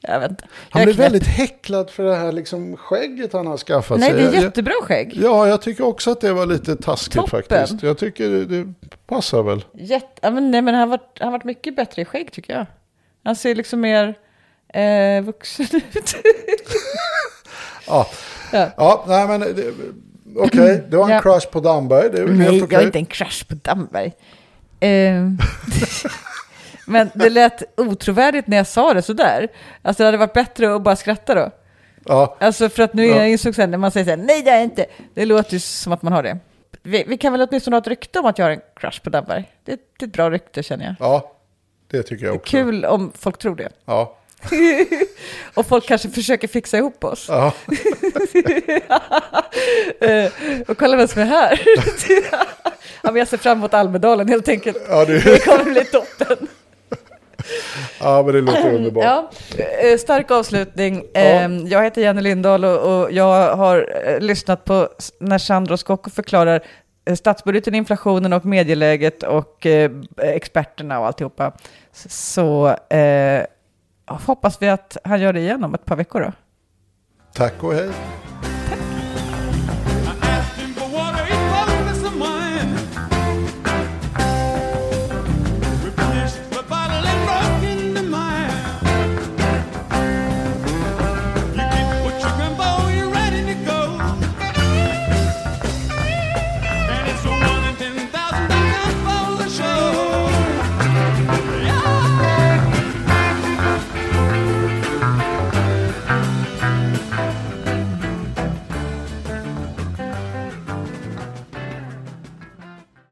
Jag 0.00 0.20
vet 0.20 0.30
inte. 0.30 0.44
Han 0.70 0.82
knäpp. 0.82 0.96
väldigt 0.96 1.26
häcklad 1.26 1.90
för 1.90 2.04
det 2.04 2.14
här 2.16 2.32
liksom 2.32 2.76
skägget 2.76 3.32
han 3.32 3.46
har 3.46 3.56
skaffat 3.56 3.98
Nej, 4.00 4.10
sig. 4.10 4.22
det 4.22 4.36
är 4.36 4.42
jättebra 4.42 4.72
skägg. 4.82 5.12
Ja, 5.22 5.48
jag 5.48 5.62
tycker 5.62 5.84
också 5.84 6.10
att 6.10 6.20
det 6.20 6.32
var 6.32 6.46
lite 6.46 6.76
taskigt 6.76 7.14
Toppen. 7.14 7.42
faktiskt. 7.42 7.82
Jag 7.82 7.98
tycker 7.98 8.28
det, 8.28 8.44
det 8.44 8.74
passar 9.06 9.42
väl. 9.42 9.64
Jätte, 9.74 10.30
men, 10.30 10.50
nej, 10.50 10.62
men 10.62 10.74
han 10.74 10.80
har 10.90 10.98
varit, 10.98 11.16
han 11.18 11.26
har 11.26 11.32
varit 11.32 11.44
mycket 11.44 11.76
bättre 11.76 12.02
i 12.02 12.04
skägg 12.04 12.32
tycker 12.32 12.52
jag. 12.56 12.66
Han 13.24 13.36
ser 13.36 13.54
liksom 13.54 13.80
mer 13.80 14.14
eh, 14.74 15.22
vuxen 15.24 15.66
ut. 15.94 16.14
Ja, 17.86 18.06
Ja. 18.52 18.70
ja 18.76 19.04
nej 19.08 19.26
men 19.28 19.42
okej, 20.36 20.84
det 20.90 20.96
var 20.96 21.04
en 21.04 21.10
Ja. 21.10 21.20
crush 21.22 21.48
på 21.50 21.60
Damberg. 21.60 22.10
Det 22.12 22.18
är 22.22 22.26
Nej, 22.26 22.50
helt 22.58 22.72
jag 22.72 22.82
är 22.82 22.86
inte 22.86 22.98
en 22.98 23.06
crush 23.06 23.48
på 23.48 23.54
Damberg. 23.54 24.12
Eh, 24.80 25.24
men 26.86 27.10
det 27.14 27.30
lät 27.30 27.80
otrovärdigt 27.80 28.46
när 28.48 28.56
jag 28.56 28.66
sa 28.66 28.94
det 28.94 29.02
sådär. 29.02 29.48
Alltså 29.82 30.02
det 30.02 30.06
hade 30.06 30.18
varit 30.18 30.32
bättre 30.32 30.74
att 30.74 30.82
bara 30.82 30.96
skratta 30.96 31.34
då. 31.34 31.50
Ja, 32.06 32.36
Alltså 32.40 32.68
för 32.68 32.82
att 32.82 32.94
nu 32.94 33.06
Ja. 33.06 33.14
är 33.14 33.18
jag 33.18 33.30
insåg 33.30 33.54
sen 33.54 33.70
när 33.70 33.78
man 33.78 33.90
säger 33.90 34.04
så 34.04 34.10
här, 34.10 34.16
nej 34.16 34.42
det 34.42 34.50
är 34.50 34.54
jag 34.54 34.64
inte. 34.64 34.86
Det 35.14 35.24
låter 35.24 35.52
ju 35.52 35.58
som 35.60 35.92
att 35.92 36.02
man 36.02 36.12
har 36.12 36.22
det. 36.22 36.38
Vi, 36.82 37.04
vi 37.08 37.18
kan 37.18 37.32
väl 37.32 37.46
åtminstone 37.50 37.76
ha 37.76 37.80
ett 37.80 37.86
rykte 37.86 38.18
om 38.18 38.26
att 38.26 38.38
jag 38.38 38.46
har 38.46 38.50
en 38.50 38.60
crush 38.76 39.02
på 39.02 39.10
Damberg. 39.10 39.50
Det, 39.64 39.70
det 39.98 40.04
är 40.04 40.08
ett 40.08 40.12
bra 40.12 40.30
rykte 40.30 40.62
känner 40.62 40.84
jag. 40.84 40.94
ja, 41.00 41.32
det 41.90 42.02
tycker 42.02 42.26
jag 42.26 42.34
också. 42.34 42.50
Kul 42.50 42.84
om 42.84 43.12
folk 43.16 43.38
tror 43.38 43.56
det. 43.56 43.68
Ja, 43.84 44.17
Och 45.54 45.66
folk 45.66 45.86
kanske 45.86 46.08
försöker 46.10 46.48
fixa 46.48 46.78
ihop 46.78 47.04
oss. 47.04 47.26
ja. 47.28 47.52
Eh, 50.00 50.30
och 50.68 50.78
kolla 50.78 50.96
vem 50.96 51.08
som 51.08 51.22
är 51.22 51.26
här. 51.26 51.60
ja, 53.02 53.10
men 53.12 53.16
jag 53.16 53.28
ser 53.28 53.36
fram 53.36 53.58
emot 53.58 53.74
Almedalen 53.74 54.28
helt 54.28 54.48
enkelt. 54.48 54.76
Ja, 54.88 55.04
det- 55.04 55.24
det 55.24 55.44
kommer 55.44 55.64
bli 55.64 55.84
toppen. 55.84 56.48
ja, 58.00 58.22
men 58.22 58.34
det 58.34 58.40
låter 58.40 58.74
underbart. 58.74 59.04
Ja, 59.04 59.30
eh, 59.82 59.98
stark 59.98 60.30
avslutning. 60.30 61.04
Eh, 61.14 61.50
Jag 61.66 61.82
heter 61.84 62.02
Jenny 62.02 62.20
Lindahl 62.22 62.64
och, 62.64 63.12
jag 63.12 63.56
har 63.56 64.02
eh, 64.06 64.20
lyssnat 64.20 64.64
på 64.64 64.88
när 65.20 65.38
Sandro 65.38 65.76
Scocco 65.76 66.10
förklarar 66.10 66.60
statsbudgeten, 67.16 67.74
inflationen 67.74 68.32
och 68.32 68.44
medieläget 68.44 69.22
och 69.22 69.66
experterna 70.22 71.00
och 71.00 71.06
alltihopa. 71.06 71.52
Så 72.08 72.76
hoppas 74.08 74.62
vi 74.62 74.68
att 74.68 74.96
han 75.04 75.20
gör 75.20 75.32
det 75.32 75.40
igen 75.40 75.64
om 75.64 75.74
ett 75.74 75.84
par 75.84 75.96
veckor 75.96 76.20
då. 76.20 76.32
Tack 77.32 77.62
och 77.62 77.74
hej. 77.74 77.90